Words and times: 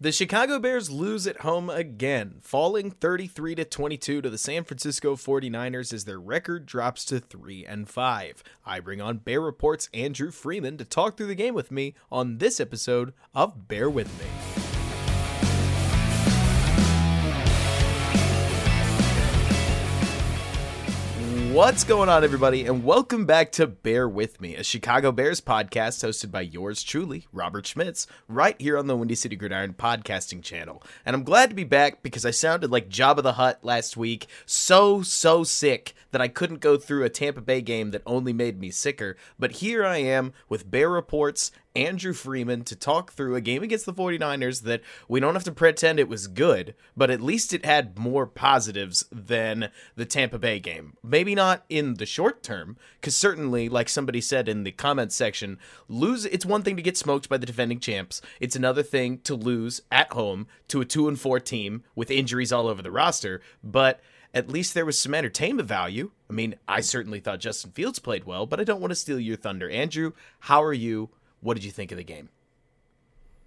The 0.00 0.12
Chicago 0.12 0.60
Bears 0.60 0.92
lose 0.92 1.26
at 1.26 1.40
home 1.40 1.68
again, 1.68 2.36
falling 2.40 2.92
33 2.92 3.56
to 3.56 3.64
22 3.64 4.22
to 4.22 4.30
the 4.30 4.38
San 4.38 4.62
Francisco 4.62 5.16
49ers 5.16 5.92
as 5.92 6.04
their 6.04 6.20
record 6.20 6.66
drops 6.66 7.04
to 7.06 7.18
3 7.18 7.66
and 7.66 7.88
5. 7.88 8.44
I 8.64 8.78
bring 8.78 9.00
on 9.00 9.16
Bear 9.16 9.40
Report's 9.40 9.88
Andrew 9.92 10.30
Freeman 10.30 10.78
to 10.78 10.84
talk 10.84 11.16
through 11.16 11.26
the 11.26 11.34
game 11.34 11.54
with 11.54 11.72
me 11.72 11.96
on 12.12 12.38
this 12.38 12.60
episode 12.60 13.12
of 13.34 13.66
Bear 13.66 13.90
With 13.90 14.06
Me. 14.20 14.67
What's 21.58 21.82
going 21.82 22.08
on, 22.08 22.22
everybody, 22.22 22.66
and 22.66 22.84
welcome 22.84 23.26
back 23.26 23.50
to 23.52 23.66
Bear 23.66 24.08
With 24.08 24.40
Me, 24.40 24.54
a 24.54 24.62
Chicago 24.62 25.10
Bears 25.10 25.40
podcast 25.40 26.06
hosted 26.06 26.30
by 26.30 26.42
yours 26.42 26.84
truly, 26.84 27.26
Robert 27.32 27.66
Schmitz, 27.66 28.06
right 28.28 28.54
here 28.60 28.78
on 28.78 28.86
the 28.86 28.96
Windy 28.96 29.16
City 29.16 29.34
Gridiron 29.34 29.74
podcasting 29.74 30.40
channel. 30.40 30.84
And 31.04 31.16
I'm 31.16 31.24
glad 31.24 31.50
to 31.50 31.56
be 31.56 31.64
back 31.64 32.00
because 32.00 32.24
I 32.24 32.30
sounded 32.30 32.70
like 32.70 32.88
Jabba 32.88 33.24
the 33.24 33.32
Hutt 33.32 33.64
last 33.64 33.96
week, 33.96 34.28
so, 34.46 35.02
so 35.02 35.42
sick 35.42 35.94
that 36.12 36.20
I 36.20 36.28
couldn't 36.28 36.60
go 36.60 36.76
through 36.76 37.02
a 37.02 37.10
Tampa 37.10 37.40
Bay 37.40 37.60
game 37.60 37.90
that 37.90 38.02
only 38.06 38.32
made 38.32 38.60
me 38.60 38.70
sicker. 38.70 39.16
But 39.36 39.56
here 39.56 39.84
I 39.84 39.96
am 39.96 40.34
with 40.48 40.70
Bear 40.70 40.88
Reports 40.88 41.50
Andrew 41.78 42.12
Freeman 42.12 42.64
to 42.64 42.74
talk 42.74 43.12
through 43.12 43.36
a 43.36 43.40
game 43.40 43.62
against 43.62 43.86
the 43.86 43.94
49ers 43.94 44.62
that 44.62 44.80
we 45.06 45.20
don't 45.20 45.34
have 45.34 45.44
to 45.44 45.52
pretend 45.52 46.00
it 46.00 46.08
was 46.08 46.26
good, 46.26 46.74
but 46.96 47.08
at 47.08 47.20
least 47.20 47.54
it 47.54 47.64
had 47.64 47.96
more 47.96 48.26
positives 48.26 49.04
than 49.12 49.70
the 49.94 50.04
Tampa 50.04 50.40
Bay 50.40 50.58
game. 50.58 50.94
Maybe 51.04 51.36
not 51.36 51.64
in 51.68 51.94
the 51.94 52.04
short 52.04 52.42
term, 52.42 52.76
because 53.00 53.14
certainly, 53.14 53.68
like 53.68 53.88
somebody 53.88 54.20
said 54.20 54.48
in 54.48 54.64
the 54.64 54.72
comments 54.72 55.14
section, 55.14 55.56
lose 55.88 56.24
it's 56.24 56.44
one 56.44 56.64
thing 56.64 56.74
to 56.74 56.82
get 56.82 56.96
smoked 56.96 57.28
by 57.28 57.38
the 57.38 57.46
defending 57.46 57.78
champs. 57.78 58.20
It's 58.40 58.56
another 58.56 58.82
thing 58.82 59.18
to 59.18 59.36
lose 59.36 59.80
at 59.92 60.12
home 60.12 60.48
to 60.66 60.80
a 60.80 60.84
2 60.84 61.06
and 61.06 61.20
4 61.20 61.38
team 61.38 61.84
with 61.94 62.10
injuries 62.10 62.50
all 62.50 62.66
over 62.66 62.82
the 62.82 62.90
roster, 62.90 63.40
but 63.62 64.00
at 64.34 64.50
least 64.50 64.74
there 64.74 64.84
was 64.84 64.98
some 64.98 65.14
entertainment 65.14 65.68
value. 65.68 66.10
I 66.28 66.32
mean, 66.32 66.56
I 66.66 66.80
certainly 66.80 67.20
thought 67.20 67.40
Justin 67.40 67.70
Fields 67.70 67.98
played 67.98 68.24
well, 68.24 68.46
but 68.46 68.60
I 68.60 68.64
don't 68.64 68.80
want 68.80 68.90
to 68.90 68.96
steal 68.96 69.20
your 69.20 69.36
thunder. 69.36 69.70
Andrew, 69.70 70.12
how 70.40 70.62
are 70.62 70.74
you? 70.74 71.10
What 71.40 71.54
did 71.54 71.64
you 71.64 71.70
think 71.70 71.92
of 71.92 71.98
the 71.98 72.04
game? 72.04 72.28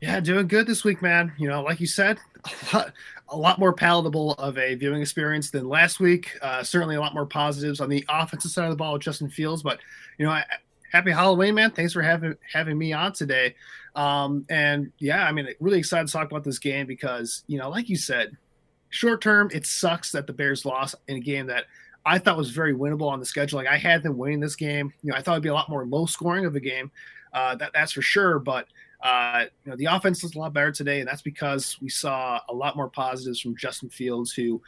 Yeah, 0.02 0.20
doing 0.20 0.48
good 0.48 0.66
this 0.66 0.84
week, 0.84 1.02
man. 1.02 1.32
You 1.38 1.48
know, 1.48 1.62
like 1.62 1.80
you 1.80 1.86
said, 1.86 2.18
a 2.46 2.52
lot, 2.76 2.94
a 3.30 3.38
lot 3.38 3.60
more 3.60 3.72
palatable 3.72 4.34
of 4.34 4.58
a 4.58 4.74
viewing 4.74 5.02
experience 5.02 5.52
than 5.52 5.70
last 5.70 6.00
week. 6.00 6.38
Uh, 6.42 6.64
certainly, 6.64 6.96
a 6.96 7.00
lot 7.00 7.14
more 7.14 7.28
positives 7.28 7.80
on 7.80 7.90
the 7.90 8.04
offensive 8.10 8.50
side 8.50 8.66
of 8.66 8.72
the 8.72 8.78
ball 8.78 8.94
with 8.94 9.04
Justin 9.04 9.30
Fields. 9.30 9.62
But 9.62 9.80
you 10.18 10.26
know, 10.26 10.32
I, 10.32 10.44
happy 10.92 11.12
Halloween, 11.12 11.54
man! 11.54 11.70
Thanks 11.70 11.94
for 11.94 12.02
having 12.02 12.36
having 12.52 12.80
me 12.80 12.94
on 12.94 13.14
today. 13.14 13.56
Um, 13.96 14.46
and 14.50 14.92
yeah, 14.98 15.24
I 15.24 15.32
mean, 15.32 15.48
really 15.60 15.78
excited 15.78 16.08
to 16.08 16.14
talk 16.14 16.32
about 16.32 16.44
this 16.44 16.58
game 16.58 16.88
because 16.88 17.44
you 17.46 17.60
know, 17.60 17.70
like 17.70 17.88
you 17.88 17.96
said, 17.96 18.36
short 18.90 19.22
term, 19.22 19.52
it 19.54 19.68
sucks 19.68 20.12
that 20.14 20.26
the 20.26 20.34
Bears 20.34 20.66
lost 20.66 20.96
in 21.08 21.18
a 21.18 21.22
game 21.22 21.46
that 21.48 21.66
I 22.06 22.18
thought 22.18 22.38
was 22.38 22.50
very 22.50 22.74
winnable 22.74 23.10
on 23.10 23.20
the 23.20 23.26
schedule. 23.26 23.58
Like 23.58 23.68
I 23.68 23.78
had 23.78 24.02
them 24.02 24.18
winning 24.18 24.40
this 24.40 24.56
game. 24.56 24.92
You 25.04 25.12
know, 25.12 25.18
I 25.18 25.22
thought 25.22 25.34
it'd 25.34 25.44
be 25.44 25.50
a 25.50 25.54
lot 25.54 25.70
more 25.70 25.86
low 25.86 26.06
scoring 26.06 26.46
of 26.46 26.56
a 26.56 26.60
game. 26.60 26.92
Uh, 27.34 27.56
that 27.56 27.72
that's 27.74 27.92
for 27.92 28.02
sure. 28.02 28.40
But 28.40 28.68
uh, 29.04 29.46
you 29.66 29.72
know, 29.72 29.78
the 29.78 29.86
offense 29.86 30.24
looks 30.24 30.36
a 30.36 30.40
lot 30.40 30.54
better 30.54 30.72
today, 30.72 31.00
and 31.00 31.08
that's 31.08 31.22
because 31.22 31.78
we 31.82 31.90
saw 31.90 32.40
a 32.50 32.54
lot 32.54 32.76
more 32.76 32.90
positives 32.90 33.40
from 33.40 33.56
Justin 33.58 33.90
Fields, 33.90 34.32
who, 34.32 34.62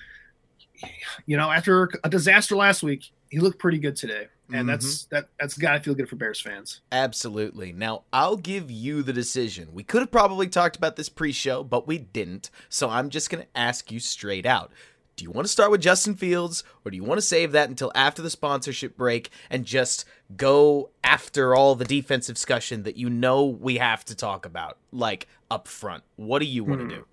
you 1.26 1.38
know, 1.38 1.52
after 1.52 1.90
a 2.04 2.10
disaster 2.10 2.56
last 2.56 2.84
week, 2.84 3.12
he 3.30 3.40
looked 3.40 3.60
pretty 3.60 3.80
good 3.80 3.96
today. 3.96 4.28
And 4.50 4.56
mm-hmm. 4.56 4.68
that's 4.68 5.06
that 5.06 5.30
that's 5.40 5.58
got 5.58 5.74
to 5.74 5.80
feel 5.80 5.96
good 5.96 6.10
for 6.10 6.16
Bears 6.16 6.42
fans. 6.42 6.82
Absolutely. 6.92 7.72
Now, 7.72 8.04
I'll 8.12 8.36
give 8.36 8.70
you 8.70 9.02
the 9.02 9.14
decision. 9.14 9.70
We 9.74 9.84
could 9.84 10.02
have 10.02 10.12
probably 10.12 10.48
talked 10.48 10.76
about 10.76 10.96
this 10.96 11.10
pre-show, 11.10 11.64
but 11.64 11.88
we 11.88 11.98
didn't. 11.98 12.52
So 12.70 12.90
I'm 12.90 13.10
just 13.10 13.30
going 13.30 13.44
to 13.44 13.50
ask 13.58 13.92
you 13.92 14.00
straight 14.00 14.46
out 14.46 14.72
do 15.16 15.24
you 15.24 15.32
want 15.32 15.46
to 15.46 15.52
start 15.52 15.70
with 15.70 15.82
Justin 15.82 16.16
Fields 16.16 16.64
or 16.84 16.92
do 16.92 16.98
you 16.98 17.04
want 17.04 17.20
to 17.20 17.22
save 17.22 17.52
that 17.52 17.70
until 17.70 17.92
after 17.94 18.22
the 18.22 18.30
sponsorship 18.30 18.98
break 18.98 19.30
and 19.50 19.66
just 19.66 20.06
go 20.36 20.90
after 21.04 21.56
all 21.56 21.76
the 21.76 21.86
defensive 21.86 22.36
discussion 22.36 22.84
that 22.84 22.98
you 22.98 23.10
know 23.10 23.46
we 23.46 23.78
have 23.78 24.04
to 24.06 24.16
talk 24.16 24.46
about, 24.46 24.78
like 24.92 25.28
up 25.52 25.68
front? 25.68 26.04
What 26.16 26.40
do 26.40 26.46
you 26.46 26.64
want 26.64 26.82
hmm. 26.82 26.90
to 26.90 26.96
do? 26.96 27.06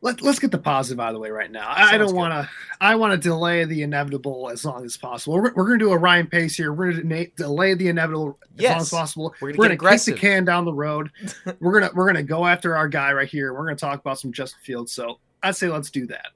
Let, 0.00 0.20
let's 0.20 0.40
get 0.40 0.50
the 0.50 0.58
positive 0.58 0.98
out 0.98 1.08
of 1.08 1.14
the 1.14 1.20
way 1.20 1.30
right 1.30 1.50
now. 1.50 1.72
Sounds 1.76 1.92
I 1.92 1.98
don't 1.98 2.16
want 2.16 2.32
to. 2.32 2.50
I 2.80 2.96
want 2.96 3.12
to 3.12 3.28
delay 3.28 3.64
the 3.64 3.82
inevitable 3.82 4.50
as 4.50 4.64
long 4.64 4.84
as 4.84 4.96
possible. 4.96 5.34
We're, 5.34 5.54
we're 5.54 5.66
going 5.66 5.78
to 5.78 5.84
do 5.84 5.92
a 5.92 5.96
Ryan 5.96 6.26
Pace 6.26 6.56
here. 6.56 6.72
We're 6.72 6.92
going 6.92 7.08
to 7.08 7.26
delay 7.36 7.74
the 7.74 7.86
inevitable 7.86 8.36
as 8.58 8.64
long 8.64 8.80
as 8.80 8.90
possible. 8.90 9.34
We're 9.40 9.52
going 9.52 9.70
to 9.70 9.76
kick 9.76 10.02
the 10.02 10.12
can 10.14 10.44
down 10.44 10.64
the 10.64 10.72
road. 10.72 11.12
we're 11.60 11.78
gonna 11.78 11.92
we're 11.94 12.06
gonna 12.06 12.24
go 12.24 12.44
after 12.46 12.74
our 12.74 12.88
guy 12.88 13.12
right 13.12 13.28
here. 13.28 13.52
We're 13.52 13.64
going 13.64 13.76
to 13.76 13.80
talk 13.80 14.00
about 14.00 14.18
some 14.18 14.32
Justin 14.32 14.58
Fields. 14.64 14.90
So 14.90 15.20
I'd 15.40 15.54
say 15.54 15.68
let's 15.68 15.92
do 15.92 16.06
that. 16.08 16.32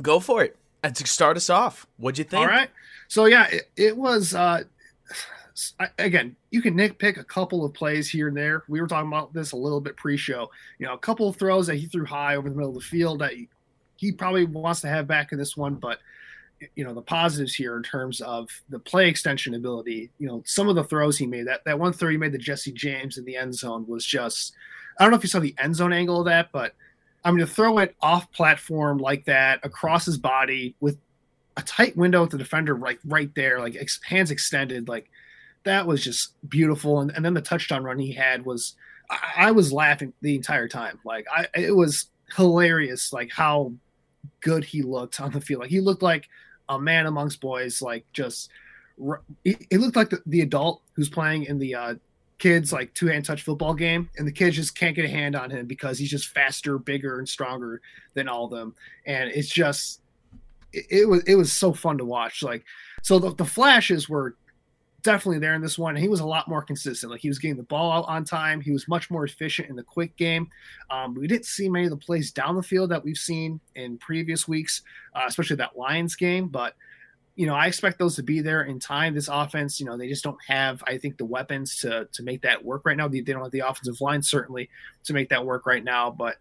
Go 0.00 0.20
for 0.20 0.42
it. 0.42 0.56
And 0.82 0.94
to 0.96 1.06
start 1.06 1.36
us 1.36 1.50
off, 1.50 1.86
what'd 1.98 2.18
you 2.18 2.24
think? 2.24 2.40
All 2.40 2.46
right. 2.46 2.70
So 3.08 3.26
yeah, 3.26 3.46
it, 3.48 3.70
it 3.76 3.96
was. 3.96 4.34
uh 4.34 4.64
again, 5.98 6.36
you 6.50 6.62
can 6.62 6.74
nitpick 6.74 7.18
a 7.18 7.24
couple 7.24 7.64
of 7.64 7.74
plays 7.74 8.08
here 8.08 8.28
and 8.28 8.36
there. 8.36 8.64
We 8.68 8.80
were 8.80 8.86
talking 8.86 9.08
about 9.08 9.32
this 9.32 9.52
a 9.52 9.56
little 9.56 9.80
bit 9.80 9.96
pre-show. 9.96 10.50
You 10.78 10.86
know, 10.86 10.94
a 10.94 10.98
couple 10.98 11.28
of 11.28 11.36
throws 11.36 11.66
that 11.66 11.76
he 11.76 11.86
threw 11.86 12.06
high 12.06 12.36
over 12.36 12.48
the 12.48 12.54
middle 12.54 12.70
of 12.70 12.76
the 12.76 12.80
field 12.80 13.18
that 13.20 13.32
he, 13.32 13.48
he 13.96 14.12
probably 14.12 14.44
wants 14.46 14.80
to 14.82 14.88
have 14.88 15.06
back 15.06 15.32
in 15.32 15.38
this 15.38 15.56
one, 15.56 15.74
but 15.74 15.98
you 16.74 16.84
know 16.84 16.92
the 16.92 17.02
positives 17.02 17.54
here 17.54 17.76
in 17.78 17.82
terms 17.82 18.20
of 18.20 18.48
the 18.68 18.78
play 18.78 19.08
extension 19.08 19.54
ability. 19.54 20.10
You 20.18 20.28
know, 20.28 20.42
some 20.46 20.68
of 20.68 20.76
the 20.76 20.84
throws 20.84 21.16
he 21.16 21.26
made 21.26 21.46
that 21.46 21.64
that 21.64 21.78
one 21.78 21.92
throw 21.92 22.10
he 22.10 22.16
made 22.16 22.32
to 22.32 22.38
Jesse 22.38 22.72
James 22.72 23.18
in 23.18 23.24
the 23.24 23.36
end 23.36 23.54
zone 23.54 23.86
was 23.86 24.04
just. 24.04 24.54
I 24.98 25.04
don't 25.04 25.12
know 25.12 25.16
if 25.16 25.22
you 25.22 25.30
saw 25.30 25.40
the 25.40 25.54
end 25.58 25.76
zone 25.76 25.94
angle 25.94 26.18
of 26.20 26.26
that, 26.26 26.52
but 26.52 26.74
I'm 27.24 27.36
going 27.36 27.46
to 27.46 27.52
throw 27.52 27.78
it 27.78 27.94
off 28.00 28.30
platform 28.32 28.98
like 28.98 29.24
that 29.26 29.60
across 29.62 30.06
his 30.06 30.18
body 30.18 30.74
with 30.80 30.96
a 31.56 31.62
tight 31.62 31.96
window 31.96 32.22
with 32.22 32.30
the 32.30 32.38
defender 32.38 32.74
right 32.74 32.98
right 33.04 33.34
there, 33.34 33.60
like 33.60 33.76
ex- 33.76 34.00
hands 34.04 34.30
extended. 34.30 34.88
Like 34.88 35.10
that 35.64 35.86
was 35.86 36.02
just 36.02 36.34
beautiful. 36.48 37.00
And, 37.00 37.10
and 37.10 37.24
then 37.24 37.34
the 37.34 37.42
touchdown 37.42 37.84
run 37.84 37.98
he 37.98 38.12
had 38.12 38.46
was, 38.46 38.76
I, 39.10 39.18
I 39.36 39.50
was 39.50 39.72
laughing 39.72 40.12
the 40.22 40.34
entire 40.34 40.68
time. 40.68 40.98
Like 41.04 41.26
I, 41.30 41.48
it 41.54 41.76
was 41.76 42.08
hilarious. 42.36 43.12
Like 43.12 43.30
how 43.30 43.72
good 44.40 44.64
he 44.64 44.82
looked 44.82 45.20
on 45.20 45.32
the 45.32 45.40
field. 45.40 45.60
Like 45.60 45.70
he 45.70 45.80
looked 45.80 46.02
like 46.02 46.28
a 46.68 46.80
man 46.80 47.06
amongst 47.06 47.40
boys. 47.40 47.82
Like 47.82 48.06
just, 48.12 48.48
it 49.44 49.80
looked 49.80 49.96
like 49.96 50.10
the, 50.10 50.22
the 50.26 50.42
adult 50.42 50.82
who's 50.94 51.08
playing 51.08 51.44
in 51.44 51.58
the 51.58 51.74
uh, 51.74 51.94
kids 52.40 52.72
like 52.72 52.92
two 52.94 53.06
hand 53.06 53.24
touch 53.24 53.42
football 53.42 53.74
game, 53.74 54.10
and 54.16 54.26
the 54.26 54.32
kids 54.32 54.56
just 54.56 54.74
can't 54.74 54.96
get 54.96 55.04
a 55.04 55.08
hand 55.08 55.36
on 55.36 55.50
him 55.50 55.66
because 55.66 55.98
he's 55.98 56.10
just 56.10 56.28
faster, 56.28 56.78
bigger, 56.78 57.18
and 57.18 57.28
stronger 57.28 57.80
than 58.14 58.28
all 58.28 58.46
of 58.46 58.50
them. 58.50 58.74
And 59.06 59.30
it's 59.30 59.48
just 59.48 60.00
it, 60.72 60.86
it 60.90 61.08
was 61.08 61.22
it 61.24 61.36
was 61.36 61.52
so 61.52 61.72
fun 61.72 61.98
to 61.98 62.04
watch. 62.04 62.42
Like 62.42 62.64
so 63.02 63.20
the, 63.20 63.34
the 63.34 63.44
flashes 63.44 64.08
were 64.08 64.34
definitely 65.02 65.38
there 65.38 65.54
in 65.54 65.62
this 65.62 65.78
one. 65.78 65.94
He 65.96 66.08
was 66.08 66.20
a 66.20 66.26
lot 66.26 66.48
more 66.48 66.62
consistent. 66.62 67.12
Like 67.12 67.20
he 67.20 67.28
was 67.28 67.38
getting 67.38 67.56
the 67.56 67.62
ball 67.62 67.92
out 67.92 68.08
on 68.08 68.24
time. 68.24 68.60
He 68.60 68.70
was 68.70 68.88
much 68.88 69.10
more 69.10 69.24
efficient 69.24 69.68
in 69.68 69.76
the 69.76 69.82
quick 69.82 70.16
game. 70.16 70.48
Um, 70.90 71.14
we 71.14 71.26
didn't 71.26 71.46
see 71.46 71.68
many 71.68 71.84
of 71.84 71.90
the 71.90 71.96
plays 71.96 72.32
down 72.32 72.56
the 72.56 72.62
field 72.62 72.90
that 72.90 73.04
we've 73.04 73.16
seen 73.16 73.60
in 73.76 73.98
previous 73.98 74.48
weeks, 74.48 74.82
uh, 75.14 75.22
especially 75.26 75.56
that 75.56 75.76
Lions 75.76 76.16
game. 76.16 76.48
But 76.48 76.74
you 77.40 77.46
know, 77.46 77.54
I 77.54 77.68
expect 77.68 77.98
those 77.98 78.16
to 78.16 78.22
be 78.22 78.42
there 78.42 78.64
in 78.64 78.78
time. 78.78 79.14
This 79.14 79.28
offense, 79.28 79.80
you 79.80 79.86
know, 79.86 79.96
they 79.96 80.08
just 80.08 80.22
don't 80.22 80.36
have, 80.46 80.84
I 80.86 80.98
think, 80.98 81.16
the 81.16 81.24
weapons 81.24 81.78
to 81.78 82.06
to 82.12 82.22
make 82.22 82.42
that 82.42 82.62
work 82.62 82.82
right 82.84 82.98
now. 82.98 83.08
They, 83.08 83.22
they 83.22 83.32
don't 83.32 83.42
have 83.42 83.50
the 83.50 83.60
offensive 83.60 83.98
line 84.02 84.22
certainly 84.22 84.68
to 85.04 85.14
make 85.14 85.30
that 85.30 85.46
work 85.46 85.64
right 85.64 85.82
now. 85.82 86.10
But 86.10 86.36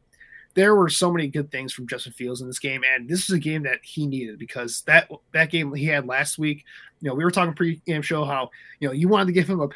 there 0.55 0.75
were 0.75 0.89
so 0.89 1.09
many 1.09 1.29
good 1.29 1.51
things 1.51 1.71
from 1.71 1.88
Justin 1.88 2.11
Fields 2.11 2.41
in 2.41 2.47
this 2.47 2.59
game, 2.59 2.81
and 2.83 3.07
this 3.07 3.23
is 3.23 3.29
a 3.29 3.39
game 3.39 3.63
that 3.63 3.79
he 3.81 4.07
needed 4.07 4.38
because 4.38 4.81
that 4.88 5.09
that 5.31 5.49
game 5.51 5.73
he 5.73 5.85
had 5.85 6.05
last 6.05 6.38
week. 6.38 6.65
You 6.99 7.07
know, 7.07 7.15
we 7.15 7.23
were 7.23 7.31
talking 7.31 7.53
pre-game 7.53 8.01
show 8.01 8.25
how 8.25 8.49
you 8.81 8.89
know 8.89 8.93
you 8.93 9.07
wanted 9.07 9.27
to 9.27 9.31
give 9.31 9.49
him 9.49 9.61
a, 9.61 9.69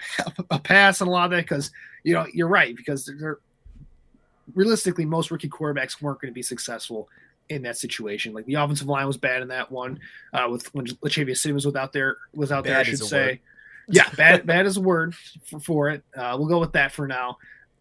a 0.51 0.59
pass 0.59 1.00
on 1.00 1.07
a 1.07 1.12
lot 1.12 1.23
of 1.23 1.31
that 1.31 1.44
because 1.44 1.72
you 2.03 2.13
know 2.13 2.28
you're 2.33 2.50
right 2.50 2.75
because 2.75 3.09
they're 3.17 3.39
realistically 4.56 5.06
most 5.06 5.31
rookie 5.31 5.47
quarterbacks 5.47 6.01
weren't 6.01 6.19
going 6.19 6.33
to 6.33 6.36
be 6.36 6.44
successful 6.44 7.07
in 7.55 7.61
that 7.63 7.77
situation. 7.77 8.33
Like 8.33 8.45
the 8.45 8.55
offensive 8.55 8.88
line 8.88 9.07
was 9.07 9.17
bad 9.17 9.41
in 9.41 9.47
that 9.50 9.71
one. 9.71 10.00
Uh, 10.33 10.47
with 10.50 10.73
when 10.73 10.85
Lachavious 11.01 11.41
Simmons 11.41 11.65
was 11.65 11.75
out 11.75 11.94
there, 11.94 12.17
was 12.33 12.51
out 12.51 12.63
there, 12.63 12.77
I 12.77 12.83
should 12.83 13.00
say. 13.00 13.41
Yeah, 13.88 14.09
bad, 14.15 14.45
bad 14.45 14.65
is 14.65 14.77
a 14.77 14.81
word 14.81 15.15
for, 15.45 15.59
for 15.59 15.89
it. 15.89 16.03
Uh, 16.15 16.35
we'll 16.38 16.47
go 16.47 16.59
with 16.59 16.73
that 16.73 16.91
for 16.91 17.07
now. 17.07 17.38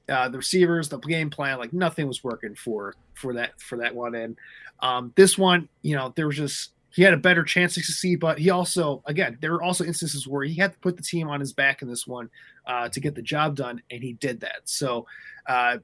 Uh, 0.09 0.29
the 0.29 0.39
receivers, 0.39 0.89
the 0.89 0.99
game 0.99 1.31
plan, 1.31 1.59
like 1.59 1.73
nothing 1.73 2.07
was 2.09 2.25
working 2.25 2.55
for 2.55 2.95
for 3.15 3.35
that 3.35 3.61
for 3.61 3.79
that 3.79 3.95
one. 3.95 4.15
And 4.15 4.37
um, 4.81 5.13
this 5.17 5.39
one, 5.39 5.69
you 5.83 5.95
know, 5.95 6.13
there 6.17 6.27
was 6.27 6.37
just 6.37 6.73
he 6.95 7.03
had 7.03 7.15
a 7.15 7.19
better 7.19 7.43
chance 7.43 7.75
to 7.75 7.83
succeed, 7.83 8.21
but 8.21 8.39
he 8.39 8.51
also, 8.51 9.03
again, 9.07 9.39
there 9.41 9.53
were 9.53 9.63
also 9.63 9.85
instances 9.85 10.27
where 10.29 10.45
he 10.45 10.55
had 10.55 10.73
to 10.73 10.79
put 10.81 10.97
the 10.97 11.03
team 11.03 11.29
on 11.29 11.41
his 11.41 11.53
back 11.53 11.81
in 11.81 11.89
this 11.89 12.07
one 12.07 12.29
uh, 12.67 12.89
to 12.91 13.01
get 13.01 13.15
the 13.15 13.23
job 13.23 13.57
done, 13.57 13.81
and 13.91 14.03
he 14.03 14.13
did 14.15 14.41
that. 14.41 14.61
So 14.65 15.07
uh, 15.47 15.79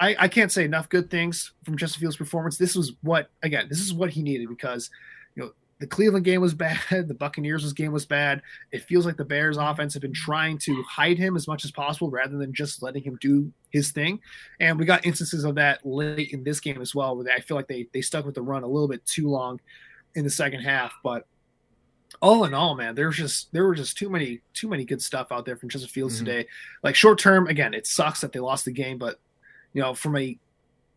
I, 0.00 0.16
I 0.18 0.28
can't 0.28 0.52
say 0.52 0.64
enough 0.64 0.88
good 0.88 1.10
things 1.10 1.52
from 1.64 1.76
Justin 1.76 2.00
Fields' 2.00 2.16
performance. 2.16 2.56
This 2.56 2.76
was 2.76 2.92
what 3.02 3.30
again, 3.42 3.66
this 3.68 3.80
is 3.80 3.92
what 3.92 4.10
he 4.10 4.22
needed 4.22 4.48
because 4.48 4.90
you 5.34 5.42
know 5.42 5.52
the 5.78 5.86
Cleveland 5.86 6.24
game 6.24 6.40
was 6.40 6.54
bad. 6.66 6.78
The 6.90 7.14
Buccaneers' 7.14 7.72
game 7.72 7.92
was 7.92 8.06
bad. 8.06 8.42
It 8.72 8.82
feels 8.82 9.06
like 9.06 9.16
the 9.16 9.24
Bears' 9.24 9.56
offense 9.56 9.94
have 9.94 10.02
been 10.02 10.12
trying 10.12 10.58
to 10.58 10.82
hide 10.84 11.18
him 11.18 11.36
as 11.36 11.48
much 11.48 11.64
as 11.64 11.70
possible 11.70 12.10
rather 12.10 12.38
than 12.38 12.52
just 12.52 12.82
letting 12.82 13.02
him 13.02 13.18
do 13.20 13.52
his 13.70 13.90
thing. 13.92 14.20
And 14.60 14.78
we 14.78 14.86
got 14.86 15.04
instances 15.06 15.44
of 15.44 15.56
that 15.56 15.84
late 15.84 16.32
in 16.32 16.44
this 16.44 16.60
game 16.60 16.80
as 16.80 16.94
well, 16.94 17.16
where 17.16 17.32
I 17.34 17.40
feel 17.40 17.56
like 17.56 17.68
they 17.68 17.88
they 17.92 18.02
stuck 18.02 18.24
with 18.24 18.34
the 18.34 18.42
run 18.42 18.62
a 18.62 18.68
little 18.68 18.88
bit 18.88 19.04
too 19.04 19.28
long 19.28 19.60
in 20.14 20.24
the 20.24 20.30
second 20.30 20.60
half. 20.60 20.94
But 21.02 21.26
all 22.22 22.44
in 22.44 22.54
all, 22.54 22.74
man, 22.74 22.94
there's 22.94 23.16
just 23.16 23.52
there 23.52 23.66
were 23.66 23.74
just 23.74 23.98
too 23.98 24.08
many 24.08 24.40
too 24.54 24.68
many 24.68 24.84
good 24.84 25.02
stuff 25.02 25.32
out 25.32 25.44
there 25.44 25.56
from 25.56 25.68
Justin 25.68 25.90
Fields 25.90 26.16
mm-hmm. 26.16 26.26
today. 26.26 26.48
Like 26.82 26.94
short 26.94 27.18
term, 27.18 27.46
again, 27.48 27.74
it 27.74 27.86
sucks 27.86 28.20
that 28.20 28.32
they 28.32 28.40
lost 28.40 28.64
the 28.64 28.72
game, 28.72 28.98
but 28.98 29.20
you 29.76 29.82
know, 29.82 29.92
from 29.92 30.16
a 30.16 30.38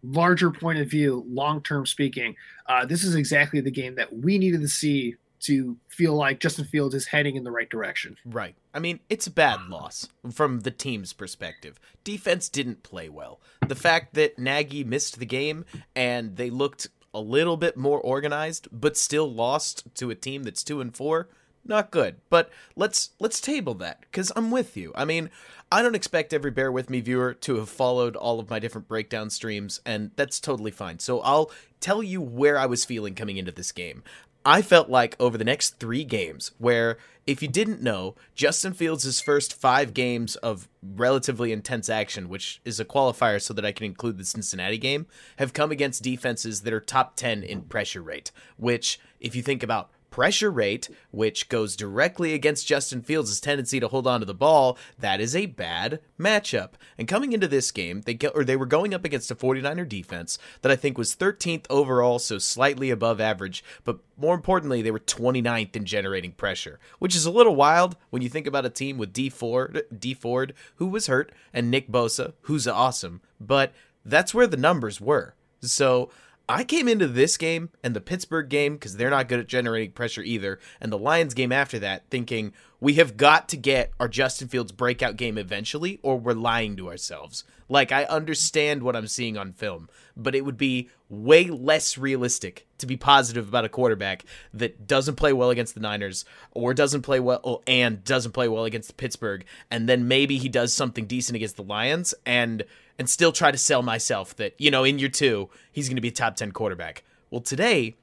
larger 0.04 0.50
point 0.50 0.80
of 0.80 0.90
view, 0.90 1.26
long 1.28 1.62
term 1.62 1.86
speaking, 1.86 2.38
uh, 2.66 2.86
this 2.86 3.04
is 3.04 3.14
exactly 3.14 3.60
the 3.60 3.70
game 3.70 3.96
that 3.96 4.16
we 4.16 4.38
needed 4.38 4.62
to 4.62 4.70
see 4.70 5.16
to 5.42 5.76
feel 5.90 6.16
like 6.16 6.40
Justin 6.40 6.64
Fields 6.64 6.96
is 6.96 7.06
heading 7.06 7.36
in 7.36 7.44
the 7.44 7.52
right 7.52 7.70
direction. 7.70 8.16
Right. 8.24 8.56
I 8.74 8.80
mean, 8.80 9.02
it's 9.10 9.28
a 9.28 9.32
bad 9.32 9.68
loss 9.68 10.08
from 10.32 10.62
the 10.62 10.72
team's 10.72 11.12
perspective. 11.12 11.78
Defense 12.06 12.48
didn't 12.48 12.84
play 12.84 13.10
well. 13.10 13.42
The 13.68 13.76
fact 13.76 14.14
that 14.14 14.40
Nagy 14.40 14.86
missed 14.86 15.20
the 15.20 15.26
game 15.26 15.66
and 15.94 16.38
they 16.38 16.50
looked 16.50 16.88
a 17.14 17.20
little 17.20 17.58
bit 17.58 17.76
more 17.76 18.00
organized, 18.00 18.70
but 18.72 18.96
still 18.96 19.32
lost 19.32 19.84
to 19.96 20.10
a 20.10 20.16
team 20.16 20.44
that's 20.44 20.64
two 20.64 20.80
and 20.80 20.96
four, 20.96 21.28
not 21.66 21.92
good. 21.92 22.16
But 22.30 22.50
let's 22.78 23.12
let's 23.20 23.42
table 23.42 23.74
that 23.76 24.02
because 24.02 24.32
I'm 24.36 24.52
with 24.52 24.78
you. 24.78 24.94
I 24.96 25.04
mean, 25.06 25.30
I 25.72 25.84
don't 25.84 25.96
expect 25.96 26.34
every 26.34 26.50
Bear 26.50 26.72
With 26.72 26.90
Me 26.90 27.00
viewer 27.00 27.36
to 27.36 27.58
have 27.58 27.70
followed 27.70 28.16
all 28.16 28.40
of 28.40 28.50
my 28.50 28.58
different 28.58 28.88
breakdown 28.88 29.30
streams, 29.30 29.80
and 29.86 30.10
that's 30.16 30.40
totally 30.40 30.72
fine. 30.72 30.98
So 30.98 31.20
I'll 31.20 31.52
tell 31.80 32.02
you 32.02 32.22
where 32.22 32.58
I 32.58 32.66
was 32.66 32.86
feeling 32.86 33.14
coming 33.14 33.38
into 33.38 33.52
this 33.52 33.72
game. 33.72 34.02
I 34.44 34.64
felt 34.64 34.90
like 34.90 35.16
over 35.20 35.38
the 35.38 35.44
next 35.44 35.80
three 35.80 36.04
games, 36.04 36.54
where 36.58 36.98
if 37.28 37.44
you 37.44 37.48
didn't 37.48 37.84
know, 37.84 38.16
Justin 38.34 38.74
Fields' 38.74 39.22
first 39.22 39.54
five 39.54 39.94
games 39.94 40.38
of 40.38 40.68
relatively 40.82 41.52
intense 41.52 41.88
action, 41.88 42.30
which 42.30 42.62
is 42.66 42.80
a 42.80 42.86
qualifier 42.86 43.40
so 43.40 43.54
that 43.54 43.66
I 43.66 43.72
can 43.72 43.86
include 43.86 44.18
the 44.18 44.26
Cincinnati 44.26 44.80
game, 44.80 45.06
have 45.38 45.54
come 45.54 45.70
against 45.70 46.02
defenses 46.02 46.62
that 46.62 46.74
are 46.74 46.80
top 46.80 47.16
10 47.16 47.44
in 47.44 47.62
pressure 47.64 48.02
rate, 48.02 48.32
which, 48.58 49.00
if 49.20 49.36
you 49.36 49.44
think 49.44 49.62
about 49.62 49.92
pressure 50.20 50.52
rate, 50.52 50.90
which 51.12 51.48
goes 51.48 51.78
directly 51.78 52.34
against 52.34 52.68
Justin 52.68 53.02
Fields' 53.02 53.40
tendency 53.40 53.80
to 53.80 53.88
hold 53.88 54.06
on 54.06 54.20
to 54.20 54.26
the 54.26 54.34
ball, 54.34 54.78
that 55.00 55.22
is 55.22 55.34
a 55.34 55.46
bad 55.46 56.02
matchup. 56.20 56.72
And 56.98 57.08
coming 57.08 57.32
into 57.32 57.48
this 57.48 57.72
game, 57.72 58.02
they 58.02 58.18
or 58.36 58.44
they 58.44 58.58
were 58.58 58.66
going 58.66 58.94
up 58.94 59.06
against 59.06 59.32
a 59.32 59.36
49er 59.36 59.88
defense 59.88 60.38
that 60.62 60.74
I 60.74 60.76
think 60.76 60.98
was 60.98 61.16
13th 61.16 61.68
overall, 61.70 62.20
so 62.20 62.38
slightly 62.38 62.90
above 62.90 63.22
average, 63.22 63.64
but 63.86 64.00
more 64.18 64.36
importantly, 64.36 64.82
they 64.82 64.92
were 64.92 65.00
29th 65.00 65.78
in 65.78 65.86
generating 65.86 66.34
pressure, 66.34 66.82
which 67.00 67.16
is 67.16 67.26
a 67.26 67.32
little 67.32 67.56
wild 67.56 67.96
when 68.10 68.22
you 68.22 68.28
think 68.28 68.46
about 68.46 68.66
a 68.66 68.70
team 68.70 68.98
with 68.98 69.14
Dee 69.14 69.30
Ford, 69.30 69.84
Dee 69.98 70.14
Ford 70.14 70.54
who 70.76 70.88
was 70.88 71.08
hurt, 71.08 71.32
and 71.54 71.72
Nick 71.72 71.90
Bosa, 71.90 72.34
who's 72.42 72.68
awesome, 72.68 73.22
but 73.40 73.72
that's 74.04 74.34
where 74.34 74.48
the 74.48 74.58
numbers 74.58 75.00
were. 75.00 75.36
So 75.62 76.10
I 76.52 76.64
came 76.64 76.88
into 76.88 77.08
this 77.08 77.38
game 77.38 77.70
and 77.84 77.96
the 77.96 78.02
Pittsburgh 78.02 78.50
game 78.50 78.74
because 78.74 78.98
they're 78.98 79.12
not 79.12 79.28
good 79.30 79.40
at 79.40 79.48
generating 79.48 79.92
pressure 79.92 80.24
either, 80.24 80.60
and 80.82 80.92
the 80.92 80.98
Lions 80.98 81.36
game 81.36 81.52
after 81.52 81.78
that, 81.78 82.10
thinking 82.10 82.54
we 82.80 82.94
have 82.96 83.18
got 83.18 83.50
to 83.50 83.58
get 83.58 83.92
our 84.00 84.08
Justin 84.08 84.48
Fields 84.48 84.72
breakout 84.72 85.18
game 85.18 85.38
eventually, 85.38 86.00
or 86.02 86.18
we're 86.18 86.34
lying 86.34 86.78
to 86.78 86.90
ourselves. 86.90 87.44
Like, 87.68 87.92
I 87.92 88.06
understand 88.06 88.82
what 88.82 88.96
I'm 88.96 89.08
seeing 89.08 89.38
on 89.38 89.54
film, 89.54 89.90
but 90.18 90.34
it 90.34 90.44
would 90.44 90.58
be 90.58 90.90
way 91.08 91.46
less 91.46 91.98
realistic 91.98 92.66
to 92.80 92.88
be 92.88 92.98
positive 92.98 93.48
about 93.48 93.66
a 93.66 93.70
quarterback 93.70 94.26
that 94.54 94.88
doesn't 94.88 95.16
play 95.16 95.34
well 95.34 95.50
against 95.50 95.76
the 95.76 95.80
Niners 95.80 96.26
or 96.52 96.74
doesn't 96.74 97.04
play 97.04 97.20
well 97.20 97.62
and 97.68 98.04
doesn't 98.04 98.32
play 98.32 98.48
well 98.48 98.66
against 98.66 98.98
Pittsburgh, 98.98 99.46
and 99.70 99.88
then 99.88 100.08
maybe 100.08 100.38
he 100.38 100.50
does 100.50 100.74
something 100.74 101.06
decent 101.06 101.36
against 101.36 101.58
the 101.58 101.64
Lions 101.64 102.14
and 102.26 102.64
and 102.98 103.10
still 103.10 103.32
try 103.32 103.50
to 103.50 103.58
sell 103.58 103.82
myself 103.82 104.36
that, 104.36 104.54
you 104.58 104.70
know, 104.70 104.84
in 104.84 105.00
year 105.00 105.08
two, 105.08 105.50
he's 105.72 105.88
going 105.88 105.96
to 105.96 106.02
be 106.02 106.10
a 106.10 106.12
top 106.12 106.36
10 106.36 106.52
quarterback. 106.52 107.04
Well, 107.32 107.40
today, 107.40 107.96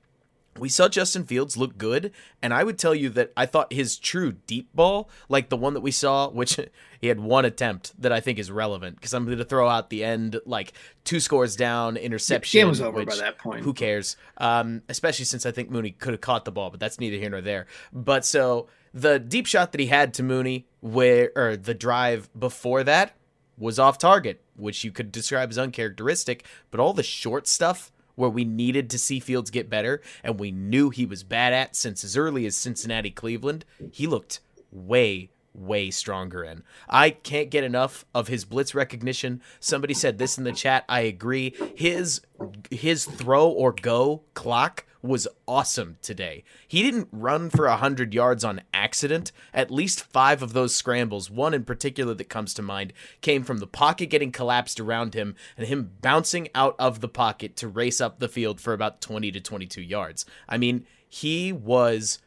we 0.59 0.69
saw 0.69 0.89
Justin 0.89 1.25
Fields 1.25 1.57
look 1.57 1.79
good, 1.79 2.13
and 2.43 2.53
I 2.53 2.65
would 2.65 2.79
tell 2.79 2.95
you 2.95 3.09
that 3.11 3.33
I 3.37 3.47
thought 3.47 3.73
his 3.73 3.99
true 3.99 4.33
deep 4.47 4.69
ball, 4.75 5.09
like 5.29 5.49
the 5.49 5.57
one 5.57 5.75
that 5.75 5.81
we 5.81 5.91
saw, 5.91 6.29
which 6.29 6.59
he 7.01 7.09
had 7.09 7.21
one 7.21 7.45
attempt 7.45 8.01
that 8.01 8.13
I 8.13 8.21
think 8.21 8.39
is 8.39 8.51
relevant 8.51 8.97
because 8.97 9.15
I'm 9.15 9.25
going 9.25 9.39
to 9.39 9.45
throw 9.45 9.69
out 9.69 9.91
the 9.91 10.05
end, 10.05 10.41
like 10.47 10.73
two 11.05 11.21
scores 11.21 11.57
down, 11.57 11.97
interception. 11.97 12.59
The 12.59 12.63
game 12.63 12.69
was 12.69 12.81
over 12.81 12.99
which, 12.99 13.09
by 13.09 13.17
that 13.17 13.39
point. 13.39 13.65
Who 13.65 13.73
cares? 13.73 14.17
Um, 14.39 14.83
especially 14.89 15.25
since 15.25 15.47
I 15.47 15.51
think 15.51 15.71
Mooney 15.71 15.91
could 15.91 16.13
have 16.13 16.21
caught 16.21 16.45
the 16.45 16.53
ball, 16.53 16.71
but 16.71 16.81
that's 16.81 17.01
neither 17.01 17.17
here 17.17 17.31
nor 17.31 17.41
there. 17.41 17.67
But 17.93 18.25
so 18.25 18.69
the 18.93 19.19
deep 19.19 19.47
shot 19.47 19.73
that 19.73 19.81
he 19.81 19.89
had 19.89 20.15
to 20.15 20.23
Mooney, 20.23 20.67
where 20.81 21.31
or 21.37 21.57
the 21.57 21.75
drive 21.75 22.29
before 22.39 22.83
that, 22.85 23.15
was 23.59 23.79
off 23.79 23.99
target, 23.99 24.43
which 24.55 24.85
you 24.85 24.93
could 24.93 25.11
describe 25.13 25.51
as 25.51 25.59
uncharacteristic, 25.59 26.45
but 26.71 26.81
all 26.81 26.93
the 26.93 27.03
short 27.03 27.47
stuff 27.47 27.91
where 28.17 28.31
we 28.31 28.45
needed 28.45 28.91
to 28.91 28.99
see 28.99 29.21
Fields 29.21 29.51
get 29.51 29.71
better 29.71 30.03
and 30.25 30.41
we 30.41 30.51
knew 30.51 30.91
he 30.91 31.07
was 31.07 31.23
bad 31.23 31.53
at 31.53 31.77
since 31.77 32.03
as 32.03 32.17
early 32.17 32.45
as 32.47 32.57
Cincinnati 32.57 33.11
Cleveland, 33.11 33.65
he 33.93 34.07
looked 34.07 34.41
way 34.73 35.31
way 35.57 35.91
stronger 35.91 36.45
in. 36.45 36.63
I 36.89 37.11
can't 37.11 37.51
get 37.51 37.65
enough 37.65 38.05
of 38.15 38.29
his 38.29 38.45
blitz 38.45 38.75
recognition. 38.75 39.43
Somebody 39.61 39.95
said 39.95 40.19
this 40.19 40.39
in 40.39 40.45
the 40.45 40.53
chat. 40.53 40.85
I 40.89 41.01
agree. 41.01 41.55
His 41.75 42.21
his 42.71 43.07
throw 43.07 43.49
or 43.49 43.73
go 43.73 44.23
clock 44.35 44.85
was 45.07 45.29
awesome 45.47 45.97
today. 46.03 46.45
He 46.67 46.83
didn't 46.83 47.09
run 47.13 47.51
for 47.51 47.69
100 47.69 48.13
yards 48.13 48.45
on 48.45 48.63
accident. 48.75 49.33
At 49.55 49.71
least 49.71 50.03
five 50.03 50.43
of 50.43 50.53
those 50.53 50.75
scrambles, 50.75 51.31
one 51.31 51.55
in 51.55 51.65
particular 51.65 52.15
that 52.15 52.29
comes 52.29 52.53
to 52.55 52.63
mind, 52.63 52.93
came 53.21 53.45
from 53.45 53.59
the 53.59 53.67
pocket 53.67 54.07
getting 54.07 54.33
collapsed 54.33 54.81
around 54.81 55.15
him 55.15 55.35
and 55.57 55.67
him 55.69 55.93
bouncing 56.01 56.49
out 56.55 56.75
of 56.79 57.01
the 57.01 57.09
pocket 57.09 57.57
to 57.57 57.69
race 57.69 58.01
up 58.01 58.19
the 58.19 58.29
field 58.29 58.61
for 58.61 58.73
about 58.73 59.01
20 59.01 59.31
to 59.33 59.41
22 59.41 59.81
yards. 59.81 60.27
I 60.49 60.59
mean, 60.59 60.87
he 61.09 61.53
was 61.53 62.19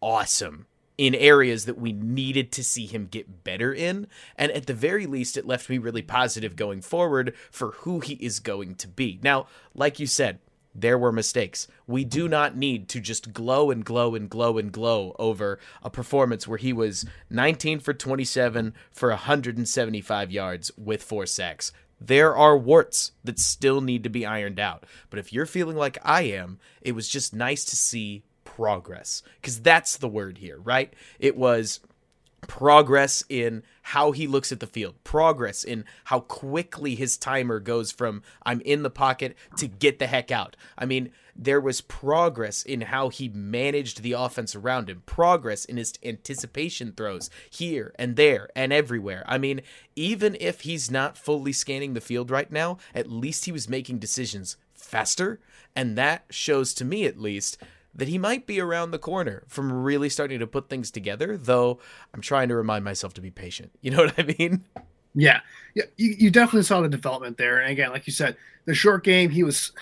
awesome 0.00 0.66
in 0.96 1.14
areas 1.14 1.64
that 1.64 1.78
we 1.78 1.92
needed 1.92 2.52
to 2.52 2.64
see 2.64 2.86
him 2.86 3.08
get 3.10 3.44
better 3.44 3.72
in. 3.72 4.06
And 4.36 4.52
at 4.52 4.66
the 4.66 4.74
very 4.74 5.06
least, 5.06 5.36
it 5.36 5.46
left 5.46 5.68
me 5.68 5.78
really 5.78 6.02
positive 6.02 6.56
going 6.56 6.82
forward 6.82 7.34
for 7.50 7.72
who 7.72 8.00
he 8.00 8.14
is 8.14 8.40
going 8.40 8.76
to 8.76 8.88
be. 8.88 9.18
Now, 9.22 9.46
like 9.74 9.98
you 9.98 10.06
said, 10.06 10.38
there 10.74 10.98
were 10.98 11.12
mistakes. 11.12 11.68
We 11.86 12.04
do 12.04 12.28
not 12.28 12.56
need 12.56 12.88
to 12.88 13.00
just 13.00 13.32
glow 13.32 13.70
and 13.70 13.84
glow 13.84 14.14
and 14.14 14.28
glow 14.28 14.58
and 14.58 14.72
glow 14.72 15.14
over 15.18 15.60
a 15.82 15.90
performance 15.90 16.48
where 16.48 16.58
he 16.58 16.72
was 16.72 17.04
19 17.30 17.78
for 17.78 17.94
27 17.94 18.74
for 18.90 19.10
175 19.10 20.32
yards 20.32 20.72
with 20.76 21.02
four 21.02 21.26
sacks. 21.26 21.72
There 22.00 22.36
are 22.36 22.58
warts 22.58 23.12
that 23.22 23.38
still 23.38 23.80
need 23.80 24.02
to 24.02 24.10
be 24.10 24.26
ironed 24.26 24.58
out. 24.58 24.84
But 25.10 25.20
if 25.20 25.32
you're 25.32 25.46
feeling 25.46 25.76
like 25.76 25.98
I 26.02 26.22
am, 26.22 26.58
it 26.82 26.92
was 26.92 27.08
just 27.08 27.34
nice 27.34 27.64
to 27.66 27.76
see 27.76 28.24
progress 28.56 29.22
because 29.40 29.60
that's 29.60 29.96
the 29.96 30.08
word 30.08 30.38
here, 30.38 30.58
right? 30.58 30.92
It 31.18 31.36
was 31.36 31.80
progress 32.46 33.24
in 33.28 33.62
how 33.82 34.12
he 34.12 34.26
looks 34.26 34.52
at 34.52 34.60
the 34.60 34.66
field, 34.66 34.94
progress 35.02 35.64
in 35.64 35.84
how 36.04 36.20
quickly 36.20 36.94
his 36.94 37.16
timer 37.16 37.58
goes 37.58 37.90
from 37.90 38.22
I'm 38.44 38.60
in 38.60 38.82
the 38.82 38.90
pocket 38.90 39.36
to 39.56 39.66
get 39.66 39.98
the 39.98 40.06
heck 40.06 40.30
out. 40.30 40.56
I 40.76 40.84
mean, 40.84 41.10
there 41.36 41.60
was 41.60 41.80
progress 41.80 42.62
in 42.62 42.82
how 42.82 43.08
he 43.08 43.28
managed 43.28 44.02
the 44.02 44.12
offense 44.12 44.54
around 44.54 44.88
him, 44.88 45.02
progress 45.04 45.64
in 45.64 45.76
his 45.76 45.94
anticipation 46.04 46.92
throws 46.92 47.28
here 47.50 47.92
and 47.98 48.16
there 48.16 48.48
and 48.54 48.72
everywhere. 48.72 49.24
I 49.26 49.38
mean, 49.38 49.62
even 49.96 50.36
if 50.38 50.62
he's 50.62 50.90
not 50.90 51.18
fully 51.18 51.52
scanning 51.52 51.94
the 51.94 52.00
field 52.00 52.30
right 52.30 52.50
now, 52.50 52.78
at 52.94 53.10
least 53.10 53.46
he 53.46 53.52
was 53.52 53.68
making 53.68 53.98
decisions 53.98 54.56
faster. 54.74 55.40
And 55.74 55.98
that 55.98 56.24
shows 56.30 56.72
to 56.74 56.84
me, 56.84 57.04
at 57.04 57.18
least, 57.18 57.58
that 57.94 58.08
he 58.08 58.18
might 58.18 58.46
be 58.46 58.60
around 58.60 58.90
the 58.90 58.98
corner 58.98 59.44
from 59.48 59.72
really 59.72 60.08
starting 60.08 60.40
to 60.40 60.46
put 60.46 60.68
things 60.68 60.90
together, 60.90 61.36
though 61.36 61.78
I'm 62.12 62.20
trying 62.20 62.48
to 62.48 62.56
remind 62.56 62.84
myself 62.84 63.14
to 63.14 63.20
be 63.20 63.30
patient. 63.30 63.72
You 63.82 63.90
know 63.90 63.98
what 63.98 64.14
I 64.18 64.34
mean? 64.38 64.64
Yeah. 65.14 65.40
Yeah. 65.74 65.84
You, 65.96 66.14
you 66.18 66.30
definitely 66.30 66.62
saw 66.62 66.80
the 66.80 66.88
development 66.88 67.36
there. 67.36 67.60
And 67.60 67.70
again, 67.70 67.90
like 67.90 68.06
you 68.06 68.12
said, 68.12 68.36
the 68.64 68.74
short 68.74 69.04
game, 69.04 69.30
he 69.30 69.42
was, 69.42 69.72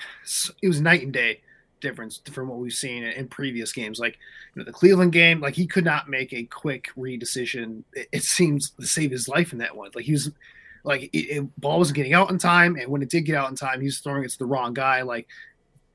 it 0.60 0.68
was 0.68 0.80
night 0.80 1.02
and 1.02 1.12
day 1.12 1.40
difference 1.82 2.22
from 2.30 2.48
what 2.48 2.58
we've 2.58 2.72
seen 2.72 3.04
in 3.04 3.28
previous 3.28 3.72
games. 3.72 3.98
Like 3.98 4.18
you 4.54 4.60
know, 4.60 4.64
the 4.64 4.72
Cleveland 4.72 5.12
game, 5.12 5.40
like 5.40 5.54
he 5.54 5.66
could 5.66 5.84
not 5.84 6.08
make 6.08 6.32
a 6.32 6.44
quick 6.44 6.88
read 6.96 7.20
decision. 7.20 7.84
It, 7.92 8.08
it 8.12 8.22
seems 8.22 8.70
to 8.70 8.86
save 8.86 9.10
his 9.10 9.28
life 9.28 9.52
in 9.52 9.58
that 9.58 9.76
one. 9.76 9.90
Like 9.94 10.06
he 10.06 10.12
was, 10.12 10.30
like 10.84 11.10
it, 11.12 11.18
it, 11.18 11.60
ball 11.60 11.78
wasn't 11.78 11.96
getting 11.96 12.14
out 12.14 12.30
in 12.30 12.38
time, 12.38 12.76
and 12.76 12.88
when 12.88 13.02
it 13.02 13.10
did 13.10 13.22
get 13.22 13.36
out 13.36 13.50
in 13.50 13.56
time, 13.56 13.80
he 13.80 13.86
was 13.86 13.98
throwing 13.98 14.24
it 14.24 14.30
to 14.30 14.38
the 14.38 14.46
wrong 14.46 14.72
guy. 14.72 15.02
Like 15.02 15.28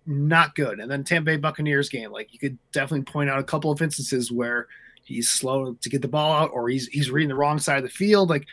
not 0.07 0.55
good. 0.55 0.79
And 0.79 0.89
then 0.89 1.03
Tampa 1.03 1.25
Bay 1.25 1.37
Buccaneers 1.37 1.89
game, 1.89 2.11
like 2.11 2.33
you 2.33 2.39
could 2.39 2.57
definitely 2.71 3.03
point 3.03 3.29
out 3.29 3.39
a 3.39 3.43
couple 3.43 3.71
of 3.71 3.81
instances 3.81 4.31
where 4.31 4.67
he's 5.03 5.29
slow 5.29 5.73
to 5.73 5.89
get 5.89 6.01
the 6.01 6.07
ball 6.07 6.33
out 6.33 6.51
or 6.53 6.69
he's 6.69 6.87
he's 6.87 7.11
reading 7.11 7.29
the 7.29 7.35
wrong 7.35 7.59
side 7.59 7.77
of 7.77 7.83
the 7.83 7.89
field. 7.89 8.29
Like 8.29 8.47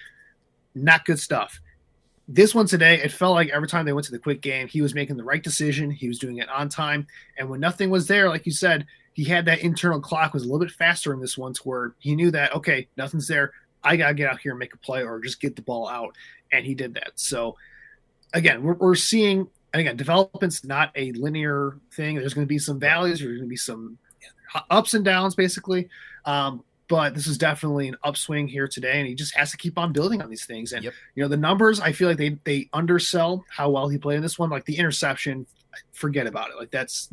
not 0.75 1.04
good 1.04 1.18
stuff. 1.18 1.61
This 2.26 2.54
one 2.54 2.66
today, 2.66 3.00
it 3.02 3.12
felt 3.12 3.34
like 3.34 3.50
every 3.50 3.68
time 3.68 3.84
they 3.84 3.92
went 3.92 4.06
to 4.06 4.12
the 4.12 4.18
quick 4.18 4.40
game, 4.40 4.66
he 4.66 4.80
was 4.80 4.94
making 4.94 5.16
the 5.16 5.25
right 5.25 5.42
decision. 5.42 5.90
He 5.90 6.08
was 6.08 6.18
doing 6.18 6.38
it 6.38 6.49
on 6.49 6.68
time. 6.68 7.06
And 7.38 7.50
when 7.50 7.61
nothing 7.61 7.90
was 7.90 8.06
there, 8.06 8.28
like 8.30 8.46
you 8.46 8.52
said, 8.52 8.87
he 9.12 9.25
had 9.25 9.44
that 9.44 9.61
internal 9.61 10.00
clock 10.00 10.32
was 10.32 10.42
a 10.42 10.46
little 10.46 10.61
bit 10.61 10.70
faster 10.70 11.12
in 11.12 11.20
this 11.20 11.38
one 11.38 11.52
to 11.52 11.62
where 11.62 11.94
he 11.99 12.16
knew 12.16 12.30
that 12.32 12.54
okay, 12.54 12.88
nothing's 12.96 13.28
there. 13.28 13.52
I 13.84 13.96
gotta 13.96 14.14
get 14.14 14.30
out 14.30 14.40
here 14.40 14.52
and 14.52 14.58
make 14.58 14.75
a 14.75 14.78
play 14.78 15.04
or 15.04 15.20
just 15.20 15.40
get 15.40 15.54
the 15.54 15.62
ball 15.62 15.87
out, 15.87 16.16
and 16.50 16.64
he 16.64 16.75
did 16.75 16.94
that. 16.94 17.12
So 17.14 17.56
again, 18.32 18.62
we're, 18.62 18.75
we're 18.75 18.94
seeing 18.96 19.46
and 19.75 19.81
again, 19.81 19.97
development's 19.97 20.64
not 20.64 20.93
a 20.95 21.11
linear 21.12 21.78
thing. 21.93 22.14
There's 22.14 22.33
going 22.33 22.47
to 22.47 22.49
be 22.49 22.61
some 22.61 22.78
valleys, 22.78 23.19
there's 23.19 23.38
going 23.38 23.49
to 23.49 23.49
be 23.49 23.57
some 23.57 23.99
ups 24.71 24.95
and 24.95 25.04
downs, 25.04 25.35
basically. 25.35 25.88
Um, 26.25 26.62
but 26.87 27.12
this 27.14 27.26
is 27.26 27.37
definitely 27.37 27.88
an 27.88 27.97
upswing 28.04 28.47
here 28.47 28.69
today, 28.69 29.00
and 29.00 29.09
he 29.09 29.16
just 29.16 29.35
has 29.35 29.50
to 29.50 29.57
keep 29.57 29.76
on 29.76 29.93
building 29.93 30.23
on 30.23 30.31
these 30.31 30.45
things. 30.45 30.73
And 30.73 30.85
Yep. 30.85 30.93
you 31.16 31.23
know, 31.25 31.28
the 31.28 31.37
numbers, 31.37 31.81
I 31.81 31.90
feel 31.90 32.09
like 32.09 32.19
they 32.19 32.38
they 32.45 32.69
undersell 32.73 33.45
how 33.49 33.71
well 33.71 33.88
he 33.88 33.99
played 33.99 34.16
in 34.16 34.23
this 34.23 34.38
one. 34.38 34.49
Like 34.49 34.64
the 34.64 34.78
interception, 34.78 35.45
forget 35.93 36.28
about 36.28 36.50
it. 36.50 36.57
Like 36.57 36.71
that's 36.71 37.11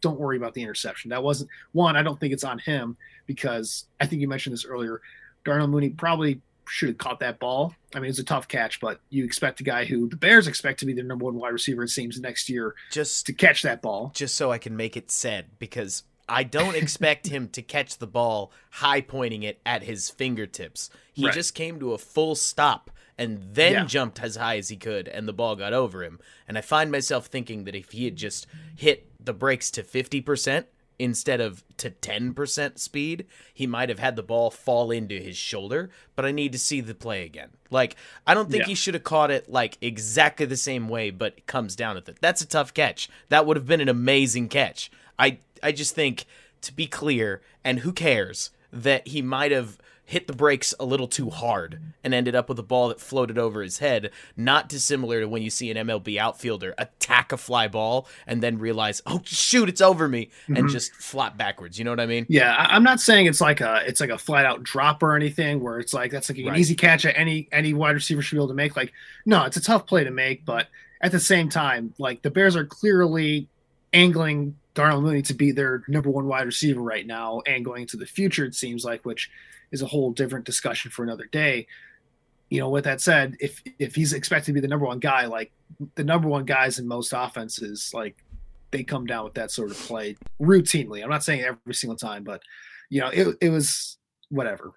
don't 0.00 0.18
worry 0.18 0.38
about 0.38 0.54
the 0.54 0.62
interception. 0.62 1.10
That 1.10 1.22
wasn't 1.22 1.50
one. 1.72 1.96
I 1.96 2.02
don't 2.02 2.18
think 2.18 2.32
it's 2.32 2.44
on 2.44 2.58
him 2.60 2.96
because 3.26 3.86
I 4.00 4.06
think 4.06 4.22
you 4.22 4.28
mentioned 4.28 4.54
this 4.54 4.64
earlier. 4.64 5.02
Darnell 5.44 5.66
Mooney 5.66 5.90
probably 5.90 6.40
should 6.70 6.88
have 6.88 6.98
caught 6.98 7.20
that 7.20 7.38
ball. 7.38 7.74
I 7.94 8.00
mean, 8.00 8.10
it's 8.10 8.18
a 8.18 8.24
tough 8.24 8.46
catch, 8.48 8.80
but 8.80 9.00
you 9.10 9.24
expect 9.24 9.60
a 9.60 9.64
guy 9.64 9.84
who 9.84 10.08
the 10.08 10.16
Bears 10.16 10.46
expect 10.46 10.80
to 10.80 10.86
be 10.86 10.92
their 10.92 11.04
number 11.04 11.24
one 11.24 11.34
wide 11.34 11.52
receiver, 11.52 11.82
it 11.84 11.88
seems, 11.88 12.18
next 12.20 12.48
year 12.48 12.74
Just 12.90 13.26
to 13.26 13.32
catch 13.32 13.62
that 13.62 13.82
ball. 13.82 14.12
just 14.14 14.36
so 14.36 14.50
I 14.52 14.58
can 14.58 14.76
make 14.76 14.96
it 14.96 15.10
said 15.10 15.46
because 15.58 16.04
I 16.28 16.44
don't 16.44 16.76
expect 16.76 17.26
him 17.26 17.48
to 17.50 17.62
catch 17.62 17.98
the 17.98 18.06
ball 18.06 18.52
high 18.70 19.00
pointing 19.00 19.42
it 19.42 19.60
at 19.66 19.82
his 19.82 20.08
fingertips. 20.10 20.88
He 21.12 21.24
Right. 21.24 21.34
just 21.34 21.54
came 21.54 21.80
to 21.80 21.92
a 21.92 21.98
full 21.98 22.36
stop 22.36 22.90
and 23.18 23.42
then 23.54 23.72
Yeah. 23.72 23.84
jumped 23.84 24.20
as 24.22 24.36
high 24.36 24.56
as 24.56 24.68
he 24.68 24.76
could 24.76 25.08
and 25.08 25.26
the 25.26 25.32
ball 25.32 25.56
got 25.56 25.72
over 25.72 26.04
him. 26.04 26.20
And 26.46 26.56
I 26.56 26.60
find 26.60 26.90
myself 26.92 27.26
thinking 27.26 27.64
that 27.64 27.74
if 27.74 27.90
he 27.90 28.04
had 28.04 28.14
just 28.16 28.46
hit 28.76 29.08
the 29.22 29.34
brakes 29.34 29.70
to 29.72 29.82
50% 29.82 30.66
instead 31.00 31.40
of 31.40 31.64
to 31.78 31.90
10% 31.90 32.78
speed, 32.78 33.26
he 33.54 33.66
might 33.66 33.88
have 33.88 33.98
had 33.98 34.16
the 34.16 34.22
ball 34.22 34.50
fall 34.50 34.90
into 34.90 35.14
his 35.18 35.36
shoulder, 35.36 35.90
but 36.14 36.24
I 36.24 36.30
need 36.30 36.52
to 36.52 36.58
see 36.58 36.80
the 36.80 36.94
play 36.94 37.24
again. 37.24 37.48
Like 37.70 37.96
I 38.26 38.34
don't 38.34 38.50
think 38.50 38.62
Yeah. 38.64 38.68
he 38.68 38.74
should 38.74 38.94
have 38.94 39.04
caught 39.04 39.30
it 39.30 39.48
like 39.50 39.78
exactly 39.80 40.46
the 40.46 40.56
same 40.56 40.88
way, 40.88 41.10
but 41.10 41.34
it 41.38 41.46
comes 41.46 41.74
down 41.74 41.94
to 41.96 42.00
that. 42.02 42.20
That's 42.20 42.42
a 42.42 42.46
tough 42.46 42.74
catch. 42.74 43.08
That 43.30 43.46
would 43.46 43.56
have 43.56 43.66
been 43.66 43.80
an 43.80 43.88
amazing 43.88 44.48
catch. 44.48 44.90
I 45.18 45.38
I 45.62 45.72
just 45.72 45.94
think 45.94 46.26
to 46.62 46.72
be 46.72 46.86
clear, 46.86 47.40
and 47.64 47.80
who 47.80 47.92
cares 47.92 48.50
that 48.72 49.08
he 49.08 49.22
might 49.22 49.50
have 49.52 49.78
hit 50.10 50.26
the 50.26 50.32
brakes 50.32 50.74
a 50.80 50.84
little 50.84 51.06
too 51.06 51.30
hard 51.30 51.80
and 52.02 52.12
ended 52.12 52.34
up 52.34 52.48
with 52.48 52.58
a 52.58 52.64
ball 52.64 52.88
that 52.88 53.00
floated 53.00 53.38
over 53.38 53.62
his 53.62 53.78
head, 53.78 54.10
not 54.36 54.68
dissimilar 54.68 55.20
to 55.20 55.28
when 55.28 55.40
you 55.40 55.50
see 55.50 55.70
an 55.70 55.76
MLB 55.86 56.18
outfielder 56.18 56.74
attack 56.78 57.30
a 57.30 57.36
fly 57.36 57.68
ball 57.68 58.08
and 58.26 58.42
then 58.42 58.58
realize, 58.58 59.00
"Oh 59.06 59.20
shoot, 59.24 59.68
it's 59.68 59.80
over 59.80 60.08
me," 60.08 60.30
and 60.48 60.56
Mhm. 60.66 60.70
just 60.72 60.92
flop 60.96 61.36
backwards. 61.36 61.78
You 61.78 61.84
know 61.84 61.92
what 61.92 62.00
I 62.00 62.06
mean? 62.06 62.26
Yeah, 62.28 62.56
I'm 62.58 62.82
not 62.82 62.98
saying 62.98 63.26
it's 63.26 63.40
like 63.40 63.60
a 63.60 63.84
it's 63.86 64.00
like 64.00 64.10
a 64.10 64.18
flat 64.18 64.44
out 64.44 64.64
drop 64.64 65.00
or 65.00 65.14
anything 65.14 65.60
where 65.60 65.78
it's 65.78 65.94
like 65.94 66.10
that's 66.10 66.28
like 66.28 66.38
an 66.38 66.46
Right. 66.46 66.58
easy 66.58 66.74
catch 66.74 67.04
that 67.04 67.16
any 67.16 67.48
any 67.52 67.72
wide 67.72 67.94
receiver 67.94 68.20
should 68.20 68.34
be 68.34 68.38
able 68.40 68.48
to 68.48 68.54
make. 68.54 68.74
Like, 68.74 68.92
no, 69.26 69.44
it's 69.44 69.56
a 69.58 69.62
tough 69.62 69.86
play 69.86 70.02
to 70.02 70.10
make, 70.10 70.44
but 70.44 70.66
at 71.00 71.12
the 71.12 71.20
same 71.20 71.48
time, 71.48 71.94
like 71.98 72.22
the 72.22 72.30
Bears 72.30 72.56
are 72.56 72.66
clearly 72.66 73.46
angling 73.92 74.56
Darnell 74.74 75.02
Mooney 75.02 75.22
to 75.22 75.34
be 75.34 75.52
their 75.52 75.82
number 75.88 76.10
one 76.10 76.26
wide 76.26 76.46
receiver 76.46 76.80
right 76.80 77.06
now 77.06 77.42
and 77.46 77.64
going 77.64 77.82
into 77.82 77.96
the 77.96 78.06
future, 78.06 78.44
it 78.44 78.54
seems 78.54 78.84
like, 78.84 79.04
which 79.04 79.30
is 79.72 79.82
a 79.82 79.86
whole 79.86 80.10
different 80.12 80.44
discussion 80.44 80.90
for 80.90 81.02
another 81.02 81.26
day. 81.26 81.66
You 82.50 82.60
know, 82.60 82.68
with 82.68 82.84
that 82.84 83.00
said, 83.00 83.36
if 83.40 83.62
if 83.78 83.94
he's 83.94 84.12
expected 84.12 84.46
to 84.46 84.52
be 84.54 84.60
the 84.60 84.68
number 84.68 84.86
one 84.86 84.98
guy, 84.98 85.26
like 85.26 85.52
the 85.94 86.04
number 86.04 86.28
one 86.28 86.44
guys 86.44 86.78
in 86.78 86.88
most 86.88 87.12
offenses, 87.16 87.92
like 87.94 88.16
they 88.72 88.82
come 88.82 89.06
down 89.06 89.24
with 89.24 89.34
that 89.34 89.50
sort 89.50 89.70
of 89.70 89.76
play 89.78 90.16
routinely. 90.40 91.02
I'm 91.02 91.10
not 91.10 91.24
saying 91.24 91.42
every 91.42 91.74
single 91.74 91.96
time, 91.96 92.24
but 92.24 92.42
you 92.88 93.00
know, 93.00 93.08
it 93.08 93.36
it 93.40 93.50
was 93.50 93.98
whatever. 94.30 94.72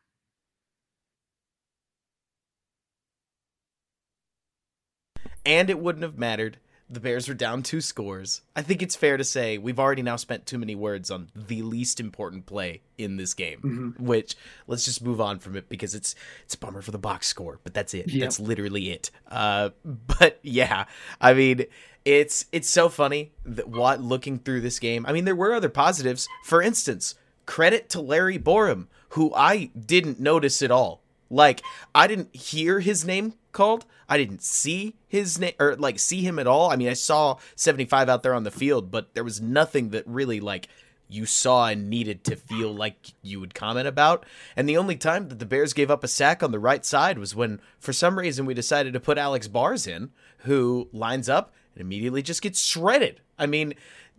and 5.45 5.69
it 5.69 5.79
wouldn't 5.79 6.03
have 6.03 6.17
mattered. 6.17 6.57
The 6.93 6.99
Bears 6.99 7.27
were 7.27 7.33
down 7.33 7.63
two 7.63 7.81
scores. 7.81 8.41
I 8.55 8.61
think 8.61 8.81
it's 8.83 8.95
fair 8.95 9.17
to 9.17 9.23
say 9.23 9.57
we've 9.57 9.79
already 9.79 10.03
now 10.03 10.15
spent 10.15 10.45
too 10.45 10.57
many 10.59 10.75
words 10.75 11.09
on 11.09 11.29
the 11.35 11.61
least 11.63 11.99
important 11.99 12.45
play 12.45 12.81
in 12.97 13.17
this 13.17 13.33
game. 13.33 13.95
Mhm. 13.97 13.99
Which 13.99 14.35
let's 14.67 14.85
just 14.85 15.03
move 15.03 15.19
on 15.19 15.39
from 15.39 15.55
it 15.55 15.69
because 15.69 15.95
it's 15.95 16.13
it's 16.43 16.53
a 16.53 16.57
bummer 16.57 16.81
for 16.81 16.91
the 16.91 16.99
box 16.99 17.27
score, 17.27 17.59
but 17.63 17.73
that's 17.73 17.93
it. 17.93 18.09
Yep. 18.09 18.21
That's 18.21 18.39
literally 18.39 18.91
it. 18.91 19.09
Uh, 19.29 19.71
but 19.83 20.39
yeah, 20.43 20.85
I 21.19 21.33
mean, 21.33 21.65
it's 22.05 22.45
it's 22.51 22.69
so 22.69 22.89
funny 22.89 23.31
that 23.45 23.67
what 23.67 24.01
looking 24.01 24.37
through 24.39 24.61
this 24.61 24.79
game. 24.79 25.05
I 25.07 25.13
mean, 25.13 25.25
there 25.25 25.35
were 25.35 25.53
other 25.53 25.69
positives. 25.69 26.27
For 26.45 26.61
instance, 26.61 27.15
credit 27.45 27.89
to 27.89 28.01
Larry 28.01 28.37
Borom, 28.39 28.87
who 29.09 29.33
I 29.35 29.71
didn't 29.79 30.19
notice 30.19 30.61
at 30.61 30.71
all. 30.71 31.02
Like 31.29 31.61
I 31.93 32.07
didn't 32.07 32.35
hear 32.35 32.79
his 32.79 33.05
name 33.05 33.33
called. 33.51 33.85
I 34.09 34.17
didn't 34.17 34.43
see 34.43 34.95
his 35.07 35.39
name 35.39 35.53
or 35.59 35.75
like 35.75 35.99
see 35.99 36.21
him 36.21 36.39
at 36.39 36.47
all. 36.47 36.71
I 36.71 36.75
mean, 36.75 36.89
I 36.89 36.93
saw 36.93 37.37
75 37.55 38.09
out 38.09 38.23
there 38.23 38.33
on 38.33 38.43
the 38.43 38.51
field, 38.51 38.91
but 38.91 39.13
there 39.13 39.23
was 39.23 39.41
nothing 39.41 39.89
that 39.89 40.05
really 40.07 40.39
like 40.39 40.67
you 41.07 41.25
saw 41.25 41.67
and 41.67 41.89
needed 41.89 42.23
to 42.23 42.35
feel 42.35 42.73
like 42.73 43.13
you 43.21 43.39
would 43.39 43.53
comment 43.53 43.87
about. 43.87 44.25
And 44.55 44.67
the 44.67 44.77
only 44.77 44.95
time 44.95 45.29
that 45.29 45.39
the 45.39 45.45
Bears 45.45 45.73
gave 45.73 45.91
up 45.91 46.03
a 46.03 46.07
sack 46.07 46.41
on 46.41 46.51
the 46.51 46.59
right 46.59 46.83
side 46.83 47.19
was 47.19 47.35
when 47.35 47.61
for 47.79 47.93
some 47.93 48.17
reason 48.17 48.45
we 48.45 48.53
decided 48.53 48.93
to 48.93 48.99
put 48.99 49.17
Alex 49.17 49.47
Bars 49.47 49.85
in, 49.85 50.11
who 50.39 50.89
lines 50.91 51.29
up 51.29 51.53
and 51.75 51.81
immediately 51.81 52.21
just 52.21 52.41
gets 52.41 52.63
shredded. 52.63 53.21
I 53.37 53.45
mean, 53.45 53.73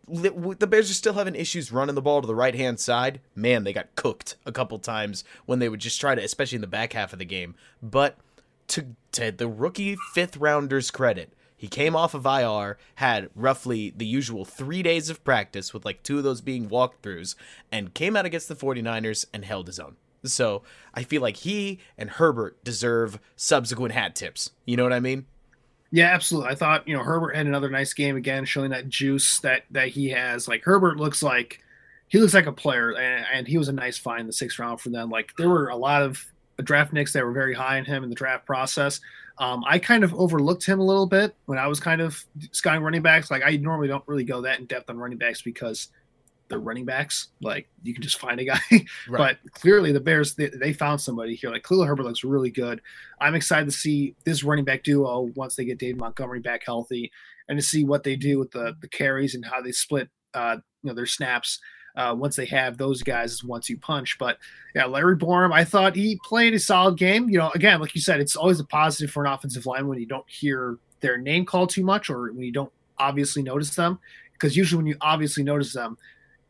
the 0.09 0.67
Bears 0.67 0.91
are 0.91 0.95
still 0.95 1.15
having 1.15 1.35
issues 1.35 1.73
running 1.73 1.95
the 1.95 2.03
ball 2.03 2.21
to 2.21 2.27
the 2.27 2.35
right 2.35 2.55
hand 2.55 2.81
side. 2.81 3.21
Man, 3.35 3.65
they 3.65 3.73
got 3.73 3.95
cooked 3.95 4.37
a 4.45 4.53
couple 4.53 4.79
times 4.79 5.25
when 5.47 5.59
they 5.59 5.69
would 5.69 5.81
just 5.81 6.01
try 6.01 6.15
to, 6.15 6.23
especially 6.23 6.57
in 6.57 6.63
the 6.63 6.67
back 6.67 6.93
half 6.93 7.13
of 7.13 7.19
the 7.19 7.25
game. 7.25 7.55
But 7.83 8.19
to 8.69 8.95
to 9.13 9.31
the 9.31 9.49
rookie 9.49 9.97
fifth 10.13 10.37
rounder's 10.37 10.91
credit, 10.91 11.33
he 11.57 11.69
came 11.69 11.97
off 11.97 12.15
of 12.15 12.27
IR, 12.27 12.77
had 12.97 13.31
roughly 13.35 13.93
the 13.97 14.07
usual 14.07 14.45
three 14.45 14.83
days 14.83 15.09
of 15.09 15.25
practice, 15.25 15.73
with 15.73 15.85
like 15.85 16.03
two 16.03 16.19
of 16.19 16.25
those 16.25 16.41
being 16.41 16.69
walkthroughs, 16.69 17.35
and 17.73 17.95
came 17.95 18.17
out 18.17 18.27
against 18.27 18.49
the 18.49 18.57
49ers 18.57 19.25
and 19.33 19.45
held 19.45 19.67
his 19.67 19.79
own. 19.79 19.97
So 20.25 20.63
I 20.93 21.03
feel 21.03 21.23
like 21.23 21.37
he 21.39 21.81
and 21.97 22.11
Herbert 22.11 22.63
deserve 22.65 23.19
subsequent 23.37 23.95
hat 23.95 24.15
tips. 24.15 24.51
You 24.65 24.77
know 24.77 24.83
what 24.83 24.93
I 24.93 25.01
mean? 25.01 25.27
Yeah, 25.95 26.07
absolutely. 26.13 26.51
I 26.51 26.57
thought 26.57 26.89
you 26.89 26.97
know 26.97 27.05
Herbert 27.05 27.37
had 27.37 27.47
another 27.47 27.71
nice 27.71 27.93
game 27.95 28.17
again, 28.17 28.45
showing 28.47 28.71
that 28.71 28.89
juice 28.89 29.39
that 29.41 29.63
that 29.71 29.87
he 29.91 30.09
has. 30.09 30.49
Like 30.49 30.65
Herbert 30.65 30.97
looks 30.97 31.23
like 31.23 31.61
he 32.09 32.19
looks 32.19 32.35
like 32.35 32.47
a 32.47 32.53
player, 32.53 32.97
and, 32.97 33.25
and 33.33 33.47
he 33.47 33.59
was 33.59 33.69
a 33.69 33.73
nice 33.73 33.97
find 33.97 34.23
in 34.23 34.27
the 34.27 34.33
sixth 34.33 34.59
round 34.59 34.81
for 34.81 34.89
them. 34.89 35.09
Like 35.09 35.31
there 35.39 35.49
were 35.49 35.69
a 35.69 35.77
lot 35.77 36.03
of 36.03 36.21
draft 36.65 36.93
nicks 36.93 37.13
that 37.13 37.25
were 37.25 37.31
very 37.31 37.55
high 37.55 37.79
in 37.79 37.85
him 37.85 38.03
in 38.03 38.11
the 38.11 38.17
draft 38.17 38.45
process. 38.45 39.01
Um, 39.39 39.63
I 39.69 39.79
kind 39.79 40.03
of 40.03 40.13
overlooked 40.15 40.67
him 40.67 40.81
a 40.81 40.85
little 40.85 41.07
bit 41.07 41.37
when 41.47 41.59
I 41.59 41.69
was 41.69 41.79
kind 41.79 42.01
of 42.01 42.25
scouting 42.51 42.83
running 42.83 43.03
backs. 43.03 43.31
Like 43.31 43.45
I 43.47 43.57
normally 43.59 43.87
don't 43.87 44.03
really 44.09 44.25
go 44.25 44.41
that 44.41 44.59
in 44.59 44.67
depth 44.67 44.91
on 44.91 44.99
running 44.99 45.19
backs 45.19 45.43
because 45.43 45.91
they're 46.55 46.61
running 46.61 46.85
backs. 46.85 47.29
Like 47.43 47.69
you 47.83 47.93
can 47.93 48.03
just 48.03 48.19
find 48.19 48.39
a 48.39 48.45
guy. 48.45 48.61
But 49.11 49.39
clearly, 49.53 49.93
the 49.93 50.01
Bears 50.01 50.35
they, 50.35 50.49
they 50.49 50.73
found 50.73 51.01
somebody 51.01 51.35
here. 51.35 51.51
Like 51.51 51.65
Khalil 51.65 51.85
Herbert 51.85 52.05
looks 52.05 52.25
really 52.25 52.51
good. 52.51 52.81
I'm 53.21 53.35
excited 53.35 53.67
to 53.67 53.73
see 53.73 54.15
this 54.25 54.45
running 54.45 54.65
back 54.65 54.85
duo 54.85 55.33
once 55.35 55.57
they 55.57 55.65
get 55.65 55.79
Dave 55.79 55.97
Montgomery 55.97 56.41
back 56.41 56.63
healthy, 56.65 57.11
and 57.49 57.59
to 57.59 57.65
see 57.65 57.85
what 57.85 58.05
they 58.05 58.17
do 58.17 58.39
with 58.39 58.53
the 58.53 58.77
the 58.81 58.89
carries 58.89 59.35
and 59.35 59.45
how 59.45 59.61
they 59.61 59.73
split 59.73 60.09
uh, 60.35 60.57
you 60.83 60.89
know 60.89 60.95
their 60.95 61.07
snaps. 61.07 61.59
Uh, 61.97 62.13
once 62.13 62.35
they 62.35 62.45
have 62.45 62.77
those 62.77 63.05
guys 63.05 63.31
as 63.33 63.45
one-two 63.45 63.79
punch, 63.79 64.17
but 64.19 64.37
yeah, 64.75 64.85
Larry 64.85 65.17
Borom, 65.17 65.53
I 65.53 65.63
thought 65.63 65.95
he 65.95 66.19
played 66.25 66.53
a 66.53 66.59
solid 66.59 66.99
game. 66.99 67.29
You 67.29 67.39
know, 67.39 67.53
again, 67.55 67.81
like 67.81 67.95
you 67.95 68.01
said, 68.01 68.19
it's 68.19 68.35
always 68.35 68.59
a 68.59 68.65
positive 68.65 69.13
for 69.13 69.25
an 69.25 69.33
offensive 69.33 69.65
line 69.65 69.87
when 69.87 70.01
you 70.01 70.07
don't 70.07 70.29
hear 70.29 70.79
their 70.99 71.19
name 71.19 71.47
called 71.47 71.71
too 71.71 71.85
much 71.85 72.11
or 72.11 72.33
when 72.33 72.43
you 72.43 72.51
don't 72.51 72.73
obviously 72.99 73.45
notice 73.45 73.77
them, 73.77 74.01
because 74.33 74.57
usually 74.57 74.79
when 74.79 74.87
you 74.87 74.97
obviously 75.01 75.45
notice 75.45 75.73
them, 75.73 75.97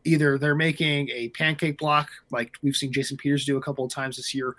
either 0.05 0.39
they're 0.39 0.55
making 0.55 1.09
a 1.11 1.29
pancake 1.31 1.79
block 1.79 2.11
like 2.31 2.55
we've 2.63 2.77
seen 2.77 2.93
Jason 2.93 3.17
Peters 3.17 3.45
do 3.45 3.57
a 3.57 3.61
couple 3.61 3.85
of 3.85 3.91
times 3.91 4.17
this 4.17 4.35
year, 4.35 4.55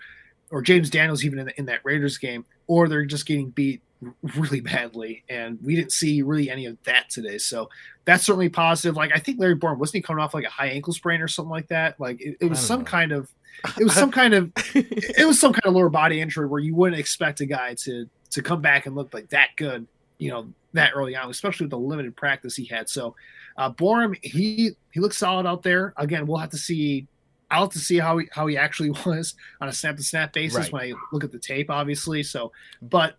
or 0.50 0.62
James 0.62 0.90
Daniels 0.90 1.24
even 1.24 1.38
in, 1.38 1.46
the, 1.46 1.58
in 1.58 1.66
that 1.66 1.80
Raiders 1.84 2.18
game, 2.18 2.44
or 2.66 2.88
they're 2.88 3.04
just 3.04 3.26
getting 3.26 3.50
beat 3.50 3.80
really 4.36 4.60
badly. 4.60 5.24
And 5.28 5.58
we 5.62 5.76
didn't 5.76 5.92
see 5.92 6.22
really 6.22 6.50
any 6.50 6.66
of 6.66 6.76
that 6.84 7.10
today. 7.10 7.38
So 7.38 7.68
that's 8.04 8.24
certainly 8.24 8.48
positive. 8.48 8.96
Like 8.96 9.12
I 9.14 9.18
think 9.18 9.40
Larry 9.40 9.56
Borom 9.56 9.78
wasn't 9.78 9.96
he 9.96 10.02
coming 10.02 10.22
off 10.22 10.34
like 10.34 10.44
a 10.44 10.50
high 10.50 10.68
ankle 10.68 10.92
sprain 10.92 11.20
or 11.20 11.28
something 11.28 11.50
like 11.50 11.68
that? 11.68 11.98
Like 12.00 12.20
it, 12.20 12.36
it 12.40 12.50
was 12.50 12.58
some 12.58 12.80
know. 12.80 12.86
kind 12.86 13.12
of 13.12 13.30
it 13.78 13.84
was 13.84 13.94
some 13.94 14.10
kind 14.10 14.34
of 14.34 14.52
it 14.74 15.26
was 15.26 15.40
some 15.40 15.52
kind 15.52 15.66
of 15.66 15.74
lower 15.74 15.88
body 15.88 16.20
injury 16.20 16.46
where 16.46 16.60
you 16.60 16.74
wouldn't 16.74 17.00
expect 17.00 17.40
a 17.40 17.46
guy 17.46 17.74
to 17.82 18.08
to 18.30 18.42
come 18.42 18.60
back 18.60 18.86
and 18.86 18.94
look 18.94 19.14
like 19.14 19.28
that 19.30 19.50
good, 19.56 19.86
you 20.18 20.30
know, 20.30 20.48
that 20.72 20.92
early 20.94 21.16
on, 21.16 21.30
especially 21.30 21.64
with 21.64 21.70
the 21.70 21.78
limited 21.78 22.14
practice 22.16 22.54
he 22.56 22.64
had. 22.64 22.88
So 22.88 23.14
uh 23.58 23.72
Borom, 23.72 24.16
he 24.22 24.70
he 24.92 25.00
looks 25.00 25.16
solid 25.18 25.46
out 25.46 25.62
there. 25.62 25.92
Again, 25.96 26.26
we'll 26.26 26.38
have 26.38 26.50
to 26.50 26.58
see 26.58 27.06
I'll 27.50 27.62
have 27.62 27.72
to 27.72 27.78
see 27.78 27.98
how 27.98 28.18
he 28.18 28.28
how 28.32 28.46
he 28.46 28.56
actually 28.56 28.90
was 29.06 29.34
on 29.60 29.68
a 29.68 29.72
snap 29.72 29.96
to 29.96 30.02
snap 30.02 30.32
basis 30.32 30.58
Right. 30.58 30.72
when 30.72 30.82
I 30.82 30.92
look 31.12 31.24
at 31.24 31.32
the 31.32 31.38
tape, 31.38 31.70
obviously. 31.70 32.22
So 32.22 32.52
but 32.82 33.16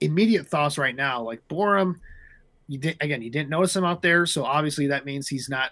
immediate 0.00 0.46
thoughts 0.46 0.78
right 0.78 0.94
now, 0.94 1.22
like 1.22 1.40
Borom, 1.48 1.94
you 2.68 2.78
did 2.78 2.96
again, 3.00 3.22
you 3.22 3.30
didn't 3.30 3.48
notice 3.50 3.74
him 3.74 3.84
out 3.84 4.02
there, 4.02 4.26
so 4.26 4.44
obviously 4.44 4.86
that 4.88 5.04
means 5.04 5.28
he's 5.28 5.48
not 5.48 5.70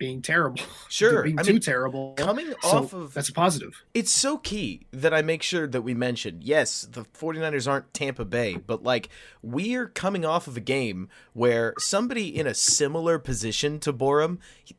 being 0.00 0.20
terrible. 0.22 0.60
Sure. 0.88 1.22
being 1.22 1.38
I 1.38 1.42
too 1.44 1.52
mean, 1.52 1.60
terrible. 1.62 2.14
Coming 2.16 2.52
So 2.62 2.68
off 2.78 2.92
of 2.92 3.14
that's 3.14 3.28
a 3.28 3.32
positive. 3.32 3.84
it's 3.94 4.10
so 4.10 4.38
key 4.38 4.86
that 4.90 5.14
I 5.14 5.22
make 5.22 5.40
sure 5.40 5.68
that 5.68 5.82
we 5.82 5.94
mention 5.94 6.40
yes, 6.42 6.82
the 6.90 7.04
49ers 7.04 7.70
aren't 7.70 7.94
Tampa 7.94 8.24
Bay, 8.24 8.56
but 8.56 8.82
like 8.82 9.08
we're 9.40 9.86
coming 9.86 10.24
off 10.24 10.48
of 10.48 10.56
a 10.56 10.60
game 10.60 11.08
where 11.32 11.74
somebody 11.78 12.26
in 12.36 12.48
a 12.48 12.54
similar 12.54 13.20
position 13.20 13.78
to 13.80 13.92
Borom, 13.92 14.38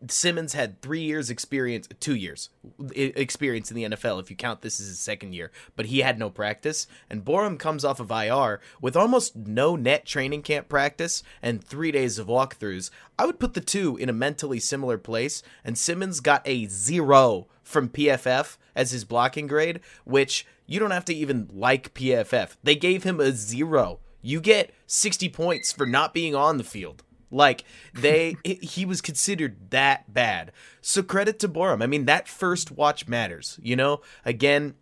Simmons 0.10 0.52
had 0.54 0.82
three 0.82 1.00
years 1.02 1.30
experience, 1.30 1.88
two 2.02 2.16
years 2.16 2.50
experience 2.94 3.72
in 3.72 3.76
the 3.78 3.84
NFL 3.96 4.20
if 4.20 4.30
you 4.30 4.36
count 4.36 4.62
this 4.62 4.80
as 4.82 4.88
his 4.88 5.00
second 5.00 5.34
year, 5.34 5.50
but 5.78 5.86
he 5.86 6.00
had 6.00 6.20
no 6.20 6.30
practice. 6.30 6.88
And 7.10 7.24
Borom 7.24 7.58
comes 7.58 7.86
off 7.86 8.00
of 8.02 8.12
IR 8.12 8.60
with 8.82 8.98
almost 8.98 9.36
no 9.38 9.78
net 9.78 10.06
training 10.06 10.42
camp 10.42 10.68
practice 10.68 11.24
and 11.42 11.64
three 11.64 11.92
days 11.92 12.20
of 12.20 12.28
walkthroughs. 12.28 12.90
I 13.18 13.26
would 13.26 13.40
put 13.40 13.54
the 13.54 13.62
two 13.62 13.98
in 13.98 14.10
a 14.10 14.14
mentally 14.14 14.60
similar 14.60 14.98
place, 14.98 15.11
and 15.64 15.78
Simmons 15.78 16.20
got 16.20 16.42
a 16.46 16.66
zero 16.68 17.48
from 17.64 17.90
PFF 17.90 18.58
as 18.76 18.92
his 18.92 19.04
blocking 19.04 19.48
grade, 19.48 19.80
which 20.04 20.46
you 20.66 20.80
don't 20.80 20.92
have 20.92 21.06
to 21.06 21.14
even 21.14 21.50
like 21.52 21.94
PFF. 21.94 22.56
They 22.64 22.76
gave 22.76 23.04
him 23.04 23.20
a 23.20 23.32
zero. 23.32 24.00
You 24.22 24.40
get 24.40 24.74
60 24.88 25.30
points 25.30 25.72
for 25.72 25.86
not 25.86 26.14
being 26.14 26.36
on 26.36 26.58
the 26.58 26.64
field. 26.64 27.04
Like 27.32 27.64
they 27.94 28.36
he 28.44 28.86
was 28.86 29.02
considered 29.02 29.72
that 29.72 30.14
bad. 30.14 30.52
So 30.82 31.02
credit 31.02 31.40
to 31.40 31.50
Borom. 31.50 31.82
I 31.82 31.88
mean 31.88 32.06
that 32.06 32.28
first 32.28 32.72
watch 32.72 33.08
matters, 33.08 33.60
you 33.62 33.76
know? 33.76 34.02
Again, 34.26 34.76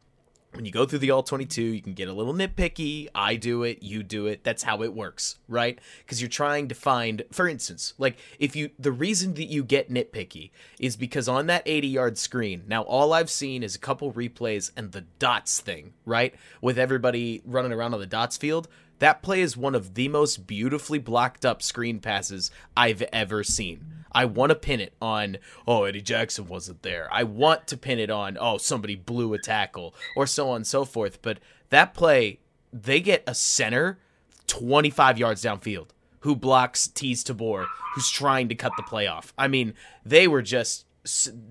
when 0.54 0.66
you 0.66 0.72
go 0.72 0.86
through 0.86 1.00
the 1.00 1.12
all 1.12 1.24
22 1.24 1.62
you 1.62 1.82
can 1.82 1.94
get 1.94 2.08
a 2.08 2.14
little 2.14 2.34
nitpicky. 2.34 3.08
I 3.14 3.36
do 3.36 3.64
it 3.64 3.84
you 3.84 4.04
do 4.04 4.28
it. 4.28 4.44
That's 4.44 4.64
how 4.64 4.84
it 4.84 4.94
works 4.94 5.38
right? 5.48 5.80
Because 6.00 6.22
you're 6.22 6.30
trying 6.30 6.68
to 6.70 6.76
find 6.76 7.24
for 7.32 7.48
instance 7.48 7.94
like 7.98 8.18
if 8.40 8.56
you 8.56 8.70
the 8.80 8.92
reason 8.92 9.34
that 9.36 9.46
you 9.46 9.64
get 9.64 9.92
nitpicky 9.92 10.52
is 10.80 10.96
because 10.96 11.28
on 11.28 11.48
that 11.48 11.64
80 11.66 11.88
yard 11.88 12.18
screen 12.18 12.64
now 12.68 12.82
all 12.84 13.14
i've 13.14 13.30
seen 13.30 13.64
is 13.64 13.76
a 13.76 13.80
couple 13.80 14.12
replays 14.14 14.72
and 14.76 14.92
the 14.92 15.02
dots 15.20 15.60
thing 15.60 15.94
right? 16.10 16.34
With 16.62 16.78
everybody 16.78 17.42
running 17.46 17.72
around 17.72 17.94
on 17.94 18.00
the 18.00 18.06
dots 18.06 18.36
field. 18.36 18.68
That 18.98 19.22
play 19.22 19.40
is 19.40 19.56
one 19.56 19.76
of 19.76 19.94
the 19.94 20.10
most 20.10 20.46
beautifully 20.46 21.00
blocked 21.00 21.46
up 21.46 21.62
screen 21.62 22.00
passes 22.00 22.52
I've 22.76 23.02
ever 23.14 23.46
seen. 23.46 23.99
I 24.12 24.26
want 24.26 24.50
to 24.50 24.56
pin 24.56 24.80
it 24.80 24.94
on, 25.02 25.38
oh, 25.68 25.84
Eddie 25.84 26.02
Jackson 26.02 26.48
wasn't 26.48 26.82
there. 26.82 27.08
I 27.12 27.24
want 27.24 27.68
to 27.68 27.78
pin 27.78 28.00
it 28.00 28.10
on, 28.10 28.38
oh, 28.40 28.58
somebody 28.58 28.96
blew 28.96 29.34
a 29.34 29.40
tackle, 29.40 29.94
or 30.16 30.28
so 30.28 30.50
on 30.50 30.58
and 30.58 30.68
so 30.68 30.86
forth. 30.86 31.22
But 31.22 31.40
that 31.70 31.94
play, 31.94 32.40
they 32.74 33.00
get 33.00 33.24
a 33.28 33.36
center 33.36 34.00
25 34.48 35.18
yards 35.18 35.44
downfield 35.44 35.90
who 36.22 36.36
blocks 36.36 36.88
Teez 36.88 37.24
Tabor, 37.24 37.68
who's 37.96 38.10
trying 38.10 38.50
to 38.50 38.56
cut 38.56 38.74
the 38.78 38.84
play 38.84 39.08
off. 39.08 39.34
I 39.38 39.48
mean, 39.48 39.74
they 40.06 40.28
were 40.28 40.42
just. 40.42 40.86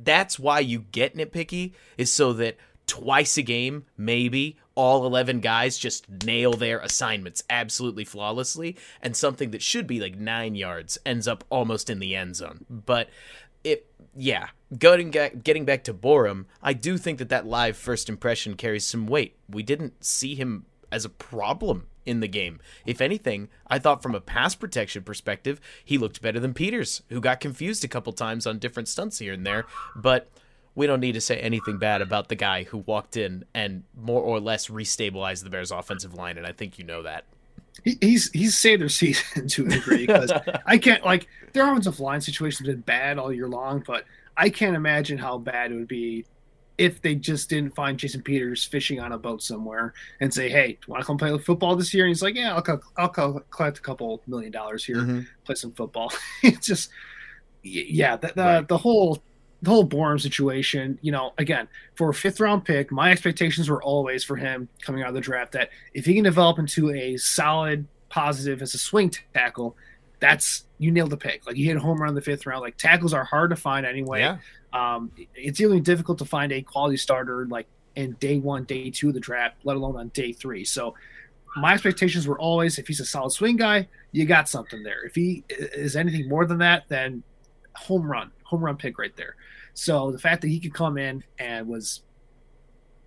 That's 0.04 0.38
why 0.38 0.60
you 0.60 0.80
get 0.92 1.16
nitpicky, 1.16 1.72
is 1.96 2.12
so 2.12 2.32
that 2.34 2.56
twice 2.86 3.38
a 3.38 3.42
game, 3.42 3.86
maybe, 3.96 4.58
all 4.78 5.04
11 5.04 5.40
guys 5.40 5.76
just 5.76 6.06
nail 6.24 6.52
their 6.52 6.78
assignments 6.78 7.42
absolutely 7.50 8.04
flawlessly, 8.04 8.76
and 9.02 9.16
something 9.16 9.50
that 9.50 9.60
should 9.60 9.88
be 9.88 9.98
like 9.98 10.16
nine 10.16 10.54
yards 10.54 10.96
ends 11.04 11.26
up 11.26 11.42
almost 11.50 11.90
in 11.90 11.98
the 11.98 12.14
end 12.14 12.36
zone. 12.36 12.64
But 12.70 13.10
it, 13.64 13.90
yeah, 14.16 14.50
getting, 14.78 15.10
getting 15.10 15.64
back 15.64 15.82
to 15.82 15.92
Borom, 15.92 16.44
I 16.62 16.74
do 16.74 16.96
think 16.96 17.18
that 17.18 17.28
that 17.28 17.44
live 17.44 17.76
first 17.76 18.08
impression 18.08 18.54
carries 18.54 18.86
some 18.86 19.08
weight. 19.08 19.36
We 19.50 19.64
didn't 19.64 20.04
see 20.04 20.36
him 20.36 20.66
as 20.92 21.04
a 21.04 21.10
problem 21.10 21.88
in 22.06 22.20
the 22.20 22.28
game. 22.28 22.60
If 22.86 23.00
anything, 23.00 23.48
I 23.66 23.80
thought 23.80 24.00
from 24.00 24.14
a 24.14 24.20
pass 24.20 24.54
protection 24.54 25.02
perspective, 25.02 25.60
he 25.84 25.98
looked 25.98 26.22
better 26.22 26.38
than 26.38 26.54
Peters, 26.54 27.02
who 27.08 27.20
got 27.20 27.40
confused 27.40 27.82
a 27.82 27.88
couple 27.88 28.12
times 28.12 28.46
on 28.46 28.60
different 28.60 28.88
stunts 28.88 29.18
here 29.18 29.32
and 29.32 29.44
there. 29.44 29.66
But 29.96 30.30
we 30.78 30.86
don't 30.86 31.00
need 31.00 31.12
to 31.12 31.20
say 31.20 31.36
anything 31.40 31.76
bad 31.78 32.00
about 32.00 32.28
the 32.28 32.36
guy 32.36 32.62
who 32.62 32.78
walked 32.78 33.16
in 33.16 33.44
and 33.52 33.82
more 34.00 34.22
or 34.22 34.38
less 34.40 34.68
restabilized 34.68 35.42
the 35.44 35.50
Bears' 35.50 35.70
offensive 35.72 36.14
line, 36.14 36.38
and 36.38 36.46
I 36.46 36.52
think 36.52 36.78
you 36.78 36.84
know 36.84 37.02
that. 37.02 37.24
He, 37.84 37.98
he's 38.00 38.30
he's 38.32 38.56
saved 38.56 38.80
their 38.82 38.88
season 39.02 39.48
to 39.48 39.66
a 39.66 39.68
degree 39.68 40.06
because 40.06 40.32
I 40.66 40.78
can't 40.78 41.04
like 41.04 41.26
their 41.52 41.64
offensive 41.68 42.00
line 42.00 42.20
situations 42.20 42.66
have 42.68 42.76
been 42.76 42.82
bad 42.82 43.18
all 43.18 43.32
year 43.32 43.48
long, 43.48 43.82
but 43.86 44.04
I 44.36 44.50
can't 44.50 44.76
imagine 44.76 45.18
how 45.18 45.36
bad 45.38 45.72
it 45.72 45.74
would 45.74 45.88
be 45.88 46.24
if 46.76 47.02
they 47.02 47.16
just 47.16 47.50
didn't 47.50 47.74
find 47.74 47.98
Jason 47.98 48.22
Peters 48.22 48.64
fishing 48.64 49.00
on 49.00 49.10
a 49.10 49.18
boat 49.18 49.42
somewhere 49.42 49.94
and 50.20 50.32
say, 50.32 50.48
"Hey, 50.48 50.78
want 50.86 51.00
to 51.02 51.06
come 51.06 51.18
play 51.18 51.36
football 51.38 51.74
this 51.74 51.92
year?" 51.92 52.04
And 52.04 52.10
he's 52.10 52.22
like, 52.22 52.36
"Yeah, 52.36 52.54
I'll 52.54 52.62
co- 52.62 52.80
I'll 52.96 53.08
co- 53.08 53.42
collect 53.50 53.78
a 53.78 53.80
couple 53.80 54.22
million 54.28 54.52
dollars 54.52 54.84
here, 54.84 54.98
Mm-hmm. 54.98 55.20
play 55.44 55.54
some 55.56 55.72
football." 55.72 56.12
it's 56.44 56.66
just, 56.66 56.90
yeah, 57.62 58.14
the 58.16 58.28
the, 58.28 58.42
Right. 58.42 58.68
the 58.68 58.78
whole 58.78 59.20
the 59.62 59.70
whole 59.70 59.86
Borom 59.86 60.20
situation. 60.20 60.98
You 61.02 61.12
know, 61.12 61.32
again, 61.38 61.68
for 61.94 62.10
a 62.10 62.14
fifth 62.14 62.40
round 62.40 62.64
pick, 62.64 62.90
my 62.92 63.10
expectations 63.10 63.68
were 63.68 63.82
always 63.82 64.24
for 64.24 64.36
him 64.36 64.68
coming 64.82 65.02
out 65.02 65.08
of 65.08 65.14
the 65.14 65.20
draft 65.20 65.52
that 65.52 65.70
if 65.94 66.04
he 66.04 66.14
can 66.14 66.24
develop 66.24 66.58
into 66.58 66.90
a 66.90 67.16
solid 67.16 67.86
positive 68.08 68.62
as 68.62 68.74
a 68.74 68.78
swing 68.78 69.12
tackle, 69.34 69.76
that's 70.20 70.64
you 70.78 70.90
nailed 70.90 71.10
the 71.10 71.16
pick. 71.16 71.46
Like 71.46 71.56
you 71.56 71.66
hit 71.66 71.76
a 71.76 71.80
home 71.80 72.00
run 72.00 72.10
in 72.10 72.14
the 72.14 72.22
fifth 72.22 72.46
round. 72.46 72.62
Like 72.62 72.76
tackles 72.76 73.12
are 73.12 73.24
hard 73.24 73.50
to 73.50 73.56
find 73.56 73.84
anyway. 73.84 74.20
Yeah. 74.20 74.38
Um, 74.72 75.10
it's 75.34 75.60
really 75.60 75.80
difficult 75.80 76.18
to 76.18 76.24
find 76.24 76.52
a 76.52 76.62
quality 76.62 76.96
starter 76.96 77.46
like 77.46 77.66
in 77.96 78.12
day 78.20 78.38
one, 78.38 78.64
day 78.64 78.90
two 78.90 79.08
of 79.08 79.14
the 79.14 79.20
draft, 79.20 79.56
let 79.64 79.76
alone 79.76 79.96
on 79.96 80.08
day 80.08 80.32
three. 80.32 80.64
So 80.64 80.94
my 81.56 81.72
expectations 81.72 82.26
were 82.26 82.38
always 82.38 82.78
if 82.78 82.86
he's 82.86 83.00
a 83.00 83.04
solid 83.04 83.30
swing 83.32 83.56
guy, 83.56 83.88
you 84.12 84.24
got 84.24 84.48
something 84.48 84.82
there. 84.82 85.04
If 85.04 85.14
he 85.14 85.44
is 85.48 85.96
anything 85.96 86.28
more 86.28 86.46
than 86.46 86.58
that, 86.58 86.84
then 86.88 87.22
home 87.78 88.10
run, 88.10 88.30
home 88.44 88.64
run 88.64 88.76
pick 88.76 88.98
right 88.98 89.14
there. 89.16 89.36
So 89.74 90.10
the 90.10 90.18
fact 90.18 90.42
that 90.42 90.48
he 90.48 90.60
could 90.60 90.74
come 90.74 90.98
in 90.98 91.22
and 91.38 91.68
was 91.68 92.02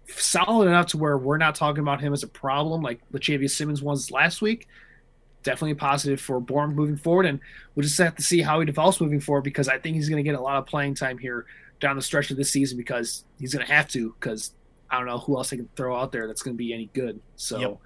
solid 0.07 0.67
enough 0.67 0.87
to 0.87 0.97
where 0.97 1.17
we're 1.17 1.37
not 1.37 1.55
talking 1.55 1.81
about 1.81 2.01
him 2.01 2.13
as 2.13 2.23
a 2.23 2.27
problem 2.27 2.81
like 2.81 3.01
Lachavious 3.11 3.55
Simmons 3.55 3.81
was 3.81 4.11
last 4.11 4.41
week, 4.41 4.67
definitely 5.43 5.75
positive 5.75 6.19
for 6.19 6.39
Borom 6.41 6.73
moving 6.73 6.97
forward. 6.97 7.25
And 7.25 7.39
we'll 7.75 7.83
just 7.83 7.97
have 7.97 8.15
to 8.15 8.23
see 8.23 8.41
how 8.41 8.59
he 8.59 8.65
develops 8.65 9.01
moving 9.01 9.19
forward 9.19 9.43
because 9.43 9.67
I 9.67 9.77
think 9.77 9.95
he's 9.95 10.09
going 10.09 10.23
to 10.23 10.29
get 10.29 10.37
a 10.37 10.41
lot 10.41 10.57
of 10.57 10.65
playing 10.65 10.95
time 10.95 11.17
here 11.17 11.45
down 11.79 11.95
the 11.95 12.01
stretch 12.01 12.31
of 12.31 12.37
this 12.37 12.51
season 12.51 12.77
because 12.77 13.25
he's 13.39 13.53
going 13.53 13.65
to 13.65 13.71
have 13.71 13.87
to 13.89 14.15
because 14.19 14.53
I 14.89 14.97
don't 14.97 15.07
know 15.07 15.17
who 15.17 15.37
else 15.37 15.49
they 15.49 15.57
can 15.57 15.69
throw 15.75 15.95
out 15.99 16.11
there 16.11 16.27
that's 16.27 16.41
going 16.41 16.55
to 16.55 16.57
be 16.57 16.73
any 16.73 16.89
good. 16.93 17.19
So 17.35 17.59
Yep. 17.59 17.77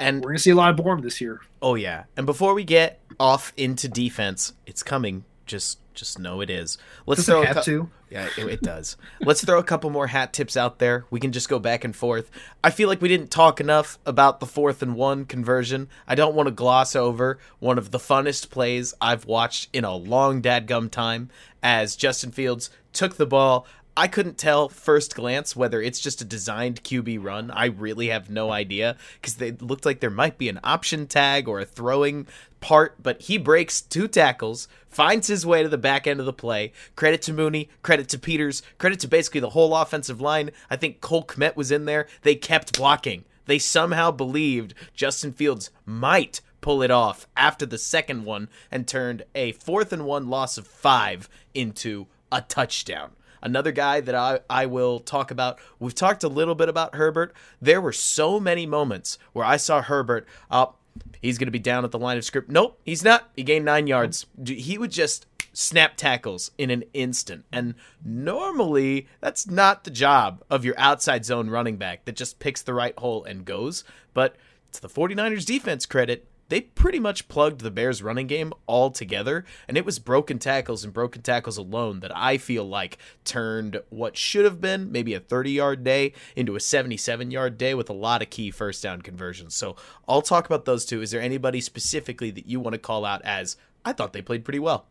And 0.00 0.18
we're 0.18 0.30
going 0.30 0.36
to 0.36 0.42
see 0.42 0.50
a 0.50 0.54
lot 0.54 0.70
of 0.70 0.84
Borom 0.84 1.02
this 1.02 1.20
year. 1.20 1.40
oh 1.60 1.74
yeah. 1.74 2.04
And 2.16 2.24
before 2.24 2.54
we 2.54 2.62
get 2.64 3.00
off 3.18 3.52
into 3.56 3.88
defense, 3.88 4.52
it's 4.66 4.82
coming. 4.82 5.24
Just 5.44 5.80
just 5.98 6.18
know 6.18 6.40
it 6.40 6.50
is. 6.50 6.78
Let's 7.06 7.24
throw 7.24 7.42
have 7.42 7.56
cou- 7.56 7.62
to? 7.62 7.90
Yeah, 8.10 8.28
it, 8.38 8.46
it 8.46 8.62
does. 8.62 8.96
Let's 9.20 9.44
throw 9.44 9.58
a 9.58 9.64
couple 9.64 9.90
more 9.90 10.06
hat 10.06 10.32
tips 10.32 10.56
out 10.56 10.78
there. 10.78 11.04
We 11.10 11.20
can 11.20 11.32
just 11.32 11.48
go 11.48 11.58
back 11.58 11.84
and 11.84 11.94
forth. 11.94 12.30
I 12.64 12.70
feel 12.70 12.88
like 12.88 13.02
we 13.02 13.08
didn't 13.08 13.30
talk 13.30 13.60
enough 13.60 13.98
about 14.06 14.40
the 14.40 14.46
fourth 14.46 14.82
and 14.82 14.94
one 14.94 15.24
conversion. 15.24 15.88
I 16.06 16.14
don't 16.14 16.34
want 16.34 16.46
to 16.46 16.52
gloss 16.52 16.96
over 16.96 17.38
one 17.58 17.78
of 17.78 17.90
the 17.90 17.98
funnest 17.98 18.50
plays 18.50 18.94
I've 19.00 19.26
watched 19.26 19.68
in 19.72 19.84
a 19.84 19.94
long 19.94 20.40
dadgum 20.40 20.90
time 20.90 21.30
as 21.62 21.96
Justin 21.96 22.30
Fields 22.30 22.70
took 22.92 23.16
the 23.16 23.26
ball. 23.26 23.66
I 23.98 24.06
couldn't 24.06 24.38
tell 24.38 24.68
first 24.68 25.16
glance 25.16 25.56
whether 25.56 25.82
it's 25.82 25.98
just 25.98 26.20
a 26.20 26.24
designed 26.24 26.84
QB 26.84 27.20
run. 27.20 27.50
I 27.50 27.64
really 27.64 28.10
have 28.10 28.30
no 28.30 28.52
idea 28.52 28.96
because 29.20 29.34
they 29.34 29.50
looked 29.50 29.84
like 29.84 29.98
there 29.98 30.08
might 30.08 30.38
be 30.38 30.48
an 30.48 30.60
option 30.62 31.08
tag 31.08 31.48
or 31.48 31.58
a 31.58 31.64
throwing 31.64 32.28
part, 32.60 33.02
but 33.02 33.22
he 33.22 33.38
breaks 33.38 33.80
two 33.80 34.08
tackles, 34.08 34.68
finds 34.88 35.28
his 35.28 35.46
way 35.46 35.62
to 35.62 35.68
the 35.68 35.78
back 35.78 36.06
end 36.06 36.20
of 36.20 36.26
the 36.26 36.32
play. 36.32 36.72
Credit 36.96 37.22
to 37.22 37.32
Mooney, 37.32 37.68
credit 37.82 38.08
to 38.10 38.18
Peters, 38.18 38.62
credit 38.78 39.00
to 39.00 39.08
basically 39.08 39.40
the 39.40 39.50
whole 39.50 39.74
offensive 39.74 40.20
line. 40.20 40.50
I 40.70 40.76
think 40.76 41.00
Cole 41.00 41.24
Kmet 41.24 41.56
was 41.56 41.70
in 41.70 41.84
there. 41.84 42.06
They 42.22 42.34
kept 42.34 42.76
blocking. 42.76 43.24
They 43.46 43.58
somehow 43.58 44.10
believed 44.10 44.74
Justin 44.94 45.32
Fields 45.32 45.70
might 45.86 46.40
pull 46.60 46.82
it 46.82 46.90
off 46.90 47.26
after 47.36 47.64
the 47.64 47.78
second 47.78 48.24
one 48.24 48.48
and 48.70 48.86
turned 48.86 49.22
a 49.34 49.52
fourth 49.52 49.92
and 49.92 50.04
one 50.04 50.28
loss 50.28 50.58
of 50.58 50.66
five 50.66 51.28
into 51.54 52.06
a 52.30 52.42
touchdown. 52.42 53.12
Another 53.40 53.72
guy 53.72 54.00
that 54.00 54.14
I, 54.14 54.40
I 54.50 54.66
will 54.66 54.98
talk 54.98 55.30
about. 55.30 55.58
We've 55.78 55.94
talked 55.94 56.24
a 56.24 56.28
little 56.28 56.54
bit 56.54 56.68
about 56.68 56.96
Herbert. 56.96 57.32
There 57.62 57.80
were 57.80 57.92
so 57.92 58.40
many 58.40 58.66
moments 58.66 59.16
where 59.32 59.44
I 59.44 59.56
saw 59.56 59.80
Herbert 59.80 60.26
up. 60.50 60.76
He's 61.20 61.38
going 61.38 61.46
to 61.46 61.52
be 61.52 61.58
down 61.58 61.84
at 61.84 61.90
the 61.90 61.98
line 61.98 62.16
of 62.16 62.24
script. 62.24 62.50
Nope, 62.50 62.80
he's 62.84 63.04
not. 63.04 63.30
He 63.36 63.42
gained 63.42 63.64
nine 63.64 63.86
yards. 63.86 64.26
He 64.44 64.78
would 64.78 64.90
just 64.90 65.26
snap 65.52 65.96
tackles 65.96 66.50
in 66.56 66.70
an 66.70 66.84
instant. 66.94 67.44
And 67.52 67.74
normally, 68.04 69.08
that's 69.20 69.48
not 69.48 69.84
the 69.84 69.90
job 69.90 70.44
of 70.50 70.64
your 70.64 70.74
outside 70.78 71.24
zone 71.24 71.50
running 71.50 71.76
back 71.76 72.04
that 72.04 72.16
just 72.16 72.38
picks 72.38 72.62
the 72.62 72.74
right 72.74 72.96
hole 72.98 73.24
and 73.24 73.44
goes. 73.44 73.84
But 74.14 74.36
to 74.72 74.82
the 74.82 74.88
49ers 74.88 75.46
defense 75.46 75.86
credit, 75.86 76.26
they 76.48 76.62
pretty 76.62 76.98
much 76.98 77.28
plugged 77.28 77.60
the 77.60 77.70
Bears 77.70 78.02
running 78.02 78.26
game 78.26 78.52
all 78.66 78.90
together, 78.90 79.44
and 79.66 79.76
it 79.76 79.84
was 79.84 79.98
broken 79.98 80.38
tackles 80.38 80.84
and 80.84 80.92
broken 80.92 81.22
tackles 81.22 81.58
alone 81.58 82.00
that 82.00 82.16
I 82.16 82.38
feel 82.38 82.64
like 82.64 82.98
turned 83.24 83.80
what 83.90 84.16
should 84.16 84.44
have 84.44 84.60
been 84.60 84.90
maybe 84.90 85.14
a 85.14 85.20
30 85.20 85.50
yard 85.50 85.84
day 85.84 86.12
into 86.34 86.56
a 86.56 86.60
77 86.60 87.30
yard 87.30 87.58
day 87.58 87.74
with 87.74 87.90
a 87.90 87.94
lot 87.94 88.22
of 88.22 88.30
key 88.30 88.50
first 88.50 88.82
down 88.82 89.02
conversions. 89.02 89.54
So 89.54 89.76
I'll 90.08 90.22
talk 90.22 90.46
about 90.46 90.64
those 90.64 90.84
two. 90.84 91.02
Is 91.02 91.10
there 91.10 91.20
anybody 91.20 91.60
specifically 91.60 92.30
that 92.30 92.46
you 92.46 92.60
want 92.60 92.74
to 92.74 92.78
call 92.78 93.04
out 93.04 93.22
as 93.24 93.56
I 93.84 93.92
thought 93.92 94.12
they 94.12 94.22
played 94.22 94.44
pretty 94.44 94.58
well? 94.58 94.86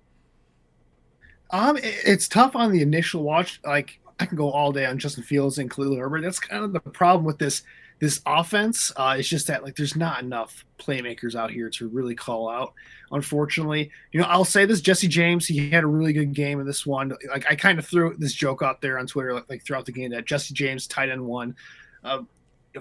Um, 1.50 1.78
it's 1.82 2.28
tough 2.28 2.56
on 2.56 2.72
the 2.72 2.82
initial 2.82 3.24
watch. 3.24 3.60
Like 3.66 4.00
I 4.20 4.26
can 4.26 4.38
go 4.38 4.52
all 4.52 4.72
day 4.72 4.86
on 4.86 5.00
Justin 5.00 5.24
Fields 5.24 5.58
and 5.58 5.72
Khalil 5.72 5.96
Herbert. 5.96 6.22
That's 6.22 6.40
kind 6.40 6.64
of 6.64 6.74
the 6.74 6.80
problem 6.80 7.26
with 7.26 7.40
this 7.40 7.64
this 8.00 8.22
offense. 8.26 8.92
Uh, 8.96 9.16
it's 9.18 9.28
just 9.28 9.48
that 9.48 9.64
like 9.64 9.76
there's 9.76 9.96
not 9.96 10.22
enough 10.24 10.66
playmakers 10.80 11.36
out 11.36 11.52
here 11.52 11.70
to 11.72 11.88
really 11.88 12.16
call 12.16 12.50
out. 12.50 12.74
Unfortunately, 13.12 13.92
you 14.12 14.20
know, 14.20 14.28
I'll 14.28 14.46
say 14.46 14.66
this: 14.66 14.82
Jesse 14.82 15.08
James, 15.08 15.48
he 15.48 15.70
had 15.70 15.84
a 15.84 15.88
really 15.88 16.14
good 16.14 16.34
game 16.34 16.60
in 16.60 16.66
this 16.66 16.86
one. 16.86 17.14
Like 17.30 17.46
I 17.50 17.56
kind 17.56 17.80
of 17.80 17.88
threw 17.88 18.16
this 18.18 18.34
joke 18.34 18.62
out 18.62 18.82
there 18.82 19.00
on 19.00 19.08
Twitter, 19.08 19.34
like, 19.34 19.50
like 19.50 19.66
throughout 19.66 19.86
the 19.86 19.92
game, 19.92 20.12
that 20.12 20.26
Jesse 20.26 20.54
James 20.54 20.88
tight 20.88 21.10
end 21.10 21.26
one. 21.26 21.56
Uh, 22.04 22.24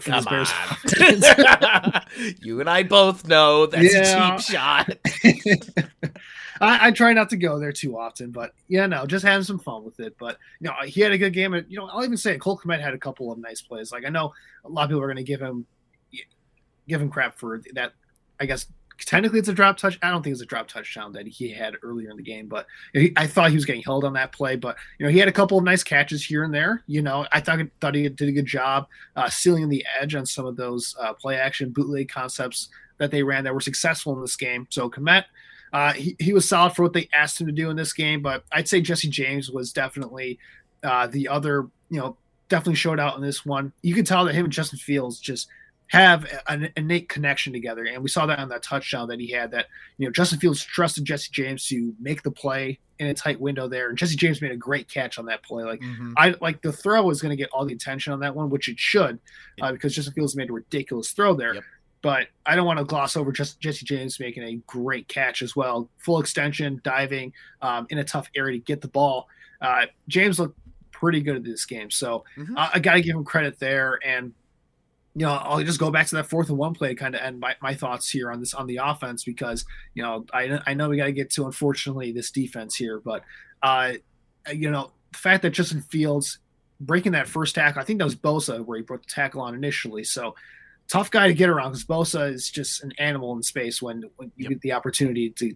Come 0.01 0.27
on. 0.29 0.47
you 2.43 2.61
and 2.61 2.69
I 2.69 2.83
both 2.83 3.27
know 3.27 3.65
that's 3.67 3.95
yeah. 3.95 4.35
a 4.35 4.39
cheap 4.39 4.47
shot. 4.47 4.91
I, 6.61 6.89
I, 6.89 6.91
try 6.91 7.13
not 7.13 7.31
to 7.31 7.37
go 7.37 7.59
there 7.59 7.73
too 7.73 7.99
often, 7.99 8.31
but 8.31 8.53
yeah, 8.69 8.87
no, 8.87 9.07
just 9.07 9.25
having 9.25 9.45
some 9.45 9.59
fun 9.59 9.85
with 9.85 10.01
it. 10.01 10.17
But 10.19 10.39
you 10.61 10.69
know, 10.69 10.75
he 10.85 11.01
had 11.01 11.13
a 11.13 11.19
good 11.19 11.33
game. 11.33 11.55
And 11.55 11.67
you 11.69 11.79
know, 11.79 11.87
I'll 11.87 12.05
even 12.05 12.17
say 12.17 12.39
Cole 12.39 12.59
Kmet 12.59 12.81
had 12.81 12.95
a 12.95 12.99
couple 12.99 13.33
of 13.33 13.39
nice 13.39 13.61
plays. 13.61 13.93
Like 13.93 14.05
I 14.05 14.09
know 14.09 14.33
a 14.65 14.69
lot 14.69 14.85
of 14.85 14.91
people 14.91 15.03
are 15.03 15.07
going 15.07 15.17
to 15.17 15.23
give 15.23 15.41
him 15.41 15.67
give 16.89 17.01
him 17.01 17.11
crap 17.11 17.39
for 17.39 17.61
that. 17.75 17.93
I 18.39 18.47
guess 18.47 18.67
technically 19.05 19.39
it's 19.39 19.49
a 19.49 19.53
drop 19.53 19.77
touch. 19.77 19.99
I 20.03 20.11
don't 20.11 20.23
think 20.23 20.33
it's 20.33 20.43
a 20.43 20.47
drop 20.47 20.69
touchdown 20.69 21.13
that 21.13 21.27
he 21.27 21.51
had 21.51 21.75
earlier 21.83 22.11
in 22.11 22.17
the 22.17 22.23
game, 22.23 22.47
but 22.49 22.67
he, 22.93 23.13
I 23.17 23.27
thought 23.27 23.51
he 23.51 23.57
was 23.57 23.65
getting 23.65 23.83
held 23.83 24.05
on 24.05 24.15
that 24.15 24.33
play. 24.33 24.57
But 24.57 24.77
you 24.99 25.07
know, 25.07 25.13
he 25.13 25.19
had 25.19 25.29
a 25.29 25.33
couple 25.33 25.59
of 25.59 25.65
nice 25.65 25.83
catches 25.83 26.25
here 26.25 26.45
and 26.45 26.55
there. 26.55 26.83
You 26.87 27.03
know, 27.03 27.27
I 27.33 27.41
thought 27.41 27.61
thought 27.81 27.95
he 27.95 28.09
did 28.09 28.29
a 28.29 28.33
good 28.33 28.47
job 28.47 28.87
uh, 29.17 29.29
sealing 29.29 29.69
the 29.69 29.85
edge 30.01 30.15
on 30.15 30.27
some 30.27 30.47
of 30.47 30.57
those 30.57 30.95
uh, 31.01 31.13
play 31.13 31.37
action 31.37 31.71
bootleg 31.71 32.09
concepts 32.09 32.69
that 32.99 33.11
they 33.11 33.23
ran 33.23 33.45
that 33.45 33.55
were 33.55 33.61
successful 33.61 34.15
in 34.15 34.21
this 34.21 34.37
game. 34.37 34.67
So 34.71 34.89
Kmet 34.89 35.25
uh, 35.73 35.93
he, 35.93 36.17
he 36.19 36.33
was 36.33 36.49
solid 36.49 36.75
for 36.75 36.83
what 36.83 36.93
they 36.93 37.09
asked 37.13 37.41
him 37.41 37.47
to 37.47 37.53
do 37.53 37.71
in 37.71 37.77
this 37.77 37.93
game, 37.93 38.23
but 38.23 38.45
I'd 38.53 38.69
say 38.69 38.81
Jesse 38.81 39.09
James 39.09 39.51
was 39.51 39.73
definitely 39.73 40.39
uh, 40.83 41.07
the 41.07 41.29
other, 41.29 41.69
you 41.91 41.99
know, 41.99 42.17
definitely 42.49 42.77
showed 42.77 43.01
out 43.01 43.17
in 43.17 43.23
this 43.23 43.45
one. 43.45 43.73
You 43.83 43.95
can 43.95 44.05
tell 44.05 44.25
that 44.25 44.35
him 44.35 44.45
and 44.45 44.53
Justin 44.53 44.79
Fields 44.79 45.19
just 45.19 45.49
have 45.89 46.27
an 46.49 46.71
innate 46.77 47.09
connection 47.09 47.53
together. 47.53 47.85
And 47.85 48.03
we 48.03 48.09
saw 48.09 48.27
that 48.27 48.39
on 48.39 48.49
that 48.49 48.63
touchdown 48.63 49.09
that 49.09 49.21
he 49.21 49.31
had 49.31 49.53
that, 49.53 49.67
you 49.99 50.07
know, 50.07 50.13
Justin 50.13 50.39
Fields 50.39 50.65
trusted 50.65 51.05
Jesse 51.05 51.31
James 51.33 51.67
to 51.69 51.95
make 52.01 52.23
the 52.23 52.31
play 52.31 52.81
in 52.99 53.07
a 53.09 53.15
tight 53.15 53.41
window 53.41 53.69
there. 53.69 53.89
And 53.89 53.99
Jesse 53.99 54.17
James 54.17 54.43
made 54.43 54.51
a 54.51 54.57
great 54.57 54.89
catch 54.89 55.19
on 55.19 55.27
that 55.27 55.45
play. 55.45 55.65
Like 55.65 55.81
mm-hmm. 55.81 56.15
I 56.17 56.35
like 56.41 56.63
the 56.63 56.73
throw 56.73 57.03
was 57.03 57.23
going 57.23 57.31
to 57.31 57.37
get 57.37 57.51
all 57.53 57.65
the 57.65 57.75
attention 57.75 58.13
on 58.13 58.21
that 58.21 58.35
one, 58.35 58.51
which 58.51 58.69
it 58.69 58.79
should, 58.79 59.19
uh, 59.61 59.73
because 59.73 59.95
Justin 59.95 60.15
Fields 60.15 60.35
made 60.35 60.51
a 60.51 60.53
ridiculous 60.53 61.11
throw 61.11 61.35
there. 61.35 61.55
Yep 61.55 61.65
but 62.03 62.29
I 62.45 62.55
don't 62.55 62.67
want 62.67 62.79
to 62.79 62.85
gloss 62.85 63.17
over 63.17 63.33
just 63.33 63.61
Jesse 63.61 63.85
James 63.85 64.21
making 64.21 64.43
a 64.43 64.57
great 64.67 65.09
catch 65.09 65.43
as 65.43 65.57
well. 65.57 65.89
Full 65.99 66.21
extension, 66.21 66.81
diving 66.85 67.33
um, 67.63 67.87
in 67.91 67.99
a 67.99 68.05
tough 68.05 68.29
area 68.37 68.59
to 68.59 68.65
get 68.65 68.81
the 68.81 68.89
ball. 68.89 69.29
Uh, 69.61 69.87
James 70.09 70.39
looked 70.39 70.59
pretty 70.91 71.21
good 71.21 71.37
at 71.37 71.45
this 71.45 71.65
game, 71.65 71.91
so 71.91 72.25
mm-hmm. 72.37 72.57
I, 72.57 72.71
I 72.75 72.79
got 72.79 72.95
to 72.95 73.01
give 73.01 73.17
him 73.17 73.25
credit 73.25 73.59
there. 73.59 73.99
And 74.05 74.33
you 75.15 75.25
know, 75.25 75.33
I'll 75.33 75.63
just 75.65 75.81
go 75.81 75.91
back 75.91 76.07
to 76.09 76.17
that 76.17 76.27
fourth 76.27 76.51
and 76.51 76.59
one 76.59 76.75
play, 76.75 76.91
to 76.91 76.95
kind 76.95 77.15
of 77.15 77.23
end 77.23 77.41
my, 77.41 77.57
my 77.63 77.75
thoughts 77.75 78.11
here 78.11 78.31
on 78.31 78.39
this 78.39 78.53
on 78.53 78.67
the 78.67 78.81
offense 78.83 79.25
because 79.25 79.65
you 79.95 80.03
know 80.03 80.27
I 80.33 80.61
I 80.67 80.75
know 80.75 80.91
we 80.91 80.99
got 80.99 81.07
to 81.07 81.13
get 81.13 81.31
to 81.31 81.47
unfortunately 81.47 82.13
this 82.13 82.31
defense 82.31 82.75
here, 82.75 83.01
but 83.01 83.25
uh, 83.63 83.95
you 84.53 84.71
know 84.71 84.93
the 85.13 85.19
fact 85.19 85.43
that 85.43 85.51
Justin 85.51 85.81
Fields 85.81 86.39
breaking 86.81 87.13
that 87.13 87.29
first 87.29 87.55
tackle, 87.55 87.81
I 87.81 87.85
think 87.85 87.99
that 87.99 88.05
was 88.05 88.15
Bosa 88.15 88.65
where 88.65 88.77
he 88.77 88.83
broke 88.83 89.03
the 89.03 89.11
tackle 89.11 89.41
on 89.41 89.55
initially. 89.55 90.05
So 90.05 90.35
tough 90.89 91.11
guy 91.11 91.29
to 91.29 91.35
get 91.35 91.49
around 91.49 91.73
because 91.73 91.85
Bosa 91.85 92.33
is 92.33 92.51
just 92.51 92.83
an 92.83 92.93
animal 92.99 93.35
in 93.37 93.43
space 93.43 93.83
when, 93.83 94.05
when 94.17 94.31
you 94.37 94.45
yep. 94.45 94.51
get 94.51 94.61
the 94.61 94.73
opportunity 94.73 95.31
to 95.31 95.55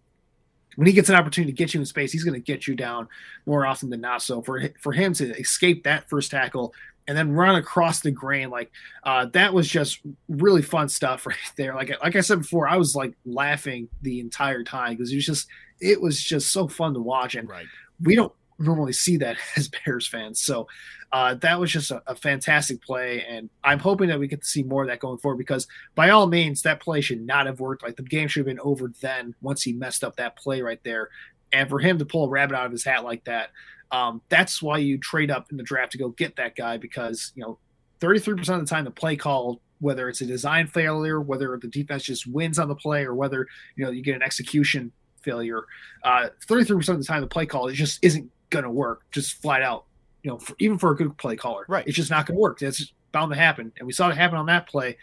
when 0.77 0.87
he 0.87 0.93
gets 0.93 1.09
an 1.09 1.17
opportunity 1.17 1.53
to 1.53 1.57
get 1.57 1.75
you 1.75 1.81
in 1.81 1.87
space, 1.87 2.13
he's 2.13 2.25
going 2.25 2.41
to 2.41 2.41
get 2.41 2.67
you 2.67 2.75
down 2.75 3.09
more 3.45 3.67
often 3.67 3.91
than 3.91 4.01
not. 4.01 4.23
So 4.23 4.41
for 4.43 4.63
for 4.81 4.93
him 4.93 5.13
to 5.15 5.37
escape 5.37 5.85
that 5.85 6.09
first 6.09 6.31
tackle 6.31 6.75
and 7.09 7.19
then 7.19 7.33
run 7.33 7.57
across 7.57 8.01
the 8.01 8.11
grain 8.11 8.51
like 8.51 8.71
uh, 9.05 9.27
that 9.33 9.53
was 9.53 9.69
just 9.69 10.01
really 10.29 10.63
fun 10.63 10.89
stuff 10.89 11.27
right 11.27 11.37
there. 11.57 11.75
Like 11.75 11.93
like 12.03 12.17
I 12.17 12.21
said 12.21 12.39
before, 12.39 12.69
I 12.69 12.77
was 12.77 12.95
like 12.95 13.15
laughing 13.25 13.89
the 14.03 14.21
entire 14.21 14.63
time 14.63 14.93
because 14.93 15.13
it 15.13 15.17
was 15.17 15.27
just 15.27 15.49
it 15.81 16.01
was 16.01 16.23
just 16.23 16.53
so 16.53 16.69
fun 16.69 16.95
to 16.95 17.01
watch 17.01 17.35
and 17.35 17.49
right. 17.49 17.67
we 18.03 18.15
don't 18.15 18.33
normally 18.61 18.93
see 18.93 19.17
that 19.19 19.37
as 19.57 19.69
Bears 19.69 20.07
fans. 20.07 20.41
So 20.41 20.69
uh, 21.13 21.35
that 21.35 21.59
was 21.59 21.73
just 21.73 21.91
a, 21.91 22.03
a, 22.07 22.15
fantastic 22.15 22.81
play, 22.83 23.25
and 23.29 23.51
I'm 23.65 23.81
hoping 23.81 24.09
that 24.09 24.21
we 24.21 24.29
get 24.29 24.43
to 24.43 24.47
see 24.47 24.63
more 24.63 24.83
of 24.83 24.89
that 24.89 25.01
going 25.01 25.19
forward. 25.19 25.39
Because 25.39 25.67
by 25.97 26.11
all 26.11 26.29
means, 26.29 26.63
that 26.63 26.81
play 26.81 27.01
should 27.01 27.21
not 27.21 27.47
have 27.47 27.59
worked. 27.59 27.83
Like 27.83 27.97
the 27.97 28.03
game 28.03 28.29
should 28.29 28.41
have 28.41 28.47
been 28.47 28.61
over 28.61 28.93
then 29.01 29.35
once 29.43 29.63
he 29.63 29.73
messed 29.73 30.05
up 30.05 30.17
that 30.17 30.37
play 30.37 30.63
right 30.63 30.83
there. 30.85 31.09
And 31.53 31.69
for 31.69 31.81
him 31.81 31.99
to 31.99 32.05
pull 32.05 32.27
a 32.27 32.29
rabbit 32.29 32.55
out 32.55 32.67
of 32.67 32.71
his 32.71 32.85
hat 32.85 33.03
like 33.03 33.25
that, 33.25 33.51
um, 33.93 34.23
that's 34.29 34.63
why 34.63 34.79
you 34.79 34.99
trade 34.99 35.31
up 35.31 35.51
in 35.51 35.57
the 35.57 35.63
draft 35.63 35.93
to 35.93 35.99
go 35.99 36.11
get 36.11 36.37
that 36.37 36.55
guy 36.55 36.77
because 36.77 37.33
you 37.35 37.43
know 37.43 37.59
33% 38.01 38.39
of 38.49 38.61
the 38.61 38.67
time 38.67 38.85
the 38.85 38.91
play 38.91 39.17
call 39.17 39.61
whether 39.81 40.09
it's 40.09 40.21
a 40.21 40.27
design 40.27 40.67
failure 40.67 41.21
whether 41.21 41.59
the 41.61 41.69
defense 41.69 42.05
just 42.05 42.27
wins 42.27 42.59
on 42.59 42.69
the 42.69 42.75
play 42.75 43.05
or 43.05 43.15
whether 43.15 43.47
you 43.77 43.85
know 43.85 43.91
you 43.91 44.03
get 44.03 44.15
an 44.15 44.23
execution 44.23 44.93
failure 45.23 45.65
uh, 46.05 46.29
33% 46.47 46.89
of 46.89 46.99
the 46.99 47.05
time 47.05 47.21
the 47.21 47.27
play 47.27 47.47
call 47.47 47.67
it 47.67 47.75
just 47.75 47.99
isn't 48.03 48.31
going 48.51 48.65
to 48.65 48.71
work 48.71 49.03
just 49.11 49.41
flat 49.41 49.63
out 49.63 49.85
you 50.23 50.31
know, 50.31 50.39
for, 50.39 50.55
even 50.59 50.79
for 50.79 50.91
a 50.91 50.97
good 50.97 51.17
play 51.17 51.37
caller. 51.37 51.65
Right. 51.69 51.87
It's 51.87 51.97
just 51.97 52.11
not 52.11 52.27
going 52.27 52.37
to 52.37 52.41
work. 52.41 52.63
It's 52.63 52.93
bound 53.13 53.33
to 53.33 53.39
happen. 53.39 53.73
And 53.79 53.87
we 53.87 53.93
saw 53.93 54.09
it 54.09 54.17
happen 54.17 54.39
on 54.39 54.47
that 54.47 54.69
play. 54.69 54.97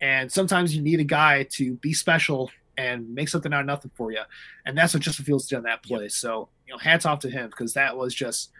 And 0.00 0.30
sometimes 0.30 0.74
you 0.74 0.82
need 0.82 1.00
a 1.00 1.04
guy 1.04 1.44
to 1.52 1.74
be 1.76 1.92
special 1.92 2.50
and 2.76 3.14
make 3.14 3.28
something 3.28 3.52
out 3.52 3.60
of 3.60 3.66
nothing 3.66 3.90
for 3.94 4.10
you. 4.10 4.22
And 4.66 4.76
that's 4.76 4.94
what 4.94 5.02
Justin 5.02 5.24
Fields 5.24 5.46
did 5.46 5.56
on 5.56 5.62
that 5.64 5.82
play. 5.82 6.04
Yep. 6.04 6.10
So, 6.12 6.48
you 6.66 6.74
know, 6.74 6.78
hats 6.78 7.06
off 7.06 7.20
to 7.20 7.30
him 7.30 7.50
because 7.50 7.74
that 7.74 7.96
was 7.96 8.14
just 8.14 8.50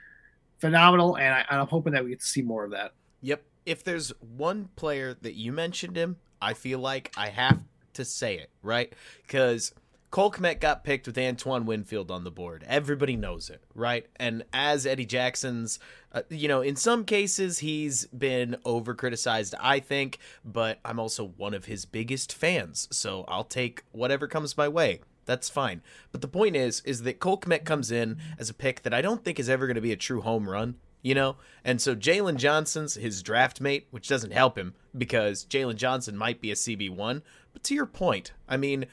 phenomenal. 0.58 1.16
And, 1.16 1.34
I, 1.34 1.44
I'm 1.48 1.66
hoping 1.66 1.92
that 1.94 2.04
we 2.04 2.10
get 2.10 2.20
to 2.20 2.26
see 2.26 2.42
more 2.42 2.64
of 2.64 2.70
that. 2.72 2.92
Yep. 3.22 3.42
If 3.64 3.84
there's 3.84 4.12
one 4.20 4.68
player 4.76 5.16
that 5.22 5.34
you 5.34 5.52
mentioned 5.52 5.96
him, 5.96 6.16
I 6.40 6.54
feel 6.54 6.78
like 6.78 7.12
I 7.16 7.28
have 7.28 7.60
to 7.94 8.04
say 8.04 8.36
it, 8.36 8.50
right? 8.62 8.92
Because 9.22 9.72
Cole 10.12 10.30
Kmet 10.30 10.60
got 10.60 10.84
picked 10.84 11.06
with 11.06 11.16
Antoine 11.16 11.64
Winfield 11.64 12.10
on 12.10 12.22
the 12.22 12.30
board. 12.30 12.66
Everybody 12.68 13.16
knows 13.16 13.48
it, 13.48 13.62
right? 13.74 14.06
And 14.16 14.44
as 14.52 14.84
Eddie 14.84 15.06
Jackson's, 15.06 15.78
uh, 16.12 16.20
you 16.28 16.48
know, 16.48 16.60
in 16.60 16.76
some 16.76 17.06
cases 17.06 17.60
he's 17.60 18.04
been 18.08 18.58
over 18.66 18.94
criticized, 18.94 19.54
I 19.58 19.80
think, 19.80 20.18
but 20.44 20.80
I'm 20.84 21.00
also 21.00 21.28
one 21.38 21.54
of 21.54 21.64
his 21.64 21.86
biggest 21.86 22.34
fans, 22.34 22.88
so 22.92 23.24
I'll 23.26 23.42
take 23.42 23.84
whatever 23.92 24.28
comes 24.28 24.54
my 24.54 24.68
way. 24.68 25.00
That's 25.24 25.48
fine. 25.48 25.80
But 26.10 26.20
the 26.20 26.28
point 26.28 26.56
is, 26.56 26.82
is 26.84 27.04
that 27.04 27.18
Cole 27.18 27.40
Kmet 27.40 27.64
comes 27.64 27.90
in 27.90 28.18
as 28.38 28.50
a 28.50 28.54
pick 28.54 28.82
that 28.82 28.92
I 28.92 29.00
don't 29.00 29.24
think 29.24 29.40
is 29.40 29.48
ever 29.48 29.66
going 29.66 29.76
to 29.76 29.80
be 29.80 29.92
a 29.92 29.96
true 29.96 30.20
home 30.20 30.48
run 30.48 30.76
you 31.04 31.16
know? 31.16 31.34
And 31.64 31.80
so 31.80 31.96
Jaylon 31.96 32.36
Johnson's 32.36 32.94
his 32.94 33.24
draft 33.24 33.60
mate, 33.60 33.88
which 33.90 34.06
doesn't 34.06 34.32
help 34.32 34.56
him 34.56 34.74
because 34.96 35.44
Jaylon 35.44 35.74
Johnson 35.74 36.16
might 36.16 36.40
be 36.40 36.52
a 36.52 36.54
CB1. 36.54 37.22
But 37.52 37.64
to 37.64 37.74
your 37.74 37.86
point, 37.86 38.32
I 38.48 38.56
mean, 38.56 38.86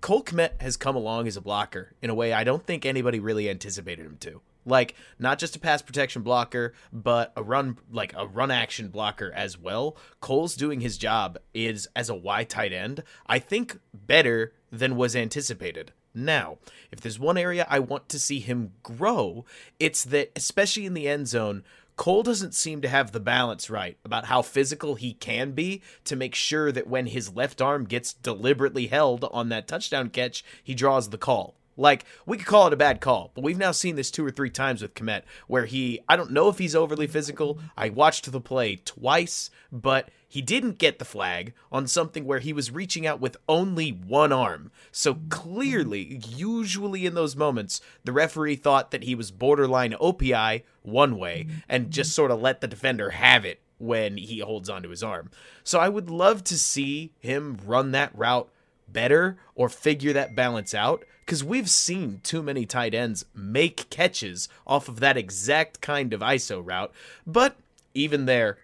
Cole 0.00 0.22
Kmet 0.22 0.60
has 0.60 0.76
come 0.76 0.96
along 0.96 1.26
as 1.26 1.36
a 1.36 1.40
blocker 1.40 1.94
in 2.02 2.10
a 2.10 2.14
way 2.14 2.32
I 2.32 2.44
don't 2.44 2.64
think 2.64 2.84
anybody 2.84 3.20
really 3.20 3.48
anticipated 3.48 4.04
him 4.04 4.16
to. 4.20 4.40
Like 4.64 4.94
not 5.18 5.38
just 5.38 5.56
a 5.56 5.58
pass 5.58 5.80
protection 5.80 6.22
blocker, 6.22 6.74
but 6.92 7.32
a 7.36 7.42
run 7.42 7.78
like 7.90 8.12
a 8.16 8.26
run 8.26 8.50
action 8.50 8.88
blocker 8.88 9.32
as 9.34 9.58
well. 9.58 9.96
Cole's 10.20 10.54
doing 10.54 10.80
his 10.80 10.98
job 10.98 11.38
is 11.54 11.88
as 11.96 12.10
a 12.10 12.14
Y 12.14 12.44
tight 12.44 12.72
end. 12.72 13.02
I 13.26 13.38
think 13.38 13.78
better 13.94 14.52
than 14.70 14.96
was 14.96 15.16
anticipated. 15.16 15.92
Now, 16.14 16.58
if 16.90 17.00
there's 17.00 17.18
one 17.18 17.38
area 17.38 17.66
I 17.68 17.78
want 17.78 18.08
to 18.10 18.18
see 18.18 18.40
him 18.40 18.72
grow, 18.82 19.44
it's 19.78 20.04
that 20.04 20.32
especially 20.36 20.84
in 20.84 20.94
the 20.94 21.08
end 21.08 21.28
zone, 21.28 21.62
Cole 21.98 22.22
doesn't 22.22 22.54
seem 22.54 22.80
to 22.82 22.88
have 22.88 23.10
the 23.10 23.18
balance 23.18 23.68
right 23.68 23.98
about 24.04 24.26
how 24.26 24.40
physical 24.40 24.94
he 24.94 25.14
can 25.14 25.50
be 25.50 25.82
to 26.04 26.14
make 26.14 26.32
sure 26.32 26.70
that 26.70 26.86
when 26.86 27.06
his 27.06 27.34
left 27.34 27.60
arm 27.60 27.84
gets 27.84 28.14
deliberately 28.14 28.86
held 28.86 29.24
on 29.32 29.48
that 29.48 29.66
touchdown 29.66 30.08
catch, 30.08 30.44
he 30.62 30.74
draws 30.74 31.10
the 31.10 31.18
call. 31.18 31.57
Like, 31.78 32.04
we 32.26 32.36
could 32.36 32.46
call 32.46 32.66
it 32.66 32.72
a 32.72 32.76
bad 32.76 33.00
call, 33.00 33.30
but 33.34 33.44
we've 33.44 33.56
now 33.56 33.70
seen 33.70 33.94
this 33.94 34.10
two 34.10 34.26
or 34.26 34.32
three 34.32 34.50
times 34.50 34.82
with 34.82 34.94
Kmet 34.94 35.22
where 35.46 35.64
he, 35.64 36.00
I 36.08 36.16
don't 36.16 36.32
know 36.32 36.48
if 36.48 36.58
he's 36.58 36.74
overly 36.74 37.06
physical. 37.06 37.60
I 37.76 37.88
watched 37.88 38.30
the 38.30 38.40
play 38.40 38.76
twice, 38.84 39.48
but 39.70 40.10
he 40.26 40.42
didn't 40.42 40.78
get 40.78 40.98
the 40.98 41.04
flag 41.04 41.54
on 41.70 41.86
something 41.86 42.24
where 42.24 42.40
he 42.40 42.52
was 42.52 42.72
reaching 42.72 43.06
out 43.06 43.20
with 43.20 43.36
only 43.48 43.90
one 43.90 44.32
arm. 44.32 44.72
So 44.90 45.18
clearly, 45.30 46.20
usually 46.28 47.06
in 47.06 47.14
those 47.14 47.36
moments, 47.36 47.80
the 48.04 48.12
referee 48.12 48.56
thought 48.56 48.90
that 48.90 49.04
he 49.04 49.14
was 49.14 49.30
borderline 49.30 49.92
OPI 49.92 50.64
one 50.82 51.16
way 51.16 51.46
and 51.68 51.92
just 51.92 52.12
sort 52.12 52.32
of 52.32 52.42
let 52.42 52.60
the 52.60 52.66
defender 52.66 53.10
have 53.10 53.44
it 53.44 53.60
when 53.78 54.16
he 54.16 54.40
holds 54.40 54.68
onto 54.68 54.88
his 54.88 55.04
arm. 55.04 55.30
So 55.62 55.78
I 55.78 55.88
would 55.88 56.10
love 56.10 56.42
to 56.44 56.58
see 56.58 57.12
him 57.20 57.56
run 57.64 57.92
that 57.92 58.10
route 58.18 58.50
better 58.88 59.38
or 59.54 59.68
figure 59.68 60.12
that 60.12 60.34
balance 60.34 60.74
out 60.74 61.04
because 61.28 61.44
we've 61.44 61.68
seen 61.68 62.20
too 62.22 62.42
many 62.42 62.64
tight 62.64 62.94
ends 62.94 63.26
make 63.34 63.90
catches 63.90 64.48
off 64.66 64.88
of 64.88 65.00
that 65.00 65.18
exact 65.18 65.82
kind 65.82 66.14
of 66.14 66.22
ISO 66.22 66.66
route. 66.66 66.90
But 67.26 67.54
even 67.92 68.24
there, 68.24 68.56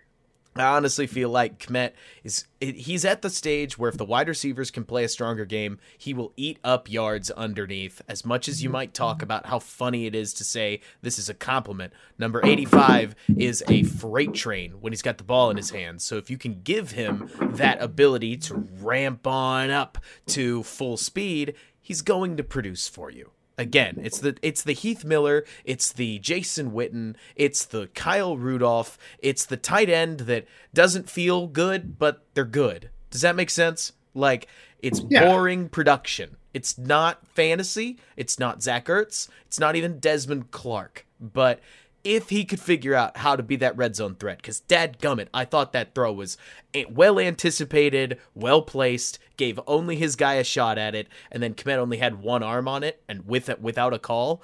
I 0.57 0.65
honestly 0.77 1.07
feel 1.07 1.29
like 1.29 1.59
Kmet 1.59 1.93
is 2.23 2.47
he's 2.61 3.05
at 3.05 3.21
the 3.21 3.29
stage 3.29 3.77
where 3.77 3.91
if 3.91 3.99
the 3.99 4.05
wide 4.07 4.29
receivers 4.29 4.71
can 4.71 4.85
play 4.85 5.05
a 5.05 5.09
stronger 5.11 5.45
game, 5.45 5.79
he 5.99 6.15
will 6.15 6.33
eat 6.39 6.59
up 6.65 6.91
yards 6.91 7.31
underneath. 7.33 8.01
As 8.09 8.25
much 8.25 8.49
as 8.49 8.63
you 8.63 8.71
might 8.71 8.95
talk 8.95 9.21
about 9.21 9.47
how 9.47 9.59
funny 9.59 10.07
it 10.07 10.15
is 10.15 10.33
to 10.35 10.45
say 10.45 10.81
this 11.03 11.19
is 11.19 11.29
a 11.29 11.35
compliment, 11.35 11.93
number 12.19 12.41
85 12.43 13.15
is 13.37 13.63
a 13.69 13.83
freight 13.83 14.33
train 14.33 14.81
when 14.81 14.93
he's 14.93 15.03
got 15.03 15.19
the 15.19 15.25
ball 15.25 15.51
in 15.51 15.59
his 15.59 15.71
hands. 15.71 16.03
So 16.03 16.17
if 16.17 16.31
you 16.31 16.39
can 16.39 16.63
give 16.63 16.93
him 16.93 17.29
that 17.41 17.83
ability 17.83 18.39
to 18.39 18.55
ramp 18.81 19.27
on 19.27 19.71
up 19.71 19.99
to 20.29 20.63
full 20.63 20.97
speed, 20.97 21.55
he's 21.85 22.03
going 22.03 22.37
to 22.37 22.43
produce 22.43 22.89
for 22.89 23.11
you 23.11 23.31
again 23.57 24.01
it's 24.03 24.19
the 24.19 24.37
it's 24.43 24.63
the 24.63 24.73
Heath 24.73 25.05
Miller, 25.05 25.45
it's 25.65 25.93
the 25.93 26.19
Jason 26.19 26.73
Witten, 26.73 27.15
it's 27.37 27.65
the 27.65 27.89
Kyle 27.95 28.37
Rudolph, 28.37 28.99
it's 29.19 29.47
the 29.47 29.57
tight 29.57 29.89
end 29.89 30.21
that 30.21 30.47
doesn't 30.73 31.09
feel 31.09 31.47
good 31.47 31.99
but 31.99 32.25
they're 32.35 32.45
good. 32.45 32.91
Does 33.11 33.21
that 33.21 33.37
make 33.37 33.51
sense? 33.51 33.93
Like 34.15 34.49
it's 34.81 35.01
yeah. 35.09 35.25
boring 35.25 35.69
production. 35.69 36.37
It's 36.53 36.79
not 36.79 37.27
fantasy, 37.27 37.99
it's 38.17 38.39
not 38.39 38.63
Zach 38.63 38.87
Ertz, 38.87 39.29
it's 39.47 39.59
not 39.59 39.77
even 39.77 39.99
Desmond 39.99 40.51
Clark, 40.51 41.07
but 41.21 41.61
if 42.05 42.29
he 42.29 42.45
could 42.45 42.61
figure 42.61 42.95
out 42.95 43.17
how 43.17 43.35
to 43.35 43.43
be 43.43 43.57
that 43.57 43.77
red 43.77 43.97
zone 43.97 44.15
threat. 44.15 44.37
Because 44.37 44.61
dad 44.61 44.99
gummit, 44.99 45.29
I 45.33 45.47
thought 45.47 45.73
that 45.73 45.95
throw 45.95 46.13
was 46.13 46.37
eh, 46.75 46.85
well 46.89 47.19
anticipated, 47.19 48.21
well 48.35 48.63
placed, 48.63 49.19
gave 49.37 49.59
only 49.67 49.97
his 49.97 50.15
guy 50.15 50.35
a 50.35 50.45
shot 50.45 50.79
at 50.79 50.95
it, 50.95 51.09
and 51.33 51.43
then 51.43 51.55
Kmet 51.55 51.79
only 51.79 51.97
had 51.97 52.23
one 52.23 52.43
arm 52.43 52.69
on 52.69 52.85
it 52.85 53.03
and 53.09 53.27
with 53.27 53.49
it 53.49 53.61
without 53.61 53.95
a 53.95 53.99
call. 53.99 54.43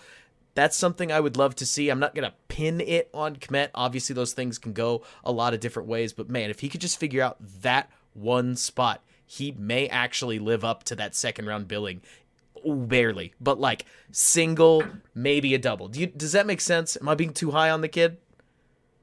That's 0.54 0.76
something 0.76 1.12
I 1.12 1.20
would 1.20 1.36
love 1.36 1.54
to 1.56 1.66
see. 1.66 1.90
I'm 1.90 2.00
not 2.00 2.14
gonna 2.14 2.34
pin 2.48 2.80
it 2.80 3.10
on 3.14 3.36
Kmet. 3.36 3.68
Obviously, 3.74 4.14
those 4.14 4.32
things 4.32 4.58
can 4.58 4.72
go 4.72 5.02
a 5.22 5.30
lot 5.30 5.54
of 5.54 5.60
different 5.60 5.88
ways, 5.88 6.12
but 6.12 6.30
man, 6.30 6.50
if 6.50 6.60
he 6.60 6.68
could 6.68 6.80
just 6.80 6.98
figure 6.98 7.22
out 7.22 7.36
that 7.60 7.90
one 8.14 8.56
spot, 8.56 9.02
he 9.26 9.52
may 9.52 9.86
actually 9.86 10.40
live 10.40 10.64
up 10.64 10.82
to 10.84 10.96
that 10.96 11.14
second 11.14 11.46
round 11.46 11.68
billing 11.68 12.00
barely, 12.64 13.34
but 13.40 13.60
like 13.60 13.86
single, 14.12 14.84
maybe 15.14 15.54
a 15.54 15.58
double. 15.58 15.88
Do 15.88 16.00
you, 16.00 16.06
does 16.06 16.32
that 16.32 16.46
make 16.46 16.60
sense? 16.60 16.96
Am 17.00 17.08
I 17.08 17.14
being 17.14 17.32
too 17.32 17.50
high 17.50 17.70
on 17.70 17.80
the 17.80 17.88
kid? 17.88 18.18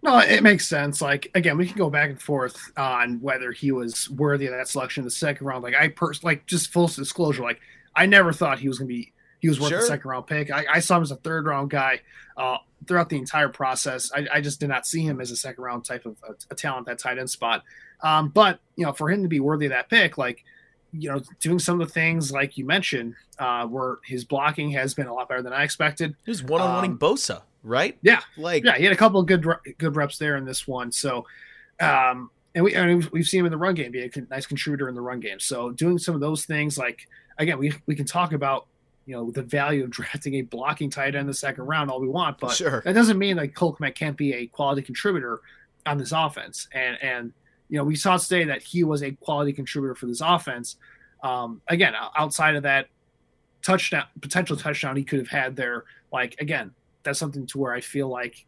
No, 0.04 0.20
it 0.20 0.43
makes 0.43 0.67
sense. 0.67 1.02
Like 1.02 1.30
again, 1.36 1.58
we 1.58 1.67
can 1.67 1.78
go 1.78 1.89
back 1.89 2.10
and 2.10 2.22
forth 2.22 2.58
on 2.78 3.20
whether 3.20 3.52
he 3.52 3.72
was 3.72 4.10
worthy 4.10 4.46
of 4.46 4.54
that 4.54 4.67
selection 4.67 5.02
in 5.02 5.06
the 5.06 5.12
second 5.12 5.46
round. 5.48 5.63
Like 5.63 5.76
I 5.76 5.89
pers- 5.89 6.24
like 6.24 6.46
just 6.46 6.72
full 6.72 6.88
disclosure, 6.88 7.43
like 7.43 7.60
I 7.96 8.06
never 8.06 8.32
thought 8.32 8.60
he 8.60 8.67
was 8.67 8.78
gonna 8.78 8.88
be 8.88 9.13
he 9.39 9.50
was 9.50 9.60
worth 9.60 9.70
sure. 9.70 9.80
the 9.80 9.86
second 9.86 10.10
round 10.10 10.28
pick. 10.28 10.52
I, 10.52 10.65
I, 10.72 10.80
saw 10.80 10.98
him 10.98 11.04
as 11.04 11.12
a 11.12 11.15
third 11.15 11.46
round 11.46 11.70
guy 11.70 12.02
uh, 12.36 12.58
throughout 12.88 13.10
the 13.10 13.17
entire 13.17 13.50
process. 13.50 14.12
I, 14.12 14.28
I, 14.34 14.41
just 14.41 14.60
did 14.60 14.70
not 14.70 14.88
see 14.88 15.02
him 15.02 15.22
as 15.22 15.30
a 15.30 15.36
second 15.36 15.63
round 15.63 15.86
type 15.86 16.06
of 16.06 16.17
a, 16.28 16.34
a 16.52 16.56
talent 16.56 16.88
that 16.88 16.98
tight 16.98 17.20
end 17.20 17.30
spot. 17.30 17.63
Um, 18.02 18.30
but 18.30 18.60
you 18.76 18.86
know, 18.86 18.93
for 18.93 19.12
him 19.12 19.24
to 19.24 19.30
be 19.30 19.39
worthy 19.39 19.65
of 19.67 19.72
that 19.72 19.89
pick, 19.89 20.17
like 20.17 20.43
you 20.91 21.12
know, 21.12 21.21
doing 21.39 21.60
some 21.60 21.80
of 21.80 21.88
the 21.88 21.93
things 21.93 22.32
like 22.32 22.58
you 22.58 22.65
mentioned, 22.65 23.15
uh, 23.39 23.65
where 23.65 23.97
his 24.04 24.23
blocking 24.23 24.71
has 24.71 24.93
been 24.93 25.08
a 25.08 25.13
lot 25.13 25.30
better 25.30 25.41
than 25.41 25.54
I 25.54 25.63
expected. 25.63 26.15
He 26.26 26.32
was 26.32 26.43
one 26.43 26.62
on 26.62 26.76
one 26.76 26.86
in 26.86 26.97
Bosa, 26.97 27.41
right? 27.63 27.97
Yeah, 28.02 28.21
like 28.38 28.63
yeah, 28.63 28.78
he 28.78 28.84
had 28.84 28.93
a 28.93 28.97
couple 28.97 29.19
of 29.19 29.26
good 29.26 29.45
good 29.78 29.95
reps 29.95 30.17
there 30.17 30.38
in 30.38 30.45
this 30.45 30.67
one. 30.67 30.91
So, 30.91 31.26
um, 31.80 32.30
and 32.56 32.63
we 32.63 32.73
and 32.73 33.06
we've 33.12 33.28
seen 33.28 33.41
him 33.41 33.45
in 33.47 33.52
the 33.52 33.58
run 33.58 33.76
game 33.76 33.91
be 33.91 34.04
a 34.04 34.12
nice 34.30 34.45
contributor 34.45 34.89
in 34.89 34.95
the 34.95 35.02
run 35.02 35.19
game. 35.19 35.39
So, 35.39 35.71
doing 35.71 35.97
some 35.97 36.15
of 36.15 36.21
those 36.21 36.45
things, 36.45 36.78
like 36.78 37.08
again, 37.38 37.58
we 37.58 37.73
we 37.86 37.95
can 37.95 38.06
talk 38.06 38.34
about 38.34 38.67
you 39.06 39.15
know 39.15 39.32
the 39.32 39.43
value 39.43 39.84
of 39.84 39.89
drafting 39.91 40.36
a 40.36 40.41
blocking 40.41 40.89
tight 40.89 41.08
end 41.08 41.17
in 41.17 41.28
the 41.28 41.34
second 41.34 41.65
round 41.65 41.89
all 41.89 42.00
we 42.00 42.08
want, 42.08 42.39
but 42.39 42.52
sure. 42.52 42.82
that 42.86 42.93
doesn't 42.93 43.17
mean 43.17 43.38
like 43.38 43.54
Cole 43.54 43.76
Kmet 43.76 43.95
can't 43.95 44.17
be 44.17 44.34
a 44.34 44.47
quality 44.47 44.82
contributor 44.82 45.41
on 45.88 45.97
this 45.97 46.12
offense. 46.12 46.67
And 46.73 46.97
and 47.02 47.34
you 47.70 47.78
know, 47.78 47.84
we 47.84 47.96
saw 47.96 48.18
today 48.18 48.46
that 48.46 48.62
he 48.62 48.84
was 48.84 49.04
a 49.04 49.12
quality 49.12 49.54
contributor 49.54 49.96
for 49.96 50.06
this 50.06 50.22
offense. 50.22 50.78
Um, 51.24 51.62
again, 51.68 51.94
outside 52.16 52.56
of 52.56 52.64
that 52.64 52.88
touchdown, 53.62 54.06
potential 54.22 54.56
touchdown 54.56 54.96
he 54.96 55.04
could 55.04 55.20
have 55.20 55.28
had 55.28 55.56
there, 55.56 55.86
like 56.12 56.36
again, 56.40 56.72
that's 57.04 57.20
something 57.20 57.46
to 57.48 57.58
where 57.58 57.74
I 57.74 57.82
feel 57.82 58.08
like 58.08 58.46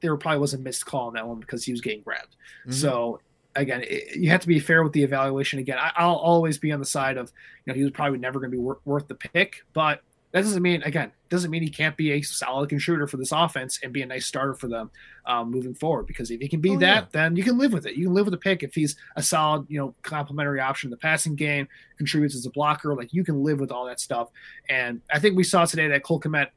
there 0.00 0.16
probably 0.16 0.38
was 0.38 0.54
a 0.54 0.58
missed 0.58 0.86
call 0.86 1.08
on 1.08 1.14
that 1.14 1.26
one 1.26 1.40
because 1.40 1.64
he 1.64 1.72
was 1.72 1.80
getting 1.80 2.02
grabbed. 2.02 2.36
Mm-hmm. 2.62 2.72
So 2.72 3.20
again, 3.56 3.82
it, 3.82 4.16
you 4.16 4.30
have 4.30 4.40
to 4.40 4.48
be 4.48 4.58
fair 4.58 4.82
with 4.82 4.92
the 4.92 5.02
evaluation. 5.02 5.58
Again, 5.58 5.78
I, 5.78 6.06
will 6.06 6.16
always 6.16 6.58
be 6.58 6.72
on 6.72 6.80
the 6.80 6.86
side 6.86 7.16
of 7.16 7.32
you 7.64 7.72
know 7.72 7.76
he 7.76 7.82
was 7.82 7.92
probably 7.92 8.18
never 8.18 8.38
going 8.38 8.50
to 8.50 8.56
be 8.56 8.60
wor- 8.60 8.80
worth 8.84 9.08
the 9.08 9.14
pick, 9.14 9.64
but 9.72 10.02
that 10.34 10.42
doesn't 10.42 10.62
mean 10.62 10.82
again 10.82 11.12
doesn't 11.30 11.50
mean 11.50 11.62
he 11.62 11.70
can't 11.70 11.96
be 11.96 12.12
a 12.12 12.22
solid 12.22 12.68
contributor 12.68 13.06
for 13.06 13.16
this 13.16 13.32
offense 13.32 13.78
and 13.82 13.92
be 13.92 14.02
a 14.02 14.06
nice 14.06 14.26
starter 14.26 14.54
for 14.54 14.68
them 14.68 14.90
um, 15.26 15.50
moving 15.50 15.74
forward. 15.74 16.06
Because 16.06 16.30
if 16.30 16.40
he 16.40 16.48
can 16.48 16.60
be 16.60 16.70
oh, 16.70 16.78
that, 16.78 17.04
yeah. 17.04 17.08
then 17.12 17.36
you 17.36 17.42
can 17.42 17.56
live 17.56 17.72
with 17.72 17.86
it. 17.86 17.94
You 17.94 18.06
can 18.06 18.14
live 18.14 18.26
with 18.26 18.32
the 18.32 18.38
pick 18.38 18.62
if 18.62 18.74
he's 18.74 18.96
a 19.16 19.22
solid, 19.22 19.66
you 19.68 19.78
know, 19.78 19.94
complementary 20.02 20.60
option 20.60 20.88
in 20.88 20.90
the 20.90 20.96
passing 20.96 21.34
game, 21.34 21.68
contributes 21.98 22.34
as 22.34 22.46
a 22.46 22.50
blocker. 22.50 22.94
Like 22.94 23.12
you 23.12 23.24
can 23.24 23.42
live 23.42 23.60
with 23.60 23.70
all 23.70 23.86
that 23.86 24.00
stuff. 24.00 24.28
And 24.68 25.00
I 25.12 25.18
think 25.18 25.36
we 25.36 25.44
saw 25.44 25.64
today 25.64 25.88
that 25.88 26.02
Cole 26.02 26.20
Kmet 26.20 26.48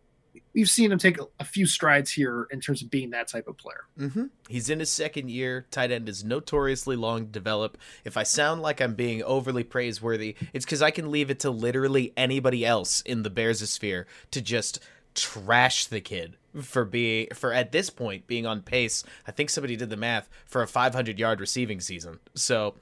we've 0.54 0.70
seen 0.70 0.92
him 0.92 1.00
take 1.00 1.20
a, 1.20 1.28
a, 1.40 1.46
few 1.46 1.66
strides 1.66 2.12
here 2.12 2.48
in 2.52 2.60
terms 2.60 2.82
of 2.82 2.90
being 2.90 3.12
that 3.12 3.28
type 3.28 3.48
of 3.48 3.58
player. 3.58 3.86
Mm-hmm. 4.00 4.26
He's 4.50 4.70
in 4.70 4.80
his 4.80 4.90
second 4.90 5.30
year. 5.30 5.66
Tight 5.72 5.92
end 5.92 6.10
is 6.10 6.24
notoriously 6.24 6.96
long 6.96 7.26
to 7.26 7.32
develop. 7.32 7.78
If 8.04 8.18
I 8.18 8.24
sound 8.24 8.62
like 8.62 8.82
I'm 8.82 8.96
being 8.96 9.24
overly 9.24 9.64
praiseworthy, 9.64 10.36
it's 10.54 10.66
because 10.66 10.82
I 10.82 10.92
can 10.92 11.12
leave 11.12 11.30
it 11.30 11.40
to 11.42 11.52
literally 11.52 12.14
anybody 12.18 12.66
else 12.66 13.02
in 13.02 13.24
the 13.24 13.30
Bears 13.30 13.68
sphere 13.70 14.08
to 14.32 14.42
just 14.42 14.80
trash 15.14 15.88
the 15.88 16.00
kid 16.00 16.38
for 16.62 16.86
being 16.86 17.28
for 17.34 17.52
at 17.52 17.72
this 17.72 17.90
point 17.90 18.28
being 18.28 18.46
on 18.46 18.62
pace. 18.62 19.04
I 19.28 19.32
think 19.32 19.50
somebody 19.50 19.76
did 19.76 19.90
the 19.90 19.98
math 19.98 20.30
for 20.46 20.62
a 20.62 20.68
500 20.68 21.20
yard 21.20 21.40
receiving 21.40 21.82
season. 21.82 22.20
So 22.36 22.76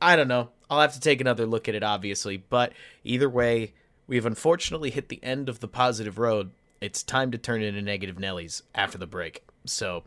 I 0.00 0.16
don't 0.16 0.28
know. 0.28 0.50
I'll 0.68 0.80
have 0.80 0.94
to 0.94 1.00
take 1.00 1.20
another 1.20 1.46
look 1.46 1.68
at 1.68 1.74
it, 1.74 1.82
obviously. 1.82 2.36
But 2.36 2.72
either 3.04 3.28
way, 3.28 3.74
we've 4.06 4.26
unfortunately 4.26 4.90
hit 4.90 5.08
the 5.08 5.22
end 5.22 5.48
of 5.48 5.60
the 5.60 5.68
positive 5.68 6.18
road 6.18 6.50
it's 6.82 7.02
time 7.02 7.30
to 7.30 7.38
turn 7.38 7.62
into 7.62 7.82
negative 7.82 8.16
Nellies 8.16 8.62
after 8.74 8.98
the 8.98 9.06
break. 9.06 9.44
So 9.64 10.04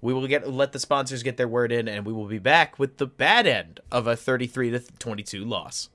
we 0.00 0.12
will 0.12 0.26
get 0.26 0.50
let 0.50 0.72
the 0.72 0.78
sponsors 0.78 1.22
get 1.22 1.36
their 1.36 1.48
word 1.48 1.72
in, 1.72 1.88
and 1.88 2.04
we 2.04 2.12
will 2.12 2.26
be 2.26 2.38
back 2.38 2.78
with 2.78 2.98
the 2.98 3.06
bad 3.06 3.46
end 3.46 3.80
of 3.90 4.06
a 4.06 4.16
33 4.16 4.70
to 4.70 4.80
22 4.80 5.44
loss. 5.44 5.88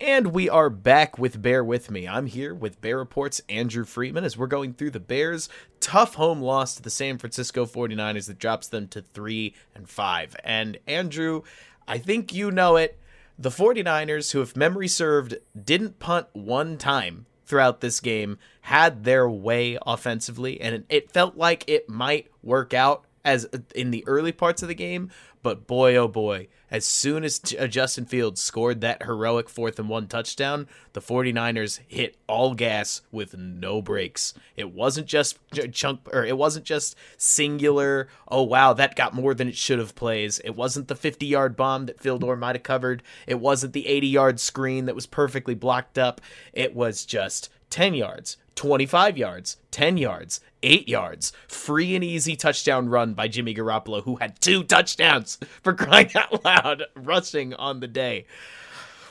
And 0.00 0.28
we 0.28 0.48
are 0.48 0.70
back 0.70 1.18
with 1.18 1.42
Bear 1.42 1.62
With 1.62 1.90
Me. 1.90 2.08
I'm 2.08 2.24
here 2.24 2.54
with 2.54 2.80
Bear 2.80 2.96
Report's 2.96 3.42
Andrew 3.50 3.84
Freeman 3.84 4.24
as 4.24 4.34
we're 4.36 4.46
going 4.46 4.72
through 4.72 4.92
the 4.92 5.00
Bears' 5.00 5.50
tough 5.78 6.14
home 6.14 6.40
loss 6.40 6.74
to 6.74 6.82
the 6.82 6.88
San 6.88 7.18
Francisco 7.18 7.66
49ers 7.66 8.26
that 8.26 8.38
drops 8.38 8.66
them 8.66 8.88
to 8.88 9.02
3 9.02 9.54
and 9.74 9.90
5. 9.90 10.36
And 10.42 10.78
Andrew, 10.86 11.42
I 11.86 11.98
think 11.98 12.32
you 12.32 12.50
know 12.50 12.76
it. 12.76 12.98
The 13.38 13.50
49ers, 13.50 14.32
who, 14.32 14.40
if 14.40 14.56
memory 14.56 14.88
served, 14.88 15.36
didn't 15.64 15.98
punt 15.98 16.28
one 16.32 16.78
time 16.78 17.26
throughout 17.50 17.80
this 17.80 17.98
game 18.00 18.38
had 18.62 19.02
their 19.04 19.28
way 19.28 19.76
offensively, 19.84 20.60
and 20.60 20.84
it 20.88 21.10
felt 21.10 21.36
like 21.36 21.64
it 21.66 21.88
might 21.88 22.28
work 22.42 22.72
out 22.72 23.04
as 23.24 23.44
in 23.74 23.90
the 23.90 24.04
early 24.06 24.32
parts 24.32 24.62
of 24.62 24.68
the 24.68 24.74
game. 24.74 25.10
But 25.42 25.66
boy, 25.66 25.96
oh 25.96 26.06
boy, 26.06 26.48
as 26.70 26.84
soon 26.84 27.24
as 27.24 27.40
uh, 27.58 27.66
Justin 27.66 28.04
Fields 28.04 28.42
scored 28.42 28.82
that 28.82 29.04
heroic 29.04 29.48
fourth 29.48 29.78
and 29.78 29.88
one 29.88 30.06
touchdown, 30.06 30.68
the 30.92 31.00
49ers 31.00 31.80
hit 31.88 32.18
all 32.26 32.54
gas 32.54 33.00
with 33.10 33.36
no 33.38 33.80
brakes. 33.80 34.34
It 34.54 34.72
wasn't 34.72 35.06
just 35.06 35.38
chunk 35.72 36.00
or 36.12 36.24
it 36.26 36.36
wasn't 36.36 36.66
just 36.66 36.94
singular, 37.16 38.08
oh 38.28 38.42
wow, 38.42 38.74
that 38.74 38.96
got 38.96 39.14
more 39.14 39.32
than 39.32 39.48
it 39.48 39.56
should 39.56 39.78
have 39.78 39.94
plays. 39.94 40.40
It 40.40 40.54
wasn't 40.54 40.88
the 40.88 40.94
50-yard 40.94 41.56
bomb 41.56 41.86
that 41.86 42.02
Vildor 42.02 42.38
might 42.38 42.56
have 42.56 42.62
covered. 42.62 43.02
It 43.26 43.40
wasn't 43.40 43.72
the 43.72 43.84
80-yard 43.84 44.40
screen 44.40 44.84
that 44.84 44.94
was 44.94 45.06
perfectly 45.06 45.54
blocked 45.54 45.98
up. 45.98 46.20
It 46.52 46.74
was 46.74 47.06
just 47.06 47.48
10 47.70 47.94
yards, 47.94 48.36
25 48.56 49.16
yards, 49.16 49.56
10 49.70 49.96
yards, 49.96 50.40
8 50.62 50.88
yards. 50.88 51.32
Free 51.48 51.94
and 51.94 52.04
easy 52.04 52.36
touchdown 52.36 52.88
run 52.88 53.14
by 53.14 53.28
Jimmy 53.28 53.54
Garoppolo, 53.54 54.02
who 54.02 54.16
had 54.16 54.40
two 54.40 54.62
touchdowns 54.64 55.38
for 55.62 55.74
crying 55.74 56.10
out 56.14 56.44
loud, 56.44 56.84
rushing 56.94 57.54
on 57.54 57.80
the 57.80 57.88
day. 57.88 58.26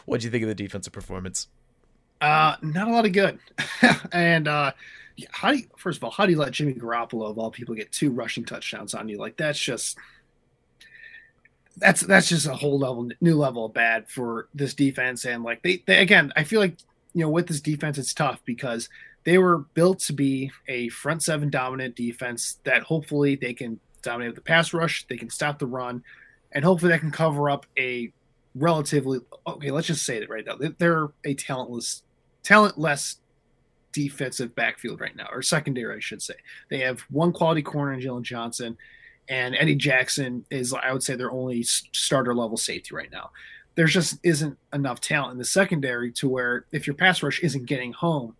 What'd 0.05 0.23
you 0.23 0.31
think 0.31 0.43
of 0.43 0.49
the 0.49 0.55
defensive 0.55 0.93
performance? 0.93 1.47
Uh, 2.21 2.55
not 2.61 2.87
a 2.87 2.91
lot 2.91 3.05
of 3.05 3.11
good. 3.11 3.39
and 4.11 4.47
uh, 4.47 4.71
how 5.31 5.51
do 5.51 5.57
you, 5.57 5.65
first 5.77 5.97
of 5.97 6.03
all, 6.03 6.11
how 6.11 6.25
do 6.25 6.31
you 6.31 6.37
let 6.37 6.51
Jimmy 6.51 6.73
Garoppolo 6.73 7.29
of 7.29 7.37
all 7.37 7.51
people 7.51 7.75
get 7.75 7.91
two 7.91 8.11
rushing 8.11 8.45
touchdowns 8.45 8.93
on 8.93 9.07
you? 9.07 9.17
Like 9.17 9.37
that's 9.37 9.59
just 9.59 9.97
that's 11.77 12.01
that's 12.01 12.27
just 12.27 12.45
a 12.45 12.53
whole 12.53 12.77
level 12.77 13.09
new 13.21 13.35
level 13.35 13.65
of 13.65 13.73
bad 13.73 14.09
for 14.09 14.47
this 14.53 14.73
defense. 14.73 15.25
And 15.25 15.43
like 15.43 15.61
they, 15.61 15.83
they 15.85 15.99
again, 15.99 16.33
I 16.35 16.43
feel 16.43 16.59
like 16.59 16.77
you 17.13 17.21
know, 17.21 17.29
with 17.29 17.47
this 17.47 17.61
defense, 17.61 17.97
it's 17.97 18.13
tough 18.13 18.39
because 18.45 18.89
they 19.23 19.37
were 19.37 19.59
built 19.73 19.99
to 19.99 20.13
be 20.13 20.51
a 20.67 20.89
front 20.89 21.23
seven 21.23 21.49
dominant 21.49 21.95
defense 21.95 22.59
that 22.63 22.83
hopefully 22.83 23.35
they 23.35 23.53
can 23.53 23.79
dominate 24.01 24.35
the 24.35 24.41
pass 24.41 24.73
rush, 24.73 25.05
they 25.07 25.17
can 25.17 25.29
stop 25.29 25.59
the 25.59 25.67
run, 25.67 26.03
and 26.51 26.63
hopefully 26.63 26.91
that 26.91 27.01
can 27.01 27.11
cover 27.11 27.49
up 27.49 27.65
a 27.77 28.11
relatively 28.55 29.19
okay. 29.45 29.71
Let's 29.71 29.87
just 29.87 30.05
say 30.05 30.17
it 30.17 30.29
right 30.29 30.45
now. 30.45 30.57
They're 30.77 31.09
a 31.25 31.33
talentless, 31.33 32.03
talentless 32.43 33.17
defensive 33.91 34.55
backfield 34.55 34.99
right 34.99 35.15
now, 35.15 35.27
or 35.31 35.41
secondary, 35.41 35.97
I 35.97 35.99
should 35.99 36.21
say. 36.21 36.35
They 36.69 36.79
have 36.79 37.01
one 37.09 37.33
quality 37.33 37.61
corner 37.61 37.93
in 37.93 38.01
Jaylon 38.01 38.23
Johnson, 38.23 38.77
and 39.27 39.55
Eddie 39.55 39.75
Jackson 39.75 40.45
is, 40.49 40.73
I 40.73 40.91
would 40.91 41.03
say, 41.03 41.15
their 41.15 41.31
only 41.31 41.63
starter 41.63 42.33
level 42.33 42.57
safety 42.57 42.95
right 42.95 43.11
now. 43.11 43.31
There's 43.75 43.93
just 43.93 44.19
isn't 44.23 44.57
enough 44.73 44.99
talent 44.99 45.33
in 45.33 45.37
the 45.37 45.45
secondary 45.45 46.11
to 46.13 46.27
where 46.27 46.65
if 46.71 46.87
your 46.87 46.95
pass 46.95 47.23
rush 47.23 47.41
isn't 47.41 47.65
getting 47.65 47.93
home, 47.93 48.35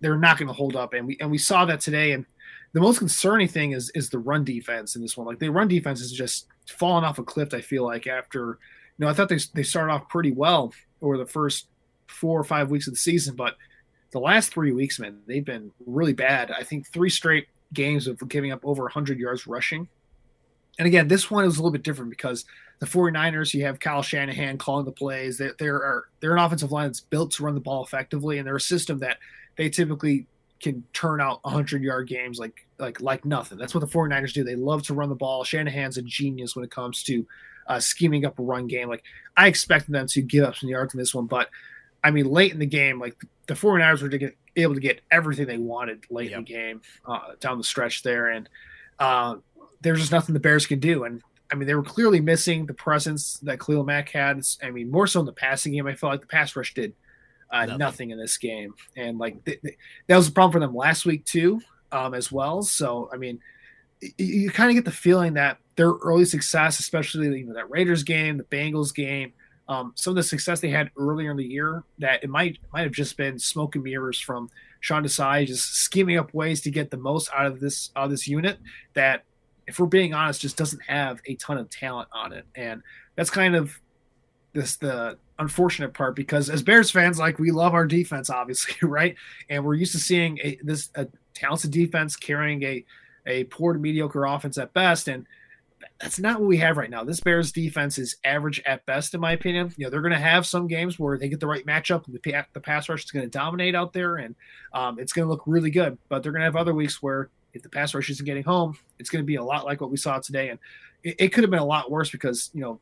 they're 0.00 0.18
not 0.18 0.38
going 0.38 0.48
to 0.48 0.54
hold 0.54 0.76
up. 0.76 0.94
And 0.94 1.06
we 1.06 1.16
and 1.20 1.30
we 1.30 1.38
saw 1.38 1.64
that 1.66 1.80
today. 1.80 2.12
And 2.12 2.26
the 2.72 2.80
most 2.80 2.98
concerning 2.98 3.48
thing 3.48 3.72
is 3.72 3.90
is 3.94 4.10
the 4.10 4.18
run 4.18 4.44
defense 4.44 4.96
in 4.96 5.02
this 5.02 5.16
one. 5.16 5.26
Like 5.26 5.38
the 5.38 5.48
run 5.48 5.68
defense 5.68 6.00
is 6.00 6.12
just 6.12 6.46
falling 6.66 7.04
off 7.04 7.18
a 7.18 7.22
cliff. 7.22 7.54
I 7.54 7.60
feel 7.60 7.84
like 7.84 8.06
after, 8.06 8.58
you 8.98 9.04
know, 9.04 9.08
I 9.08 9.12
thought 9.12 9.28
they 9.28 9.38
they 9.54 9.62
started 9.62 9.92
off 9.92 10.08
pretty 10.08 10.32
well 10.32 10.72
over 11.02 11.16
the 11.16 11.26
first 11.26 11.66
four 12.06 12.38
or 12.38 12.44
five 12.44 12.70
weeks 12.70 12.86
of 12.86 12.94
the 12.94 12.98
season, 12.98 13.36
but 13.36 13.56
the 14.10 14.18
last 14.18 14.52
three 14.52 14.72
weeks, 14.72 14.98
man, 14.98 15.20
they've 15.26 15.44
been 15.44 15.70
really 15.86 16.12
bad. 16.12 16.50
I 16.50 16.64
think 16.64 16.88
three 16.88 17.10
straight 17.10 17.46
games 17.72 18.06
of 18.06 18.18
giving 18.28 18.50
up 18.50 18.60
over 18.64 18.82
100 18.82 19.18
yards 19.18 19.46
rushing. 19.46 19.88
And 20.78 20.86
again, 20.86 21.08
this 21.08 21.30
one 21.30 21.44
is 21.44 21.56
a 21.56 21.60
little 21.60 21.70
bit 21.70 21.82
different 21.82 22.10
because 22.10 22.44
the 22.80 22.86
49ers, 22.86 23.54
you 23.54 23.64
have 23.64 23.78
Kyle 23.78 24.02
Shanahan 24.02 24.58
calling 24.58 24.84
the 24.84 24.92
plays. 24.92 25.38
They, 25.38 25.50
they're, 25.58 26.04
they're 26.20 26.32
an 26.32 26.42
offensive 26.42 26.72
line 26.72 26.88
that's 26.88 27.00
built 27.00 27.32
to 27.32 27.44
run 27.44 27.54
the 27.54 27.60
ball 27.60 27.84
effectively, 27.84 28.38
and 28.38 28.46
they're 28.46 28.56
a 28.56 28.60
system 28.60 28.98
that 29.00 29.18
they 29.56 29.68
typically 29.68 30.26
can 30.60 30.84
turn 30.92 31.20
out 31.20 31.42
100 31.44 31.82
yard 31.82 32.06
games 32.06 32.38
like 32.38 32.66
like 32.78 33.00
like 33.00 33.24
nothing. 33.24 33.58
That's 33.58 33.74
what 33.74 33.80
the 33.80 33.86
49ers 33.86 34.32
do. 34.32 34.44
They 34.44 34.56
love 34.56 34.82
to 34.84 34.94
run 34.94 35.08
the 35.08 35.14
ball. 35.14 35.44
Shanahan's 35.44 35.96
a 35.96 36.02
genius 36.02 36.54
when 36.54 36.64
it 36.64 36.70
comes 36.70 37.02
to 37.04 37.26
uh, 37.66 37.80
scheming 37.80 38.24
up 38.24 38.38
a 38.38 38.42
run 38.42 38.66
game. 38.66 38.88
Like 38.88 39.04
I 39.36 39.46
expected 39.46 39.92
them 39.92 40.06
to 40.08 40.22
give 40.22 40.44
up 40.44 40.56
some 40.56 40.68
yards 40.68 40.94
in 40.94 40.98
this 40.98 41.14
one, 41.14 41.26
but 41.26 41.48
I 42.02 42.10
mean, 42.10 42.26
late 42.26 42.52
in 42.52 42.58
the 42.58 42.66
game, 42.66 42.98
like 42.98 43.16
the 43.46 43.54
49ers 43.54 44.02
were 44.02 44.08
to 44.08 44.18
get, 44.18 44.36
able 44.56 44.74
to 44.74 44.80
get 44.80 45.00
everything 45.10 45.46
they 45.46 45.58
wanted 45.58 46.04
late 46.10 46.30
yep. 46.30 46.38
in 46.38 46.44
the 46.44 46.52
game 46.52 46.80
uh, 47.06 47.32
down 47.40 47.58
the 47.58 47.64
stretch 47.64 48.02
there. 48.02 48.28
And 48.28 48.48
uh, 48.98 49.36
there's 49.80 50.00
just 50.00 50.12
nothing 50.12 50.32
the 50.32 50.40
Bears 50.40 50.66
can 50.66 50.80
do. 50.80 51.04
And 51.04 51.22
I 51.52 51.56
mean, 51.56 51.66
they 51.66 51.74
were 51.74 51.82
clearly 51.82 52.20
missing 52.20 52.66
the 52.66 52.74
presence 52.74 53.38
that 53.40 53.60
Khalil 53.60 53.84
Mack 53.84 54.08
had. 54.10 54.40
I 54.62 54.70
mean, 54.70 54.90
more 54.90 55.06
so 55.06 55.20
in 55.20 55.26
the 55.26 55.32
passing 55.32 55.72
game. 55.72 55.86
I 55.86 55.94
felt 55.94 56.12
like 56.12 56.20
the 56.20 56.26
pass 56.26 56.54
rush 56.54 56.74
did 56.74 56.94
uh, 57.52 57.66
nothing. 57.66 57.78
nothing. 57.78 58.10
in 58.10 58.18
this 58.18 58.38
game. 58.38 58.74
And 58.96 59.18
like 59.18 59.44
th- 59.44 59.60
th- 59.60 59.78
that 60.06 60.16
was 60.16 60.28
a 60.28 60.32
problem 60.32 60.52
for 60.52 60.60
them 60.60 60.74
last 60.74 61.06
week, 61.06 61.24
too, 61.24 61.60
um, 61.92 62.14
as 62.14 62.30
well. 62.30 62.62
So, 62.62 63.10
I 63.12 63.16
mean, 63.16 63.40
y- 64.02 64.10
you 64.18 64.50
kind 64.50 64.70
of 64.70 64.74
get 64.74 64.84
the 64.84 64.90
feeling 64.96 65.34
that 65.34 65.58
their 65.76 65.90
early 65.90 66.24
success, 66.24 66.78
especially 66.78 67.26
you 67.38 67.46
know, 67.46 67.54
that 67.54 67.70
Raiders 67.70 68.02
game, 68.02 68.36
the 68.36 68.44
Bengals 68.44 68.94
game, 68.94 69.32
um, 69.70 69.92
some 69.94 70.10
of 70.10 70.16
the 70.16 70.24
success 70.24 70.58
they 70.60 70.68
had 70.68 70.90
earlier 70.98 71.30
in 71.30 71.36
the 71.36 71.44
year 71.44 71.84
that 72.00 72.24
it 72.24 72.28
might 72.28 72.58
might 72.72 72.82
have 72.82 72.92
just 72.92 73.16
been 73.16 73.38
smoke 73.38 73.76
and 73.76 73.84
mirrors 73.84 74.20
from 74.20 74.50
Sean 74.80 75.04
Desai 75.04 75.46
just 75.46 75.76
scheming 75.76 76.18
up 76.18 76.34
ways 76.34 76.60
to 76.62 76.72
get 76.72 76.90
the 76.90 76.96
most 76.96 77.30
out 77.32 77.46
of 77.46 77.60
this 77.60 77.90
out 77.94 78.06
of 78.06 78.10
this 78.10 78.26
unit 78.26 78.58
that 78.94 79.22
if 79.68 79.78
we're 79.78 79.86
being 79.86 80.12
honest 80.12 80.40
just 80.40 80.56
doesn't 80.56 80.82
have 80.82 81.20
a 81.26 81.36
ton 81.36 81.56
of 81.56 81.70
talent 81.70 82.08
on 82.12 82.32
it 82.32 82.44
and 82.56 82.82
that's 83.14 83.30
kind 83.30 83.54
of 83.54 83.78
this 84.54 84.74
the 84.74 85.16
unfortunate 85.40 85.92
part 85.92 86.14
because 86.14 86.48
as 86.48 86.62
Bears 86.62 86.90
fans 86.90 87.18
like 87.18 87.38
we 87.38 87.50
love 87.50 87.74
our 87.74 87.86
defense 87.86 88.30
obviously 88.30 88.74
right 88.86 89.16
and 89.48 89.64
we're 89.64 89.74
used 89.74 89.92
to 89.92 89.98
seeing 89.98 90.38
a, 90.38 90.58
this 90.62 90.90
a 90.94 91.08
talented 91.34 91.70
defense 91.70 92.14
carrying 92.16 92.62
a 92.62 92.84
a 93.26 93.44
poor 93.44 93.72
to 93.72 93.78
mediocre 93.78 94.24
offense 94.24 94.58
at 94.58 94.72
best 94.72 95.08
and 95.08 95.26
that's 96.00 96.18
not 96.18 96.40
what 96.40 96.48
we 96.48 96.56
have 96.58 96.76
right 96.76 96.90
now. 96.90 97.04
This 97.04 97.20
Bears 97.20 97.52
defense 97.52 97.98
is 97.98 98.16
average 98.24 98.60
at 98.64 98.84
best, 98.86 99.14
in 99.14 99.20
my 99.20 99.32
opinion. 99.32 99.72
You 99.76 99.84
know, 99.84 99.90
they're 99.90 100.00
going 100.00 100.12
to 100.12 100.18
have 100.18 100.46
some 100.46 100.66
games 100.66 100.98
where 100.98 101.18
they 101.18 101.28
get 101.28 101.40
the 101.40 101.46
right 101.46 101.64
matchup, 101.66 102.06
and 102.06 102.14
the, 102.14 102.46
the 102.52 102.60
pass 102.60 102.88
rush 102.88 103.04
is 103.04 103.10
going 103.10 103.24
to 103.24 103.30
dominate 103.30 103.74
out 103.74 103.92
there, 103.92 104.16
and 104.16 104.34
um, 104.72 104.98
it's 104.98 105.12
going 105.12 105.26
to 105.26 105.30
look 105.30 105.42
really 105.46 105.70
good. 105.70 105.98
But 106.08 106.22
they're 106.22 106.32
going 106.32 106.40
to 106.40 106.46
have 106.46 106.56
other 106.56 106.74
weeks 106.74 107.02
where 107.02 107.28
if 107.52 107.62
the 107.62 107.68
pass 107.68 107.94
rush 107.94 108.10
isn't 108.10 108.24
getting 108.24 108.42
home, 108.42 108.78
it's 108.98 109.10
going 109.10 109.22
to 109.22 109.26
be 109.26 109.36
a 109.36 109.44
lot 109.44 109.64
like 109.64 109.80
what 109.80 109.90
we 109.90 109.96
saw 109.96 110.18
today, 110.18 110.48
and 110.50 110.58
it, 111.02 111.16
it 111.18 111.28
could 111.28 111.44
have 111.44 111.50
been 111.50 111.60
a 111.60 111.64
lot 111.64 111.90
worse 111.90 112.10
because 112.10 112.50
you 112.54 112.60
know, 112.60 112.80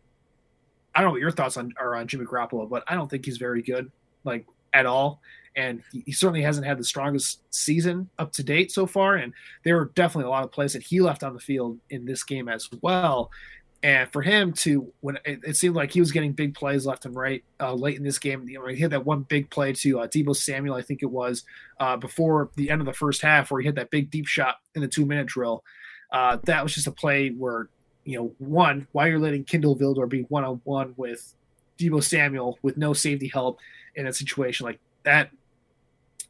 I 0.98 1.00
don't 1.00 1.08
know 1.08 1.12
what 1.12 1.20
your 1.20 1.30
thoughts 1.30 1.56
on 1.56 1.72
are 1.78 1.94
on 1.94 2.08
Jimmy 2.08 2.24
Garoppolo, 2.24 2.68
but 2.68 2.82
I 2.88 2.94
don't 2.94 3.08
think 3.08 3.24
he's 3.24 3.38
very 3.38 3.62
good, 3.62 3.90
like 4.24 4.46
at 4.74 4.84
all 4.84 5.20
and 5.58 5.82
he 5.92 6.12
certainly 6.12 6.40
hasn't 6.40 6.66
had 6.66 6.78
the 6.78 6.84
strongest 6.84 7.40
season 7.50 8.08
up 8.20 8.32
to 8.32 8.44
date 8.44 8.70
so 8.70 8.87
far. 8.87 9.16
And 9.16 9.32
there 9.64 9.74
were 9.74 9.90
definitely 9.96 10.28
a 10.28 10.30
lot 10.30 10.44
of 10.44 10.52
plays 10.52 10.72
that 10.74 10.84
he 10.84 11.00
left 11.00 11.24
on 11.24 11.34
the 11.34 11.40
field 11.40 11.80
in 11.90 12.04
this 12.04 12.22
game 12.22 12.48
as 12.48 12.68
well. 12.80 13.32
And 13.82 14.11
for 14.12 14.22
him 14.22 14.52
to, 14.54 14.92
when 15.00 15.18
it, 15.24 15.40
it 15.42 15.56
seemed 15.56 15.74
like 15.74 15.92
he 15.92 15.98
was 15.98 16.12
getting 16.12 16.32
big 16.32 16.54
plays 16.54 16.87
left 16.87 17.06
and 17.06 17.14
right 17.14 17.42
uh, 17.61 17.74
late 17.74 17.96
in 17.96 18.04
this 18.04 18.20
game, 18.20 18.48
you 18.48 18.61
know, 18.61 18.66
he 18.66 18.80
had 18.80 18.92
that 18.92 19.04
one 19.04 19.22
big 19.22 19.50
play 19.50 19.72
to 19.72 20.00
uh, 20.00 20.06
Deebo 20.06 20.34
Samuel, 20.34 20.76
I 20.76 20.82
think 20.82 21.02
it 21.02 21.11
was, 21.11 21.42
uh, 21.80 21.96
before 21.96 22.50
the 22.54 22.70
end 22.70 22.80
of 22.80 22.87
the 22.87 22.92
first 22.92 23.20
half, 23.20 23.50
where 23.50 23.61
he 23.61 23.66
hit 23.66 23.74
that 23.74 23.90
big 23.90 24.12
deep 24.12 24.28
shot 24.28 24.56
in 24.76 24.82
the 24.82 24.88
two 24.88 25.06
minute 25.06 25.26
drill. 25.26 25.64
Uh, 26.12 26.38
that 26.44 26.62
was 26.62 26.72
just 26.72 26.87
a 26.87 26.92
play 26.92 27.30
where, 27.30 27.68
you 28.09 28.16
know, 28.16 28.33
one, 28.38 28.87
why 28.92 29.07
you're 29.07 29.18
letting 29.18 29.44
Kindle 29.44 29.77
Vildor 29.77 30.09
be 30.09 30.23
one 30.23 30.42
on 30.42 30.62
one 30.64 30.94
with 30.97 31.35
Deebo 31.79 32.03
Samuel 32.03 32.59
with 32.62 32.79
no 32.79 32.94
safety 32.94 33.29
help 33.29 33.59
in 33.97 34.07
a 34.07 34.12
situation 34.14 34.64
like 34.64 34.79
that 35.03 35.31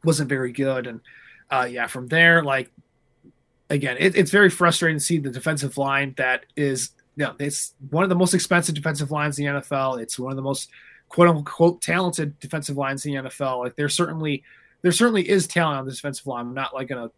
wasn't 0.03 0.29
very 0.29 0.51
good. 0.51 0.88
And 0.88 1.01
uh, 1.53 1.69
yeah, 1.71 1.87
from 1.87 2.09
there, 2.09 2.43
like 2.43 2.73
again, 3.71 3.97
it, 4.01 4.17
it's 4.17 4.33
very 4.33 4.51
frustrating 4.51 4.99
to 4.99 5.05
see 5.05 5.19
the 5.19 5.31
defensive 5.31 5.79
line 5.79 6.14
that 6.17 6.47
is, 6.57 6.91
you 7.14 7.27
know, 7.27 7.37
it's 7.38 7.75
one 7.91 8.03
of 8.03 8.09
the 8.09 8.17
most 8.17 8.35
expensive 8.35 8.75
defensive 8.75 9.12
lines 9.12 9.38
in 9.38 9.45
the 9.45 9.61
NFL. 9.61 10.01
It's 10.03 10.19
one 10.19 10.33
of 10.33 10.37
the 10.37 10.43
most 10.43 10.71
quote 11.09 11.29
unquote 11.29 11.81
talented 11.81 12.41
defensive 12.41 12.77
lines 12.77 13.07
in 13.07 13.12
the 13.12 13.23
NFL. 13.29 13.61
Like 13.62 13.77
there's 13.77 13.95
certainly 13.95 14.43
there 14.83 14.91
certainly 14.91 15.29
is 15.29 15.47
talent 15.47 15.79
on 15.79 15.87
this 15.87 15.95
defensive 15.95 16.27
line. 16.27 16.47
I'm 16.47 16.55
not 16.55 16.75
like 16.75 16.88
gonna 16.88 17.12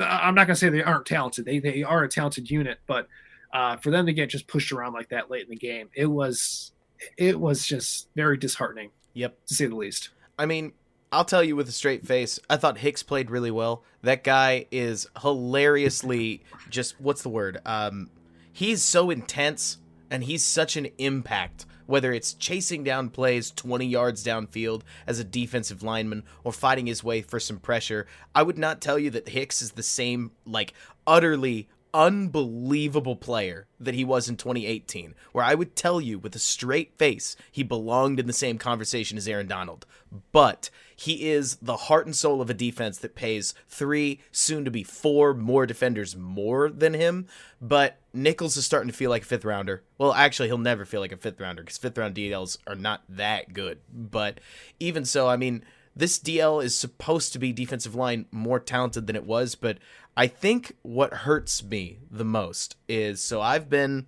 I'm 0.00 0.34
not 0.34 0.48
gonna 0.48 0.56
say 0.56 0.70
they 0.70 0.82
aren't 0.82 1.06
talented. 1.06 1.44
They 1.44 1.60
they 1.60 1.84
are 1.84 2.02
a 2.02 2.08
talented 2.08 2.50
unit, 2.50 2.80
but 2.88 3.06
uh, 3.52 3.76
for 3.76 3.90
them 3.90 4.06
to 4.06 4.12
get 4.12 4.30
just 4.30 4.46
pushed 4.46 4.72
around 4.72 4.92
like 4.92 5.08
that 5.10 5.30
late 5.30 5.44
in 5.44 5.50
the 5.50 5.56
game, 5.56 5.88
it 5.94 6.06
was 6.06 6.72
it 7.16 7.38
was 7.38 7.66
just 7.66 8.08
very 8.14 8.36
disheartening. 8.36 8.90
Yep, 9.14 9.46
to 9.46 9.54
say 9.54 9.66
the 9.66 9.76
least. 9.76 10.10
I 10.38 10.46
mean, 10.46 10.72
I'll 11.10 11.24
tell 11.24 11.44
you 11.44 11.56
with 11.56 11.68
a 11.68 11.72
straight 11.72 12.06
face, 12.06 12.40
I 12.48 12.56
thought 12.56 12.78
Hicks 12.78 13.02
played 13.02 13.30
really 13.30 13.50
well. 13.50 13.84
That 14.00 14.24
guy 14.24 14.66
is 14.70 15.06
hilariously 15.20 16.42
just 16.70 16.98
what's 17.00 17.22
the 17.22 17.28
word? 17.28 17.60
Um, 17.66 18.08
he's 18.52 18.82
so 18.82 19.10
intense 19.10 19.78
and 20.10 20.24
he's 20.24 20.44
such 20.44 20.76
an 20.76 20.88
impact. 20.98 21.66
Whether 21.86 22.12
it's 22.12 22.32
chasing 22.32 22.84
down 22.84 23.10
plays 23.10 23.50
20 23.50 23.84
yards 23.84 24.24
downfield 24.24 24.82
as 25.06 25.18
a 25.18 25.24
defensive 25.24 25.82
lineman 25.82 26.22
or 26.44 26.52
fighting 26.52 26.86
his 26.86 27.04
way 27.04 27.20
for 27.20 27.38
some 27.38 27.58
pressure, 27.58 28.06
I 28.34 28.42
would 28.42 28.56
not 28.56 28.80
tell 28.80 28.98
you 28.98 29.10
that 29.10 29.28
Hicks 29.28 29.60
is 29.60 29.72
the 29.72 29.82
same, 29.82 30.30
like, 30.46 30.72
utterly 31.06 31.68
unbelievable 31.94 33.16
player 33.16 33.66
that 33.78 33.94
he 33.94 34.04
was 34.04 34.28
in 34.28 34.36
2018, 34.36 35.14
where 35.32 35.44
I 35.44 35.54
would 35.54 35.76
tell 35.76 36.00
you 36.00 36.18
with 36.18 36.34
a 36.34 36.38
straight 36.38 36.96
face 36.96 37.36
he 37.50 37.62
belonged 37.62 38.18
in 38.18 38.26
the 38.26 38.32
same 38.32 38.58
conversation 38.58 39.18
as 39.18 39.28
Aaron 39.28 39.46
Donald. 39.46 39.86
But 40.32 40.70
he 40.94 41.30
is 41.30 41.56
the 41.56 41.76
heart 41.76 42.06
and 42.06 42.14
soul 42.14 42.40
of 42.40 42.50
a 42.50 42.54
defense 42.54 42.98
that 42.98 43.14
pays 43.14 43.54
three, 43.68 44.20
soon 44.30 44.64
to 44.64 44.70
be 44.70 44.84
four 44.84 45.34
more 45.34 45.66
defenders 45.66 46.16
more 46.16 46.70
than 46.70 46.94
him. 46.94 47.26
But 47.60 47.98
Nichols 48.12 48.56
is 48.56 48.64
starting 48.64 48.90
to 48.90 48.96
feel 48.96 49.10
like 49.10 49.22
a 49.22 49.26
fifth 49.26 49.44
rounder. 49.44 49.82
Well, 49.98 50.12
actually, 50.12 50.48
he'll 50.48 50.58
never 50.58 50.84
feel 50.84 51.00
like 51.00 51.12
a 51.12 51.16
fifth 51.16 51.40
rounder 51.40 51.62
because 51.62 51.78
fifth 51.78 51.98
round 51.98 52.14
DLs 52.14 52.58
are 52.66 52.74
not 52.74 53.02
that 53.08 53.52
good. 53.52 53.78
But 53.92 54.40
even 54.78 55.04
so, 55.04 55.28
I 55.28 55.36
mean, 55.36 55.64
this 55.94 56.18
DL 56.18 56.62
is 56.62 56.78
supposed 56.78 57.32
to 57.32 57.38
be 57.38 57.52
defensive 57.52 57.94
line 57.94 58.26
more 58.30 58.60
talented 58.60 59.06
than 59.06 59.16
it 59.16 59.26
was, 59.26 59.54
but 59.54 59.78
I 60.16 60.26
think 60.26 60.76
what 60.82 61.12
hurts 61.12 61.62
me 61.62 61.98
the 62.10 62.24
most 62.24 62.76
is 62.88 63.20
so 63.20 63.40
I've 63.40 63.68
been 63.68 64.06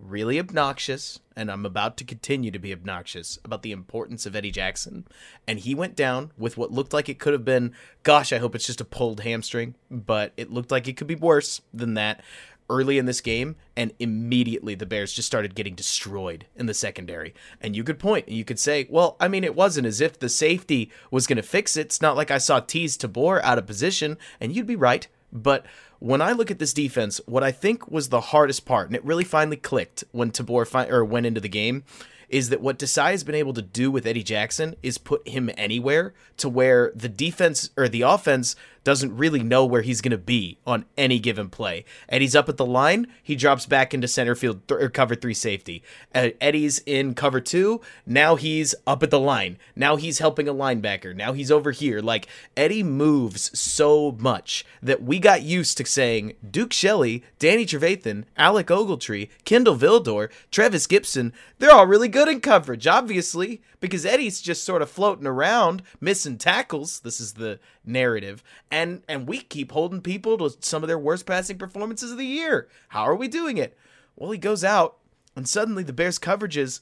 really 0.00 0.38
obnoxious, 0.38 1.20
and 1.36 1.50
I'm 1.50 1.66
about 1.66 1.96
to 1.98 2.04
continue 2.04 2.50
to 2.50 2.58
be 2.58 2.72
obnoxious 2.72 3.38
about 3.44 3.62
the 3.62 3.72
importance 3.72 4.26
of 4.26 4.34
Eddie 4.34 4.50
Jackson. 4.50 5.06
And 5.46 5.58
he 5.58 5.74
went 5.74 5.94
down 5.94 6.32
with 6.38 6.56
what 6.56 6.72
looked 6.72 6.92
like 6.92 7.08
it 7.08 7.18
could 7.18 7.32
have 7.32 7.44
been, 7.44 7.74
gosh, 8.02 8.32
I 8.32 8.38
hope 8.38 8.54
it's 8.54 8.66
just 8.66 8.80
a 8.80 8.84
pulled 8.84 9.20
hamstring, 9.20 9.74
but 9.90 10.32
it 10.36 10.50
looked 10.50 10.70
like 10.70 10.88
it 10.88 10.96
could 10.96 11.06
be 11.06 11.14
worse 11.14 11.60
than 11.72 11.94
that 11.94 12.22
early 12.70 12.96
in 12.96 13.04
this 13.04 13.20
game, 13.20 13.56
and 13.76 13.92
immediately 13.98 14.74
the 14.74 14.86
Bears 14.86 15.12
just 15.12 15.26
started 15.26 15.54
getting 15.54 15.74
destroyed 15.74 16.46
in 16.56 16.66
the 16.66 16.72
secondary. 16.72 17.34
And 17.60 17.76
you 17.76 17.84
could 17.84 17.98
point 17.98 18.28
and 18.28 18.36
you 18.36 18.44
could 18.44 18.58
say, 18.58 18.86
well, 18.88 19.16
I 19.20 19.28
mean, 19.28 19.44
it 19.44 19.54
wasn't 19.54 19.86
as 19.86 20.00
if 20.00 20.18
the 20.18 20.30
safety 20.30 20.90
was 21.10 21.26
going 21.26 21.36
to 21.36 21.42
fix 21.42 21.76
it. 21.76 21.86
It's 21.86 22.00
not 22.00 22.16
like 22.16 22.30
I 22.30 22.38
saw 22.38 22.60
Teez 22.60 22.96
Tabor 22.96 23.44
out 23.44 23.58
of 23.58 23.66
position, 23.66 24.16
and 24.40 24.54
you'd 24.54 24.66
be 24.66 24.76
right. 24.76 25.06
But 25.32 25.66
when 25.98 26.22
I 26.22 26.32
look 26.32 26.50
at 26.50 26.58
this 26.58 26.72
defense, 26.72 27.20
what 27.26 27.44
I 27.44 27.52
think 27.52 27.90
was 27.90 28.08
the 28.08 28.20
hardest 28.20 28.64
part, 28.64 28.86
and 28.86 28.96
it 28.96 29.04
really 29.04 29.24
finally 29.24 29.56
clicked 29.56 30.04
when 30.12 30.30
Tabor 30.30 30.64
fi- 30.64 30.88
or 30.88 31.04
went 31.04 31.26
into 31.26 31.40
the 31.40 31.48
game, 31.48 31.84
is 32.30 32.48
that 32.48 32.60
what 32.60 32.78
Desai 32.78 33.10
has 33.10 33.24
been 33.24 33.34
able 33.34 33.52
to 33.54 33.62
do 33.62 33.90
with 33.90 34.06
Eddie 34.06 34.22
Jackson 34.22 34.76
is 34.82 34.98
put 34.98 35.26
him 35.28 35.50
anywhere 35.56 36.14
to 36.36 36.48
where 36.48 36.92
the 36.94 37.08
defense 37.08 37.70
or 37.76 37.88
the 37.88 38.02
offense 38.02 38.54
doesn't 38.84 39.16
really 39.16 39.42
know 39.42 39.64
where 39.64 39.82
he's 39.82 40.00
going 40.00 40.10
to 40.10 40.18
be 40.18 40.58
on 40.66 40.84
any 40.96 41.18
given 41.18 41.48
play. 41.48 41.84
Eddie's 42.08 42.36
up 42.36 42.48
at 42.48 42.56
the 42.56 42.66
line, 42.66 43.06
he 43.22 43.36
drops 43.36 43.66
back 43.66 43.92
into 43.92 44.08
center 44.08 44.34
field 44.34 44.66
th- 44.68 44.80
or 44.80 44.88
cover 44.88 45.14
three 45.14 45.34
safety. 45.34 45.82
Uh, 46.14 46.30
Eddie's 46.40 46.78
in 46.86 47.14
cover 47.14 47.40
two, 47.40 47.80
now 48.06 48.36
he's 48.36 48.74
up 48.86 49.02
at 49.02 49.10
the 49.10 49.20
line. 49.20 49.58
Now 49.76 49.96
he's 49.96 50.18
helping 50.18 50.48
a 50.48 50.54
linebacker. 50.54 51.14
Now 51.14 51.32
he's 51.32 51.50
over 51.50 51.70
here. 51.70 52.00
Like 52.00 52.26
Eddie 52.56 52.82
moves 52.82 53.58
so 53.58 54.12
much 54.18 54.64
that 54.82 55.02
we 55.02 55.18
got 55.18 55.42
used 55.42 55.76
to 55.78 55.84
saying 55.84 56.34
Duke 56.48 56.72
Shelley, 56.72 57.24
Danny 57.38 57.66
Trevathan, 57.66 58.24
Alec 58.36 58.68
Ogletree, 58.68 59.28
Kindle 59.44 59.76
Vildor, 59.76 60.30
Trevis 60.50 60.86
Gipson. 60.86 61.32
they're 61.58 61.72
all 61.72 61.86
really 61.86 62.08
good 62.08 62.28
in 62.28 62.40
coverage, 62.40 62.86
obviously, 62.86 63.60
because 63.80 64.06
Eddie's 64.06 64.40
just 64.40 64.64
sort 64.64 64.82
of 64.82 64.90
floating 64.90 65.26
around, 65.26 65.82
missing 66.00 66.38
tackles. 66.38 67.00
This 67.00 67.20
is 67.20 67.34
the 67.34 67.58
narrative. 67.84 68.42
And 68.70 69.02
and 69.08 69.26
we 69.26 69.40
keep 69.40 69.72
holding 69.72 70.00
people 70.00 70.38
to 70.38 70.56
some 70.60 70.82
of 70.82 70.88
their 70.88 70.98
worst 70.98 71.26
passing 71.26 71.58
performances 71.58 72.12
of 72.12 72.18
the 72.18 72.26
year. 72.26 72.68
How 72.88 73.02
are 73.02 73.16
we 73.16 73.26
doing 73.26 73.56
it? 73.56 73.76
Well, 74.16 74.30
he 74.30 74.38
goes 74.38 74.62
out 74.62 74.98
and 75.34 75.48
suddenly 75.48 75.82
the 75.82 75.92
Bears 75.92 76.18
coverages 76.18 76.80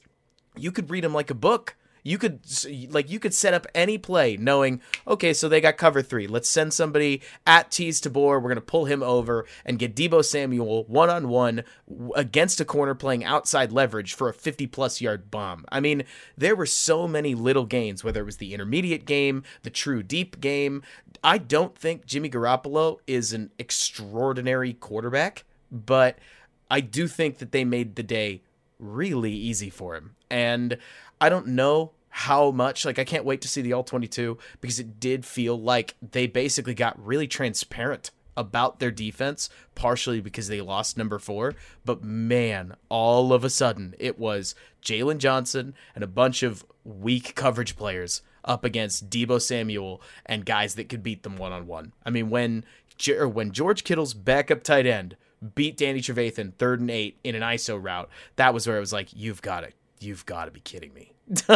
you 0.55 0.71
could 0.71 0.89
read 0.89 1.03
them 1.03 1.13
like 1.13 1.29
a 1.29 1.35
book 1.35 1.75
you 2.03 2.17
could 2.17 2.39
like 2.89 3.09
you 3.09 3.19
could 3.19 3.33
set 3.33 3.53
up 3.53 3.67
any 3.73 3.97
play 3.97 4.37
knowing 4.37 4.81
okay 5.07 5.33
so 5.33 5.47
they 5.47 5.61
got 5.61 5.77
cover 5.77 6.01
three. 6.01 6.27
Let's 6.27 6.49
send 6.49 6.73
somebody 6.73 7.21
at 7.45 7.71
Teez 7.71 8.01
Tabor 8.01 8.39
we're 8.39 8.49
gonna 8.49 8.61
pull 8.61 8.85
him 8.85 9.03
over 9.03 9.45
and 9.65 9.79
get 9.79 9.95
Deebo 9.95 10.23
Samuel 10.23 10.85
one 10.85 11.09
on 11.09 11.29
one 11.29 11.63
against 12.15 12.61
a 12.61 12.65
corner 12.65 12.95
playing 12.95 13.23
outside 13.23 13.71
leverage 13.71 14.13
for 14.13 14.29
a 14.29 14.33
50 14.33 14.67
plus 14.67 15.01
yard 15.01 15.31
bomb. 15.31 15.65
I 15.71 15.79
mean 15.79 16.03
there 16.37 16.55
were 16.55 16.65
so 16.65 17.07
many 17.07 17.35
little 17.35 17.65
gains 17.65 18.03
whether 18.03 18.21
it 18.21 18.25
was 18.25 18.37
the 18.37 18.53
intermediate 18.53 19.05
game 19.05 19.43
the 19.63 19.69
true 19.69 20.03
deep 20.03 20.39
game. 20.39 20.83
I 21.23 21.37
don't 21.37 21.77
think 21.77 22.05
Jimmy 22.05 22.29
Garoppolo 22.29 22.97
is 23.07 23.33
an 23.33 23.51
extraordinary 23.59 24.73
quarterback 24.73 25.43
but 25.71 26.17
I 26.69 26.81
do 26.81 27.07
think 27.07 27.39
that 27.39 27.51
they 27.51 27.65
made 27.65 27.95
the 27.95 28.03
day 28.03 28.41
really 28.79 29.33
easy 29.33 29.69
for 29.69 29.95
him. 29.95 30.15
And 30.29 30.77
I 31.21 31.29
don't 31.29 31.47
know 31.47 31.91
how 32.09 32.51
much 32.51 32.85
like 32.85 32.99
I 32.99 33.03
can't 33.03 33.25
wait 33.25 33.41
to 33.41 33.47
see 33.47 33.61
the 33.61 33.73
all 33.73 33.83
22 33.83 34.37
because 34.61 34.79
it 34.79 34.99
did 34.99 35.25
feel 35.25 35.59
like 35.59 35.95
they 36.01 36.27
basically 36.27 36.73
got 36.73 37.03
really 37.03 37.27
transparent 37.27 38.11
about 38.35 38.79
their 38.79 38.91
defense 38.91 39.49
partially 39.75 40.21
because 40.21 40.47
they 40.47 40.61
lost 40.61 40.97
number 40.97 41.19
4 41.19 41.53
but 41.85 42.03
man 42.03 42.73
all 42.87 43.33
of 43.33 43.43
a 43.43 43.49
sudden 43.49 43.93
it 43.99 44.17
was 44.17 44.55
Jaylon 44.81 45.17
Johnson 45.17 45.73
and 45.93 46.03
a 46.03 46.07
bunch 46.07 46.41
of 46.41 46.65
weak 46.83 47.35
coverage 47.35 47.75
players 47.75 48.21
up 48.45 48.63
against 48.63 49.09
Deebo 49.09 49.41
Samuel 49.41 50.01
and 50.25 50.45
guys 50.45 50.75
that 50.75 50.89
could 50.89 51.03
beat 51.03 51.23
them 51.23 51.35
one 51.37 51.51
on 51.51 51.67
one. 51.67 51.93
I 52.05 52.09
mean 52.09 52.29
when 52.29 52.65
when 53.07 53.51
George 53.51 53.83
Kittle's 53.83 54.13
backup 54.13 54.63
tight 54.63 54.85
end 54.85 55.15
beat 55.55 55.77
Danny 55.77 56.01
Trevathan 56.01 56.53
third 56.55 56.79
and 56.79 56.89
8 56.89 57.19
in 57.23 57.35
an 57.35 57.41
ISO 57.41 57.81
route 57.81 58.09
that 58.37 58.53
was 58.53 58.67
where 58.67 58.77
it 58.77 58.81
was 58.81 58.93
like 58.93 59.09
you've 59.13 59.41
got 59.41 59.63
it 59.63 59.75
you've 59.99 60.25
got 60.25 60.45
to 60.45 60.51
be 60.51 60.59
kidding 60.59 60.93
me. 60.93 61.13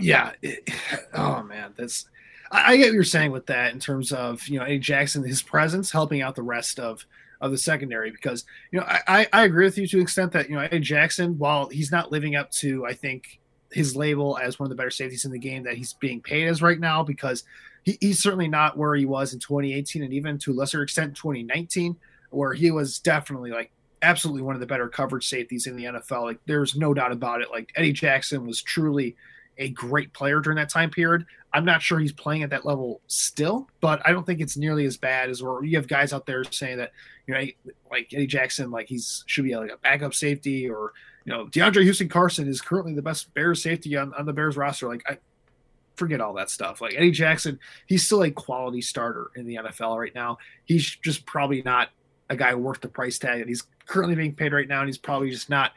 yeah. 0.00 0.32
It, 0.42 0.68
oh 1.14 1.42
man, 1.42 1.72
that's. 1.76 2.06
I, 2.50 2.72
I, 2.72 2.76
get 2.76 2.86
what 2.86 2.94
you're 2.94 3.04
saying 3.04 3.30
with 3.30 3.46
that 3.46 3.72
in 3.72 3.80
terms 3.80 4.12
of 4.12 4.46
you 4.48 4.58
know 4.58 4.64
Eddie 4.64 4.78
Jackson, 4.78 5.24
his 5.24 5.42
presence 5.42 5.90
helping 5.90 6.22
out 6.22 6.34
the 6.34 6.42
rest 6.42 6.78
of 6.78 7.04
of 7.40 7.50
the 7.50 7.58
secondary 7.58 8.10
because 8.10 8.44
you 8.70 8.78
know 8.78 8.86
I, 8.86 9.26
I 9.32 9.44
agree 9.44 9.64
with 9.64 9.78
you 9.78 9.86
to 9.86 9.96
the 9.96 10.02
extent 10.02 10.32
that 10.32 10.48
you 10.48 10.56
know 10.56 10.62
Eddie 10.62 10.80
Jackson, 10.80 11.38
while 11.38 11.68
he's 11.68 11.92
not 11.92 12.12
living 12.12 12.36
up 12.36 12.50
to 12.52 12.84
I 12.86 12.94
think 12.94 13.40
his 13.72 13.94
label 13.94 14.36
as 14.42 14.58
one 14.58 14.66
of 14.66 14.70
the 14.70 14.74
better 14.74 14.90
safeties 14.90 15.24
in 15.24 15.30
the 15.30 15.38
game 15.38 15.62
that 15.62 15.74
he's 15.74 15.92
being 15.94 16.20
paid 16.20 16.48
as 16.48 16.60
right 16.60 16.80
now 16.80 17.04
because 17.04 17.44
he, 17.84 17.96
he's 18.00 18.20
certainly 18.20 18.48
not 18.48 18.76
where 18.76 18.94
he 18.96 19.06
was 19.06 19.32
in 19.32 19.38
2018 19.38 20.02
and 20.02 20.12
even 20.12 20.38
to 20.38 20.50
a 20.50 20.54
lesser 20.54 20.82
extent 20.82 21.16
2019 21.16 21.96
where 22.30 22.52
he 22.52 22.70
was 22.70 22.98
definitely 22.98 23.50
like 23.50 23.70
absolutely 24.02 24.42
one 24.42 24.54
of 24.54 24.60
the 24.60 24.66
better 24.66 24.88
coverage 24.88 25.28
safeties 25.28 25.66
in 25.66 25.76
the 25.76 25.84
NFL. 25.84 26.24
Like 26.24 26.40
there's 26.46 26.76
no 26.76 26.94
doubt 26.94 27.12
about 27.12 27.42
it. 27.42 27.50
Like 27.50 27.72
Eddie 27.76 27.92
Jackson 27.92 28.46
was 28.46 28.62
truly 28.62 29.16
a 29.58 29.68
great 29.70 30.12
player 30.12 30.40
during 30.40 30.56
that 30.56 30.70
time 30.70 30.90
period. 30.90 31.26
I'm 31.52 31.64
not 31.64 31.82
sure 31.82 31.98
he's 31.98 32.12
playing 32.12 32.42
at 32.42 32.50
that 32.50 32.64
level 32.64 33.00
still, 33.08 33.68
but 33.80 34.00
I 34.04 34.12
don't 34.12 34.24
think 34.24 34.40
it's 34.40 34.56
nearly 34.56 34.86
as 34.86 34.96
bad 34.96 35.28
as 35.30 35.42
where 35.42 35.62
you 35.64 35.76
have 35.76 35.88
guys 35.88 36.12
out 36.12 36.24
there 36.24 36.44
saying 36.44 36.78
that 36.78 36.92
you 37.26 37.34
know 37.34 37.40
like 37.90 38.12
Eddie 38.12 38.26
Jackson 38.26 38.70
like 38.70 38.88
he's 38.88 39.24
should 39.26 39.44
be 39.44 39.56
like 39.56 39.70
a 39.70 39.76
backup 39.76 40.14
safety 40.14 40.68
or 40.70 40.92
you 41.24 41.32
know 41.32 41.46
DeAndre 41.46 41.82
Houston 41.82 42.08
Carson 42.08 42.48
is 42.48 42.60
currently 42.60 42.94
the 42.94 43.02
best 43.02 43.32
Bears 43.34 43.62
safety 43.62 43.96
on, 43.96 44.14
on 44.14 44.26
the 44.26 44.32
Bears 44.32 44.56
roster. 44.56 44.88
Like 44.88 45.02
I 45.08 45.18
forget 45.96 46.20
all 46.20 46.34
that 46.34 46.50
stuff. 46.50 46.80
Like 46.80 46.94
Eddie 46.96 47.10
Jackson, 47.10 47.58
he's 47.86 48.04
still 48.06 48.22
a 48.22 48.30
quality 48.30 48.80
starter 48.80 49.30
in 49.36 49.46
the 49.46 49.56
NFL 49.56 49.98
right 49.98 50.14
now. 50.14 50.38
He's 50.64 50.86
just 50.86 51.26
probably 51.26 51.62
not 51.62 51.90
a 52.30 52.36
guy 52.36 52.54
worth 52.54 52.80
the 52.80 52.88
price 52.88 53.18
tag 53.18 53.40
that 53.40 53.48
he's 53.48 53.64
currently 53.86 54.14
being 54.14 54.34
paid 54.34 54.52
right 54.52 54.68
now, 54.68 54.80
and 54.80 54.88
he's 54.88 54.98
probably 54.98 55.30
just 55.30 55.50
not 55.50 55.72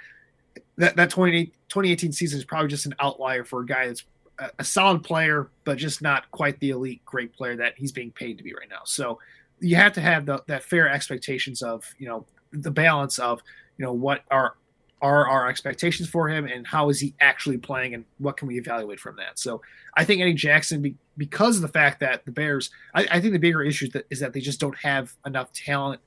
that 0.77 0.95
that 0.95 1.09
2018 1.09 2.11
season 2.11 2.39
is 2.39 2.45
probably 2.45 2.69
just 2.69 2.85
an 2.85 2.95
outlier 2.99 3.43
for 3.43 3.61
a 3.61 3.65
guy 3.65 3.87
that's 3.87 4.03
a, 4.39 4.49
a 4.59 4.63
solid 4.63 5.03
player, 5.03 5.49
but 5.65 5.77
just 5.77 6.01
not 6.01 6.29
quite 6.31 6.59
the 6.59 6.69
elite 6.69 7.03
great 7.05 7.33
player 7.33 7.55
that 7.57 7.73
he's 7.75 7.91
being 7.91 8.11
paid 8.11 8.37
to 8.37 8.43
be 8.43 8.53
right 8.53 8.69
now. 8.69 8.81
So 8.85 9.19
you 9.59 9.75
have 9.75 9.93
to 9.93 10.01
have 10.01 10.25
the, 10.25 10.43
that 10.47 10.63
fair 10.63 10.89
expectations 10.89 11.61
of 11.61 11.83
you 11.97 12.07
know 12.07 12.25
the 12.51 12.71
balance 12.71 13.19
of 13.19 13.41
you 13.77 13.85
know 13.85 13.93
what 13.93 14.21
are 14.29 14.55
are 15.01 15.27
our 15.27 15.49
expectations 15.49 16.07
for 16.07 16.29
him 16.29 16.45
and 16.45 16.65
how 16.65 16.89
is 16.89 16.99
he 16.99 17.13
actually 17.19 17.57
playing 17.57 17.93
and 17.93 18.05
what 18.19 18.37
can 18.37 18.47
we 18.47 18.57
evaluate 18.57 18.99
from 18.99 19.17
that 19.17 19.37
so 19.37 19.61
i 19.95 20.05
think 20.05 20.21
eddie 20.21 20.33
jackson 20.33 20.81
be, 20.81 20.95
because 21.17 21.57
of 21.57 21.61
the 21.61 21.67
fact 21.67 21.99
that 21.99 22.23
the 22.25 22.31
bears 22.31 22.69
I, 22.93 23.05
I, 23.11 23.19
think 23.19 23.33
the 23.33 23.39
bigger 23.39 23.61
issue 23.61 23.89
is 24.09 24.21
that 24.21 24.31
they 24.31 24.39
just 24.39 24.61
don't 24.61 24.77
have 24.77 25.13
enough 25.25 25.51
talent 25.51 25.99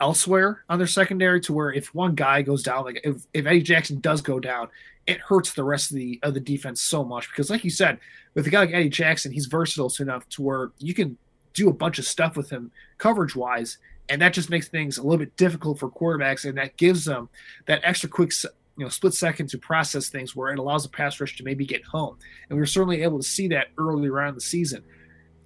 elsewhere 0.00 0.64
on 0.68 0.78
their 0.78 0.86
secondary 0.86 1.40
to 1.42 1.52
where 1.52 1.72
if 1.72 1.94
one 1.94 2.14
guy 2.14 2.42
goes 2.42 2.62
down, 2.62 2.84
like 2.84 3.00
if, 3.04 3.26
if 3.34 3.46
Eddie 3.46 3.62
Jackson 3.62 4.00
does 4.00 4.20
go 4.20 4.40
down, 4.40 4.68
it 5.06 5.18
hurts 5.20 5.52
the 5.52 5.64
rest 5.64 5.90
of 5.90 5.96
the 5.96 6.18
of 6.22 6.34
the 6.34 6.40
defense 6.40 6.80
so 6.80 7.04
much 7.04 7.28
because 7.30 7.50
like 7.50 7.64
you 7.64 7.70
said, 7.70 7.98
with 8.34 8.46
a 8.46 8.50
guy 8.50 8.60
like 8.60 8.74
Eddie 8.74 8.88
Jackson, 8.88 9.32
he's 9.32 9.46
versatile 9.46 9.92
enough 10.00 10.28
to 10.30 10.42
where 10.42 10.70
you 10.78 10.94
can 10.94 11.16
do 11.52 11.68
a 11.68 11.72
bunch 11.72 11.98
of 11.98 12.04
stuff 12.04 12.36
with 12.36 12.50
him 12.50 12.70
coverage 12.98 13.34
wise, 13.34 13.78
and 14.08 14.22
that 14.22 14.32
just 14.32 14.50
makes 14.50 14.68
things 14.68 14.98
a 14.98 15.02
little 15.02 15.18
bit 15.18 15.36
difficult 15.36 15.78
for 15.78 15.90
quarterbacks, 15.90 16.48
and 16.48 16.56
that 16.58 16.76
gives 16.76 17.04
them 17.04 17.28
that 17.66 17.80
extra 17.82 18.08
quick 18.08 18.32
you 18.76 18.84
know 18.84 18.88
split 18.88 19.14
second 19.14 19.48
to 19.48 19.58
process 19.58 20.08
things 20.08 20.36
where 20.36 20.52
it 20.52 20.58
allows 20.58 20.84
the 20.84 20.88
pass 20.88 21.20
rush 21.20 21.36
to 21.36 21.44
maybe 21.44 21.66
get 21.66 21.84
home, 21.84 22.16
and 22.48 22.56
we 22.56 22.60
were 22.60 22.66
certainly 22.66 23.02
able 23.02 23.18
to 23.18 23.26
see 23.26 23.48
that 23.48 23.68
early 23.78 24.08
around 24.08 24.34
the 24.34 24.40
season. 24.40 24.82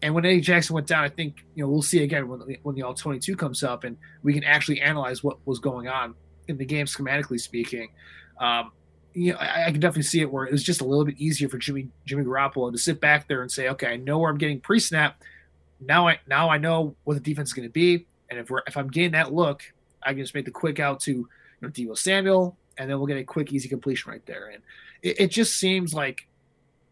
And 0.04 0.14
when 0.14 0.26
Eddie 0.26 0.42
Jackson 0.42 0.74
went 0.74 0.86
down, 0.86 1.02
I 1.02 1.08
think 1.08 1.46
you 1.54 1.64
know 1.64 1.70
we'll 1.70 1.80
see 1.80 2.02
again 2.02 2.28
when 2.28 2.38
the, 2.40 2.58
when 2.62 2.74
the 2.74 2.82
all 2.82 2.92
22 2.92 3.36
comes 3.36 3.62
up, 3.62 3.84
and 3.84 3.96
we 4.22 4.34
can 4.34 4.44
actually 4.44 4.82
analyze 4.82 5.24
what 5.24 5.38
was 5.46 5.58
going 5.58 5.88
on 5.88 6.14
in 6.46 6.58
the 6.58 6.64
game 6.66 6.84
schematically 6.84 7.40
speaking. 7.40 7.88
Um, 8.38 8.72
you 9.14 9.32
know, 9.32 9.38
I, 9.38 9.68
I, 9.68 9.70
can 9.70 9.80
definitely 9.80 10.02
see 10.02 10.20
it 10.20 10.30
where 10.30 10.44
it 10.44 10.52
was 10.52 10.62
just 10.62 10.82
a 10.82 10.84
little 10.84 11.06
bit 11.06 11.16
easier 11.16 11.48
for 11.48 11.56
Jimmy 11.56 11.88
Jimmy 12.04 12.22
Garoppolo 12.22 12.70
to 12.70 12.76
sit 12.76 13.00
back 13.00 13.28
there 13.28 13.40
and 13.40 13.50
say, 13.50 13.70
okay, 13.70 13.86
I 13.86 13.96
know 13.96 14.18
where 14.18 14.30
I'm 14.30 14.36
getting 14.36 14.60
pre-snap. 14.60 15.22
Now 15.80 16.06
I 16.06 16.20
now 16.26 16.50
I 16.50 16.58
know 16.58 16.94
what 17.04 17.14
the 17.14 17.20
defense 17.20 17.48
is 17.48 17.52
going 17.54 17.66
to 17.66 17.72
be, 17.72 18.06
and 18.28 18.38
if 18.38 18.50
we're 18.50 18.60
if 18.66 18.76
I'm 18.76 18.88
getting 18.88 19.12
that 19.12 19.32
look, 19.32 19.62
I 20.02 20.10
can 20.10 20.18
just 20.18 20.34
make 20.34 20.44
the 20.44 20.50
quick 20.50 20.80
out 20.80 21.00
to 21.00 21.12
you 21.12 21.28
know 21.62 21.70
Deebo 21.70 21.96
Samuel, 21.96 22.58
and 22.76 22.90
then 22.90 22.98
we'll 22.98 23.06
get 23.06 23.16
a 23.16 23.24
quick 23.24 23.54
easy 23.54 23.70
completion 23.70 24.12
right 24.12 24.26
there. 24.26 24.48
And 24.48 24.62
it, 25.02 25.18
it 25.18 25.28
just 25.28 25.54
seems 25.54 25.94
like 25.94 26.26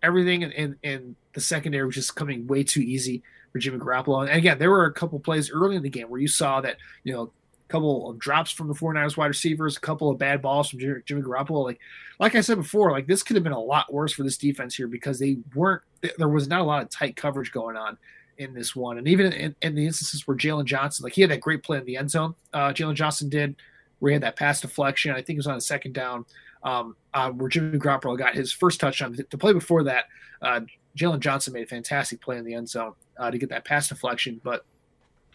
everything 0.02 0.42
in, 0.42 0.52
in, 0.52 0.76
in, 0.82 1.16
the 1.34 1.40
secondary 1.40 1.86
was 1.86 1.94
just 1.94 2.14
coming 2.14 2.46
way 2.46 2.62
too 2.62 2.80
easy 2.80 3.22
for 3.52 3.58
Jimmy 3.58 3.78
Garoppolo. 3.78 4.20
And 4.20 4.36
again, 4.36 4.58
there 4.58 4.70
were 4.70 4.84
a 4.84 4.92
couple 4.92 5.18
plays 5.18 5.50
early 5.50 5.76
in 5.76 5.82
the 5.82 5.88
game 5.88 6.10
where 6.10 6.20
you 6.20 6.28
saw 6.28 6.60
that, 6.60 6.76
you 7.04 7.12
know, 7.12 7.22
a 7.22 7.72
couple 7.72 8.10
of 8.10 8.18
drops 8.18 8.50
from 8.50 8.68
the 8.68 8.74
49ers 8.74 9.16
wide 9.16 9.26
receivers, 9.26 9.76
a 9.76 9.80
couple 9.80 10.10
of 10.10 10.18
bad 10.18 10.42
balls 10.42 10.68
from 10.68 10.80
Jimmy, 10.80 11.00
Jimmy 11.06 11.22
Garoppolo. 11.22 11.64
Like, 11.64 11.80
like 12.18 12.34
I 12.34 12.42
said 12.42 12.58
before, 12.58 12.90
like 12.90 13.06
this 13.06 13.22
could 13.22 13.36
have 13.36 13.44
been 13.44 13.52
a 13.52 13.60
lot 13.60 13.90
worse 13.90 14.12
for 14.12 14.24
this 14.24 14.36
defense 14.36 14.74
here 14.74 14.88
because 14.88 15.18
they 15.18 15.38
weren't, 15.54 15.82
there 16.18 16.28
was 16.28 16.48
not 16.48 16.60
a 16.60 16.64
lot 16.64 16.82
of 16.82 16.90
tight 16.90 17.16
coverage 17.16 17.50
going 17.50 17.76
on 17.76 17.96
in 18.36 18.52
this 18.52 18.76
one. 18.76 18.98
And 18.98 19.08
even 19.08 19.32
in, 19.32 19.56
in 19.62 19.74
the 19.74 19.86
instances 19.86 20.26
where 20.26 20.36
Jaylon 20.36 20.66
Johnson, 20.66 21.04
like 21.04 21.14
he 21.14 21.22
had 21.22 21.30
that 21.30 21.40
great 21.40 21.62
play 21.62 21.78
in 21.78 21.86
the 21.86 21.96
end 21.96 22.10
zone, 22.10 22.34
uh, 22.52 22.72
Jaylon 22.72 22.94
Johnson 22.94 23.30
did, 23.30 23.56
where 24.00 24.10
he 24.10 24.14
had 24.14 24.22
that 24.22 24.36
pass 24.36 24.60
deflection. 24.60 25.12
I 25.12 25.22
think 25.22 25.36
it 25.36 25.38
was 25.38 25.46
on 25.46 25.56
a 25.56 25.62
second 25.62 25.94
down 25.94 26.26
um, 26.64 26.96
uh, 27.14 27.30
where 27.30 27.48
Jimmy 27.48 27.78
Garoppolo 27.78 28.16
got 28.16 28.34
his 28.34 28.52
first 28.52 28.80
touchdown. 28.80 29.16
The 29.30 29.38
play 29.38 29.52
before 29.52 29.84
that, 29.84 30.04
uh, 30.40 30.60
Jaylon 30.96 31.20
Johnson 31.20 31.52
made 31.52 31.64
a 31.64 31.66
fantastic 31.66 32.20
play 32.20 32.36
in 32.36 32.44
the 32.44 32.54
end 32.54 32.68
zone 32.68 32.94
uh, 33.18 33.30
to 33.30 33.38
get 33.38 33.50
that 33.50 33.64
pass 33.64 33.88
deflection. 33.88 34.40
But 34.42 34.64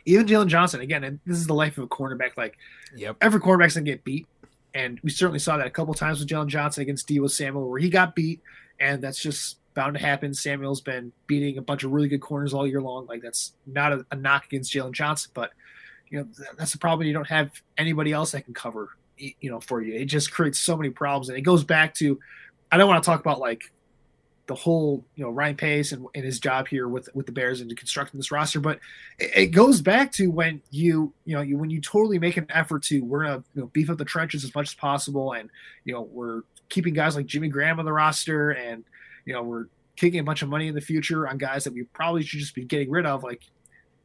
even 0.06 0.26
Jaylon 0.26 0.48
Johnson, 0.48 0.82
again, 0.82 1.04
and 1.04 1.20
this 1.26 1.38
is 1.38 1.48
the 1.48 1.54
life 1.54 1.78
of 1.78 1.84
a 1.84 1.88
cornerback. 1.88 2.38
Like, 2.38 2.58
yep. 2.96 3.18
every 3.22 3.40
cornerback's 3.40 3.76
gonna 3.76 3.86
get 3.86 4.04
beat, 4.04 4.28
and 4.74 5.00
we 5.04 5.10
certainly 5.10 5.40
saw 5.40 5.58
that 5.58 5.68
a 5.68 5.72
couple 5.72 5.94
times 5.94 6.20
with 6.20 6.30
Jaylon 6.30 6.48
Johnson 6.48 6.82
against 6.82 7.08
Deebo 7.08 7.30
Samuel, 7.30 7.70
where 7.70 7.80
he 7.80 7.90
got 7.90 8.16
beat, 8.16 8.42
and 8.80 9.02
that's 9.02 9.22
just 9.22 9.58
bound 9.74 9.96
to 9.96 10.02
happen. 10.02 10.34
Samuel's 10.34 10.82
been 10.82 11.12
beating 11.28 11.58
a 11.58 11.62
bunch 11.62 11.84
of 11.84 11.92
really 11.92 12.08
good 12.08 12.22
corners 12.22 12.54
all 12.54 12.66
year 12.66 12.82
long. 12.82 13.06
Like, 13.06 13.22
that's 13.22 13.54
not 13.66 13.92
a, 13.92 14.06
a 14.12 14.16
knock 14.16 14.46
against 14.46 14.74
Jaylon 14.74 14.94
Johnson, 14.94 15.32
but 15.34 15.52
you 16.10 16.20
know 16.20 16.28
that's 16.58 16.72
the 16.72 16.78
problem. 16.78 17.08
You 17.08 17.14
don't 17.14 17.28
have 17.28 17.52
anybody 17.78 18.14
else 18.14 18.32
that 18.32 18.46
can 18.46 18.54
cover 18.54 18.90
you 19.18 19.50
know 19.50 19.60
for 19.60 19.82
you. 19.82 19.94
It 19.94 20.06
just 20.06 20.32
creates 20.32 20.60
so 20.60 20.78
many 20.78 20.90
problems, 20.90 21.30
and 21.30 21.38
it 21.38 21.42
goes 21.42 21.64
back 21.64 21.94
to 21.96 22.20
I 22.72 22.78
don't 22.78 22.88
want 22.88 23.04
to 23.04 23.10
talk 23.10 23.20
about 23.20 23.40
like 23.40 23.72
the 24.48 24.56
whole 24.56 25.06
you 25.16 25.24
know 25.24 25.30
Ryan 25.30 25.56
Pace 25.56 25.92
and, 25.92 26.08
and, 26.16 26.24
his 26.24 26.40
job 26.40 26.68
here 26.68 26.88
with 26.88 27.10
with 27.14 27.26
the 27.26 27.32
Bears 27.32 27.62
and 27.62 27.76
constructing 27.78 28.18
this 28.18 28.32
roster, 28.32 28.60
but 28.60 28.80
it, 29.20 29.32
it, 29.36 29.46
goes 29.48 29.82
back 29.82 30.12
to 30.14 30.28
when 30.28 30.62
you 30.72 31.14
you 31.26 31.36
know 31.36 31.42
you 31.42 31.58
when 31.58 31.70
you 31.70 31.82
totally 31.82 32.18
make 32.18 32.38
an 32.38 32.48
effort 32.50 32.84
to 32.84 33.02
we're 33.02 33.26
gonna 33.26 33.44
you 33.54 33.62
know, 33.62 33.68
beef 33.68 33.90
up 33.90 33.98
the 33.98 34.06
trenches 34.06 34.44
as 34.44 34.56
much 34.56 34.70
as 34.70 34.74
possible, 34.74 35.34
and 35.34 35.50
you 35.84 35.94
know 35.94 36.02
we're 36.02 36.42
keeping 36.70 36.94
guys 36.94 37.16
like 37.16 37.26
Jimmy 37.26 37.50
Graham 37.50 37.80
on 37.80 37.86
the 37.86 37.94
roster, 37.94 38.52
and 38.52 38.84
you 39.26 39.34
know 39.34 39.44
we're 39.44 39.66
kicking 39.98 40.20
a 40.20 40.24
bunch 40.24 40.42
of 40.42 40.50
money 40.50 40.68
in 40.68 40.76
the 40.76 40.82
future 40.82 41.28
on 41.28 41.38
guys 41.38 41.66
that 41.66 41.74
we 41.74 41.84
probably 41.84 42.24
should 42.24 42.40
just 42.40 42.56
be 42.56 42.64
getting 42.64 42.90
rid 42.90 43.06
of. 43.06 43.24
Like 43.24 43.42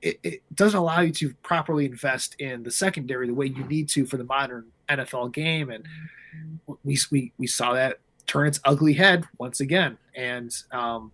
it, 0.00 0.18
it 0.24 0.42
doesn't 0.54 0.78
allow 0.78 1.00
you 1.00 1.12
to 1.12 1.32
properly 1.42 1.86
invest 1.86 2.34
in 2.40 2.64
the 2.64 2.70
secondary 2.70 3.28
the 3.28 3.34
way 3.34 3.46
you 3.46 3.64
need 3.64 3.88
to 3.90 4.04
for 4.04 4.16
the 4.16 4.24
modern 4.24 4.66
NFL 4.88 5.32
game, 5.32 5.70
and 5.70 5.86
we 6.84 6.98
we 7.10 7.32
we 7.38 7.46
saw 7.46 7.72
that 7.72 7.98
turn 8.26 8.46
its 8.46 8.60
ugly 8.64 8.94
head 8.94 9.24
once 9.38 9.60
again. 9.60 9.98
And 10.14 10.50
um, 10.70 11.12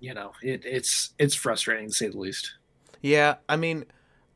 you 0.00 0.14
know, 0.14 0.32
it, 0.42 0.62
it's 0.64 1.14
it's 1.18 1.34
frustrating 1.34 1.88
to 1.88 1.94
say 1.94 2.08
the 2.08 2.18
least. 2.18 2.52
Yeah, 3.00 3.36
I 3.48 3.56
mean, 3.56 3.84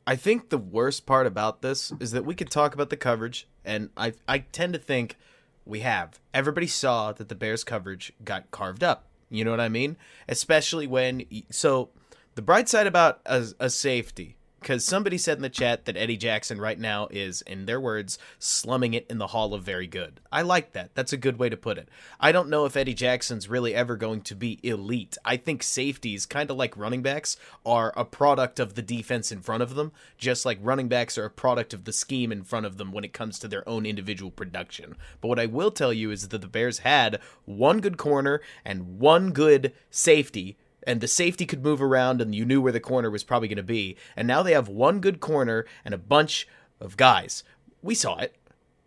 I 0.07 0.16
think 0.16 0.49
the 0.49 0.59
worst 0.59 1.07
part 1.07 1.27
about 1.27 1.62
this 1.62 1.93
is 2.01 2.12
that 2.12 2.24
we 2.24 2.35
could 2.35 2.51
talk 2.51 2.74
about 2.74 2.91
the 2.91 2.97
coverage, 2.97 3.47
and 3.64 3.91
I 3.97 4.14
I 4.29 4.39
tend 4.39 4.72
to 4.74 4.79
think 4.79 5.16
we 5.64 5.81
have. 5.81 6.20
Everybody 6.33 6.66
saw 6.66 7.12
that 7.12 7.29
the 7.29 7.35
Bears 7.35 7.64
coverage 7.64 8.12
got 8.24 8.51
carved 8.51 8.85
up. 8.85 9.07
You 9.29 9.45
know 9.45 9.51
what 9.51 9.61
I 9.61 9.68
mean? 9.68 9.97
Especially 10.29 10.87
when 10.87 11.24
so 11.51 11.91
the 12.37 12.43
bright 12.43 12.68
side 12.68 12.87
about 12.87 13.20
a, 13.27 13.47
a 13.59 13.70
safety 13.70 14.36
because 14.61 14.84
somebody 14.84 15.18
said 15.18 15.38
in 15.38 15.42
the 15.42 15.48
chat 15.48 15.84
that 15.84 15.96
Eddie 15.96 16.16
Jackson 16.16 16.61
right 16.61 16.78
now 16.78 17.09
is, 17.11 17.42
in 17.42 17.66
their 17.66 17.80
words, 17.80 18.18
slumming 18.38 18.94
it 18.94 19.07
in 19.09 19.18
the 19.18 19.28
Hall 19.28 19.54
of 19.54 19.62
Very 19.62 19.86
Good. 19.86 20.20
I 20.32 20.42
like 20.42 20.72
that. 20.72 20.90
That's 20.94 21.12
a 21.12 21.18
good 21.18 21.38
way 21.38 21.48
to 21.48 21.57
put 21.57 21.78
it. 21.78 21.88
I 22.18 22.32
don't 22.32 22.48
know 22.48 22.64
if 22.64 22.76
Eddie 22.76 22.94
Jackson's 22.94 23.48
really 23.48 23.74
ever 23.74 23.96
going 23.96 24.22
to 24.22 24.34
be 24.34 24.59
elite. 24.62 25.16
I 25.24 25.36
think 25.36 25.62
safeties, 25.62 26.26
kind 26.26 26.50
of 26.50 26.57
like 26.57 26.76
running 26.76 27.02
backs, 27.02 27.36
are 27.64 27.92
a 27.96 28.04
product 28.04 28.59
of 28.59 28.74
the 28.74 28.82
defense 28.82 29.30
in 29.30 29.40
front 29.40 29.62
of 29.62 29.74
them, 29.74 29.92
just 30.18 30.44
like 30.44 30.59
running 30.61 30.88
backs 30.88 31.16
are 31.16 31.26
a 31.26 31.30
product 31.30 31.72
of 31.72 31.84
the 31.84 31.92
scheme 31.92 32.32
in 32.32 32.42
front 32.42 32.66
of 32.66 32.76
them 32.76 32.92
when 32.92 33.04
it 33.04 33.12
comes 33.12 33.38
to 33.38 33.48
their 33.48 33.68
own 33.68 33.86
individual 33.86 34.30
production. 34.30 34.96
But 35.20 35.28
what 35.28 35.38
I 35.38 35.46
will 35.46 35.70
tell 35.70 35.92
you 35.92 36.11
is 36.11 36.26
that 36.28 36.40
the 36.40 36.48
Bears 36.48 36.78
had 36.78 37.20
one 37.44 37.80
good 37.80 37.98
corner 37.98 38.40
and 38.64 38.98
one 38.98 39.30
good 39.30 39.72
safety 39.90 40.57
and 40.87 41.01
the 41.01 41.09
safety 41.09 41.45
could 41.45 41.64
move 41.64 41.82
around 41.82 42.20
and 42.20 42.34
you 42.34 42.45
knew 42.45 42.61
where 42.61 42.72
the 42.72 42.80
corner 42.80 43.11
was 43.11 43.24
probably 43.24 43.49
going 43.49 43.57
to 43.57 43.62
be. 43.62 43.97
And 44.16 44.28
now 44.28 44.43
they 44.43 44.53
have 44.53 44.68
one 44.68 45.01
good 45.01 45.20
corner 45.20 45.66
and 45.84 45.93
a 45.93 45.99
bunch 45.99 46.47
of 46.80 46.97
guys. 46.97 47.43
We 47.82 47.95
saw 47.95 48.18
it. 48.18 48.37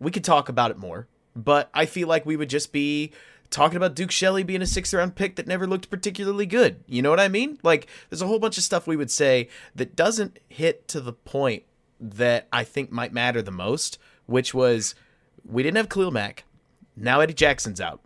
We 0.00 0.10
could 0.10 0.24
talk 0.24 0.48
about 0.48 0.70
it 0.70 0.78
more, 0.78 1.06
but 1.36 1.68
I 1.74 1.84
feel 1.84 2.08
like 2.08 2.24
we 2.24 2.36
would 2.36 2.48
just 2.48 2.72
be 2.72 3.12
talking 3.50 3.76
about 3.76 3.94
Duke 3.94 4.10
Shelley 4.10 4.42
being 4.42 4.62
a 4.62 4.66
sixth 4.66 4.94
round 4.94 5.14
pick 5.14 5.36
that 5.36 5.46
never 5.46 5.66
looked 5.66 5.90
particularly 5.90 6.46
good. 6.46 6.82
You 6.86 7.02
know 7.02 7.10
what 7.10 7.20
I 7.20 7.28
mean? 7.28 7.58
Like, 7.62 7.86
there's 8.08 8.22
a 8.22 8.26
whole 8.26 8.38
bunch 8.38 8.56
of 8.56 8.64
stuff 8.64 8.86
we 8.86 8.96
would 8.96 9.10
say 9.10 9.48
that 9.74 9.96
doesn't 9.96 10.38
hit 10.48 10.88
to 10.88 11.00
the 11.00 11.12
point 11.12 11.64
that 12.00 12.48
I 12.50 12.64
think 12.64 12.90
might 12.90 13.12
matter 13.12 13.42
the 13.42 13.50
most, 13.50 13.98
which 14.24 14.54
was 14.54 14.94
we 15.44 15.62
didn't 15.62 15.76
have 15.76 15.90
Khalil 15.90 16.12
Mack. 16.12 16.44
Now 16.96 17.20
Eddie 17.20 17.34
Jackson's 17.34 17.80
out. 17.80 18.00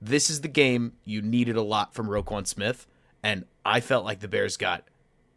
This 0.00 0.28
is 0.28 0.40
the 0.40 0.48
game 0.48 0.94
you 1.04 1.22
needed 1.22 1.56
a 1.56 1.62
lot 1.62 1.94
from 1.94 2.08
Roquan 2.08 2.46
Smith 2.46 2.86
and 3.26 3.44
I 3.64 3.80
felt 3.80 4.04
like 4.04 4.20
the 4.20 4.28
Bears 4.28 4.56
got 4.56 4.84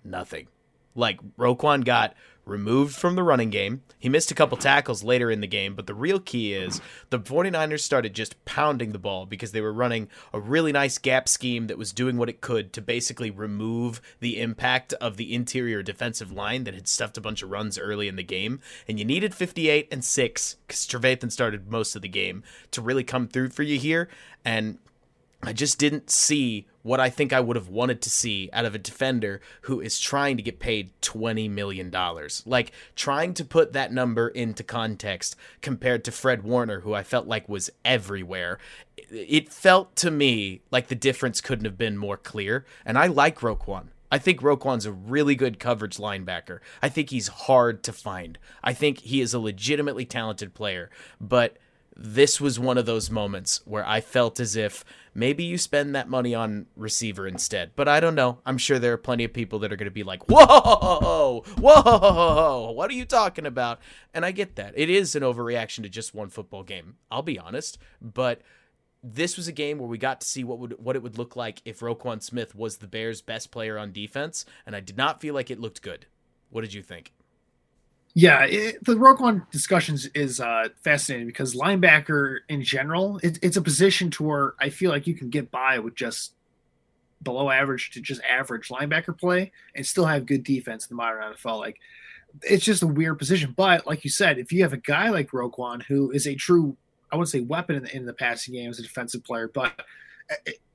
nothing. 0.04 0.48
Like 0.94 1.20
Roquan 1.38 1.84
got 1.84 2.14
removed 2.46 2.96
from 2.96 3.16
the 3.16 3.24
running 3.24 3.50
game. 3.50 3.82
He 3.98 4.10
missed 4.10 4.30
a 4.30 4.36
couple 4.36 4.58
tackles 4.58 5.04
later 5.04 5.32
in 5.32 5.42
the 5.42 5.48
game, 5.48 5.74
but 5.74 5.88
the 5.88 5.96
real 5.96 6.20
key 6.20 6.54
is 6.54 6.82
the 7.10 7.20
49ers 7.20 7.80
started 7.80 8.14
just 8.14 8.46
pounding 8.46 8.92
the 8.92 9.00
ball 9.00 9.26
because 9.26 9.54
they 9.54 9.62
were 9.62 9.74
running 9.74 10.08
a 10.32 10.40
really 10.40 10.72
nice 10.72 11.00
gap 11.00 11.28
scheme 11.28 11.66
that 11.66 11.80
was 11.80 11.92
doing 11.92 12.16
what 12.16 12.30
it 12.30 12.42
could 12.42 12.74
to 12.74 12.82
basically 12.82 13.32
remove 13.32 14.02
the 14.20 14.40
impact 14.40 14.94
of 14.94 15.18
the 15.18 15.34
interior 15.34 15.82
defensive 15.82 16.32
line 16.32 16.66
that 16.66 16.76
had 16.76 16.88
stuffed 16.88 17.18
a 17.18 17.22
bunch 17.22 17.42
of 17.42 17.50
runs 17.50 17.80
early 17.80 18.08
in 18.08 18.18
the 18.18 18.24
game. 18.24 18.60
And 18.88 19.00
you 19.00 19.06
needed 19.06 19.34
58 19.34 19.88
and 19.92 20.06
6 20.06 20.58
because 20.68 20.86
Trevathan 20.86 21.32
started 21.32 21.72
most 21.72 21.96
of 21.96 22.04
the 22.04 22.08
game 22.08 22.44
to 22.70 22.84
really 22.84 23.04
come 23.04 23.28
through 23.28 23.50
for 23.50 23.64
you 23.64 23.80
here. 23.80 24.10
And 24.46 24.78
I 25.42 25.54
just 25.54 25.80
didn't 25.80 26.10
see 26.10 26.68
what 26.82 27.00
I 27.00 27.10
think 27.10 27.32
I 27.32 27.40
would 27.40 27.56
have 27.56 27.70
wanted 27.70 28.02
to 28.02 28.10
see 28.10 28.50
out 28.52 28.66
of 28.66 28.76
a 28.76 28.80
defender 28.80 29.40
who 29.62 29.80
is 29.80 30.00
trying 30.00 30.36
to 30.38 30.44
get 30.44 30.60
paid 30.60 30.92
$20 31.02 31.50
million. 31.50 31.94
Like, 32.46 32.72
trying 32.96 33.34
to 33.36 33.46
put 33.46 33.74
that 33.74 33.94
number 33.94 34.28
into 34.28 34.64
context 34.64 35.36
compared 35.62 36.04
to 36.06 36.12
Fred 36.12 36.44
Warner, 36.44 36.82
who 36.82 36.94
I 36.94 37.04
felt 37.04 37.26
like 37.28 37.48
was 37.48 37.70
everywhere. 37.86 38.60
It 38.98 39.52
felt 39.52 39.96
to 39.98 40.12
me 40.12 40.62
like 40.72 40.88
the 40.88 40.96
difference 40.96 41.42
couldn't 41.42 41.66
have 41.66 41.78
been 41.78 41.98
more 41.98 42.18
clear. 42.18 42.66
And 42.86 42.98
I 42.98 43.08
like 43.08 43.40
Roquan. 43.40 43.88
I 44.12 44.18
think 44.18 44.42
Roquan's 44.42 44.86
a 44.86 44.92
really 44.92 45.36
good 45.36 45.60
coverage 45.60 45.98
linebacker. 45.98 46.60
I 46.82 46.90
think 46.90 47.12
he's 47.12 47.28
hard 47.28 47.84
to 47.84 47.94
find. 47.94 48.40
I 48.64 48.74
think 48.74 49.00
he 49.00 49.22
is 49.22 49.34
a 49.34 49.40
legitimately 49.40 50.06
talented 50.06 50.54
player. 50.54 50.90
But 51.22 51.58
this 52.02 52.40
was 52.40 52.58
one 52.58 52.78
of 52.78 52.86
those 52.86 53.12
moments 53.12 53.62
where 53.66 53.86
I 53.86 54.00
felt 54.00 54.40
as 54.40 54.56
if 54.56 54.86
maybe 55.14 55.44
you 55.44 55.58
spend 55.58 55.94
that 55.94 56.08
money 56.08 56.34
on 56.34 56.68
receiver 56.78 57.28
instead. 57.28 57.72
But 57.76 57.90
I 57.90 58.00
don't 58.00 58.16
know. 58.16 58.40
I'm 58.46 58.58
sure 58.58 58.80
there 58.80 58.94
are 58.94 58.98
plenty 58.98 59.26
of 59.26 59.34
people 59.34 59.60
that 59.60 59.74
are 59.74 59.76
going 59.76 59.86
to 59.86 59.92
be 59.92 60.04
like, 60.04 60.24
whoa, 60.30 61.44
whoa, 61.60 62.72
what 62.72 62.90
are 62.90 62.94
you 62.94 63.04
talking 63.04 63.46
about? 63.46 63.80
And 64.14 64.26
I 64.26 64.32
get 64.32 64.56
that. 64.56 64.74
It 64.78 64.90
is 64.90 65.14
an 65.14 65.24
overreaction 65.24 65.84
to 65.84 65.90
just 65.90 66.16
one 66.16 66.30
football 66.30 66.64
game. 66.64 66.96
I'll 67.12 67.22
be 67.22 67.38
honest. 67.38 67.78
But 68.02 68.44
this 69.04 69.36
was 69.36 69.50
a 69.50 69.54
game 69.54 69.78
where 69.78 69.88
we 69.90 69.98
got 69.98 70.22
to 70.22 70.28
see 70.28 70.46
what 70.46 70.60
would 70.60 70.80
what 70.80 70.96
it 70.96 71.04
would 71.04 71.18
look 71.18 71.36
like 71.36 71.62
if 71.66 71.82
Roquan 71.82 72.24
Smith 72.24 72.56
was 72.56 72.78
the 72.78 72.88
Bears' 72.88 73.22
best 73.22 73.52
player 73.52 73.78
on 73.78 73.92
defense, 73.92 74.46
and 74.66 74.76
I 74.76 74.80
did 74.80 74.98
not 74.98 75.20
feel 75.20 75.34
like 75.34 75.52
it 75.52 75.60
looked 75.60 75.82
good. 75.82 76.06
What 76.50 76.62
did 76.62 76.74
you 76.74 76.82
think? 76.82 77.14
Yeah, 78.20 78.44
it, 78.44 78.84
the 78.84 78.96
Roquan 78.96 79.50
discussions 79.50 80.06
is 80.08 80.42
uh, 80.42 80.68
fascinating 80.84 81.28
because 81.28 81.56
linebacker 81.56 82.40
in 82.50 82.62
general, 82.62 83.18
it, 83.24 83.40
it's 83.42 83.56
a 83.56 83.62
position 83.62 84.12
to 84.12 84.24
where 84.24 84.56
I 84.60 84.72
feel 84.72 84.92
like 84.92 85.08
you 85.08 85.14
can 85.14 85.30
get 85.30 85.50
by 85.52 85.80
with 85.80 85.96
just 85.96 86.34
below 87.24 87.50
average 87.50 87.92
to 87.92 88.02
just 88.02 88.20
average 88.30 88.68
linebacker 88.68 89.18
play 89.18 89.54
and 89.74 89.88
still 89.88 90.06
have 90.06 90.26
good 90.26 90.44
defense 90.44 90.86
in 90.86 90.98
the 90.98 91.02
modern 91.02 91.34
NFL. 91.34 91.60
Like 91.60 91.78
it's 92.44 92.66
just 92.66 92.84
a 92.84 92.88
weird 92.88 93.18
position. 93.18 93.54
But 93.56 93.88
like 93.88 94.04
you 94.04 94.10
said, 94.10 94.38
if 94.38 94.52
you 94.52 94.64
have 94.64 94.74
a 94.74 94.78
guy 94.78 95.12
like 95.12 95.32
Roquan 95.32 95.82
who 95.84 96.12
is 96.12 96.28
a 96.28 96.36
true, 96.36 96.76
I 97.14 97.16
wouldn't 97.16 97.30
say 97.30 97.40
weapon 97.40 97.78
in 97.78 97.84
the, 97.84 97.96
in 97.96 98.06
the 98.06 98.14
passing 98.14 98.54
game 98.54 98.70
as 98.70 98.80
a 98.80 98.84
defensive 98.84 99.24
player, 99.24 99.50
but 99.54 99.82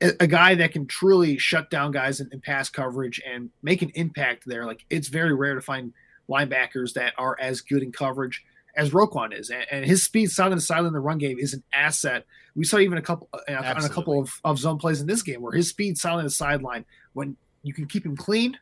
a, 0.01 0.27
guy 0.27 0.55
that 0.55 0.73
can 0.73 0.87
truly 0.87 1.37
shut 1.37 1.69
down 1.69 1.93
guys 1.93 2.21
in, 2.21 2.29
in 2.33 2.41
pass 2.41 2.71
coverage 2.71 3.21
and 3.31 3.51
make 3.63 3.83
an 3.83 3.91
impact 3.97 4.45
there. 4.47 4.65
Like 4.65 4.87
it's 4.89 5.09
very 5.09 5.35
rare 5.35 5.55
to 5.55 5.61
find 5.61 5.93
linebackers 6.29 6.95
that 6.95 7.15
are 7.19 7.37
as 7.41 7.61
good 7.61 7.83
in 7.83 7.93
coverage 7.93 8.43
as 8.77 8.91
Roquan 8.91 9.39
is, 9.39 9.51
and, 9.51 9.65
and 9.71 9.85
his 9.85 10.03
speed 10.03 10.31
side 10.31 10.53
the 10.53 10.61
side 10.61 10.85
in 10.85 10.93
the 10.93 11.01
run 11.01 11.19
game 11.19 11.39
is 11.39 11.55
an 11.55 11.63
asset. 11.73 12.25
We 12.57 12.65
saw 12.65 12.79
even 12.79 12.99
a 12.99 13.03
couple 13.03 13.29
uh, 13.33 13.53
on 13.53 13.85
a 13.85 13.89
couple 13.89 14.21
of, 14.21 14.33
of 14.45 14.59
zone 14.59 14.79
plays 14.79 15.01
in 15.01 15.07
this 15.07 15.23
game 15.23 15.43
where 15.43 15.53
his 15.53 15.69
speed 15.69 15.97
side 15.97 16.15
on 16.15 16.25
the 16.25 16.31
sideline 16.31 16.85
when 17.13 17.37
you 17.63 17.73
can 17.73 17.87
keep 17.87 18.05
him 18.05 18.17
clean, 18.17 18.59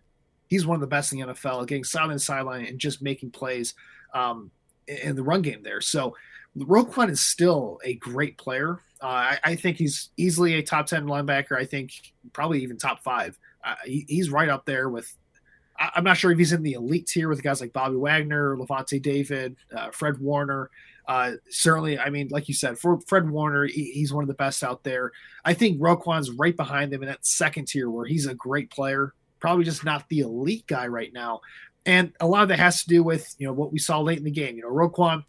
he's 0.49 0.67
one 0.67 0.77
of 0.77 0.81
the 0.81 0.87
best 0.87 1.13
in 1.13 1.21
the 1.21 1.27
NFL, 1.27 1.67
getting 1.67 1.85
side 1.85 2.05
on 2.05 2.11
the 2.11 2.19
sideline 2.19 2.67
and 2.67 2.79
just 2.79 3.03
making 3.03 3.31
plays 3.31 3.75
um, 4.15 4.51
in 4.87 5.17
the 5.17 5.23
run 5.23 5.43
game 5.43 5.63
there. 5.63 5.81
So 5.81 6.15
Roquan 6.57 7.11
is 7.11 7.21
still 7.21 7.81
a 7.85 7.95
great 7.95 8.37
player. 8.39 8.81
Uh, 9.03 9.07
I, 9.07 9.39
I, 9.43 9.57
think 9.57 9.79
he's 9.79 10.11
easily 10.17 10.55
a 10.55 10.63
top 10.63 10.87
ten 10.87 11.07
linebacker. 11.07 11.57
I 11.57 11.65
think 11.65 11.93
probably 12.33 12.63
even 12.63 12.77
top 12.77 13.03
five. 13.03 13.39
Uh, 13.65 13.75
he, 13.85 14.05
he's 14.09 14.31
right 14.31 14.49
up 14.49 14.65
there 14.67 14.89
with 14.89 15.13
I'm 15.95 16.05
not 16.05 16.17
sure 16.17 16.31
if 16.31 16.39
he's 16.39 16.53
in 16.53 16.63
the 16.63 16.75
elite 16.75 17.07
tier 17.07 17.29
with 17.29 17.43
guys 17.43 17.61
like 17.61 17.73
Bobby 17.73 17.97
Wagner, 17.97 18.57
Lavonte 18.57 19.01
David, 19.01 19.57
uh, 19.75 19.91
Fred 19.91 20.19
Warner. 20.19 20.71
Uh, 21.07 21.33
certainly, 21.51 21.99
I 21.99 22.11
mean, 22.11 22.29
like 22.29 22.49
you 22.49 22.55
said, 22.55 22.79
for 22.79 23.01
Fred 23.01 23.29
Warner, 23.29 23.67
he, 23.67 23.91
he's 23.93 24.13
one 24.13 24.23
of 24.23 24.29
the 24.29 24.35
best 24.35 24.63
out 24.63 24.85
there. 24.85 25.11
I 25.45 25.55
think 25.55 25.81
Roquan's 25.81 26.31
right 26.31 26.57
behind 26.57 26.93
him 26.93 27.03
in 27.03 27.09
that 27.09 27.27
second 27.27 27.67
tier 27.67 27.91
where 27.91 28.07
he's 28.07 28.27
a 28.27 28.35
great 28.35 28.71
player, 28.71 29.13
probably 29.41 29.65
just 29.65 29.85
not 29.85 30.09
the 30.09 30.21
elite 30.21 30.67
guy 30.67 30.87
right 30.87 31.13
now. 31.13 31.41
And 31.85 32.13
a 32.21 32.27
lot 32.27 32.45
of 32.45 32.49
that 32.51 32.61
has 32.61 32.83
to 32.83 32.89
do 32.89 33.03
with 33.03 33.35
you 33.39 33.47
know 33.47 33.53
what 33.53 33.73
we 33.73 33.81
saw 33.81 34.01
late 34.01 34.19
in 34.19 34.25
the 34.25 34.31
game. 34.31 34.57
You 34.57 34.63
know, 34.63 34.71
Roquan, 34.71 35.25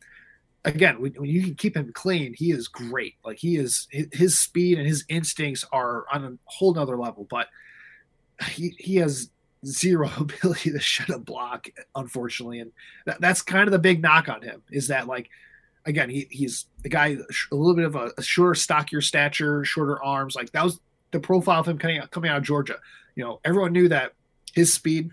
again, 0.64 1.02
when, 1.02 1.14
when 1.14 1.30
you 1.30 1.42
can 1.42 1.56
keep 1.56 1.76
him 1.76 1.92
clean, 1.94 2.36
he 2.38 2.52
is 2.52 2.68
great. 2.68 3.16
Like 3.26 3.40
he 3.40 3.58
is, 3.58 3.88
his, 3.90 4.08
his 4.12 4.40
speed 4.40 4.78
and 4.78 4.86
his 4.86 5.04
instincts 5.10 5.66
are 5.72 6.06
on 6.14 6.24
a 6.24 6.38
whole 6.46 6.76
nother 6.76 6.98
level. 6.98 7.26
But 7.28 7.48
he 8.48 8.76
he 8.78 8.98
has 8.98 9.30
zero 9.66 10.10
ability 10.18 10.72
to 10.72 10.80
shut 10.80 11.10
a 11.10 11.20
block, 11.20 11.68
unfortunately. 11.96 12.60
And 12.60 12.72
that, 13.06 13.22
that's 13.22 13.42
kind 13.42 13.68
of 13.68 13.72
the 13.72 13.80
big 13.80 14.02
knock 14.02 14.30
on 14.30 14.42
him 14.42 14.62
is 14.72 14.88
that, 14.88 15.08
like, 15.08 15.30
again, 15.86 16.10
he, 16.10 16.28
he's 16.30 16.66
a 16.86 16.90
guy, 16.90 17.18
a 17.52 17.56
little 17.56 17.76
bit 17.76 17.86
of 17.86 17.96
a, 17.96 18.12
a 18.18 18.24
shorter, 18.24 18.56
stockier 18.56 19.02
stature, 19.02 19.64
shorter 19.66 20.02
arms. 20.02 20.36
Like, 20.36 20.52
that 20.52 20.64
was 20.64 20.80
the 21.12 21.20
profile 21.20 21.62
of 21.62 21.68
him 21.68 21.78
coming 21.78 22.00
out, 22.00 22.12
coming 22.12 22.30
out 22.30 22.38
of 22.38 22.44
Georgia. 22.44 22.78
You 23.16 23.24
know, 23.24 23.40
everyone 23.44 23.74
knew 23.74 23.90
that 23.90 24.14
his 24.54 24.74
speed 24.74 25.12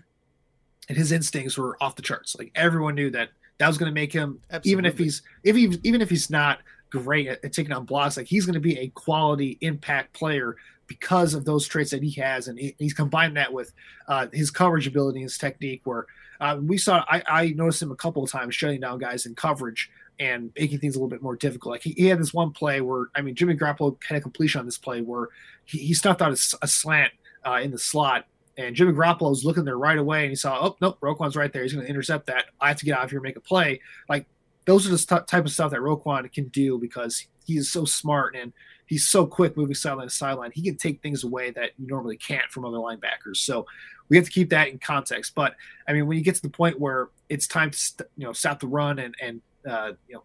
and 0.89 0.97
his 0.97 1.11
instincts 1.11 1.57
were 1.57 1.77
off 1.81 1.95
the 1.95 2.01
charts. 2.01 2.35
Like, 2.37 2.51
everyone 2.55 2.95
knew 2.95 3.09
that 3.11 3.29
that 3.57 3.67
was 3.67 3.77
going 3.77 3.89
to 3.89 3.93
make 3.93 4.11
him, 4.11 4.39
Absolutely. 4.49 4.71
even 4.71 4.85
if 4.85 4.97
he's, 4.97 5.21
if 5.43 5.55
he, 5.55 5.77
even 5.83 6.01
if 6.01 6.09
he's 6.09 6.29
not 6.29 6.59
great 6.89 7.27
at, 7.27 7.43
at 7.45 7.53
taking 7.53 7.71
on 7.71 7.85
blocks, 7.85 8.17
like, 8.17 8.27
he's 8.27 8.45
going 8.45 8.55
to 8.55 8.59
be 8.59 8.77
a 8.79 8.87
quality 8.89 9.57
impact 9.61 10.13
player 10.13 10.55
because 10.91 11.33
of 11.33 11.45
those 11.45 11.65
traits 11.65 11.91
that 11.91 12.03
he 12.03 12.11
has, 12.19 12.49
and 12.49 12.59
he, 12.59 12.75
he's 12.77 12.93
combined 12.93 13.37
that 13.37 13.53
with 13.53 13.71
uh, 14.09 14.27
his 14.33 14.51
coverage 14.51 14.87
ability, 14.87 15.21
his 15.21 15.37
technique. 15.37 15.79
Where 15.85 16.05
uh, 16.41 16.57
we 16.61 16.77
saw, 16.77 17.05
I, 17.07 17.23
I, 17.25 17.47
noticed 17.51 17.81
him 17.81 17.93
a 17.93 17.95
couple 17.95 18.25
of 18.25 18.29
times 18.29 18.55
shutting 18.55 18.81
down 18.81 18.99
guys 18.99 19.25
in 19.25 19.33
coverage 19.33 19.89
and 20.19 20.51
making 20.59 20.79
things 20.79 20.95
a 20.95 20.99
little 20.99 21.07
bit 21.07 21.21
more 21.21 21.37
difficult. 21.37 21.71
Like 21.71 21.83
he, 21.83 21.91
he 21.91 22.07
had 22.07 22.19
this 22.19 22.33
one 22.33 22.51
play 22.51 22.81
where, 22.81 23.05
I 23.15 23.21
mean, 23.21 23.35
Jimmy 23.35 23.55
Garoppolo 23.55 23.97
had 24.03 24.17
a 24.17 24.21
completion 24.21 24.59
on 24.59 24.65
this 24.65 24.77
play 24.77 24.99
where 24.99 25.29
he, 25.63 25.77
he 25.77 25.93
stuffed 25.93 26.21
out 26.21 26.31
a, 26.31 26.57
a 26.61 26.67
slant 26.67 27.13
uh, 27.45 27.61
in 27.63 27.71
the 27.71 27.79
slot 27.79 28.25
and 28.57 28.75
Jimmy 28.75 28.91
Garoppolo 28.91 29.29
was 29.29 29.45
looking 29.45 29.63
there 29.63 29.77
right 29.77 29.97
away, 29.97 30.23
and 30.23 30.29
he 30.29 30.35
saw, 30.35 30.67
oh 30.67 30.77
nope, 30.81 30.99
Roquan's 30.99 31.37
right 31.37 31.53
there. 31.53 31.63
He's 31.63 31.71
going 31.71 31.85
to 31.85 31.89
intercept 31.89 32.27
that. 32.27 32.47
I 32.59 32.67
have 32.67 32.77
to 32.77 32.85
get 32.85 32.97
out 32.97 33.05
of 33.05 33.09
here 33.09 33.19
and 33.19 33.23
make 33.23 33.37
a 33.37 33.41
play. 33.41 33.79
Like 34.09 34.25
those 34.65 34.85
are 34.85 34.91
the 34.91 34.97
st- 34.97 35.25
type 35.25 35.45
of 35.45 35.51
stuff 35.51 35.71
that 35.71 35.79
Roquan 35.79 36.31
can 36.33 36.49
do 36.49 36.77
because 36.77 37.25
he 37.45 37.57
is 37.57 37.71
so 37.71 37.85
smart 37.85 38.35
and 38.35 38.53
he's 38.91 39.07
so 39.07 39.25
quick 39.25 39.55
moving 39.55 39.73
sideline 39.73 40.07
to 40.07 40.13
sideline. 40.13 40.51
He 40.53 40.61
can 40.61 40.75
take 40.75 41.01
things 41.01 41.23
away 41.23 41.51
that 41.51 41.71
you 41.79 41.87
normally 41.87 42.17
can't 42.17 42.49
from 42.51 42.65
other 42.65 42.77
linebackers. 42.77 43.37
So 43.37 43.65
we 44.09 44.17
have 44.17 44.25
to 44.25 44.31
keep 44.31 44.49
that 44.49 44.67
in 44.67 44.79
context. 44.79 45.33
But 45.33 45.55
I 45.87 45.93
mean, 45.93 46.07
when 46.07 46.17
you 46.17 46.23
get 46.23 46.35
to 46.35 46.41
the 46.41 46.49
point 46.49 46.79
where 46.79 47.09
it's 47.29 47.47
time 47.47 47.71
to 47.71 47.77
st- 47.77 48.09
you 48.17 48.25
know 48.25 48.33
stop 48.33 48.59
the 48.59 48.67
run 48.67 48.99
and 48.99 49.15
and 49.21 49.41
uh, 49.67 49.93
you 50.07 50.15
know 50.15 50.23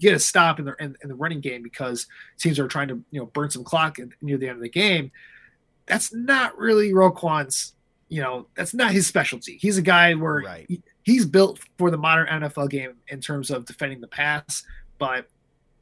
get 0.00 0.14
a 0.14 0.18
stop 0.18 0.58
in 0.58 0.64
the 0.64 0.74
in, 0.80 0.96
in, 1.02 1.08
the 1.08 1.14
running 1.14 1.40
game 1.40 1.62
because 1.62 2.06
teams 2.38 2.58
are 2.58 2.68
trying 2.68 2.88
to 2.88 3.02
you 3.10 3.20
know 3.20 3.26
burn 3.26 3.50
some 3.50 3.64
clock 3.64 3.98
near 4.22 4.38
the 4.38 4.48
end 4.48 4.56
of 4.56 4.62
the 4.62 4.68
game 4.68 5.10
that's 5.88 6.14
not 6.14 6.56
really 6.56 6.92
Roquan's, 6.92 7.74
you 8.08 8.20
know, 8.20 8.46
that's 8.54 8.74
not 8.74 8.92
his 8.92 9.06
specialty. 9.06 9.58
He's 9.60 9.78
a 9.78 9.82
guy 9.82 10.14
where 10.14 10.42
right. 10.44 10.66
he, 10.68 10.82
he's 11.02 11.26
built 11.26 11.58
for 11.78 11.90
the 11.90 11.98
modern 11.98 12.26
NFL 12.28 12.70
game 12.70 12.94
in 13.08 13.20
terms 13.20 13.50
of 13.50 13.64
defending 13.64 14.00
the 14.00 14.06
pass, 14.06 14.62
but 14.98 15.26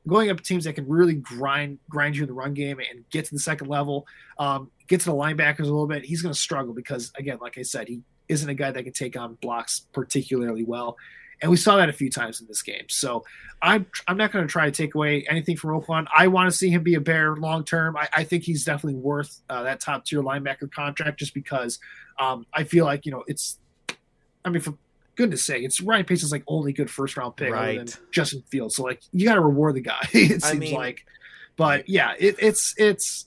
going 0.09 0.31
up 0.31 0.41
teams 0.41 0.65
that 0.65 0.75
can 0.75 0.89
really 0.89 1.15
grind 1.15 1.79
grind 1.89 2.17
you 2.17 2.23
in 2.23 2.29
the 2.29 2.35
run 2.35 2.55
game 2.55 2.79
and 2.79 3.09
get 3.11 3.25
to 3.27 3.35
the 3.35 3.41
second 3.41 3.69
level, 3.69 4.07
um, 4.39 4.71
get 4.89 5.01
to 5.01 5.07
the 5.07 5.15
linebackers 5.15 5.61
a 5.61 5.65
little 5.65 5.87
bit, 5.87 6.05
he's 6.05 6.23
going 6.23 6.35
to 6.35 6.41
struggle 6.41 6.75
because 6.75 7.13
again, 7.17 7.39
like 7.41 7.59
I 7.59 7.63
said, 7.63 7.89
he 7.89 8.01
isn't 8.29 8.49
a 8.49 8.55
guy 8.55 8.71
that 8.71 8.83
can 8.83 8.93
take 8.93 9.17
on 9.17 9.35
blocks 9.35 9.87
particularly 9.93 10.65
well 10.65 10.97
and 11.43 11.51
we 11.51 11.57
saw 11.57 11.77
that 11.77 11.89
a 11.89 11.93
few 11.93 12.11
times 12.11 12.41
in 12.41 12.47
this 12.47 12.63
game. 12.63 12.85
So 12.89 13.25
I'm 13.61 13.87
I'm 14.09 14.17
not 14.17 14.33
going 14.33 14.47
to 14.47 14.51
try 14.51 14.67
to 14.67 14.71
take 14.71 14.95
away 14.95 15.27
anything 15.29 15.57
from 15.57 15.71
Roquan. 15.71 16.07
I 16.17 16.29
want 16.29 16.51
to 16.51 16.57
see 16.57 16.71
him 16.71 16.83
be 16.83 16.95
a 16.95 17.01
bear 17.01 17.37
long 17.37 17.65
term. 17.65 17.97
I, 17.97 18.09
I, 18.13 18.25
think 18.25 18.45
he's 18.45 18.65
definitely 18.65 19.01
worth 19.01 19.41
uh, 19.49 19.63
that 19.65 19.81
top 19.81 20.05
tier 20.05 20.23
linebacker 20.23 20.71
contract 20.71 21.19
just 21.19 21.35
because 21.35 21.79
um, 22.19 22.47
I 22.53 22.65
feel 22.65 22.85
like 22.85 23.07
you 23.07 23.13
know 23.13 23.25
it's. 23.27 23.59
I 24.45 24.51
mean, 24.51 24.61
for 24.63 24.75
goodness 25.17 25.45
sake, 25.45 25.65
it's 25.65 25.81
Ryan 25.81 26.05
Pace's 26.05 26.31
like 26.33 26.45
only 26.47 26.73
good 26.73 26.91
first 26.91 27.17
round 27.17 27.37
pick 27.37 27.53
right. 27.53 27.79
other 27.79 27.91
than 27.91 28.03
Justin 28.13 28.43
Fields. 28.49 28.77
So 28.77 28.85
like 28.85 29.03
you 29.13 29.27
got 29.27 29.35
to 29.35 29.41
reward 29.41 29.75
the 29.75 29.81
guy. 29.81 29.99
it 30.13 30.43
seems 30.43 30.45
I 30.45 30.55
mean, 30.55 30.75
like, 30.75 31.05
but 31.57 31.89
yeah, 31.89 32.15
it, 32.19 32.37
it's 32.39 32.75
it's 32.77 33.27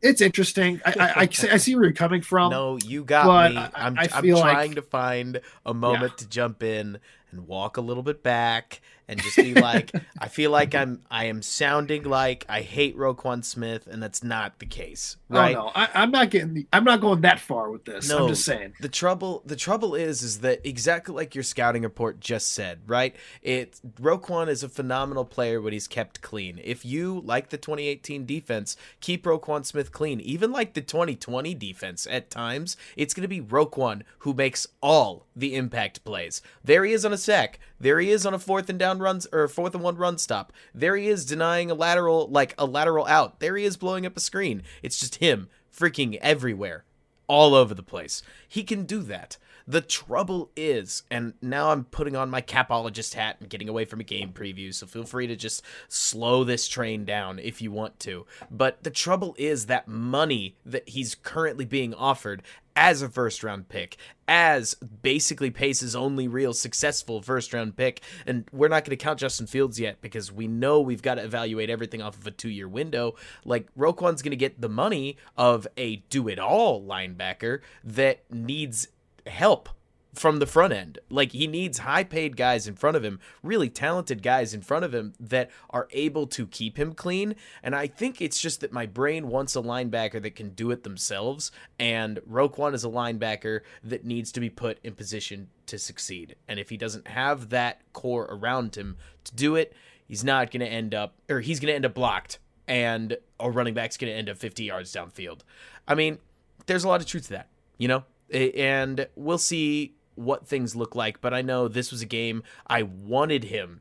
it's 0.00 0.20
interesting. 0.20 0.80
I, 0.84 0.94
I, 0.98 1.06
I, 1.06 1.28
I, 1.52 1.56
see 1.58 1.76
where 1.76 1.84
you're 1.84 1.92
coming 1.92 2.22
from. 2.22 2.50
No, 2.50 2.76
you 2.84 3.04
got 3.04 3.52
me. 3.52 3.56
I'm, 3.56 3.96
I, 3.96 4.08
am 4.12 4.24
trying 4.24 4.34
like, 4.34 4.74
to 4.74 4.82
find 4.82 5.40
a 5.64 5.72
moment 5.72 6.14
yeah. 6.14 6.24
to 6.24 6.28
jump 6.28 6.62
in 6.64 6.98
and 7.30 7.46
walk 7.46 7.76
a 7.76 7.80
little 7.80 8.02
bit 8.02 8.22
back 8.22 8.80
and 9.12 9.22
just 9.22 9.36
be 9.36 9.54
like, 9.54 9.92
I 10.18 10.28
feel 10.28 10.50
like 10.50 10.74
I'm 10.74 11.02
I 11.10 11.26
am 11.26 11.42
sounding 11.42 12.04
like 12.04 12.44
I 12.48 12.62
hate 12.62 12.96
Roquan 12.96 13.44
Smith, 13.44 13.86
and 13.86 14.02
that's 14.02 14.24
not 14.24 14.58
the 14.58 14.66
case, 14.66 15.16
oh, 15.30 15.36
right? 15.36 15.56
Oh, 15.56 15.66
no, 15.66 15.72
I, 15.74 16.02
am 16.02 16.10
not 16.10 16.30
getting 16.30 16.54
the, 16.54 16.66
I'm 16.72 16.84
not 16.84 17.00
going 17.00 17.20
that 17.20 17.38
far 17.38 17.70
with 17.70 17.84
this. 17.84 18.08
No, 18.08 18.24
I'm 18.24 18.28
just 18.28 18.44
saying. 18.44 18.74
The 18.80 18.88
trouble 18.88 19.42
the 19.46 19.56
trouble 19.56 19.94
is 19.94 20.22
is 20.22 20.40
that 20.40 20.66
exactly 20.66 21.14
like 21.14 21.34
your 21.34 21.44
scouting 21.44 21.82
report 21.82 22.20
just 22.20 22.52
said, 22.52 22.80
right? 22.86 23.14
It 23.42 23.80
Roquan 24.00 24.48
is 24.48 24.62
a 24.62 24.68
phenomenal 24.68 25.24
player 25.24 25.60
when 25.60 25.72
he's 25.72 25.86
kept 25.86 26.22
clean. 26.22 26.60
If 26.62 26.84
you 26.84 27.22
like 27.24 27.50
the 27.50 27.58
2018 27.58 28.26
defense, 28.26 28.76
keep 29.00 29.24
Roquan 29.24 29.64
Smith 29.64 29.92
clean. 29.92 30.20
Even 30.20 30.50
like 30.50 30.74
the 30.74 30.80
2020 30.80 31.54
defense 31.54 32.06
at 32.10 32.30
times, 32.30 32.76
it's 32.96 33.14
going 33.14 33.22
to 33.22 33.28
be 33.28 33.40
Roquan 33.40 34.02
who 34.20 34.32
makes 34.32 34.66
all 34.82 35.26
the 35.36 35.54
impact 35.54 36.04
plays. 36.04 36.42
There 36.64 36.84
he 36.84 36.92
is 36.92 37.04
on 37.04 37.12
a 37.12 37.18
sack. 37.18 37.58
There 37.80 37.98
he 37.98 38.10
is 38.10 38.24
on 38.24 38.34
a 38.34 38.38
fourth 38.38 38.70
and 38.70 38.78
down 38.78 39.00
runs 39.02 39.26
or 39.32 39.48
fourth 39.48 39.74
and 39.74 39.82
one 39.82 39.96
run 39.96 40.16
stop. 40.18 40.52
There 40.74 40.96
he 40.96 41.08
is 41.08 41.26
denying 41.26 41.70
a 41.70 41.74
lateral 41.74 42.28
like 42.28 42.54
a 42.56 42.64
lateral 42.64 43.06
out. 43.06 43.40
There 43.40 43.56
he 43.56 43.64
is 43.64 43.76
blowing 43.76 44.06
up 44.06 44.16
a 44.16 44.20
screen. 44.20 44.62
It's 44.82 44.98
just 44.98 45.16
him 45.16 45.48
freaking 45.76 46.18
everywhere. 46.22 46.84
All 47.26 47.54
over 47.54 47.74
the 47.74 47.82
place. 47.82 48.22
He 48.48 48.62
can 48.62 48.84
do 48.84 49.02
that. 49.02 49.36
The 49.66 49.80
trouble 49.80 50.50
is, 50.56 51.02
and 51.10 51.34
now 51.40 51.70
I'm 51.70 51.84
putting 51.84 52.16
on 52.16 52.30
my 52.30 52.40
capologist 52.40 53.14
hat 53.14 53.36
and 53.40 53.48
getting 53.48 53.68
away 53.68 53.84
from 53.84 54.00
a 54.00 54.04
game 54.04 54.32
preview, 54.32 54.72
so 54.74 54.86
feel 54.86 55.04
free 55.04 55.26
to 55.26 55.36
just 55.36 55.62
slow 55.88 56.44
this 56.44 56.68
train 56.68 57.04
down 57.04 57.38
if 57.38 57.62
you 57.62 57.70
want 57.70 57.98
to. 58.00 58.26
But 58.50 58.82
the 58.82 58.90
trouble 58.90 59.34
is 59.38 59.66
that 59.66 59.88
money 59.88 60.56
that 60.64 60.88
he's 60.88 61.14
currently 61.14 61.64
being 61.64 61.94
offered 61.94 62.42
as 62.74 63.02
a 63.02 63.08
first 63.08 63.42
round 63.42 63.68
pick, 63.68 63.96
as 64.26 64.74
basically 64.74 65.50
Pace's 65.50 65.94
only 65.94 66.28
real 66.28 66.54
successful 66.54 67.20
first 67.20 67.52
round 67.52 67.76
pick. 67.76 68.00
And 68.26 68.44
we're 68.52 68.68
not 68.68 68.84
going 68.84 68.96
to 68.96 69.02
count 69.02 69.20
Justin 69.20 69.46
Fields 69.46 69.78
yet 69.78 70.00
because 70.00 70.32
we 70.32 70.46
know 70.46 70.80
we've 70.80 71.02
got 71.02 71.16
to 71.16 71.24
evaluate 71.24 71.70
everything 71.70 72.02
off 72.02 72.16
of 72.16 72.26
a 72.26 72.30
two 72.30 72.48
year 72.48 72.68
window. 72.68 73.14
Like 73.44 73.68
Roquan's 73.76 74.22
going 74.22 74.30
to 74.30 74.36
get 74.36 74.60
the 74.60 74.68
money 74.68 75.16
of 75.36 75.66
a 75.76 75.96
do 76.08 76.28
it 76.28 76.38
all 76.38 76.82
linebacker 76.82 77.60
that 77.84 78.20
needs 78.30 78.88
help 79.26 79.68
from 80.14 80.38
the 80.38 80.46
front 80.46 80.72
end. 80.72 80.98
Like 81.10 81.32
he 81.32 81.46
needs 81.46 81.78
high 81.78 82.04
paid 82.04 82.36
guys 82.36 82.66
in 82.66 82.74
front 82.74 82.96
of 82.96 83.04
him, 83.04 83.18
really 83.42 83.68
talented 83.68 84.22
guys 84.22 84.52
in 84.52 84.60
front 84.60 84.84
of 84.84 84.94
him 84.94 85.14
that 85.18 85.50
are 85.70 85.88
able 85.92 86.26
to 86.28 86.46
keep 86.46 86.78
him 86.78 86.92
clean. 86.92 87.34
And 87.62 87.74
I 87.74 87.86
think 87.86 88.20
it's 88.20 88.40
just 88.40 88.60
that 88.60 88.72
my 88.72 88.86
brain 88.86 89.28
wants 89.28 89.56
a 89.56 89.62
linebacker 89.62 90.20
that 90.22 90.36
can 90.36 90.50
do 90.50 90.70
it 90.70 90.82
themselves. 90.84 91.50
And 91.78 92.18
Roquan 92.30 92.74
is 92.74 92.84
a 92.84 92.88
linebacker 92.88 93.60
that 93.84 94.04
needs 94.04 94.32
to 94.32 94.40
be 94.40 94.50
put 94.50 94.78
in 94.84 94.94
position 94.94 95.48
to 95.66 95.78
succeed. 95.78 96.36
And 96.46 96.60
if 96.60 96.68
he 96.68 96.76
doesn't 96.76 97.08
have 97.08 97.48
that 97.50 97.80
core 97.92 98.28
around 98.30 98.76
him 98.76 98.96
to 99.24 99.34
do 99.34 99.56
it, 99.56 99.72
he's 100.06 100.24
not 100.24 100.50
going 100.50 100.60
to 100.60 100.66
end 100.66 100.94
up, 100.94 101.14
or 101.30 101.40
he's 101.40 101.60
going 101.60 101.70
to 101.70 101.74
end 101.74 101.86
up 101.86 101.94
blocked. 101.94 102.38
And 102.68 103.16
a 103.40 103.50
running 103.50 103.74
back's 103.74 103.96
going 103.96 104.12
to 104.12 104.16
end 104.16 104.28
up 104.28 104.36
50 104.36 104.64
yards 104.64 104.92
downfield. 104.92 105.40
I 105.88 105.94
mean, 105.94 106.18
there's 106.66 106.84
a 106.84 106.88
lot 106.88 107.00
of 107.00 107.06
truth 107.06 107.24
to 107.24 107.30
that, 107.30 107.48
you 107.76 107.88
know? 107.88 108.04
And 108.32 109.08
we'll 109.14 109.38
see 109.38 109.94
what 110.14 110.46
things 110.46 110.76
look 110.76 110.94
like, 110.94 111.20
but 111.20 111.34
I 111.34 111.42
know 111.42 111.68
this 111.68 111.90
was 111.90 112.02
a 112.02 112.06
game 112.06 112.42
I 112.66 112.82
wanted 112.82 113.44
him 113.44 113.80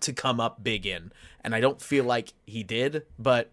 to 0.00 0.12
come 0.12 0.40
up 0.40 0.62
big 0.62 0.86
in, 0.86 1.12
and 1.42 1.54
I 1.54 1.60
don't 1.60 1.80
feel 1.80 2.04
like 2.04 2.32
he 2.46 2.62
did, 2.62 3.04
but 3.18 3.52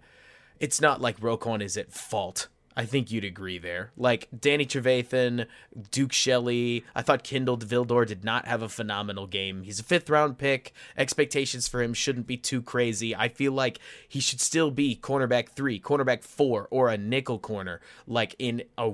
it's 0.60 0.80
not 0.80 1.02
like 1.02 1.20
Roquan 1.20 1.62
is 1.62 1.78
at 1.78 1.92
fault. 1.92 2.48
I 2.78 2.86
think 2.86 3.10
you'd 3.10 3.24
agree 3.24 3.58
there. 3.58 3.92
Like 3.96 4.28
Danny 4.38 4.66
Trevathan, 4.66 5.48
Duke 5.92 6.12
Shelley, 6.12 6.84
I 6.94 7.02
thought 7.02 7.24
Kindle 7.24 7.58
Vildor 7.58 8.06
did 8.06 8.26
not 8.26 8.48
have 8.48 8.62
a 8.62 8.68
phenomenal 8.68 9.28
game. 9.28 9.64
He's 9.64 9.80
a 9.80 9.84
fifth 9.84 10.10
round 10.10 10.38
pick. 10.38 10.74
Expectations 10.98 11.68
for 11.70 11.82
him 11.82 11.94
shouldn't 11.94 12.28
be 12.28 12.36
too 12.36 12.62
crazy. 12.62 13.16
I 13.16 13.30
feel 13.30 13.54
like 13.54 13.80
he 14.08 14.20
should 14.20 14.42
still 14.42 14.72
be 14.72 15.00
cornerback 15.02 15.50
three, 15.50 15.80
cornerback 15.80 16.24
four, 16.24 16.68
or 16.70 16.90
a 16.90 16.98
nickel 16.98 17.40
corner, 17.40 17.80
like 18.08 18.36
in 18.40 18.64
a 18.78 18.92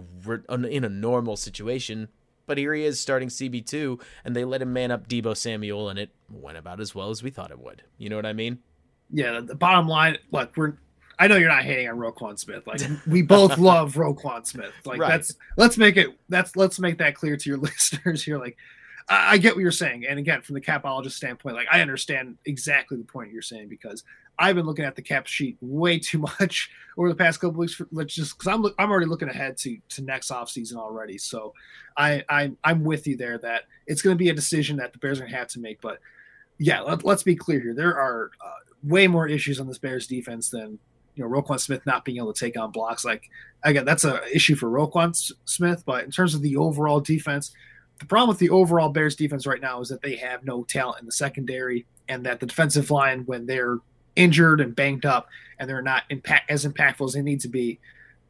in 0.47 0.83
a 0.83 0.89
normal 0.89 1.35
situation. 1.35 2.09
But 2.45 2.57
here 2.57 2.73
he 2.73 2.83
is 2.83 2.99
starting 2.99 3.29
CB2, 3.29 4.01
and 4.25 4.35
they 4.35 4.43
let 4.45 4.61
him 4.61 4.73
man 4.73 4.91
up 4.91 5.07
Deebo 5.07 5.35
Samuel, 5.37 5.89
and 5.89 5.97
it 5.97 6.09
went 6.29 6.57
about 6.57 6.79
as 6.81 6.93
well 6.93 7.09
as 7.09 7.23
we 7.23 7.29
thought 7.29 7.51
it 7.51 7.59
would. 7.59 7.83
You 7.97 8.09
know 8.09 8.15
what 8.15 8.25
I 8.25 8.33
mean? 8.33 8.59
Yeah, 9.09 9.39
the 9.41 9.55
bottom 9.55 9.87
line, 9.87 10.17
look, 10.31 10.55
we're 10.55 10.73
I 11.21 11.27
know 11.27 11.35
you're 11.35 11.49
not 11.49 11.63
hating 11.63 11.87
on 11.87 11.97
Roquan 11.97 12.39
Smith. 12.39 12.65
Like 12.65 12.81
we 13.07 13.21
both 13.21 13.59
love 13.59 13.93
Roquan 13.93 14.43
Smith. 14.47 14.73
Like 14.85 14.99
right. 14.99 15.09
that's 15.09 15.35
let's 15.55 15.77
make 15.77 15.95
it 15.95 16.07
that's 16.29 16.55
let's 16.55 16.79
make 16.79 16.97
that 16.97 17.13
clear 17.13 17.37
to 17.37 17.49
your 17.49 17.59
listeners. 17.59 18.25
You're 18.25 18.39
like, 18.39 18.57
I, 19.07 19.33
I, 19.33 19.37
get 19.37 19.53
what 19.53 19.61
you're 19.61 19.71
saying, 19.71 20.03
and 20.09 20.17
again, 20.17 20.41
from 20.41 20.55
the 20.55 20.61
capologist 20.61 21.11
standpoint, 21.11 21.55
like 21.55 21.67
I 21.71 21.81
understand 21.81 22.37
exactly 22.45 22.97
the 22.97 23.03
point 23.03 23.31
you're 23.31 23.43
saying 23.43 23.69
because 23.69 24.03
I've 24.39 24.55
been 24.55 24.65
looking 24.65 24.83
at 24.83 24.95
the 24.95 25.03
cap 25.03 25.27
sheet 25.27 25.57
way 25.61 25.99
too 25.99 26.17
much 26.17 26.71
over 26.97 27.07
the 27.07 27.15
past 27.15 27.39
couple 27.39 27.59
weeks. 27.59 27.75
For, 27.75 27.87
let's 27.91 28.15
just 28.15 28.35
because 28.35 28.51
I'm 28.51 28.65
I'm 28.79 28.89
already 28.89 29.05
looking 29.05 29.29
ahead 29.29 29.57
to 29.57 29.77
to 29.89 30.01
next 30.01 30.31
off 30.31 30.49
season 30.49 30.79
already. 30.79 31.19
So 31.19 31.53
I, 31.95 32.23
I 32.29 32.51
I'm 32.63 32.83
with 32.83 33.05
you 33.05 33.15
there 33.15 33.37
that 33.37 33.65
it's 33.85 34.01
going 34.01 34.15
to 34.15 34.19
be 34.19 34.29
a 34.29 34.33
decision 34.33 34.77
that 34.77 34.91
the 34.91 34.97
Bears 34.97 35.19
are 35.19 35.21
going 35.21 35.33
to 35.33 35.37
have 35.37 35.49
to 35.49 35.59
make. 35.59 35.81
But 35.81 35.99
yeah, 36.57 36.81
let, 36.81 37.05
us 37.05 37.21
be 37.21 37.35
clear 37.35 37.59
here. 37.59 37.75
There 37.75 37.95
are 37.95 38.31
uh, 38.43 38.73
way 38.81 39.05
more 39.05 39.27
issues 39.27 39.59
on 39.59 39.67
this 39.67 39.77
Bears 39.77 40.07
defense 40.07 40.49
than 40.49 40.79
you 41.15 41.23
know 41.23 41.29
Roquan 41.29 41.59
Smith 41.59 41.85
not 41.85 42.05
being 42.05 42.17
able 42.17 42.33
to 42.33 42.39
take 42.39 42.57
on 42.57 42.71
blocks. 42.71 43.05
Like 43.05 43.29
again, 43.63 43.85
that's 43.85 44.03
an 44.03 44.19
issue 44.31 44.55
for 44.55 44.69
Roquan 44.69 45.15
Smith. 45.45 45.83
But 45.85 46.05
in 46.05 46.11
terms 46.11 46.33
of 46.33 46.41
the 46.41 46.57
overall 46.57 46.99
defense, 46.99 47.53
the 47.99 48.05
problem 48.05 48.29
with 48.29 48.39
the 48.39 48.49
overall 48.49 48.89
Bears 48.89 49.15
defense 49.15 49.45
right 49.45 49.61
now 49.61 49.79
is 49.81 49.89
that 49.89 50.01
they 50.01 50.15
have 50.15 50.43
no 50.43 50.63
talent 50.63 50.99
in 50.99 51.05
the 51.05 51.11
secondary, 51.11 51.85
and 52.07 52.25
that 52.25 52.39
the 52.39 52.45
defensive 52.45 52.91
line, 52.91 53.23
when 53.25 53.45
they're 53.45 53.77
injured 54.15 54.59
and 54.59 54.75
banged 54.75 55.05
up 55.05 55.27
and 55.59 55.69
they're 55.69 55.81
not 55.81 56.03
impact 56.09 56.49
as 56.51 56.65
impactful 56.65 57.05
as 57.05 57.13
they 57.13 57.21
need 57.21 57.39
to 57.41 57.47
be, 57.47 57.79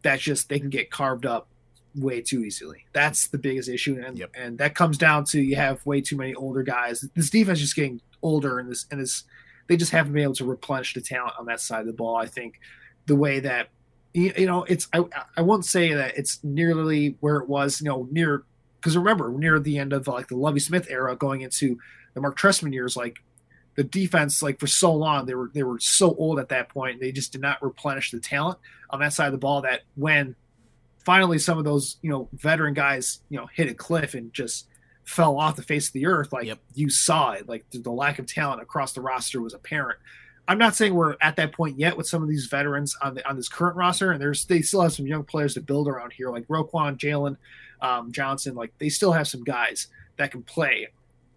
that's 0.04 0.22
just 0.22 0.50
they 0.50 0.60
can 0.60 0.70
get 0.70 0.92
carved 0.92 1.26
up 1.26 1.48
way 1.96 2.22
too 2.22 2.44
easily. 2.44 2.86
That's 2.94 3.28
the 3.28 3.38
biggest 3.38 3.70
issue, 3.70 4.02
and 4.06 4.18
yep. 4.18 4.32
and 4.36 4.58
that 4.58 4.76
comes 4.76 4.98
down 4.98 5.26
to 5.26 5.42
you 5.42 5.56
have 5.56 5.86
way 5.86 6.02
too 6.02 6.18
many 6.18 6.34
older 6.36 6.64
guys. 6.64 7.02
This 7.16 7.30
defense 7.30 7.60
is 7.60 7.66
just 7.66 7.76
getting 7.76 8.02
older, 8.22 8.60
and 8.60 8.70
this 8.70 8.86
and 8.92 9.00
this 9.00 9.24
they 9.72 9.78
just 9.78 9.94
haven't 9.94 10.12
been 10.12 10.24
able 10.24 10.36
to 10.36 10.44
replenish 10.44 10.94
the 10.96 11.00
talent 11.00 11.34
on 11.40 11.46
that 11.46 11.62
side 11.62 11.80
of 11.80 11.88
the 11.88 11.94
ball. 11.94 12.18
I 12.18 12.26
think 12.26 12.60
the 13.06 13.16
way 13.16 13.40
that 13.40 13.70
you, 14.14 14.46
know, 14.46 14.66
it's 14.66 14.90
I 14.92 15.06
I 15.38 15.44
won't 15.44 15.64
say 15.64 15.94
that 15.94 16.18
it's 16.18 16.44
nearly 16.44 17.16
where 17.22 17.38
it 17.38 17.48
was, 17.48 17.80
you 17.80 17.86
know, 17.86 18.06
near 18.12 18.44
because 18.76 18.98
remember 18.98 19.32
near 19.32 19.62
the 19.62 19.78
end 19.78 19.94
of 19.94 20.10
like 20.10 20.28
the 20.28 20.36
Lovie 20.36 20.60
Smith 20.60 20.88
era, 20.90 21.16
going 21.16 21.40
into 21.40 21.80
the 22.14 22.20
Mark 22.20 22.38
Trestman 22.38 22.74
years, 22.74 22.98
like 22.98 23.20
the 23.76 23.86
defense, 23.86 24.42
like 24.42 24.60
for 24.60 24.68
so 24.68 24.94
long, 24.94 25.26
they 25.26 25.36
were 25.36 25.50
they 25.54 25.64
were 25.64 25.80
so 25.80 26.14
old 26.16 26.38
at 26.38 26.50
that 26.50 26.68
point, 26.68 27.00
they 27.00 27.14
just 27.14 27.32
did 27.32 27.40
not 27.40 27.64
replenish 27.64 28.12
the 28.12 28.20
talent 28.20 28.60
on 28.90 29.00
that 29.00 29.14
side 29.14 29.28
of 29.28 29.32
the 29.32 29.38
ball. 29.38 29.62
That 29.62 29.84
when 29.96 30.36
finally 31.06 31.40
some 31.40 31.58
of 31.58 31.64
those 31.64 31.96
you 32.02 32.10
know 32.10 32.28
veteran 32.34 32.74
guys 32.74 33.22
you 33.30 33.38
know 33.38 33.48
hit 33.54 33.70
a 33.70 33.74
cliff 33.74 34.16
and 34.16 34.34
just 34.34 34.68
fell 35.04 35.38
off 35.38 35.56
the 35.56 35.64
face 35.64 35.88
of 35.88 35.94
the 35.94 36.06
earth, 36.06 36.32
like 36.32 36.46
yep. 36.46 36.60
you 36.74 36.90
saw 36.90 37.32
it, 37.32 37.48
like 37.48 37.70
the, 37.72 37.80
the 37.80 37.92
lack 37.92 38.20
of 38.20 38.26
talent 38.26 38.62
across 38.62 38.94
the 38.94 39.02
roster 39.02 39.42
was 39.42 39.54
apparent. 39.54 40.00
I'm 40.48 40.58
not 40.58 40.76
saying 40.76 40.94
we're 40.94 41.16
at 41.22 41.36
that 41.38 41.54
point 41.54 41.80
yet 41.80 41.96
with 41.96 42.08
some 42.08 42.24
of 42.24 42.30
these 42.30 42.48
veterans 42.48 42.96
on 43.02 43.16
the 43.16 43.28
on 43.28 43.36
this 43.36 43.48
current 43.48 43.78
roster, 43.78 44.12
and 44.12 44.22
there's 44.22 44.46
they 44.46 44.62
still 44.62 44.82
have 44.82 44.94
some 44.94 45.08
young 45.08 45.24
players 45.24 45.54
to 45.54 45.62
build 45.62 45.88
around 45.88 46.14
here, 46.14 46.30
like 46.30 46.48
Roquan, 46.48 46.98
Jaylon, 46.98 47.38
um, 47.82 48.12
Johnson. 48.12 48.56
Like 48.56 48.74
they 48.78 48.90
still 48.90 49.12
have 49.12 49.28
some 49.28 49.44
guys 49.44 49.88
that 50.18 50.32
can 50.32 50.44
play 50.44 50.88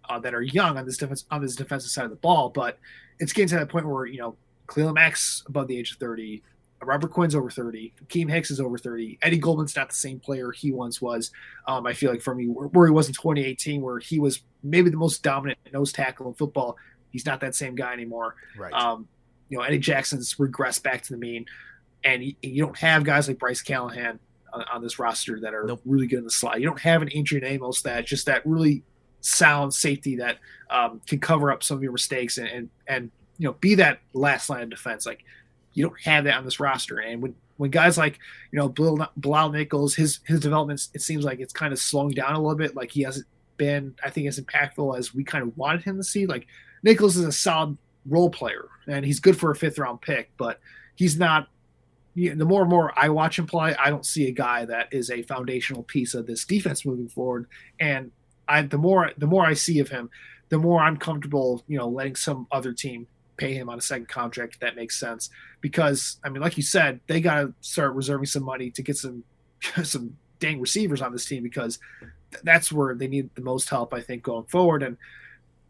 uh, 0.09 0.19
that 0.19 0.33
are 0.33 0.41
young 0.41 0.77
on 0.77 0.85
this 0.85 0.97
defense 0.97 1.25
on 1.31 1.41
this 1.41 1.55
defensive 1.55 1.91
side 1.91 2.05
of 2.05 2.09
the 2.09 2.17
ball. 2.17 2.49
But 2.49 2.79
it's 3.19 3.31
getting 3.31 3.49
to 3.49 3.55
that 3.55 3.69
point 3.69 3.87
where 3.87 4.05
you 4.05 4.17
know 4.17 4.35
Khalil 4.67 4.93
Mack's 4.93 5.43
above 5.47 5.67
the 5.67 5.77
age 5.77 5.91
of 5.91 5.97
30, 5.97 6.41
Robert 6.81 7.11
Quinn's 7.11 7.35
over 7.35 7.49
30, 7.49 7.93
Keem 8.09 8.29
Hicks 8.29 8.51
is 8.51 8.59
over 8.59 8.77
30, 8.77 9.17
Eddie 9.21 9.39
Goldman's 9.39 9.75
not 9.75 9.89
the 9.89 9.95
same 9.95 10.19
player 10.19 10.51
he 10.51 10.71
once 10.71 11.01
was. 11.01 11.31
Um, 11.67 11.87
I 11.87 11.93
feel 11.93 12.11
like 12.11 12.21
for 12.21 12.35
me, 12.35 12.45
where 12.45 12.85
he 12.85 12.91
was 12.91 13.07
in 13.07 13.13
2018, 13.13 13.81
where 13.81 13.97
he 13.97 14.19
was 14.19 14.41
maybe 14.61 14.89
the 14.89 14.97
most 14.97 15.23
dominant 15.23 15.57
nose 15.71 15.91
tackle 15.91 16.27
in 16.27 16.33
football 16.33 16.77
He's 17.15 17.25
not 17.25 17.39
that 17.39 17.55
same 17.55 17.75
guy 17.75 17.93
anymore. 17.93 18.35
Right. 18.57 18.73
Um, 18.73 19.07
you 19.47 19.57
know, 19.57 19.63
Eddie 19.63 19.79
Jackson's 19.79 20.35
regressed 20.35 20.83
back 20.83 21.01
to 21.03 21.13
the 21.13 21.17
mean, 21.17 21.45
and 22.03 22.21
you, 22.21 22.35
you 22.41 22.61
don't 22.61 22.77
have 22.77 23.05
guys 23.05 23.29
like 23.29 23.39
Bryce 23.39 23.61
Callahan 23.61 24.19
on, 24.51 24.65
on 24.69 24.81
this 24.81 24.99
roster 24.99 25.39
that 25.39 25.53
are 25.53 25.63
nope. 25.63 25.79
really 25.85 26.07
good 26.07 26.19
in 26.19 26.25
the 26.25 26.29
slot. 26.29 26.59
You 26.59 26.65
don't 26.65 26.81
have 26.81 27.01
an 27.01 27.09
Adrian 27.13 27.45
Amos 27.45 27.83
that 27.83 28.05
just 28.05 28.25
that 28.25 28.45
really 28.45 28.83
sound 29.21 29.73
safety 29.73 30.17
that 30.17 30.39
um, 30.69 30.99
can 31.07 31.21
cover 31.21 31.53
up 31.53 31.63
some 31.63 31.77
of 31.77 31.83
your 31.83 31.93
mistakes 31.93 32.37
and, 32.37 32.49
and 32.49 32.69
and 32.85 33.11
you 33.37 33.47
know 33.47 33.53
be 33.61 33.75
that 33.75 34.01
last 34.11 34.49
line 34.49 34.63
of 34.63 34.69
defense. 34.69 35.05
Like 35.05 35.23
you 35.75 35.83
don't 35.83 36.01
have 36.01 36.23
that 36.23 36.37
on 36.37 36.45
this 36.45 36.59
roster. 36.59 36.97
And 36.97 37.21
when 37.21 37.35
when 37.57 37.69
guys 37.69 37.97
like 37.97 38.19
you 38.51 38.57
know 38.57 38.69
Bilal 38.69 39.51
Nichols, 39.51 39.93
his 39.93 40.21
his 40.25 40.39
development, 40.39 40.87
it 40.93 41.01
seems 41.01 41.23
like 41.23 41.39
it's 41.39 41.53
kind 41.53 41.71
of 41.71 41.79
slowing 41.79 42.11
down 42.11 42.33
a 42.33 42.39
little 42.39 42.55
bit. 42.55 42.75
Like 42.75 42.91
he 42.91 43.03
hasn't 43.03 43.27
been, 43.57 43.95
I 44.03 44.09
think, 44.09 44.27
as 44.27 44.39
impactful 44.39 44.97
as 44.97 45.13
we 45.13 45.23
kind 45.23 45.43
of 45.43 45.55
wanted 45.57 45.83
him 45.83 45.97
to 45.97 46.03
see. 46.03 46.25
Like 46.25 46.47
Nichols 46.81 47.17
is 47.17 47.25
a 47.25 47.31
solid 47.31 47.77
role 48.07 48.29
player 48.29 48.67
and 48.87 49.05
he's 49.05 49.19
good 49.19 49.37
for 49.37 49.51
a 49.51 49.55
fifth 49.55 49.77
round 49.77 50.01
pick, 50.01 50.31
but 50.37 50.59
he's 50.95 51.17
not. 51.17 51.47
You 52.17 52.29
know, 52.29 52.37
the 52.37 52.45
more 52.45 52.61
and 52.61 52.69
more 52.69 52.93
I 52.97 53.09
watch 53.09 53.37
him 53.37 53.45
play, 53.45 53.75
I 53.75 53.89
don't 53.89 54.05
see 54.05 54.29
a 54.29 54.31
guy 54.31 54.63
that 54.63 54.87
is 54.93 55.11
a 55.11 55.23
foundational 55.23 55.83
piece 55.83 56.13
of 56.13 56.25
this 56.25 56.45
defense 56.45 56.85
moving 56.85 57.09
forward. 57.09 57.47
And 57.77 58.11
I, 58.47 58.61
the 58.61 58.77
more 58.77 59.11
the 59.17 59.27
more 59.27 59.45
I 59.45 59.53
see 59.53 59.79
of 59.79 59.89
him, 59.89 60.09
the 60.47 60.57
more 60.57 60.79
I'm 60.79 60.95
comfortable, 60.95 61.63
you 61.67 61.77
know, 61.77 61.89
letting 61.89 62.15
some 62.15 62.47
other 62.53 62.71
team 62.71 63.07
pay 63.37 63.53
him 63.53 63.69
on 63.69 63.77
a 63.77 63.81
second 63.81 64.07
contract. 64.07 64.55
if 64.55 64.59
that 64.61 64.75
makes 64.75 64.99
sense, 64.99 65.29
because 65.61 66.17
I 66.23 66.29
mean, 66.29 66.41
like 66.41 66.57
you 66.57 66.63
said, 66.63 66.99
they 67.07 67.21
got 67.21 67.41
to 67.41 67.53
start 67.61 67.93
reserving 67.93 68.27
some 68.27 68.43
money 68.43 68.71
to 68.71 68.81
get 68.81 68.97
some 68.97 69.23
some 69.83 70.17
dang 70.39 70.59
receivers 70.59 71.01
on 71.01 71.11
this 71.11 71.25
team 71.25 71.43
because 71.43 71.79
that's 72.43 72.71
where 72.71 72.95
they 72.95 73.07
need 73.07 73.29
the 73.35 73.41
most 73.41 73.69
help, 73.69 73.93
I 73.93 74.01
think, 74.01 74.23
going 74.23 74.45
forward. 74.45 74.83
And 74.83 74.97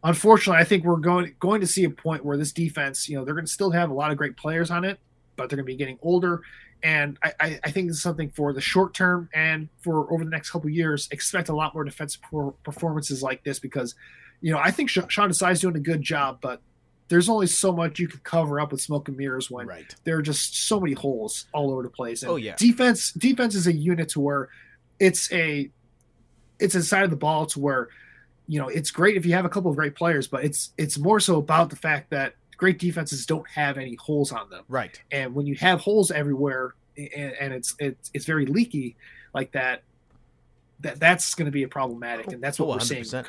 unfortunately, 0.02 0.60
I 0.60 0.64
think 0.64 0.84
we're 0.84 0.96
going 0.96 1.34
going 1.38 1.60
to 1.60 1.66
see 1.66 1.84
a 1.84 1.90
point 1.90 2.24
where 2.24 2.36
this 2.36 2.52
defense, 2.52 3.08
you 3.08 3.16
know, 3.16 3.24
they're 3.24 3.34
going 3.34 3.46
to 3.46 3.52
still 3.52 3.70
have 3.70 3.90
a 3.90 3.94
lot 3.94 4.10
of 4.10 4.16
great 4.16 4.36
players 4.36 4.70
on 4.70 4.84
it, 4.84 4.98
but 5.36 5.48
they're 5.48 5.56
going 5.56 5.66
to 5.66 5.72
be 5.72 5.76
getting 5.76 5.98
older. 6.02 6.42
And 6.82 7.18
I, 7.22 7.32
I, 7.40 7.60
I 7.64 7.70
think 7.70 7.88
this 7.88 7.96
is 7.96 8.02
something 8.02 8.30
for 8.30 8.52
the 8.52 8.60
short 8.60 8.94
term 8.94 9.28
and 9.34 9.68
for 9.80 10.12
over 10.12 10.24
the 10.24 10.30
next 10.30 10.50
couple 10.50 10.68
years. 10.70 11.08
Expect 11.10 11.48
a 11.48 11.54
lot 11.54 11.74
more 11.74 11.84
defensive 11.84 12.20
performances 12.62 13.22
like 13.22 13.42
this 13.44 13.58
because, 13.58 13.94
you 14.40 14.52
know, 14.52 14.58
I 14.58 14.70
think 14.70 14.90
Sean 14.90 15.04
Desai 15.08 15.52
is 15.52 15.60
doing 15.60 15.76
a 15.76 15.80
good 15.80 16.02
job, 16.02 16.38
but 16.40 16.60
there's 17.08 17.28
only 17.28 17.46
so 17.46 17.72
much 17.72 17.98
you 17.98 18.08
can 18.08 18.20
cover 18.20 18.60
up 18.60 18.72
with 18.72 18.80
smoke 18.80 19.08
and 19.08 19.16
mirrors 19.16 19.50
when 19.50 19.66
right. 19.66 19.94
there 20.04 20.16
are 20.16 20.22
just 20.22 20.66
so 20.66 20.80
many 20.80 20.94
holes 20.94 21.46
all 21.52 21.70
over 21.70 21.82
the 21.82 21.90
place. 21.90 22.22
And 22.22 22.32
oh 22.32 22.36
yeah, 22.36 22.56
defense 22.56 23.12
defense 23.12 23.54
is 23.54 23.66
a 23.66 23.72
unit 23.72 24.08
to 24.10 24.20
where 24.20 24.48
it's 24.98 25.32
a 25.32 25.70
it's 26.58 26.74
a 26.74 26.82
side 26.82 27.04
of 27.04 27.10
the 27.10 27.16
ball 27.16 27.46
to 27.46 27.60
where 27.60 27.88
you 28.46 28.60
know 28.60 28.68
it's 28.68 28.90
great 28.90 29.16
if 29.16 29.26
you 29.26 29.34
have 29.34 29.44
a 29.44 29.48
couple 29.48 29.70
of 29.70 29.76
great 29.76 29.94
players, 29.94 30.26
but 30.26 30.44
it's 30.44 30.72
it's 30.78 30.98
more 30.98 31.20
so 31.20 31.36
about 31.36 31.70
the 31.70 31.76
fact 31.76 32.10
that 32.10 32.34
great 32.56 32.78
defenses 32.78 33.26
don't 33.26 33.48
have 33.48 33.78
any 33.78 33.94
holes 33.96 34.32
on 34.32 34.48
them. 34.50 34.64
Right. 34.68 35.00
And 35.10 35.34
when 35.34 35.46
you 35.46 35.54
have 35.56 35.80
holes 35.80 36.10
everywhere 36.10 36.74
and, 36.96 37.32
and 37.40 37.54
it's 37.54 37.74
it's 37.78 38.10
it's 38.14 38.24
very 38.24 38.46
leaky 38.46 38.96
like 39.34 39.52
that, 39.52 39.82
that 40.80 40.98
that's 40.98 41.34
going 41.34 41.46
to 41.46 41.52
be 41.52 41.62
a 41.62 41.68
problematic, 41.68 42.28
and 42.28 42.42
that's 42.42 42.58
what 42.58 42.66
oh, 42.66 42.70
we're 42.72 42.78
100%. 42.78 43.06
seeing. 43.06 43.24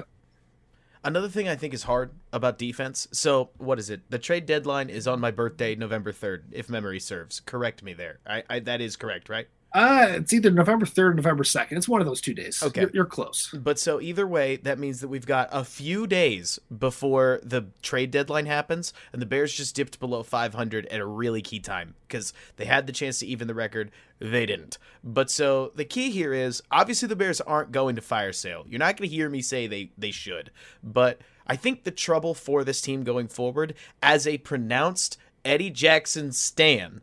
Another 1.07 1.29
thing 1.29 1.47
I 1.47 1.55
think 1.55 1.73
is 1.73 1.83
hard 1.83 2.11
about 2.33 2.57
defense. 2.57 3.07
So, 3.13 3.51
what 3.57 3.79
is 3.79 3.89
it? 3.89 4.01
The 4.09 4.19
trade 4.19 4.45
deadline 4.45 4.89
is 4.89 5.07
on 5.07 5.21
my 5.21 5.31
birthday, 5.31 5.73
November 5.73 6.11
3rd, 6.11 6.43
if 6.51 6.69
memory 6.69 6.99
serves. 6.99 7.39
Correct 7.39 7.81
me 7.81 7.93
there. 7.93 8.19
I, 8.27 8.43
I 8.49 8.59
that 8.59 8.81
is 8.81 8.97
correct, 8.97 9.29
right? 9.29 9.47
Uh, 9.73 10.07
it's 10.15 10.33
either 10.33 10.49
November 10.49 10.85
3rd 10.85 10.97
or 10.97 11.13
November 11.15 11.43
2nd. 11.43 11.73
It's 11.73 11.89
one 11.89 12.01
of 12.01 12.07
those 12.07 12.21
two 12.21 12.33
days. 12.33 12.63
Okay. 12.63 12.81
You're, 12.81 12.91
you're, 12.93 13.05
close. 13.05 13.53
But 13.53 13.77
so 13.77 13.99
either 13.99 14.25
way, 14.25 14.55
that 14.57 14.79
means 14.79 15.01
that 15.01 15.09
we've 15.09 15.25
got 15.25 15.49
a 15.51 15.63
few 15.63 16.07
days 16.07 16.57
before 16.75 17.41
the 17.43 17.65
trade 17.81 18.11
deadline 18.11 18.45
happens, 18.45 18.93
and 19.11 19.21
the 19.21 19.25
Bears 19.25 19.53
just 19.53 19.75
dipped 19.75 19.99
below 19.99 20.23
500 20.23 20.85
at 20.87 20.99
a 20.99 21.05
really 21.05 21.41
key 21.41 21.59
time 21.59 21.95
because 22.07 22.33
they 22.55 22.65
had 22.65 22.87
the 22.87 22.93
chance 22.93 23.19
to 23.19 23.27
even 23.27 23.47
the 23.47 23.53
record. 23.53 23.91
They 24.19 24.45
didn't. 24.45 24.77
But 25.03 25.29
so 25.29 25.71
the 25.75 25.85
key 25.85 26.11
here 26.11 26.33
is 26.33 26.63
obviously 26.71 27.07
the 27.07 27.15
Bears 27.15 27.41
aren't 27.41 27.71
going 27.71 27.95
to 27.97 28.01
fire 28.01 28.33
sale. 28.33 28.65
You're 28.67 28.79
not 28.79 28.97
going 28.97 29.09
to 29.09 29.15
hear 29.15 29.29
me 29.29 29.41
say 29.41 29.67
they, 29.67 29.91
they 29.97 30.11
should. 30.11 30.49
But 30.81 31.19
I 31.45 31.55
think 31.55 31.83
the 31.83 31.91
trouble 31.91 32.33
for 32.33 32.63
this 32.63 32.81
team 32.81 33.03
going 33.03 33.27
forward, 33.27 33.73
as 34.01 34.25
a 34.25 34.37
pronounced 34.39 35.17
Eddie 35.45 35.69
Jackson 35.69 36.31
stan, 36.31 37.01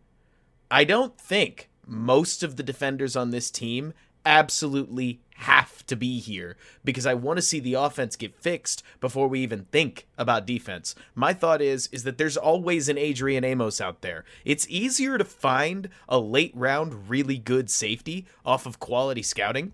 I 0.70 0.84
don't 0.84 1.18
think 1.18 1.68
most 1.86 2.42
of 2.42 2.56
the 2.56 2.62
defenders 2.62 3.16
on 3.16 3.30
this 3.30 3.50
team 3.50 3.94
absolutely 4.26 5.20
have 5.36 5.84
to 5.86 5.96
be 5.96 6.18
here 6.20 6.56
because 6.84 7.06
I 7.06 7.14
want 7.14 7.38
to 7.38 7.42
see 7.42 7.60
the 7.60 7.74
offense 7.74 8.16
get 8.16 8.34
fixed 8.34 8.82
before 9.00 9.28
we 9.28 9.40
even 9.40 9.66
think 9.66 10.06
about 10.16 10.46
defense. 10.46 10.94
My 11.14 11.34
thought 11.34 11.60
is 11.60 11.88
is 11.88 12.04
that 12.04 12.18
there's 12.18 12.36
always 12.36 12.88
an 12.88 12.96
Adrian 12.96 13.44
Amos 13.44 13.80
out 13.80 14.00
there. 14.00 14.24
It's 14.44 14.68
easier 14.68 15.18
to 15.18 15.24
find 15.24 15.88
a 16.08 16.18
late 16.18 16.52
round 16.54 17.10
really 17.10 17.36
good 17.36 17.68
safety 17.68 18.26
off 18.46 18.64
of 18.64 18.78
quality 18.78 19.22
scouting 19.22 19.72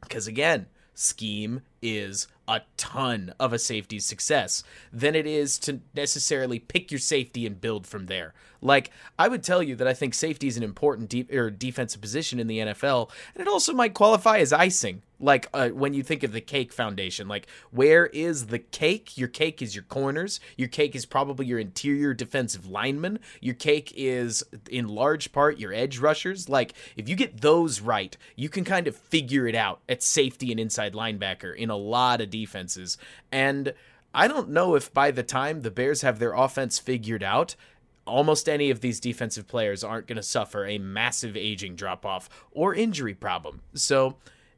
because 0.00 0.26
again, 0.26 0.66
scheme 0.92 1.62
is 1.80 2.26
a 2.48 2.62
ton 2.76 3.32
of 3.38 3.52
a 3.52 3.58
safety's 3.58 4.04
success 4.04 4.62
than 4.92 5.14
it 5.14 5.26
is 5.26 5.58
to 5.58 5.80
necessarily 5.94 6.58
pick 6.58 6.90
your 6.90 6.98
safety 7.00 7.46
and 7.46 7.60
build 7.60 7.86
from 7.86 8.06
there. 8.06 8.34
Like 8.66 8.90
I 9.18 9.28
would 9.28 9.42
tell 9.42 9.62
you 9.62 9.76
that 9.76 9.86
I 9.86 9.94
think 9.94 10.12
safety 10.12 10.48
is 10.48 10.56
an 10.56 10.62
important 10.62 11.08
deep 11.08 11.32
or 11.32 11.50
defensive 11.50 12.00
position 12.00 12.40
in 12.40 12.48
the 12.48 12.58
NFL, 12.58 13.10
and 13.34 13.40
it 13.40 13.48
also 13.48 13.72
might 13.72 13.94
qualify 13.94 14.38
as 14.38 14.52
icing. 14.52 15.02
Like 15.18 15.48
uh, 15.54 15.70
when 15.70 15.94
you 15.94 16.02
think 16.02 16.24
of 16.24 16.32
the 16.32 16.40
cake 16.42 16.72
foundation, 16.72 17.28
like 17.28 17.46
where 17.70 18.06
is 18.06 18.46
the 18.46 18.58
cake? 18.58 19.16
Your 19.16 19.28
cake 19.28 19.62
is 19.62 19.74
your 19.74 19.84
corners. 19.84 20.40
Your 20.56 20.68
cake 20.68 20.94
is 20.94 21.06
probably 21.06 21.46
your 21.46 21.58
interior 21.58 22.12
defensive 22.12 22.66
lineman. 22.66 23.20
Your 23.40 23.54
cake 23.54 23.92
is 23.96 24.42
in 24.68 24.88
large 24.88 25.32
part 25.32 25.58
your 25.58 25.72
edge 25.72 25.98
rushers. 25.98 26.48
Like 26.48 26.74
if 26.96 27.08
you 27.08 27.16
get 27.16 27.40
those 27.40 27.80
right, 27.80 28.14
you 28.34 28.48
can 28.48 28.64
kind 28.64 28.86
of 28.88 28.96
figure 28.96 29.46
it 29.46 29.54
out 29.54 29.80
at 29.88 30.02
safety 30.02 30.50
and 30.50 30.60
inside 30.60 30.92
linebacker 30.92 31.56
in 31.56 31.70
a 31.70 31.76
lot 31.76 32.20
of 32.20 32.28
defenses. 32.28 32.98
And 33.32 33.72
I 34.12 34.28
don't 34.28 34.48
know 34.48 34.74
if 34.74 34.92
by 34.94 35.10
the 35.10 35.22
time 35.22 35.60
the 35.60 35.70
Bears 35.70 36.00
have 36.00 36.18
their 36.18 36.32
offense 36.32 36.78
figured 36.78 37.22
out, 37.22 37.54
almost 38.06 38.48
any 38.48 38.70
of 38.70 38.80
these 38.80 39.00
defensive 39.00 39.46
players 39.46 39.84
aren't 39.84 40.06
going 40.06 40.16
to 40.16 40.22
suffer 40.22 40.66
a 40.66 40.78
massive 40.78 41.36
aging 41.36 41.76
drop 41.76 42.06
off 42.06 42.28
or 42.52 42.74
injury 42.74 43.14
problem. 43.14 43.62
So, 43.74 44.16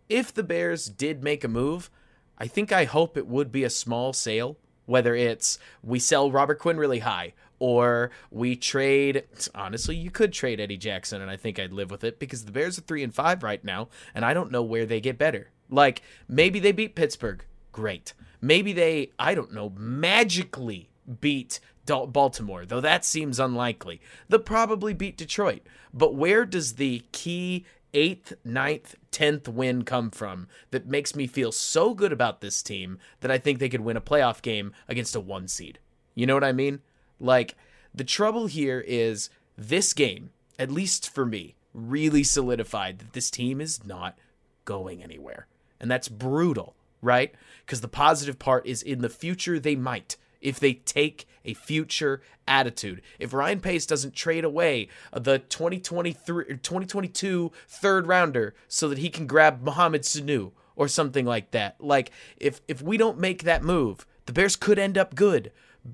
if 0.09 0.33
the 0.33 0.43
Bears 0.43 0.87
did 0.87 1.23
make 1.23 1.45
a 1.45 1.49
move, 1.49 1.91
I 2.39 2.47
think 2.47 2.73
I 2.73 2.85
hope 2.85 3.17
it 3.17 3.27
would 3.27 3.53
be 3.53 3.65
a 3.65 3.71
small 3.71 4.13
sale, 4.13 4.57
whether 4.87 5.15
it's 5.15 5.59
we 5.83 5.99
sell 5.99 6.31
Robert 6.31 6.59
Quinn 6.59 6.79
really 6.79 7.01
high 7.01 7.35
or 7.59 8.11
we 8.31 8.57
trade 8.57 9.25
honestly 9.55 9.97
you 9.97 10.11
could 10.11 10.33
trade 10.33 10.61
Eddie 10.61 10.77
Jackson 10.77 11.21
and 11.21 11.31
I 11.31 11.37
think 11.37 11.59
I'd 11.59 11.73
live 11.73 11.91
with 11.91 12.05
it 12.05 12.19
because 12.19 12.45
the 12.45 12.53
Bears 12.53 12.79
are 12.79 12.83
3 12.83 13.03
and 13.03 13.15
5 13.15 13.43
right 13.43 13.63
now 13.65 13.89
and 14.15 14.25
I 14.25 14.33
don't 14.33 14.53
know 14.53 14.63
where 14.63 14.87
they 14.87 15.01
get 15.01 15.19
better. 15.19 15.51
Like 15.69 16.03
maybe 16.29 16.61
they 16.61 16.73
beat 16.73 16.95
Pittsburgh. 16.95 17.45
Great. 17.73 18.15
Maybe 18.41 18.73
they 18.73 19.11
I 19.19 19.35
don't 19.35 19.53
know 19.53 19.71
magically 19.77 20.91
beat 21.21 21.61
Baltimore, 21.89 22.65
though 22.65 22.81
that 22.81 23.05
seems 23.05 23.41
unlikely. 23.41 24.01
They'll 24.29 24.41
probably 24.41 24.95
beat 24.95 25.17
Detroit. 25.17 25.63
But 25.93 26.15
where 26.15 26.45
does 26.45 26.75
the 26.75 27.03
key 27.13 27.65
eighth, 27.95 28.35
ninth, 28.45 28.95
tenth 29.11 29.49
win 29.49 29.83
come 29.83 30.11
from 30.11 30.47
that 30.71 30.87
makes 30.87 31.17
me 31.17 31.27
feel 31.27 31.53
so 31.53 31.95
good 31.95 32.13
about 32.13 32.41
this 32.41 32.63
team 32.63 32.99
that 33.21 33.31
I 33.31 33.39
think 33.39 33.59
they 33.59 33.69
could 33.69 33.81
win 33.81 33.97
a 33.97 34.03
playoff 34.03 34.43
game 34.43 34.73
against 34.89 35.17
a 35.17 35.21
one 35.21 35.49
seed? 35.49 35.79
You 36.15 36.27
know 36.27 36.35
what 36.35 36.45
I 36.45 36.53
mean? 36.53 36.81
Like, 37.19 37.57
the 37.95 38.05
trouble 38.05 38.47
here 38.47 38.85
is 38.87 39.31
this 39.57 39.93
game, 39.93 40.31
at 40.59 40.71
least 40.71 41.13
for 41.13 41.25
me, 41.25 41.55
really 41.73 42.23
solidified 42.23 42.99
that 42.99 43.13
this 43.13 43.31
team 43.31 43.61
is 43.61 43.85
not 43.85 44.19
going 44.65 45.03
anywhere. 45.03 45.47
And 45.81 45.91
that's 45.91 46.09
brutal, 46.09 46.75
right? 47.01 47.35
Because 47.65 47.81
the 47.81 47.89
positive 47.89 48.39
part 48.39 48.67
is 48.67 48.83
in 48.83 49.01
the 49.01 49.09
future, 49.09 49.59
they 49.59 49.77
might. 49.77 50.17
If 50.41 50.61
they 50.61 50.75
take 50.75 51.27
a 51.45 51.55
future 51.55 52.23
attitude, 52.47 53.03
if 53.19 53.33
Ryan 53.33 53.61
Pace 53.61 53.87
doesn't 53.87 54.15
trade 54.15 54.45
away 54.45 54.89
the 55.13 55.39
2023 55.39 56.45
2022 56.45 57.53
third 57.69 58.07
rounder 58.07 58.55
so 58.69 58.89
that 58.89 58.99
he 58.99 59.11
can 59.11 59.27
grab 59.27 59.63
Mohamed 59.63 60.03
Sanu 60.03 60.53
or 60.77 60.89
something 60.89 61.25
like 61.25 61.51
that, 61.51 61.77
like 61.81 62.11
if 62.37 62.61
if 62.69 62.81
we 62.81 62.97
don't 62.97 63.19
make 63.19 63.43
that 63.43 63.63
move, 63.63 64.07
the 64.27 64.33
Bears 64.33 64.57
could 64.57 64.79
end 64.79 64.97
up 64.97 65.15
good 65.15 65.51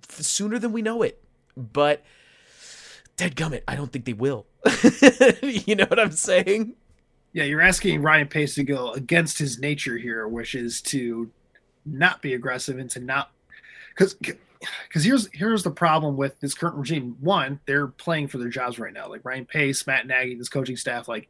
sooner 0.09 0.59
than 0.59 0.72
we 0.72 0.82
know 0.82 1.03
it. 1.03 1.22
But 1.57 2.03
dead 3.16 3.36
gummit, 3.36 3.62
I 3.68 3.76
don't 3.76 3.92
think 3.92 4.05
they 4.05 4.12
will. 4.12 4.47
you 5.42 5.76
know 5.76 5.86
what 5.86 6.01
I'm 6.01 6.12
saying? 6.12 6.74
Yeah, 7.32 7.45
you're 7.45 7.61
asking 7.61 8.03
Ryan 8.03 8.28
Pace 8.28 8.55
to 8.57 8.64
go 8.64 8.92
against 8.92 9.38
his 9.38 9.59
nature 9.59 9.97
here, 9.97 10.26
which 10.28 10.55
is 10.55 10.80
to 10.82 11.30
not 11.84 12.22
be 12.22 12.34
aggressive 12.34 12.78
and 12.78 12.88
to 12.90 13.01
not 13.01 13.30
because 13.95 14.16
because 14.88 15.05
here's 15.05 15.28
here's 15.32 15.62
the 15.62 15.70
problem 15.70 16.16
with 16.16 16.38
this 16.40 16.55
current 16.55 16.76
regime. 16.76 17.16
One, 17.20 17.61
they're 17.66 17.88
playing 17.88 18.28
for 18.28 18.38
their 18.38 18.49
jobs 18.49 18.78
right 18.78 18.92
now. 18.92 19.09
Like 19.09 19.24
Ryan 19.24 19.47
Pace, 19.47 19.86
Matt 19.86 20.07
Nagy, 20.07 20.34
this 20.34 20.49
coaching 20.49 20.76
staff. 20.76 21.09
Like 21.09 21.28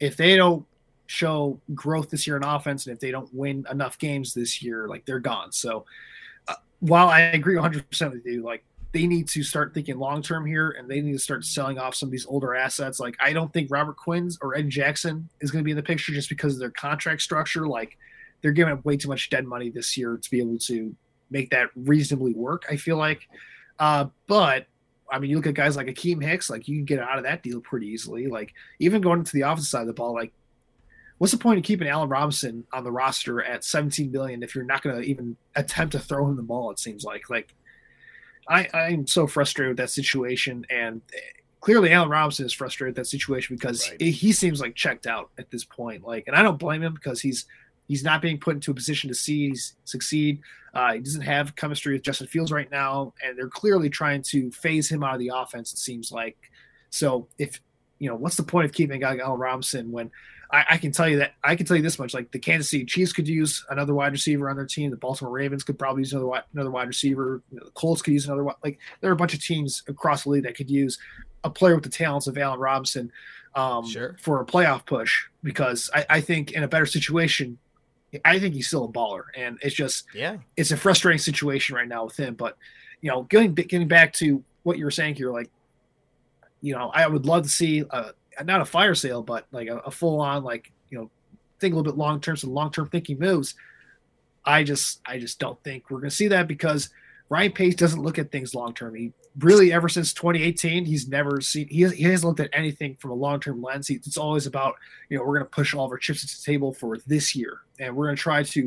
if 0.00 0.16
they 0.16 0.36
don't 0.36 0.66
show 1.06 1.60
growth 1.74 2.10
this 2.10 2.26
year 2.26 2.36
in 2.36 2.44
offense, 2.44 2.86
and 2.86 2.94
if 2.94 3.00
they 3.00 3.10
don't 3.10 3.32
win 3.32 3.66
enough 3.70 3.98
games 3.98 4.34
this 4.34 4.62
year, 4.62 4.88
like 4.88 5.04
they're 5.04 5.20
gone. 5.20 5.52
So 5.52 5.84
uh, 6.48 6.54
while 6.80 7.08
I 7.08 7.20
agree 7.20 7.54
100 7.54 7.88
percent 7.88 8.12
with 8.12 8.26
you, 8.26 8.42
like 8.42 8.64
they 8.92 9.06
need 9.06 9.28
to 9.28 9.42
start 9.42 9.72
thinking 9.72 9.98
long 9.98 10.22
term 10.22 10.44
here, 10.44 10.70
and 10.70 10.88
they 10.88 11.00
need 11.00 11.12
to 11.12 11.18
start 11.18 11.44
selling 11.44 11.78
off 11.78 11.94
some 11.94 12.08
of 12.08 12.10
these 12.10 12.26
older 12.26 12.54
assets. 12.54 13.00
Like 13.00 13.16
I 13.20 13.32
don't 13.32 13.52
think 13.52 13.70
Robert 13.70 13.96
Quinn's 13.96 14.38
or 14.42 14.56
Ed 14.56 14.68
Jackson 14.68 15.28
is 15.40 15.50
going 15.50 15.62
to 15.62 15.64
be 15.64 15.72
in 15.72 15.76
the 15.76 15.82
picture 15.82 16.12
just 16.12 16.28
because 16.28 16.54
of 16.54 16.60
their 16.60 16.70
contract 16.70 17.22
structure. 17.22 17.66
Like 17.66 17.96
they're 18.40 18.52
giving 18.52 18.72
up 18.72 18.84
way 18.84 18.96
too 18.96 19.08
much 19.08 19.30
dead 19.30 19.46
money 19.46 19.70
this 19.70 19.96
year 19.96 20.18
to 20.20 20.30
be 20.30 20.40
able 20.40 20.58
to 20.58 20.94
make 21.32 21.50
that 21.50 21.70
reasonably 21.74 22.34
work. 22.34 22.64
I 22.70 22.76
feel 22.76 22.96
like, 22.96 23.28
uh, 23.78 24.06
but 24.26 24.66
I 25.10 25.18
mean, 25.18 25.30
you 25.30 25.36
look 25.36 25.46
at 25.46 25.54
guys 25.54 25.76
like 25.76 25.88
Akiem 25.88 26.22
Hicks, 26.22 26.48
like 26.48 26.68
you 26.68 26.76
can 26.76 26.84
get 26.84 27.00
out 27.00 27.18
of 27.18 27.24
that 27.24 27.42
deal 27.42 27.60
pretty 27.60 27.86
easily. 27.88 28.28
Like 28.28 28.54
even 28.78 29.00
going 29.02 29.24
to 29.24 29.32
the 29.32 29.42
offensive 29.42 29.66
side 29.66 29.82
of 29.82 29.86
the 29.88 29.92
ball, 29.92 30.14
like 30.14 30.32
what's 31.18 31.32
the 31.32 31.38
point 31.38 31.58
of 31.58 31.64
keeping 31.64 31.88
Allen 31.88 32.08
Robinson 32.08 32.64
on 32.72 32.84
the 32.84 32.90
roster 32.90 33.42
at 33.42 33.64
17 33.64 34.10
billion 34.10 34.42
if 34.42 34.54
you're 34.54 34.64
not 34.64 34.82
going 34.82 34.96
to 34.96 35.02
even 35.02 35.36
attempt 35.54 35.92
to 35.92 35.98
throw 35.98 36.26
him 36.28 36.36
the 36.36 36.42
ball? 36.42 36.70
It 36.70 36.78
seems 36.78 37.04
like 37.04 37.28
like 37.30 37.54
I 38.48 38.68
I'm 38.74 39.06
so 39.06 39.26
frustrated 39.26 39.70
with 39.70 39.76
that 39.78 39.90
situation, 39.90 40.66
and 40.70 41.00
clearly 41.60 41.92
Allen 41.92 42.08
Robinson 42.08 42.46
is 42.46 42.52
frustrated 42.52 42.96
with 42.96 43.04
that 43.04 43.10
situation 43.10 43.56
because 43.56 43.88
right. 43.90 44.00
he 44.00 44.32
seems 44.32 44.60
like 44.60 44.74
checked 44.74 45.06
out 45.06 45.30
at 45.38 45.50
this 45.50 45.64
point. 45.64 46.02
Like, 46.02 46.26
and 46.26 46.34
I 46.34 46.42
don't 46.42 46.58
blame 46.58 46.82
him 46.82 46.94
because 46.94 47.20
he's 47.20 47.46
he's 47.88 48.04
not 48.04 48.22
being 48.22 48.38
put 48.38 48.54
into 48.54 48.70
a 48.70 48.74
position 48.74 49.08
to 49.08 49.14
see 49.14 49.54
succeed. 49.84 50.40
Uh, 50.74 50.94
he 50.94 51.00
doesn't 51.00 51.22
have 51.22 51.54
chemistry 51.56 51.92
with 51.92 52.02
Justin 52.02 52.26
Fields 52.26 52.50
right 52.50 52.70
now, 52.70 53.12
and 53.24 53.36
they're 53.36 53.48
clearly 53.48 53.90
trying 53.90 54.22
to 54.22 54.50
phase 54.50 54.90
him 54.90 55.02
out 55.02 55.14
of 55.14 55.20
the 55.20 55.32
offense. 55.34 55.72
It 55.72 55.78
seems 55.78 56.10
like. 56.10 56.36
So 56.90 57.28
if 57.38 57.60
you 57.98 58.08
know, 58.08 58.16
what's 58.16 58.36
the 58.36 58.42
point 58.42 58.64
of 58.64 58.72
keeping 58.72 59.02
Allen 59.02 59.38
Robinson 59.38 59.92
when 59.92 60.10
I, 60.50 60.64
I, 60.70 60.76
can 60.76 60.92
tell 60.92 61.08
you 61.08 61.18
that 61.18 61.34
I 61.44 61.56
can 61.56 61.66
tell 61.66 61.76
you 61.76 61.82
this 61.82 61.98
much: 61.98 62.14
like 62.14 62.32
the 62.32 62.38
Kansas 62.38 62.70
City 62.70 62.84
Chiefs 62.84 63.12
could 63.12 63.28
use 63.28 63.64
another 63.70 63.94
wide 63.94 64.12
receiver 64.12 64.50
on 64.50 64.56
their 64.56 64.66
team. 64.66 64.90
The 64.90 64.96
Baltimore 64.96 65.32
Ravens 65.32 65.62
could 65.62 65.78
probably 65.78 66.00
use 66.00 66.12
another 66.12 66.42
another 66.52 66.70
wide 66.70 66.88
receiver. 66.88 67.42
You 67.50 67.58
know, 67.58 67.64
the 67.66 67.70
Colts 67.70 68.02
could 68.02 68.12
use 68.12 68.26
another. 68.26 68.44
one. 68.44 68.56
Like 68.62 68.78
there 69.00 69.10
are 69.10 69.14
a 69.14 69.16
bunch 69.16 69.34
of 69.34 69.42
teams 69.42 69.82
across 69.88 70.24
the 70.24 70.30
league 70.30 70.44
that 70.44 70.56
could 70.56 70.70
use 70.70 70.98
a 71.44 71.50
player 71.50 71.74
with 71.74 71.84
the 71.84 71.90
talents 71.90 72.26
of 72.26 72.36
Allen 72.36 72.60
Robinson 72.60 73.10
um, 73.54 73.86
sure. 73.86 74.16
for 74.20 74.40
a 74.40 74.44
playoff 74.44 74.84
push. 74.84 75.26
Because 75.42 75.90
I, 75.94 76.06
I 76.10 76.20
think 76.20 76.52
in 76.52 76.62
a 76.62 76.68
better 76.68 76.86
situation, 76.86 77.58
I 78.24 78.38
think 78.38 78.54
he's 78.54 78.66
still 78.66 78.84
a 78.84 78.88
baller, 78.88 79.24
and 79.36 79.58
it's 79.62 79.74
just 79.74 80.06
yeah, 80.14 80.36
it's 80.56 80.70
a 80.70 80.76
frustrating 80.76 81.18
situation 81.18 81.74
right 81.74 81.88
now 81.88 82.04
with 82.04 82.18
him. 82.18 82.34
But 82.34 82.56
you 83.00 83.10
know, 83.10 83.22
getting 83.24 83.54
getting 83.54 83.88
back 83.88 84.12
to 84.14 84.42
what 84.64 84.78
you 84.78 84.84
were 84.84 84.90
saying 84.90 85.14
here, 85.14 85.30
like 85.30 85.50
you 86.60 86.74
know, 86.74 86.90
I 86.94 87.06
would 87.06 87.26
love 87.26 87.42
to 87.44 87.48
see 87.48 87.84
a, 87.90 88.12
not 88.44 88.60
a 88.60 88.64
fire 88.64 88.94
sale, 88.94 89.22
but 89.22 89.46
like 89.50 89.68
a, 89.68 89.78
a 89.78 89.90
full 89.90 90.20
on 90.20 90.44
like 90.44 90.70
you 90.90 90.98
know, 90.98 91.10
think 91.58 91.72
a 91.72 91.76
little 91.76 91.90
bit 91.90 91.98
long 91.98 92.20
term, 92.20 92.36
some 92.36 92.52
long 92.52 92.70
term 92.70 92.88
thinking 92.88 93.18
moves. 93.18 93.54
I 94.44 94.62
just 94.62 95.00
I 95.06 95.18
just 95.18 95.38
don't 95.38 95.62
think 95.62 95.90
we're 95.90 96.00
going 96.00 96.10
to 96.10 96.16
see 96.16 96.28
that 96.28 96.48
because 96.48 96.90
Ryan 97.32 97.52
Pace 97.52 97.74
doesn't 97.74 98.02
look 98.02 98.18
at 98.18 98.30
things 98.30 98.54
long 98.54 98.74
term. 98.74 98.94
He 98.94 99.10
really 99.38 99.72
ever 99.72 99.88
since 99.88 100.12
2018, 100.12 100.84
he's 100.84 101.08
never 101.08 101.40
seen 101.40 101.66
he, 101.66 101.80
has, 101.80 101.92
he 101.92 102.02
hasn't 102.02 102.28
looked 102.28 102.40
at 102.40 102.50
anything 102.52 102.94
from 102.96 103.10
a 103.10 103.14
long 103.14 103.40
term 103.40 103.62
lens. 103.62 103.88
He, 103.88 103.94
it's 103.94 104.18
always 104.18 104.46
about 104.46 104.74
you 105.08 105.16
know 105.16 105.24
we're 105.24 105.38
going 105.38 105.46
to 105.46 105.50
push 105.50 105.72
all 105.72 105.86
of 105.86 105.90
our 105.90 105.96
chips 105.96 106.20
to 106.20 106.26
the 106.26 106.52
table 106.52 106.74
for 106.74 106.98
this 107.06 107.34
year, 107.34 107.60
and 107.80 107.96
we're 107.96 108.04
going 108.04 108.16
to 108.16 108.22
try 108.22 108.42
to 108.42 108.60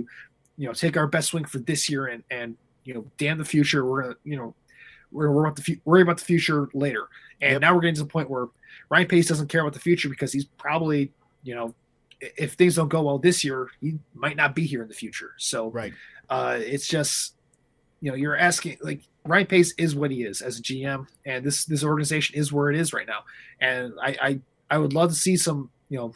you 0.58 0.68
know 0.68 0.74
take 0.74 0.98
our 0.98 1.06
best 1.06 1.28
swing 1.28 1.46
for 1.46 1.60
this 1.60 1.88
year 1.92 2.08
and 2.08 2.24
and 2.32 2.58
you 2.86 2.96
know 2.96 3.06
damn 3.20 3.38
the 3.38 3.46
future. 3.46 3.86
We're 3.86 4.02
going 4.02 4.16
to 4.16 4.20
you 4.24 4.36
know 4.36 4.56
we're 5.12 5.30
worry 5.30 5.48
about 5.48 5.64
the 5.64 5.80
worry 5.86 6.02
about 6.02 6.18
the 6.18 6.26
future 6.26 6.68
later. 6.74 7.08
And 7.42 7.52
yep. 7.52 7.62
now 7.62 7.76
we're 7.76 7.82
getting 7.82 7.96
to 7.96 8.02
the 8.02 8.10
point 8.10 8.32
where 8.32 8.48
Ryan 8.90 9.08
Pace 9.08 9.28
doesn't 9.28 9.48
care 9.48 9.62
about 9.62 9.74
the 9.74 9.80
future 9.80 10.10
because 10.10 10.34
he's 10.34 10.46
probably 10.46 11.12
you 11.44 11.54
know 11.54 11.76
if 12.20 12.54
things 12.54 12.78
don't 12.78 12.90
go 12.90 13.04
well 13.04 13.20
this 13.20 13.44
year, 13.44 13.70
he 13.80 14.00
might 14.16 14.38
not 14.38 14.56
be 14.56 14.66
here 14.66 14.82
in 14.82 14.88
the 14.88 14.96
future. 14.96 15.34
So 15.38 15.70
right, 15.70 15.94
uh, 16.30 16.58
it's 16.60 16.88
just 16.88 17.35
you 18.06 18.12
know 18.12 18.16
you're 18.16 18.38
asking 18.38 18.78
like 18.82 19.02
Ryan 19.26 19.48
Pace 19.48 19.74
is 19.80 19.96
what 19.96 20.12
he 20.12 20.22
is 20.22 20.44
as 20.44 20.60
a 20.60 20.62
GM, 20.62 21.08
and 21.26 21.44
this 21.44 21.66
this 21.66 21.84
organization 21.84 22.38
is 22.38 22.54
where 22.54 22.70
it 22.70 22.80
is 22.80 22.94
right 22.94 23.08
now. 23.08 23.22
And 23.60 23.94
I 24.00 24.18
I, 24.22 24.40
I 24.70 24.78
would 24.78 24.94
love 24.94 25.10
to 25.10 25.16
see 25.16 25.36
some 25.36 25.72
you 25.90 25.98
know 25.98 26.14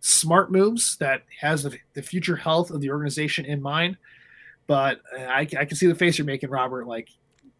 smart 0.00 0.50
moves 0.50 0.96
that 0.96 1.22
has 1.40 1.62
the, 1.62 1.78
the 1.94 2.02
future 2.02 2.34
health 2.34 2.72
of 2.72 2.80
the 2.80 2.90
organization 2.90 3.44
in 3.44 3.62
mind. 3.62 3.98
But 4.66 5.00
I, 5.16 5.42
I 5.42 5.64
can 5.64 5.76
see 5.76 5.86
the 5.86 5.94
face 5.94 6.18
you're 6.18 6.24
making, 6.24 6.50
Robert. 6.50 6.88
Like 6.88 7.08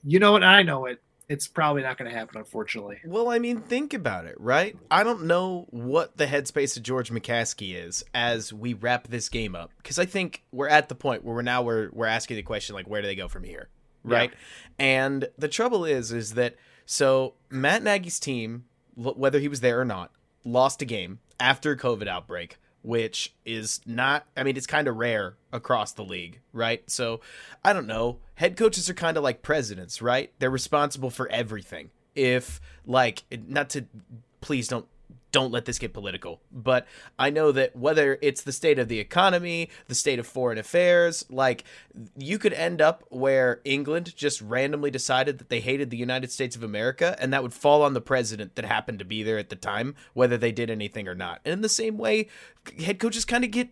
you 0.03 0.19
know 0.19 0.35
it, 0.35 0.43
I 0.43 0.65
know 0.65 0.87
it 0.87 1.01
it's 1.31 1.47
probably 1.47 1.83
not 1.83 1.97
going 1.97 2.11
to 2.11 2.17
happen, 2.17 2.39
unfortunately. 2.39 2.99
Well, 3.05 3.29
I 3.31 3.39
mean, 3.39 3.61
think 3.61 3.95
about 3.95 4.25
it, 4.27 4.35
right? 4.41 4.77
I 4.91 5.05
don't 5.05 5.27
know 5.27 5.69
what 5.71 6.17
the 6.17 6.27
headspace 6.27 6.77
of 6.77 6.83
George 6.83 7.13
McCaskey 7.13 7.77
is 7.77 8.05
as 8.13 8.53
we 8.53 8.75
wrap 8.75 9.07
this 9.07 9.29
game 9.29 9.55
up, 9.55 9.71
because 9.77 10.01
I 10.01 10.07
think 10.07 10.43
we're 10.51 10.69
at 10.69 10.89
the 10.89 10.97
point 10.97 11.25
where 11.25 11.37
we're 11.37 11.43
now 11.43 11.63
we're 11.63 11.89
we're 11.93 12.07
asking 12.07 12.37
the 12.37 12.43
question 12.43 12.75
like, 12.75 12.89
where 12.89 13.01
do 13.01 13.07
they 13.07 13.15
go 13.15 13.29
from 13.29 13.45
here, 13.45 13.69
right? 14.03 14.33
Yeah. 14.33 14.85
And 14.85 15.29
the 15.39 15.47
trouble 15.47 15.85
is, 15.85 16.11
is 16.11 16.35
that 16.35 16.57
so 16.85 17.35
Matt 17.49 17.85
Nagy's 17.85 18.19
team, 18.19 18.65
whether 18.97 19.39
he 19.39 19.47
was 19.47 19.61
there 19.61 19.81
or 19.81 19.85
not, 19.85 20.11
lost 20.45 20.83
a 20.83 20.85
game 20.85 21.21
after 21.39 21.71
a 21.71 21.77
COVID 21.79 22.09
outbreak 22.09 22.59
which 22.83 23.35
is 23.45 23.81
not 23.87 24.27
I 24.37 24.43
mean 24.43 24.57
it's 24.57 24.67
kind 24.67 24.89
of 24.89 24.97
rare 24.97 25.35
across 25.53 25.93
the 25.93 26.05
league, 26.05 26.41
right? 26.53 26.89
So, 26.91 27.21
I 27.65 27.73
don't 27.73 27.87
know. 27.87 28.19
Head 28.35 28.57
coaches 28.57 28.89
are 28.89 28.95
kind 28.95 29.17
of 29.17 29.23
like 29.23 29.43
presidents, 29.43 30.01
right? 30.01 30.33
They're 30.39 30.51
responsible 30.51 31.11
for 31.11 31.29
everything. 31.29 31.91
If 32.15 32.61
like 32.87 33.25
not 33.47 33.71
to 33.71 33.87
please 34.41 34.69
don't 34.69 34.87
don't 35.33 35.53
let 35.53 35.65
this 35.65 35.79
get 35.79 35.93
political. 35.93 36.41
But 36.51 36.87
I 37.19 37.31
know 37.31 37.53
that 37.53 37.77
whether 37.77 38.19
it's 38.21 38.43
the 38.43 38.53
state 38.53 38.79
of 38.79 38.89
the 38.89 38.99
economy, 38.99 39.71
the 39.89 39.95
state 39.95 40.19
of 40.19 40.27
foreign 40.27 40.59
affairs, 40.59 41.25
like 41.31 41.65
you 42.17 42.39
could 42.39 42.53
end 42.53 42.81
up 42.81 43.05
where 43.09 43.61
England 43.65 44.15
just 44.17 44.41
randomly 44.41 44.91
decided 44.91 45.39
that 45.39 45.49
they 45.49 45.61
hated 45.61 45.91
the 45.91 45.97
United 45.97 46.31
States 46.31 46.57
of 46.57 46.63
America, 46.63 47.17
and 47.19 47.33
that 47.33 47.43
would 47.43 47.55
fall 47.55 47.83
on 47.83 47.95
the 47.95 48.01
president 48.01 48.55
that 48.57 48.65
happened 48.65 48.99
to 48.99 49.05
be 49.05 49.23
there 49.23 49.39
at 49.39 49.49
the 49.49 49.57
time, 49.57 49.95
whether 50.15 50.37
they 50.37 50.53
did 50.53 50.71
anything 50.71 51.07
or 51.07 51.15
not. 51.15 51.41
And 51.45 51.53
in 51.53 51.61
the 51.61 51.69
same 51.69 51.99
way, 51.99 52.29
head 52.79 52.99
coaches 52.99 53.25
kind 53.25 53.45
of 53.45 53.51
get 53.51 53.69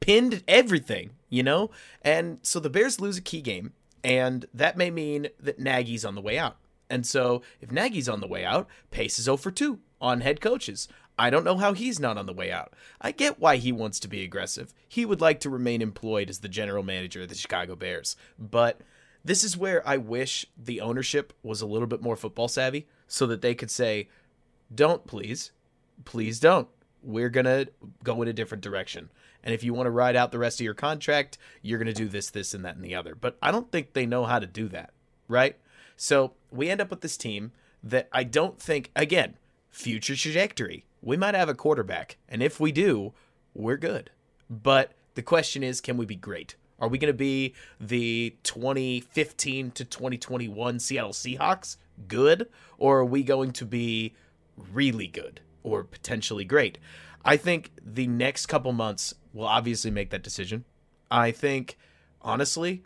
pinned 0.00 0.34
at 0.34 0.42
everything, 0.48 1.10
you 1.28 1.42
know? 1.42 1.70
And 2.02 2.38
so 2.42 2.60
the 2.60 2.70
Bears 2.70 3.00
lose 3.00 3.18
a 3.18 3.22
key 3.22 3.40
game, 3.40 3.72
and 4.02 4.46
that 4.52 4.76
may 4.76 4.90
mean 4.90 5.28
that 5.38 5.58
Nagy's 5.58 6.04
on 6.04 6.14
the 6.14 6.20
way 6.20 6.38
out. 6.38 6.56
And 6.88 7.06
so 7.06 7.42
if 7.60 7.70
Nagy's 7.70 8.08
on 8.08 8.20
the 8.20 8.26
way 8.26 8.44
out, 8.44 8.68
Pace 8.90 9.18
is 9.18 9.26
0 9.26 9.36
for 9.36 9.52
2 9.52 9.78
on 10.00 10.22
head 10.22 10.40
coaches. 10.40 10.88
I 11.20 11.28
don't 11.28 11.44
know 11.44 11.58
how 11.58 11.74
he's 11.74 12.00
not 12.00 12.16
on 12.16 12.24
the 12.24 12.32
way 12.32 12.50
out. 12.50 12.72
I 12.98 13.12
get 13.12 13.38
why 13.38 13.56
he 13.56 13.72
wants 13.72 14.00
to 14.00 14.08
be 14.08 14.24
aggressive. 14.24 14.72
He 14.88 15.04
would 15.04 15.20
like 15.20 15.38
to 15.40 15.50
remain 15.50 15.82
employed 15.82 16.30
as 16.30 16.38
the 16.38 16.48
general 16.48 16.82
manager 16.82 17.20
of 17.20 17.28
the 17.28 17.34
Chicago 17.34 17.76
Bears. 17.76 18.16
But 18.38 18.80
this 19.22 19.44
is 19.44 19.54
where 19.54 19.86
I 19.86 19.98
wish 19.98 20.46
the 20.56 20.80
ownership 20.80 21.34
was 21.42 21.60
a 21.60 21.66
little 21.66 21.86
bit 21.86 22.00
more 22.00 22.16
football 22.16 22.48
savvy 22.48 22.86
so 23.06 23.26
that 23.26 23.42
they 23.42 23.54
could 23.54 23.70
say, 23.70 24.08
don't 24.74 25.06
please, 25.06 25.52
please 26.06 26.40
don't. 26.40 26.68
We're 27.02 27.28
going 27.28 27.44
to 27.44 27.68
go 28.02 28.22
in 28.22 28.28
a 28.28 28.32
different 28.32 28.64
direction. 28.64 29.10
And 29.44 29.52
if 29.52 29.62
you 29.62 29.74
want 29.74 29.88
to 29.88 29.90
ride 29.90 30.16
out 30.16 30.32
the 30.32 30.38
rest 30.38 30.58
of 30.58 30.64
your 30.64 30.72
contract, 30.72 31.36
you're 31.60 31.78
going 31.78 31.86
to 31.86 31.92
do 31.92 32.08
this, 32.08 32.30
this, 32.30 32.54
and 32.54 32.64
that, 32.64 32.76
and 32.76 32.84
the 32.84 32.94
other. 32.94 33.14
But 33.14 33.36
I 33.42 33.50
don't 33.50 33.70
think 33.70 33.92
they 33.92 34.06
know 34.06 34.24
how 34.24 34.38
to 34.38 34.46
do 34.46 34.68
that, 34.68 34.94
right? 35.28 35.58
So 35.98 36.32
we 36.50 36.70
end 36.70 36.80
up 36.80 36.88
with 36.88 37.02
this 37.02 37.18
team 37.18 37.52
that 37.82 38.08
I 38.10 38.24
don't 38.24 38.58
think, 38.58 38.90
again, 38.96 39.34
future 39.70 40.16
trajectory 40.16 40.86
we 41.02 41.16
might 41.16 41.34
have 41.34 41.48
a 41.48 41.54
quarterback. 41.54 42.16
And 42.28 42.42
if 42.42 42.60
we 42.60 42.72
do, 42.72 43.12
we're 43.54 43.76
good. 43.76 44.10
But 44.48 44.92
the 45.14 45.22
question 45.22 45.62
is, 45.62 45.80
can 45.80 45.96
we 45.96 46.06
be 46.06 46.16
great? 46.16 46.56
Are 46.78 46.88
we 46.88 46.98
going 46.98 47.12
to 47.12 47.16
be 47.16 47.54
the 47.78 48.36
2015 48.42 49.70
to 49.72 49.84
2021 49.84 50.78
Seattle 50.78 51.12
Seahawks 51.12 51.76
good? 52.08 52.48
Or 52.78 53.00
are 53.00 53.04
we 53.04 53.22
going 53.22 53.52
to 53.52 53.66
be 53.66 54.14
really 54.72 55.06
good? 55.06 55.40
or 55.62 55.84
potentially 55.84 56.44
great. 56.44 56.78
I 57.24 57.36
think 57.36 57.72
the 57.84 58.06
next 58.06 58.46
couple 58.46 58.72
months 58.72 59.14
will 59.32 59.46
obviously 59.46 59.90
make 59.90 60.10
that 60.10 60.22
decision. 60.22 60.64
I 61.10 61.30
think, 61.30 61.76
honestly, 62.22 62.82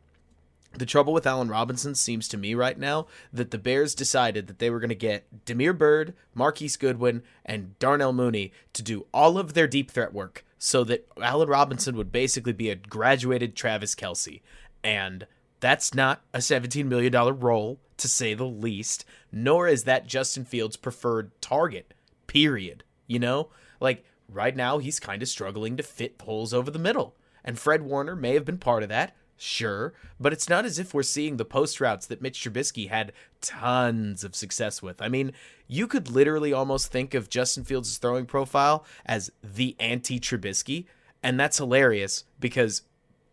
the 0.79 0.87
trouble 0.87 1.13
with 1.13 1.27
Allen 1.27 1.49
Robinson 1.49 1.95
seems 1.95 2.29
to 2.29 2.37
me 2.37 2.55
right 2.55 2.79
now 2.79 3.07
that 3.33 3.51
the 3.51 3.59
Bears 3.59 3.95
decided 3.95 4.47
that 4.47 4.59
they 4.59 4.71
were 4.71 4.81
going 4.81 4.89
to 4.89 4.95
get 4.95 5.45
Damiere 5.45 5.73
Byrd, 5.73 6.15
Marquise 6.35 6.77
Goodwin, 6.77 7.23
and 7.45 7.79
Darnell 7.79 8.13
Mooney 8.13 8.53
to 8.73 8.83
do 8.83 9.07
all 9.13 9.39
of 9.39 9.55
their 9.55 9.67
deep 9.67 9.91
threat 9.91 10.13
work 10.13 10.45
so 10.59 10.85
that 10.85 11.07
Allen 11.21 11.49
Robinson 11.49 11.97
would 11.97 12.11
basically 12.11 12.53
be 12.53 12.71
a 12.71 12.75
graduated 12.75 13.55
Travis 13.55 13.95
Kelce. 13.95 14.41
And 14.83 15.27
that's 15.61 15.95
not 15.95 16.23
a 16.33 16.39
$17 16.39 16.87
million 16.87 17.13
role, 17.39 17.79
to 17.97 18.09
say 18.09 18.35
the 18.35 18.45
least, 18.45 19.05
nor 19.31 19.69
is 19.69 19.85
that 19.85 20.07
Justin 20.07 20.45
Fields' 20.45 20.77
preferred 20.77 21.31
target, 21.41 21.95
period. 22.27 22.83
You 23.07 23.19
know? 23.19 23.51
Like, 23.81 24.05
right 24.29 24.57
now, 24.57 24.79
he's 24.79 24.99
kind 24.99 25.23
of 25.23 25.29
struggling 25.29 25.77
to 25.77 25.83
fit 25.83 26.21
holes 26.23 26.53
over 26.53 26.71
the 26.71 26.79
middle. 26.79 27.15
And 27.45 27.59
Fred 27.59 27.83
Warner 27.83 28.17
may 28.17 28.35
have 28.35 28.45
been 28.45 28.59
part 28.59 28.83
of 28.83 28.89
that 28.89 29.15
Sure, 29.45 29.93
but 30.19 30.33
it's 30.33 30.49
not 30.49 30.65
as 30.65 30.79
if 30.79 30.95
we're 30.95 31.03
seeing 31.03 31.37
the 31.37 31.45
post 31.45 31.79
routes 31.79 32.07
that 32.07 32.23
Mitch 32.23 32.41
Trubisky 32.41 32.89
had 32.89 33.13
tons 33.43 34.25
of 34.25 34.35
success 34.35 34.81
with. 34.81 35.03
I 35.03 35.09
mean, 35.11 35.33
you 35.69 35.87
could 35.87 36.09
literally 36.09 36.55
almost 36.55 36.91
think 36.91 37.13
of 37.13 37.29
Justin 37.29 37.63
Fields' 37.63 37.99
throwing 37.99 38.25
profile 38.25 38.87
as 39.05 39.31
the 39.43 39.77
anti 39.79 40.19
Trubisky, 40.19 40.87
and 41.23 41.39
that's 41.39 41.59
hilarious 41.59 42.25
because 42.41 42.85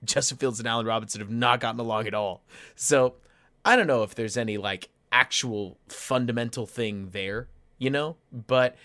Justin 0.03 0.37
Fields 0.37 0.59
and 0.59 0.67
Allen 0.67 0.85
Robinson 0.85 1.21
have 1.21 1.29
not 1.29 1.61
gotten 1.61 1.79
along 1.79 2.07
at 2.07 2.13
all. 2.13 2.41
So 2.75 3.13
I 3.63 3.77
don't 3.77 3.87
know 3.87 4.03
if 4.03 4.13
there's 4.13 4.35
any 4.35 4.57
like 4.57 4.89
actual 5.13 5.77
fundamental 5.87 6.65
thing 6.65 7.11
there, 7.13 7.47
you 7.77 7.89
know, 7.89 8.17
but 8.33 8.75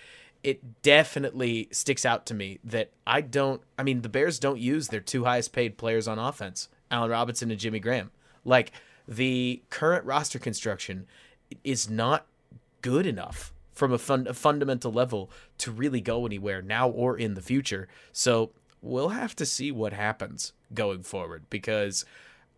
it 0.44 0.80
definitely 0.82 1.66
sticks 1.72 2.04
out 2.04 2.24
to 2.26 2.34
me 2.34 2.60
that 2.62 2.92
I 3.04 3.20
don't. 3.20 3.62
I 3.76 3.82
mean, 3.82 4.02
the 4.02 4.08
Bears 4.08 4.38
don't 4.38 4.60
use 4.60 4.86
their 4.86 5.00
two 5.00 5.24
highest 5.24 5.52
paid 5.52 5.76
players 5.76 6.06
on 6.06 6.20
offense. 6.20 6.68
Allen 6.90 7.10
Robinson 7.10 7.50
and 7.50 7.60
Jimmy 7.60 7.80
Graham. 7.80 8.10
Like 8.44 8.72
the 9.06 9.62
current 9.70 10.04
roster 10.04 10.38
construction 10.38 11.06
is 11.64 11.88
not 11.88 12.26
good 12.82 13.06
enough 13.06 13.52
from 13.72 13.92
a, 13.92 13.98
fun, 13.98 14.26
a 14.26 14.34
fundamental 14.34 14.92
level 14.92 15.30
to 15.58 15.70
really 15.70 16.00
go 16.00 16.24
anywhere 16.24 16.62
now 16.62 16.88
or 16.88 17.16
in 17.16 17.34
the 17.34 17.42
future. 17.42 17.88
So 18.12 18.50
we'll 18.80 19.10
have 19.10 19.36
to 19.36 19.46
see 19.46 19.70
what 19.70 19.92
happens 19.92 20.52
going 20.72 21.02
forward 21.02 21.44
because 21.50 22.04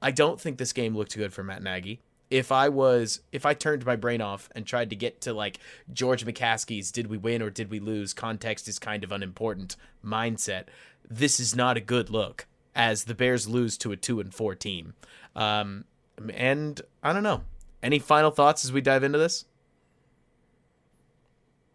I 0.01 0.11
don't 0.11 0.41
think 0.41 0.59
this 0.59 0.73
game 0.73 0.97
looked 0.97 1.17
good 1.17 1.33
for 1.33 1.43
Matt 1.43 1.63
Nagy. 1.63 2.01
If 2.31 2.53
I 2.53 2.69
was, 2.69 3.21
if 3.33 3.47
I 3.47 3.55
turned 3.55 3.87
my 3.87 3.97
brain 3.97 4.21
off 4.21 4.51
and 4.55 4.67
tried 4.67 4.91
to 4.91 4.97
get 4.97 5.21
to 5.23 5.33
like 5.33 5.59
George 5.93 6.27
McCaskey's 6.27 6.93
"Did 6.93 7.07
we 7.07 7.17
win 7.17 7.41
or 7.41 7.49
did 7.49 7.71
we 7.71 7.81
lose?" 7.81 8.13
context 8.13 8.69
is 8.69 8.79
kind 8.79 9.03
of 9.03 9.11
unimportant 9.11 9.77
mindset. 10.05 10.65
This 11.09 11.41
is 11.41 11.57
not 11.57 11.79
a 11.79 11.81
good 11.81 12.11
look 12.11 12.47
as 12.79 13.05
the 13.05 13.15
Bears 13.15 13.49
lose 13.49 13.77
to 13.79 13.93
a 13.93 13.97
two 13.97 14.21
and 14.21 14.33
four 14.33 14.55
team. 14.55 14.95
Um, 15.37 15.85
and 16.33 16.81
I 17.03 17.13
don't 17.13 17.25
know. 17.25 17.43
Any 17.83 17.99
final 17.99 18.31
thoughts 18.31 18.65
as 18.65 18.73
we 18.73 18.81
dive 18.81 19.03
into 19.03 19.19
this? 19.19 19.45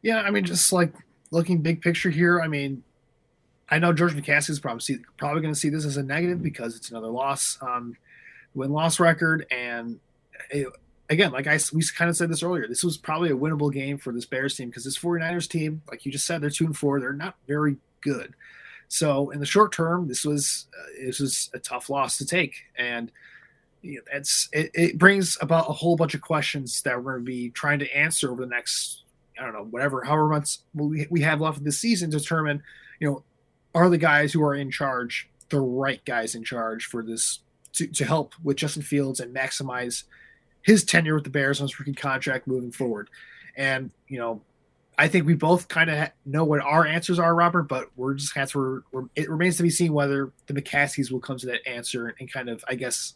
Yeah, 0.02 0.22
I 0.22 0.32
mean, 0.32 0.46
just 0.46 0.74
like 0.74 0.94
looking 1.32 1.62
big 1.62 1.82
picture 1.82 2.10
here. 2.10 2.42
I 2.42 2.48
mean, 2.48 2.84
I 3.70 3.80
know 3.80 3.94
George 3.94 4.14
McCaskey 4.14 4.50
is 4.50 4.60
probably 4.60 5.00
probably 5.18 5.42
going 5.42 5.54
to 5.54 5.60
see 5.60 5.70
this 5.70 5.86
as 5.86 5.98
a 5.98 6.04
negative 6.04 6.42
because 6.42 6.76
it's 6.76 6.90
another 6.90 7.08
loss, 7.08 7.58
um, 7.62 7.96
win 8.54 8.72
loss 8.72 9.00
record, 9.00 9.46
and 9.52 10.00
it, 10.50 10.68
again, 11.10 11.32
like 11.32 11.48
I 11.48 11.60
we 11.74 11.84
kind 11.96 12.10
of 12.10 12.18
said 12.18 12.30
this 12.30 12.44
earlier, 12.44 12.68
this 12.68 12.84
was 12.84 12.98
probably 12.98 13.30
a 13.30 13.36
winnable 13.36 13.72
game 13.72 13.98
for 13.98 14.12
this 14.12 14.26
Bears 14.26 14.56
team 14.56 14.70
because 14.70 14.84
this 14.84 14.98
49ers 14.98 15.50
team, 15.50 15.82
like 15.90 16.06
you 16.06 16.12
just 16.12 16.26
said, 16.26 16.42
they're 16.42 16.50
two 16.50 16.66
and 16.66 16.78
four. 16.78 17.00
They're 17.00 17.14
not 17.14 17.36
very 17.48 17.78
good. 18.02 18.36
So 18.94 19.32
in 19.32 19.40
the 19.40 19.46
short 19.46 19.72
term, 19.72 20.08
this 20.08 20.24
was 20.24 20.68
uh, 20.78 21.06
this 21.06 21.20
was 21.20 21.50
a 21.56 21.60
tough 21.60 21.90
loss 21.90 22.18
to 22.20 22.26
take, 22.28 22.56
and 22.78 23.12
you 23.82 23.96
know, 23.96 24.02
it's 24.14 24.50
it, 24.54 24.70
it 24.76 24.98
brings 25.00 25.36
about 25.42 25.68
a 25.68 25.74
whole 25.74 25.96
bunch 25.96 26.14
of 26.14 26.22
questions 26.22 26.82
that 26.84 26.98
we're 26.98 27.14
going 27.14 27.26
to 27.26 27.32
be 27.32 27.50
trying 27.50 27.80
to 27.80 27.92
answer 27.92 28.32
over 28.32 28.42
the 28.42 28.50
next 28.50 29.04
I 29.40 29.44
don't 29.44 29.54
know 29.54 29.66
whatever 29.66 30.04
however 30.04 30.30
months 30.30 30.60
we, 30.76 31.08
we 31.10 31.22
have 31.22 31.42
left 31.42 31.58
of 31.58 31.64
the 31.64 31.72
season 31.72 32.12
to 32.12 32.20
determine 32.20 32.62
you 33.00 33.10
know 33.10 33.24
are 33.74 33.90
the 33.90 33.98
guys 33.98 34.32
who 34.32 34.44
are 34.44 34.54
in 34.54 34.70
charge 34.70 35.28
the 35.50 35.60
right 35.60 36.06
guys 36.06 36.36
in 36.36 36.44
charge 36.44 36.86
for 36.86 37.02
this 37.02 37.40
to, 37.74 37.88
to 37.88 38.06
help 38.06 38.36
with 38.44 38.58
Justin 38.58 38.84
Fields 38.84 39.20
and 39.20 39.36
maximize 39.36 40.04
his 40.62 40.84
tenure 40.84 41.16
with 41.16 41.24
the 41.24 41.32
Bears 41.32 41.60
on 41.60 41.66
his 41.66 41.80
rookie 41.80 41.94
contract 41.94 42.48
moving 42.48 42.72
forward. 42.72 43.10
And 43.58 43.90
you 44.08 44.20
know, 44.20 44.42
I 44.98 45.08
think 45.08 45.26
we 45.26 45.34
both 45.34 45.68
kind 45.68 45.90
of 45.90 46.10
know 46.26 46.44
what 46.44 46.62
our 46.62 46.86
answers 46.86 47.20
are, 47.20 47.34
Robert, 47.34 47.64
but 47.64 47.90
we're 47.96 48.14
just 48.14 48.34
kind 48.34 48.48
of, 48.48 48.56
we're, 48.92 49.06
it 49.16 49.30
remains 49.30 49.58
to 49.58 49.64
be 49.64 49.70
seen 49.70 49.94
whether 49.94 50.32
the 50.48 50.54
McCaskeys 50.54 51.12
will 51.12 51.20
come 51.20 51.38
to 51.38 51.48
that 51.48 51.68
answer 51.68 52.16
and 52.20 52.32
kind 52.32 52.50
of, 52.50 52.64
I 52.68 52.76
guess, 52.76 53.16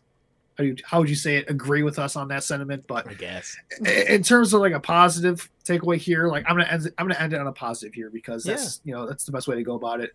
how, 0.58 0.64
you, 0.64 0.76
how 0.84 1.00
would 1.00 1.10
you 1.10 1.16
say 1.16 1.38
it, 1.38 1.50
agree 1.50 1.84
with 1.84 2.00
us 2.00 2.16
on 2.16 2.28
that 2.30 2.44
sentiment. 2.44 2.86
But 2.88 3.08
I 3.08 3.14
guess 3.14 3.56
in 3.86 4.24
terms 4.24 4.54
of 4.54 4.62
like 4.62 4.74
a 4.74 4.80
positive 4.80 5.50
takeaway 5.64 5.98
here, 5.98 6.28
like 6.28 6.46
I'm 6.48 6.58
gonna 6.58 6.70
end, 6.70 6.92
I'm 6.98 7.08
gonna 7.08 7.20
end 7.20 7.34
it 7.34 7.40
on 7.40 7.48
a 7.48 7.54
positive 7.54 7.94
here 7.94 8.10
because 8.10 8.44
that's 8.44 8.82
yeah. 8.84 8.90
you 8.90 8.96
know 8.96 9.08
that's 9.08 9.26
the 9.26 9.32
best 9.32 9.48
way 9.48 9.56
to 9.56 9.64
go 9.64 9.76
about 9.76 10.02
it. 10.02 10.12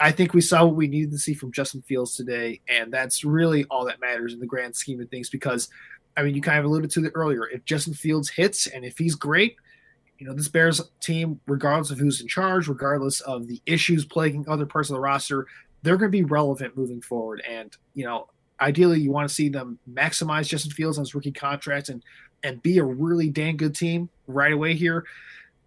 I 0.00 0.10
think 0.10 0.32
we 0.32 0.40
saw 0.40 0.64
what 0.64 0.74
we 0.74 0.88
needed 0.88 1.12
to 1.12 1.18
see 1.18 1.34
from 1.34 1.52
Justin 1.52 1.82
Fields 1.82 2.16
today, 2.16 2.60
and 2.68 2.92
that's 2.92 3.22
really 3.22 3.64
all 3.64 3.84
that 3.84 4.00
matters 4.00 4.32
in 4.32 4.40
the 4.40 4.46
grand 4.46 4.74
scheme 4.74 5.00
of 5.00 5.10
things. 5.10 5.28
Because 5.28 5.68
I 6.16 6.22
mean, 6.22 6.34
you 6.34 6.40
kind 6.40 6.58
of 6.58 6.64
alluded 6.64 6.90
to 6.92 7.04
it 7.04 7.12
earlier. 7.14 7.48
If 7.48 7.64
Justin 7.66 7.94
Fields 7.94 8.30
hits 8.30 8.66
and 8.66 8.84
if 8.84 8.96
he's 8.96 9.14
great, 9.14 9.56
you 10.22 10.28
know, 10.28 10.34
this 10.34 10.46
Bears 10.46 10.80
team, 11.00 11.40
regardless 11.48 11.90
of 11.90 11.98
who's 11.98 12.20
in 12.20 12.28
charge, 12.28 12.68
regardless 12.68 13.20
of 13.22 13.48
the 13.48 13.60
issues 13.66 14.04
plaguing 14.04 14.44
other 14.48 14.64
parts 14.64 14.88
of 14.88 14.94
the 14.94 15.00
roster, 15.00 15.48
they're 15.82 15.96
going 15.96 16.12
to 16.12 16.16
be 16.16 16.22
relevant 16.22 16.76
moving 16.76 17.00
forward. 17.00 17.42
And, 17.48 17.76
you 17.94 18.04
know, 18.04 18.28
ideally 18.60 19.00
you 19.00 19.10
want 19.10 19.28
to 19.28 19.34
see 19.34 19.48
them 19.48 19.80
maximize 19.92 20.46
Justin 20.46 20.70
Fields 20.70 20.96
on 20.96 21.02
his 21.02 21.12
rookie 21.16 21.32
contract 21.32 21.88
and 21.88 22.04
and 22.44 22.62
be 22.62 22.78
a 22.78 22.84
really 22.84 23.30
dang 23.30 23.56
good 23.56 23.74
team 23.74 24.08
right 24.28 24.52
away 24.52 24.74
here. 24.74 25.04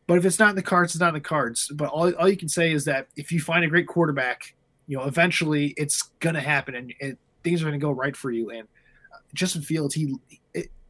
But 0.07 0.19
if 0.19 0.25
it's 0.25 0.39
not 0.39 0.51
in 0.51 0.55
the 0.55 0.61
cards, 0.63 0.93
it's 0.93 1.01
not 1.01 1.09
in 1.09 1.15
the 1.15 1.19
cards. 1.19 1.69
But 1.75 1.89
all, 1.89 2.13
all 2.15 2.29
you 2.29 2.37
can 2.37 2.47
say 2.47 2.71
is 2.71 2.85
that 2.85 3.07
if 3.17 3.33
you 3.33 3.41
find 3.41 3.65
a 3.65 3.67
great 3.67 3.87
quarterback, 3.87 4.55
you 4.87 4.97
know, 4.97 5.03
eventually 5.03 5.73
it's 5.75 6.03
going 6.21 6.35
to 6.35 6.41
happen 6.41 6.75
and 7.01 7.17
things 7.43 7.61
are 7.61 7.65
going 7.65 7.77
to 7.77 7.85
go 7.85 7.91
right 7.91 8.15
for 8.15 8.31
you. 8.31 8.51
And 8.51 8.69
uh, 9.13 9.17
Justin 9.33 9.63
Fields, 9.63 9.95
he 9.95 10.15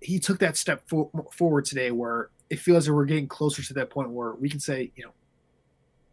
he 0.01 0.19
took 0.19 0.37
that 0.37 0.55
step 0.55 0.83
for, 0.85 1.09
forward 1.31 1.65
today 1.65 1.89
where 1.89 2.29
it 2.49 2.59
feels 2.59 2.85
that 2.85 2.93
we're 2.93 3.05
getting 3.05 3.27
closer 3.27 3.63
to 3.63 3.73
that 3.73 3.89
point 3.89 4.09
where 4.09 4.33
we 4.33 4.49
can 4.49 4.59
say, 4.59 4.91
you 4.95 5.03
know, 5.03 5.11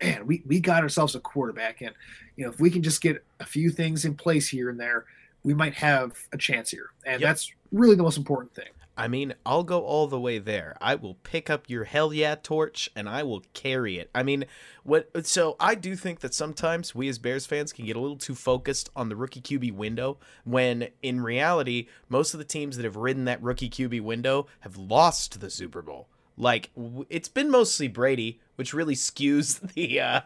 man, 0.01 0.27
we, 0.27 0.43
we 0.47 0.61
got 0.61 0.83
ourselves 0.83 1.15
a 1.15 1.21
quarterback. 1.21 1.81
And, 1.81 1.95
you 2.37 2.45
know, 2.45 2.51
if 2.51 2.61
we 2.61 2.71
can 2.71 2.83
just 2.83 3.01
get 3.01 3.25
a 3.41 3.47
few 3.47 3.71
things 3.71 4.05
in 4.05 4.15
place 4.15 4.49
here 4.49 4.69
and 4.69 4.79
there, 4.79 5.05
we 5.45 5.55
might 5.55 5.75
have 5.75 6.17
a 6.33 6.39
chance 6.39 6.71
here. 6.71 6.91
And 7.05 7.21
yep. 7.21 7.31
that's 7.31 7.53
really 7.71 7.97
the 7.97 8.03
most 8.03 8.19
important 8.19 8.55
thing. 8.55 8.69
I 8.97 9.09
mean, 9.09 9.35
I'll 9.47 9.65
go 9.65 9.81
all 9.81 10.07
the 10.07 10.21
way 10.21 10.39
there. 10.39 10.77
I 10.81 10.97
will 10.97 11.15
pick 11.15 11.49
up 11.49 11.69
your 11.69 11.85
hell 11.85 12.13
yeah 12.13 12.35
torch 12.35 12.91
and 12.95 13.09
I 13.09 13.23
will 13.23 13.43
carry 13.55 13.99
it. 13.99 14.11
I 14.15 14.23
mean, 14.23 14.45
what 14.85 15.27
so 15.27 15.57
I 15.59 15.75
do 15.75 15.97
think 15.97 16.21
that 16.21 16.35
sometimes 16.35 16.95
we 16.95 17.09
as 17.09 17.19
Bears 17.19 17.47
fans 17.47 17.73
can 17.73 17.87
get 17.87 17.97
a 17.97 18.01
little 18.01 18.19
too 18.19 18.35
focused 18.35 18.91
on 18.95 19.09
the 19.09 19.17
rookie 19.17 19.41
QB 19.41 19.73
window 19.75 20.19
when 20.45 20.89
in 21.03 21.23
reality, 21.23 21.89
most 22.11 22.35
of 22.35 22.39
the 22.39 22.45
teams 22.45 22.77
that 22.77 22.85
have 22.85 22.97
ridden 22.97 23.25
that 23.25 23.43
rookie 23.43 23.71
QB 23.71 24.03
window 24.03 24.47
have 24.61 24.77
lost 24.77 25.41
the 25.41 25.49
Super 25.49 25.81
Bowl. 25.81 26.09
Like 26.43 26.71
it's 27.09 27.29
been 27.29 27.53
mostly 27.53 27.87
Brady, 27.87 28.41
which 28.57 28.75
really 28.75 28.97
skews 28.97 29.61
the 29.75 30.01
uh, 30.01 30.21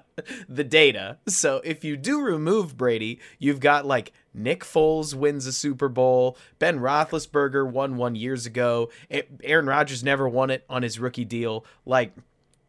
the 0.48 0.64
data. 0.64 1.18
So 1.28 1.60
if 1.62 1.84
you 1.84 1.98
do 1.98 2.22
remove 2.22 2.78
Brady, 2.78 3.20
you've 3.38 3.60
got 3.60 3.84
like 3.84 4.14
Nick 4.32 4.64
Foles 4.64 5.12
wins 5.12 5.46
a 5.46 5.52
Super 5.52 5.90
Bowl, 5.90 6.38
Ben 6.58 6.78
Roethlisberger 6.78 7.70
won 7.70 7.98
one 7.98 8.14
years 8.14 8.46
ago, 8.46 8.90
Aaron 9.44 9.66
Rodgers 9.66 10.02
never 10.02 10.26
won 10.26 10.48
it 10.48 10.64
on 10.70 10.82
his 10.82 10.98
rookie 10.98 11.26
deal. 11.26 11.66
Like 11.84 12.14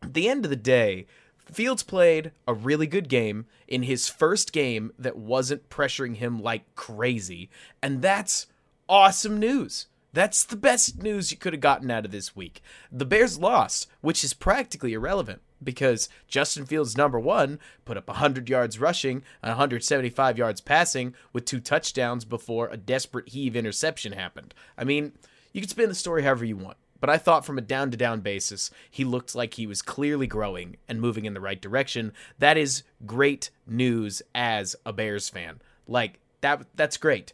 at 0.04 0.14
the 0.14 0.28
end 0.28 0.44
of 0.44 0.50
the 0.50 0.58
day, 0.58 1.06
Fields 1.46 1.84
played 1.84 2.34
a 2.46 2.54
really 2.54 2.88
good 2.88 3.08
game 3.08 3.46
in 3.66 3.84
his 3.84 4.10
first 4.10 4.52
game 4.52 4.92
that 5.00 5.16
wasn't 5.16 5.70
pressuring 5.70 6.18
him 6.18 6.42
like 6.42 6.76
crazy, 6.76 7.50
and 7.82 8.02
that's 8.02 8.48
awesome 8.90 9.40
news. 9.40 9.88
That's 10.14 10.46
the 10.46 10.56
best 10.56 11.02
news 11.02 11.32
you 11.32 11.38
could 11.38 11.54
have 11.54 11.62
gotten 11.62 11.92
out 11.92 12.06
of 12.06 12.12
this 12.12 12.36
week. 12.36 12.62
The 12.92 13.06
Bears 13.06 13.38
lost, 13.38 13.88
which 14.02 14.24
is 14.24 14.34
practically 14.34 14.94
irrelevant 14.94 15.42
because 15.64 16.10
Justin 16.28 16.66
Fields, 16.66 16.98
number 16.98 17.20
one, 17.20 17.60
put 17.86 17.98
up 17.98 18.08
100 18.08 18.50
yards 18.50 18.80
rushing 18.80 19.24
and 19.42 19.50
175 19.50 20.38
yards 20.38 20.62
passing 20.62 21.14
with 21.34 21.46
two 21.46 21.60
touchdowns 21.60 22.26
before 22.26 22.68
a 22.70 22.78
desperate 22.78 23.30
heave 23.30 23.56
interception 23.56 24.14
happened. 24.14 24.54
I 24.78 24.84
mean, 24.84 25.14
you 25.54 25.62
can 25.62 25.70
spin 25.70 25.90
the 25.90 25.96
story 25.96 26.24
however 26.24 26.46
you 26.46 26.58
want, 26.58 26.78
but 27.00 27.10
I 27.10 27.18
thought 27.18 27.46
from 27.46 27.58
a 27.58 27.62
down 27.62 27.92
to 27.92 27.98
down 27.98 28.22
basis, 28.22 28.72
he 28.90 29.04
looked 29.04 29.36
like 29.36 29.56
he 29.56 29.68
was 29.68 29.82
clearly 29.82 30.28
growing 30.28 30.78
and 30.88 31.02
moving 31.02 31.26
in 31.26 31.34
the 31.34 31.42
right 31.42 31.62
direction. 31.62 32.14
That 32.40 32.58
is 32.58 32.84
great 33.06 33.50
news 33.66 34.22
as 34.34 34.76
a 34.86 34.94
Bears 34.94 35.30
fan. 35.30 35.62
Like, 35.88 36.20
that 36.42 36.66
that's 36.76 36.98
great. 36.98 37.34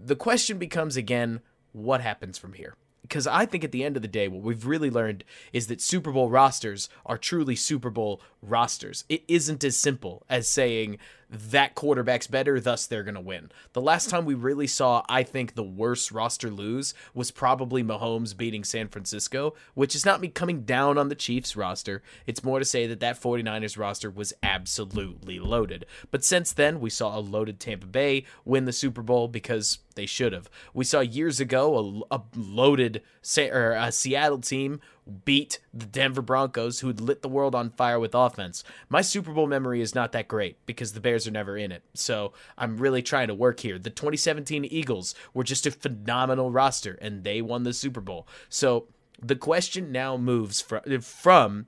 The 0.00 0.16
question 0.16 0.58
becomes 0.58 0.96
again 0.96 1.40
what 1.72 2.00
happens 2.00 2.38
from 2.38 2.52
here. 2.54 2.74
because 3.02 3.26
I 3.26 3.46
think 3.46 3.64
at 3.64 3.72
the 3.72 3.84
end 3.84 3.96
of 3.96 4.02
the 4.02 4.08
day, 4.08 4.28
what 4.28 4.42
we've 4.42 4.66
really 4.66 4.90
learned 4.90 5.24
is 5.52 5.66
that 5.68 5.80
Super 5.80 6.12
Bowl 6.12 6.28
rosters 6.30 6.88
are 7.06 7.16
truly 7.16 7.56
Super 7.56 7.90
Bowl 7.90 8.20
rosters. 8.42 9.04
It 9.08 9.22
isn't 9.28 9.64
as 9.64 9.76
simple 9.76 10.24
as 10.28 10.46
saying 10.46 10.98
that 11.30 11.74
quarterback's 11.74 12.26
better, 12.26 12.58
thus 12.58 12.86
they're 12.86 13.02
going 13.02 13.14
to 13.14 13.20
win. 13.20 13.50
The 13.72 13.80
last 13.80 14.08
time 14.08 14.24
we 14.24 14.34
really 14.34 14.66
saw, 14.66 15.04
I 15.08 15.22
think, 15.22 15.54
the 15.54 15.62
worst 15.62 16.10
roster 16.10 16.50
lose 16.50 16.94
was 17.12 17.30
probably 17.30 17.82
Mahomes 17.82 18.36
beating 18.36 18.64
San 18.64 18.88
Francisco, 18.88 19.54
which 19.74 19.94
is 19.94 20.06
not 20.06 20.20
me 20.20 20.28
coming 20.28 20.62
down 20.62 20.96
on 20.96 21.08
the 21.08 21.14
Chiefs 21.14 21.56
roster. 21.56 22.02
It's 22.26 22.44
more 22.44 22.58
to 22.58 22.64
say 22.64 22.86
that 22.86 23.00
that 23.00 23.20
49ers 23.20 23.78
roster 23.78 24.10
was 24.10 24.32
absolutely 24.42 25.38
loaded. 25.38 25.84
But 26.10 26.24
since 26.24 26.52
then, 26.52 26.80
we 26.80 26.90
saw 26.90 27.16
a 27.16 27.20
loaded 27.20 27.60
Tampa 27.60 27.86
Bay 27.86 28.24
win 28.44 28.64
the 28.64 28.72
Super 28.72 29.02
Bowl 29.02 29.28
because 29.28 29.78
they 29.98 30.06
should 30.06 30.32
have. 30.32 30.48
We 30.72 30.84
saw 30.84 31.00
years 31.00 31.40
ago 31.40 32.04
a, 32.10 32.16
a 32.16 32.22
loaded 32.36 33.02
a 33.36 33.92
Seattle 33.92 34.38
team 34.38 34.80
beat 35.24 35.58
the 35.72 35.86
Denver 35.86 36.22
Broncos, 36.22 36.80
who 36.80 36.88
had 36.88 37.00
lit 37.00 37.22
the 37.22 37.28
world 37.28 37.54
on 37.54 37.70
fire 37.70 37.98
with 37.98 38.14
offense. 38.14 38.62
My 38.88 39.00
Super 39.00 39.32
Bowl 39.32 39.46
memory 39.46 39.80
is 39.80 39.94
not 39.94 40.12
that 40.12 40.28
great 40.28 40.56
because 40.66 40.92
the 40.92 41.00
Bears 41.00 41.26
are 41.26 41.32
never 41.32 41.56
in 41.56 41.72
it. 41.72 41.82
So 41.94 42.32
I'm 42.56 42.76
really 42.76 43.02
trying 43.02 43.28
to 43.28 43.34
work 43.34 43.60
here. 43.60 43.78
The 43.78 43.90
2017 43.90 44.64
Eagles 44.66 45.14
were 45.32 45.44
just 45.44 45.66
a 45.66 45.70
phenomenal 45.70 46.50
roster, 46.50 46.98
and 47.00 47.24
they 47.24 47.40
won 47.40 47.62
the 47.62 47.72
Super 47.72 48.00
Bowl. 48.00 48.26
So 48.48 48.86
the 49.20 49.36
question 49.36 49.90
now 49.90 50.16
moves 50.16 50.60
from, 50.60 51.00
from 51.00 51.66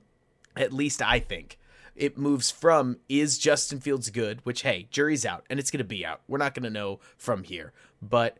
at 0.55 0.73
least 0.73 1.01
I 1.01 1.19
think, 1.19 1.57
it 1.95 2.17
moves 2.17 2.49
from 2.49 2.97
is 3.09 3.37
Justin 3.37 3.79
Fields 3.79 4.09
good, 4.09 4.39
which 4.43 4.61
hey, 4.61 4.87
jury's 4.91 5.25
out 5.25 5.45
and 5.49 5.59
it's 5.59 5.71
going 5.71 5.79
to 5.79 5.83
be 5.83 6.05
out. 6.05 6.21
We're 6.27 6.37
not 6.37 6.53
going 6.53 6.63
to 6.63 6.69
know 6.69 6.99
from 7.17 7.43
here. 7.43 7.73
But 8.01 8.37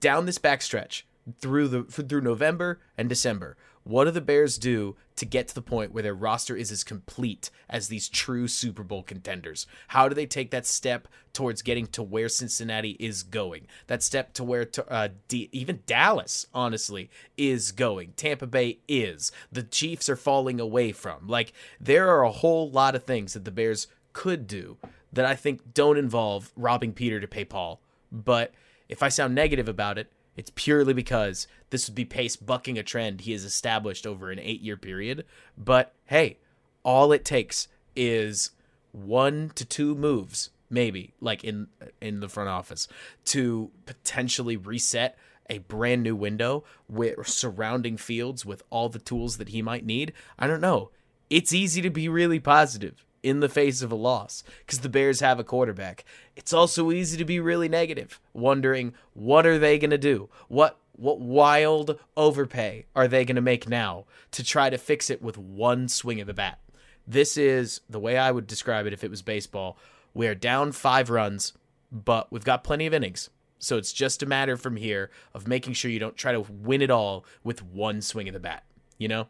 down 0.00 0.26
this 0.26 0.38
backstretch 0.38 1.02
through 1.40 1.68
the 1.68 1.82
through 1.84 2.20
November 2.20 2.80
and 2.96 3.08
December, 3.08 3.56
what 3.84 4.04
do 4.04 4.10
the 4.10 4.20
Bears 4.20 4.56
do 4.56 4.96
to 5.16 5.26
get 5.26 5.46
to 5.48 5.54
the 5.54 5.62
point 5.62 5.92
where 5.92 6.02
their 6.02 6.14
roster 6.14 6.56
is 6.56 6.72
as 6.72 6.82
complete 6.82 7.50
as 7.68 7.88
these 7.88 8.08
true 8.08 8.48
Super 8.48 8.82
Bowl 8.82 9.02
contenders? 9.02 9.66
How 9.88 10.08
do 10.08 10.14
they 10.14 10.26
take 10.26 10.50
that 10.50 10.66
step 10.66 11.06
towards 11.34 11.62
getting 11.62 11.86
to 11.88 12.02
where 12.02 12.30
Cincinnati 12.30 12.96
is 12.98 13.22
going? 13.22 13.66
That 13.86 14.02
step 14.02 14.32
to 14.34 14.44
where 14.44 14.64
to, 14.64 14.90
uh, 14.90 15.08
D- 15.28 15.50
even 15.52 15.82
Dallas, 15.86 16.46
honestly, 16.54 17.10
is 17.36 17.72
going. 17.72 18.14
Tampa 18.16 18.46
Bay 18.46 18.78
is. 18.88 19.30
The 19.52 19.62
Chiefs 19.62 20.08
are 20.08 20.16
falling 20.16 20.60
away 20.60 20.92
from. 20.92 21.28
Like, 21.28 21.52
there 21.78 22.08
are 22.08 22.22
a 22.22 22.32
whole 22.32 22.70
lot 22.70 22.94
of 22.94 23.04
things 23.04 23.34
that 23.34 23.44
the 23.44 23.50
Bears 23.50 23.86
could 24.14 24.46
do 24.46 24.78
that 25.12 25.26
I 25.26 25.36
think 25.36 25.74
don't 25.74 25.98
involve 25.98 26.52
robbing 26.56 26.92
Peter 26.94 27.20
to 27.20 27.28
pay 27.28 27.44
Paul. 27.44 27.80
But 28.10 28.52
if 28.88 29.02
I 29.02 29.08
sound 29.08 29.34
negative 29.34 29.68
about 29.68 29.98
it, 29.98 30.10
it's 30.36 30.50
purely 30.54 30.92
because 30.92 31.46
this 31.74 31.88
would 31.88 31.96
be 31.96 32.04
Pace 32.04 32.36
bucking 32.36 32.78
a 32.78 32.84
trend 32.84 33.22
he 33.22 33.32
has 33.32 33.42
established 33.42 34.06
over 34.06 34.30
an 34.30 34.38
eight 34.38 34.60
year 34.60 34.76
period. 34.76 35.24
But 35.58 35.92
hey, 36.04 36.38
all 36.84 37.10
it 37.10 37.24
takes 37.24 37.66
is 37.96 38.52
one 38.92 39.50
to 39.56 39.64
two 39.64 39.96
moves, 39.96 40.50
maybe, 40.70 41.14
like 41.20 41.42
in 41.42 41.66
in 42.00 42.20
the 42.20 42.28
front 42.28 42.48
office, 42.48 42.86
to 43.24 43.72
potentially 43.86 44.56
reset 44.56 45.18
a 45.50 45.58
brand 45.58 46.04
new 46.04 46.14
window 46.14 46.62
with 46.88 47.26
surrounding 47.26 47.96
Fields 47.96 48.46
with 48.46 48.62
all 48.70 48.88
the 48.88 49.00
tools 49.00 49.38
that 49.38 49.48
he 49.48 49.60
might 49.60 49.84
need. 49.84 50.12
I 50.38 50.46
don't 50.46 50.60
know. 50.60 50.90
It's 51.28 51.52
easy 51.52 51.82
to 51.82 51.90
be 51.90 52.08
really 52.08 52.38
positive 52.38 53.04
in 53.24 53.40
the 53.40 53.48
face 53.48 53.82
of 53.82 53.90
a 53.90 53.96
loss 53.96 54.44
because 54.60 54.78
the 54.78 54.88
Bears 54.88 55.18
have 55.18 55.40
a 55.40 55.44
quarterback. 55.44 56.04
It's 56.36 56.52
also 56.52 56.92
easy 56.92 57.18
to 57.18 57.24
be 57.24 57.40
really 57.40 57.68
negative, 57.68 58.20
wondering 58.32 58.94
what 59.12 59.44
are 59.44 59.58
they 59.58 59.76
going 59.76 59.90
to 59.90 59.98
do? 59.98 60.28
What 60.46 60.78
what 60.96 61.20
wild 61.20 61.98
overpay 62.16 62.86
are 62.94 63.08
they 63.08 63.24
going 63.24 63.36
to 63.36 63.42
make 63.42 63.68
now 63.68 64.04
to 64.30 64.44
try 64.44 64.70
to 64.70 64.78
fix 64.78 65.10
it 65.10 65.20
with 65.20 65.36
one 65.36 65.88
swing 65.88 66.20
of 66.20 66.26
the 66.26 66.34
bat? 66.34 66.58
This 67.06 67.36
is 67.36 67.80
the 67.88 68.00
way 68.00 68.16
I 68.16 68.30
would 68.30 68.46
describe 68.46 68.86
it 68.86 68.92
if 68.92 69.04
it 69.04 69.10
was 69.10 69.22
baseball. 69.22 69.76
We're 70.14 70.34
down 70.34 70.72
5 70.72 71.10
runs, 71.10 71.52
but 71.90 72.32
we've 72.32 72.44
got 72.44 72.64
plenty 72.64 72.86
of 72.86 72.94
innings. 72.94 73.30
So 73.58 73.76
it's 73.76 73.92
just 73.92 74.22
a 74.22 74.26
matter 74.26 74.56
from 74.56 74.76
here 74.76 75.10
of 75.32 75.48
making 75.48 75.74
sure 75.74 75.90
you 75.90 75.98
don't 75.98 76.16
try 76.16 76.32
to 76.32 76.40
win 76.40 76.82
it 76.82 76.90
all 76.90 77.24
with 77.42 77.62
one 77.62 78.00
swing 78.02 78.28
of 78.28 78.34
the 78.34 78.40
bat, 78.40 78.64
you 78.98 79.08
know? 79.08 79.26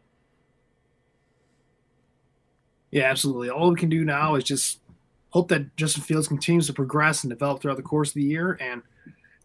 Yeah, 2.90 3.04
absolutely. 3.04 3.50
All 3.50 3.70
we 3.70 3.76
can 3.76 3.88
do 3.88 4.04
now 4.04 4.34
is 4.34 4.44
just 4.44 4.80
hope 5.30 5.48
that 5.48 5.76
Justin 5.76 6.02
Fields 6.02 6.28
continues 6.28 6.66
to 6.68 6.72
progress 6.72 7.24
and 7.24 7.30
develop 7.30 7.60
throughout 7.60 7.76
the 7.76 7.82
course 7.82 8.10
of 8.10 8.14
the 8.14 8.22
year, 8.22 8.56
and 8.60 8.82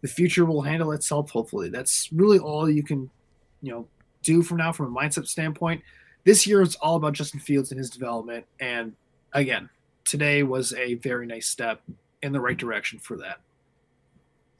the 0.02 0.08
future 0.08 0.44
will 0.44 0.62
handle 0.62 0.92
itself. 0.92 1.30
Hopefully, 1.30 1.68
that's 1.68 2.08
really 2.12 2.38
all 2.38 2.68
you 2.70 2.82
can, 2.82 3.10
you 3.62 3.72
know, 3.72 3.86
do 4.22 4.42
from 4.42 4.58
now 4.58 4.72
from 4.72 4.94
a 4.94 5.00
mindset 5.00 5.26
standpoint. 5.26 5.82
This 6.24 6.46
year 6.46 6.62
is 6.62 6.76
all 6.76 6.96
about 6.96 7.14
Justin 7.14 7.40
Fields 7.40 7.70
and 7.70 7.78
his 7.78 7.90
development, 7.90 8.46
and 8.58 8.94
again, 9.32 9.68
today 10.04 10.42
was 10.42 10.72
a 10.74 10.94
very 10.94 11.26
nice 11.26 11.48
step 11.48 11.82
in 12.22 12.32
the 12.32 12.40
right 12.40 12.56
direction 12.56 12.98
for 12.98 13.16
that. 13.18 13.40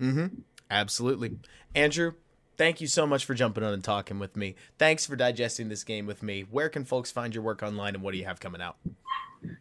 Mm-hmm. 0.01 0.27
Absolutely, 0.71 1.37
Andrew 1.75 2.13
thank 2.61 2.79
you 2.79 2.87
so 2.87 3.07
much 3.07 3.25
for 3.25 3.33
jumping 3.33 3.65
on 3.65 3.73
and 3.73 3.83
talking 3.83 4.19
with 4.19 4.37
me. 4.37 4.55
Thanks 4.77 5.07
for 5.07 5.17
digesting 5.17 5.71
this 5.71 5.83
game 5.83 6.05
with 6.05 6.23
me. 6.23 6.45
Where 6.51 6.69
can 6.69 6.85
folks 6.85 7.11
find 7.11 7.35
your 7.35 7.43
work 7.43 7.63
online 7.63 7.95
and 7.95 8.05
what 8.05 8.13
do 8.13 8.19
you 8.19 8.27
have 8.27 8.39
coming 8.39 8.61
out? 8.61 8.77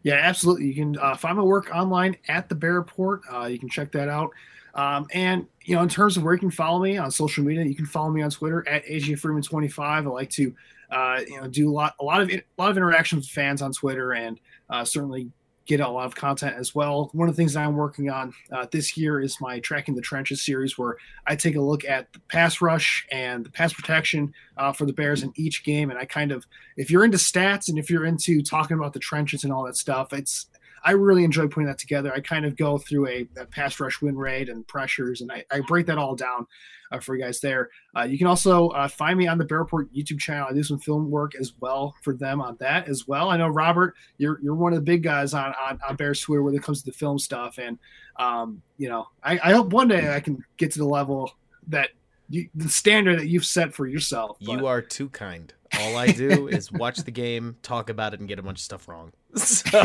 Yeah, 0.02 0.16
absolutely. 0.16 0.66
You 0.66 0.74
can 0.74 0.98
uh, 0.98 1.16
find 1.16 1.38
my 1.38 1.42
work 1.42 1.74
online 1.74 2.18
at 2.28 2.50
the 2.50 2.54
Bear 2.54 2.74
Report. 2.74 3.22
Uh, 3.32 3.46
you 3.46 3.58
can 3.58 3.70
check 3.70 3.90
that 3.92 4.10
out. 4.10 4.32
Um, 4.74 5.06
and 5.12 5.46
you 5.64 5.74
know, 5.74 5.82
in 5.82 5.88
terms 5.88 6.16
of 6.16 6.22
where 6.22 6.34
you 6.34 6.40
can 6.40 6.50
follow 6.50 6.80
me 6.80 6.96
on 6.96 7.10
social 7.10 7.44
media, 7.44 7.64
you 7.64 7.74
can 7.74 7.86
follow 7.86 8.10
me 8.10 8.22
on 8.22 8.30
Twitter 8.30 8.66
at 8.68 8.84
AJ 8.84 9.18
Freeman 9.18 9.42
25. 9.42 10.06
I 10.06 10.10
like 10.10 10.30
to, 10.30 10.54
uh, 10.90 11.20
you 11.26 11.40
know, 11.40 11.48
do 11.48 11.70
a 11.70 11.72
lot, 11.72 11.94
a 12.00 12.04
lot 12.04 12.22
of, 12.22 12.30
a 12.30 12.42
lot 12.58 12.70
of 12.70 12.76
interactions 12.76 13.26
with 13.26 13.30
fans 13.30 13.62
on 13.62 13.72
Twitter, 13.72 14.12
and 14.12 14.40
uh, 14.68 14.84
certainly 14.84 15.30
get 15.66 15.78
a 15.78 15.88
lot 15.88 16.06
of 16.06 16.16
content 16.16 16.56
as 16.56 16.74
well. 16.74 17.10
One 17.12 17.28
of 17.28 17.36
the 17.36 17.40
things 17.40 17.54
I'm 17.54 17.76
working 17.76 18.10
on 18.10 18.32
uh, 18.50 18.66
this 18.72 18.96
year 18.96 19.20
is 19.20 19.40
my 19.40 19.60
Tracking 19.60 19.94
the 19.94 20.00
Trenches 20.00 20.44
series, 20.44 20.76
where 20.76 20.96
I 21.28 21.36
take 21.36 21.54
a 21.54 21.60
look 21.60 21.84
at 21.84 22.12
the 22.12 22.18
pass 22.28 22.60
rush 22.60 23.06
and 23.12 23.46
the 23.46 23.50
pass 23.50 23.72
protection 23.72 24.32
uh, 24.56 24.72
for 24.72 24.84
the 24.84 24.92
Bears 24.92 25.22
in 25.22 25.32
each 25.36 25.62
game. 25.62 25.90
And 25.90 25.98
I 25.98 26.06
kind 26.06 26.32
of, 26.32 26.44
if 26.76 26.90
you're 26.90 27.04
into 27.04 27.18
stats 27.18 27.68
and 27.68 27.78
if 27.78 27.88
you're 27.88 28.04
into 28.04 28.42
talking 28.42 28.76
about 28.76 28.94
the 28.94 28.98
trenches 28.98 29.44
and 29.44 29.52
all 29.52 29.64
that 29.64 29.76
stuff, 29.76 30.12
it's 30.12 30.46
I 30.84 30.92
really 30.92 31.24
enjoy 31.24 31.48
putting 31.48 31.66
that 31.66 31.78
together. 31.78 32.12
I 32.12 32.20
kind 32.20 32.44
of 32.44 32.56
go 32.56 32.78
through 32.78 33.08
a, 33.08 33.28
a 33.38 33.46
pass 33.46 33.78
rush 33.80 34.00
win 34.00 34.16
rate 34.16 34.48
and 34.48 34.66
pressures, 34.66 35.20
and 35.20 35.30
I, 35.30 35.44
I 35.50 35.60
break 35.60 35.86
that 35.86 35.98
all 35.98 36.14
down 36.14 36.46
uh, 36.92 36.98
for 36.98 37.16
you 37.16 37.22
guys 37.22 37.40
there. 37.40 37.70
Uh, 37.96 38.02
you 38.02 38.18
can 38.18 38.26
also 38.26 38.68
uh, 38.68 38.88
find 38.88 39.18
me 39.18 39.26
on 39.26 39.38
the 39.38 39.44
Bear 39.44 39.58
Report 39.58 39.92
YouTube 39.92 40.18
channel. 40.18 40.48
I 40.50 40.52
do 40.52 40.62
some 40.62 40.78
film 40.78 41.10
work 41.10 41.34
as 41.34 41.52
well 41.60 41.94
for 42.02 42.14
them 42.14 42.40
on 42.40 42.56
that 42.60 42.88
as 42.88 43.06
well. 43.06 43.30
I 43.30 43.36
know 43.36 43.48
Robert, 43.48 43.94
you're 44.18 44.40
you're 44.42 44.54
one 44.54 44.72
of 44.72 44.78
the 44.78 44.84
big 44.84 45.02
guys 45.02 45.34
on 45.34 45.54
on, 45.60 45.78
on 45.88 45.96
Bears 45.96 46.28
when 46.28 46.54
it 46.54 46.62
comes 46.62 46.80
to 46.80 46.86
the 46.86 46.96
film 46.96 47.18
stuff, 47.18 47.58
and 47.58 47.78
um, 48.16 48.62
you 48.78 48.88
know, 48.88 49.06
I, 49.22 49.38
I 49.42 49.52
hope 49.52 49.72
one 49.72 49.88
day 49.88 50.14
I 50.14 50.20
can 50.20 50.44
get 50.56 50.72
to 50.72 50.78
the 50.78 50.86
level 50.86 51.32
that 51.68 51.90
you, 52.30 52.48
the 52.54 52.68
standard 52.68 53.18
that 53.18 53.26
you've 53.26 53.44
set 53.44 53.74
for 53.74 53.86
yourself. 53.86 54.38
But. 54.40 54.52
You 54.52 54.66
are 54.66 54.80
too 54.80 55.08
kind. 55.10 55.52
All 55.78 55.96
I 55.96 56.12
do 56.12 56.48
is 56.48 56.70
watch 56.72 56.98
the 56.98 57.10
game, 57.10 57.56
talk 57.62 57.90
about 57.90 58.14
it, 58.14 58.20
and 58.20 58.28
get 58.28 58.38
a 58.38 58.42
bunch 58.42 58.58
of 58.58 58.62
stuff 58.62 58.88
wrong. 58.88 59.12
So, 59.36 59.80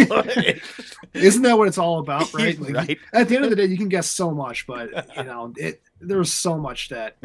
Isn't 1.13 1.43
that 1.43 1.57
what 1.57 1.67
it's 1.67 1.77
all 1.77 1.99
about, 1.99 2.33
right? 2.33 2.59
Like, 2.59 2.75
right. 2.75 2.99
At 3.13 3.29
the 3.29 3.35
end 3.35 3.45
of 3.45 3.51
the 3.51 3.55
day, 3.55 3.65
you 3.65 3.77
can 3.77 3.89
guess 3.89 4.11
so 4.11 4.31
much, 4.31 4.65
but 4.65 4.89
you 5.15 5.23
know, 5.23 5.53
it 5.55 5.81
there's 6.01 6.33
so 6.33 6.57
much 6.57 6.89
that 6.89 7.17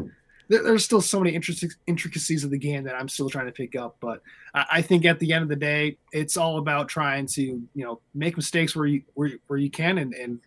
there, 0.48 0.62
there's 0.62 0.84
still 0.84 1.00
so 1.00 1.18
many 1.20 1.34
intricacies 1.86 2.44
of 2.44 2.50
the 2.50 2.58
game 2.58 2.84
that 2.84 2.94
I'm 2.94 3.08
still 3.08 3.30
trying 3.30 3.46
to 3.46 3.52
pick 3.52 3.74
up. 3.74 3.96
But 4.00 4.20
I, 4.54 4.66
I, 4.72 4.82
think 4.82 5.06
at 5.06 5.18
the 5.18 5.32
end 5.32 5.44
of 5.44 5.48
the 5.48 5.56
day, 5.56 5.96
it's 6.12 6.36
all 6.36 6.58
about 6.58 6.88
trying 6.88 7.26
to 7.28 7.42
you 7.42 7.68
know 7.74 8.00
make 8.14 8.36
mistakes 8.36 8.76
where 8.76 8.86
you 8.86 9.02
where, 9.14 9.30
where 9.46 9.58
you 9.58 9.70
can 9.70 9.96
and 9.96 10.12
and 10.12 10.40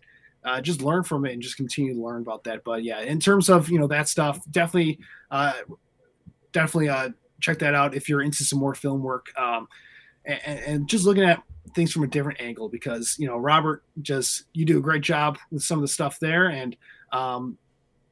uh, 0.44 0.60
just 0.60 0.82
learn 0.82 1.02
from 1.02 1.24
it 1.24 1.32
and 1.32 1.42
just 1.42 1.56
continue 1.56 1.94
to 1.94 2.00
learn 2.00 2.22
about 2.22 2.44
that. 2.44 2.64
But 2.64 2.84
yeah, 2.84 3.00
in 3.00 3.20
terms 3.20 3.48
of 3.48 3.70
you 3.70 3.78
know 3.78 3.86
that 3.88 4.08
stuff, 4.08 4.40
definitely, 4.50 4.98
uh, 5.30 5.54
definitely 6.52 6.88
uh, 6.88 7.10
check 7.40 7.58
that 7.60 7.74
out 7.74 7.94
if 7.94 8.08
you're 8.08 8.22
into 8.22 8.44
some 8.44 8.58
more 8.58 8.74
film 8.74 9.02
work 9.02 9.26
um, 9.36 9.68
and, 10.24 10.60
and, 10.60 10.88
just 10.88 11.04
looking 11.04 11.24
at 11.24 11.42
things 11.74 11.92
from 11.92 12.04
a 12.04 12.06
different 12.06 12.40
angle 12.40 12.68
because 12.68 13.16
you 13.18 13.26
know 13.26 13.36
Robert 13.36 13.82
just 14.00 14.44
you 14.52 14.64
do 14.64 14.78
a 14.78 14.82
great 14.82 15.02
job 15.02 15.38
with 15.50 15.62
some 15.62 15.78
of 15.78 15.82
the 15.82 15.88
stuff 15.88 16.18
there 16.20 16.48
and 16.48 16.76
um, 17.12 17.58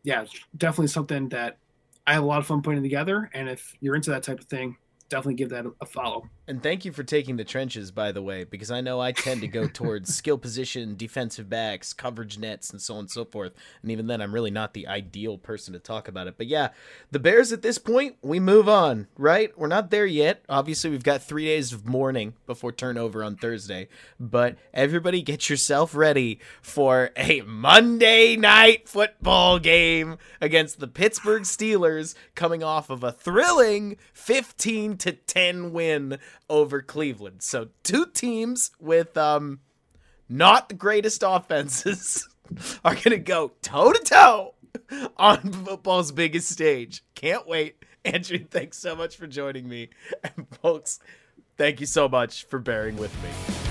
yeah, 0.04 0.24
definitely 0.56 0.88
something 0.88 1.28
that 1.30 1.59
I 2.06 2.14
have 2.14 2.22
a 2.22 2.26
lot 2.26 2.38
of 2.38 2.46
fun 2.46 2.62
putting 2.62 2.82
together. 2.82 3.30
And 3.34 3.48
if 3.48 3.74
you're 3.80 3.94
into 3.94 4.10
that 4.10 4.22
type 4.22 4.40
of 4.40 4.46
thing, 4.46 4.76
definitely 5.08 5.34
give 5.34 5.50
that 5.50 5.66
a 5.80 5.86
follow. 5.86 6.28
And 6.48 6.62
thank 6.62 6.84
you 6.84 6.92
for 6.92 7.04
taking 7.04 7.36
the 7.36 7.44
trenches, 7.44 7.90
by 7.90 8.12
the 8.12 8.22
way, 8.22 8.44
because 8.44 8.70
I 8.70 8.80
know 8.80 9.00
I 9.00 9.12
tend 9.12 9.40
to 9.42 9.48
go 9.48 9.68
towards 9.72 10.14
skill 10.14 10.36
position, 10.36 10.96
defensive 10.96 11.48
backs, 11.48 11.92
coverage 11.92 12.38
nets, 12.38 12.70
and 12.70 12.82
so 12.82 12.94
on 12.94 13.00
and 13.00 13.10
so 13.10 13.24
forth. 13.24 13.52
And 13.82 13.90
even 13.90 14.06
then, 14.06 14.20
I'm 14.20 14.34
really 14.34 14.50
not 14.50 14.74
the 14.74 14.88
ideal 14.88 15.38
person 15.38 15.72
to 15.72 15.78
talk 15.78 16.08
about 16.08 16.26
it. 16.26 16.34
But 16.36 16.48
yeah, 16.48 16.70
the 17.10 17.20
Bears 17.20 17.52
at 17.52 17.62
this 17.62 17.78
point, 17.78 18.16
we 18.22 18.40
move 18.40 18.68
on, 18.68 19.06
right? 19.16 19.56
We're 19.56 19.68
not 19.68 19.90
there 19.90 20.06
yet. 20.06 20.44
Obviously, 20.48 20.90
we've 20.90 21.04
got 21.04 21.22
three 21.22 21.46
days 21.46 21.72
of 21.72 21.86
mourning 21.86 22.34
before 22.46 22.72
turnover 22.72 23.22
on 23.22 23.36
Thursday. 23.36 23.88
But 24.18 24.56
everybody 24.74 25.22
get 25.22 25.48
yourself 25.48 25.94
ready 25.94 26.40
for 26.60 27.10
a 27.16 27.42
Monday 27.42 28.36
night 28.36 28.88
football 28.88 29.58
game 29.58 30.18
against 30.40 30.80
the 30.80 30.88
Pittsburgh 30.88 31.42
Steelers 31.42 32.14
coming 32.34 32.62
off 32.62 32.90
of 32.90 33.04
a 33.04 33.12
thrilling 33.12 33.96
15 34.12 34.96
to 35.02 35.12
10 35.12 35.72
win 35.72 36.18
over 36.48 36.80
Cleveland. 36.80 37.42
So 37.42 37.68
two 37.82 38.06
teams 38.06 38.70
with 38.80 39.16
um 39.16 39.60
not 40.28 40.68
the 40.68 40.74
greatest 40.74 41.22
offenses 41.26 42.28
are 42.84 42.94
going 42.94 43.10
to 43.10 43.18
go 43.18 43.52
toe 43.62 43.92
to 43.92 43.98
toe 43.98 44.54
on 45.16 45.52
football's 45.52 46.12
biggest 46.12 46.48
stage. 46.48 47.04
Can't 47.14 47.46
wait. 47.46 47.82
Andrew, 48.04 48.38
thanks 48.38 48.78
so 48.78 48.96
much 48.96 49.16
for 49.16 49.26
joining 49.26 49.68
me. 49.68 49.90
And 50.22 50.46
folks, 50.60 50.98
thank 51.56 51.80
you 51.80 51.86
so 51.86 52.08
much 52.08 52.44
for 52.46 52.58
bearing 52.58 52.96
with 52.96 53.14
me. 53.22 53.61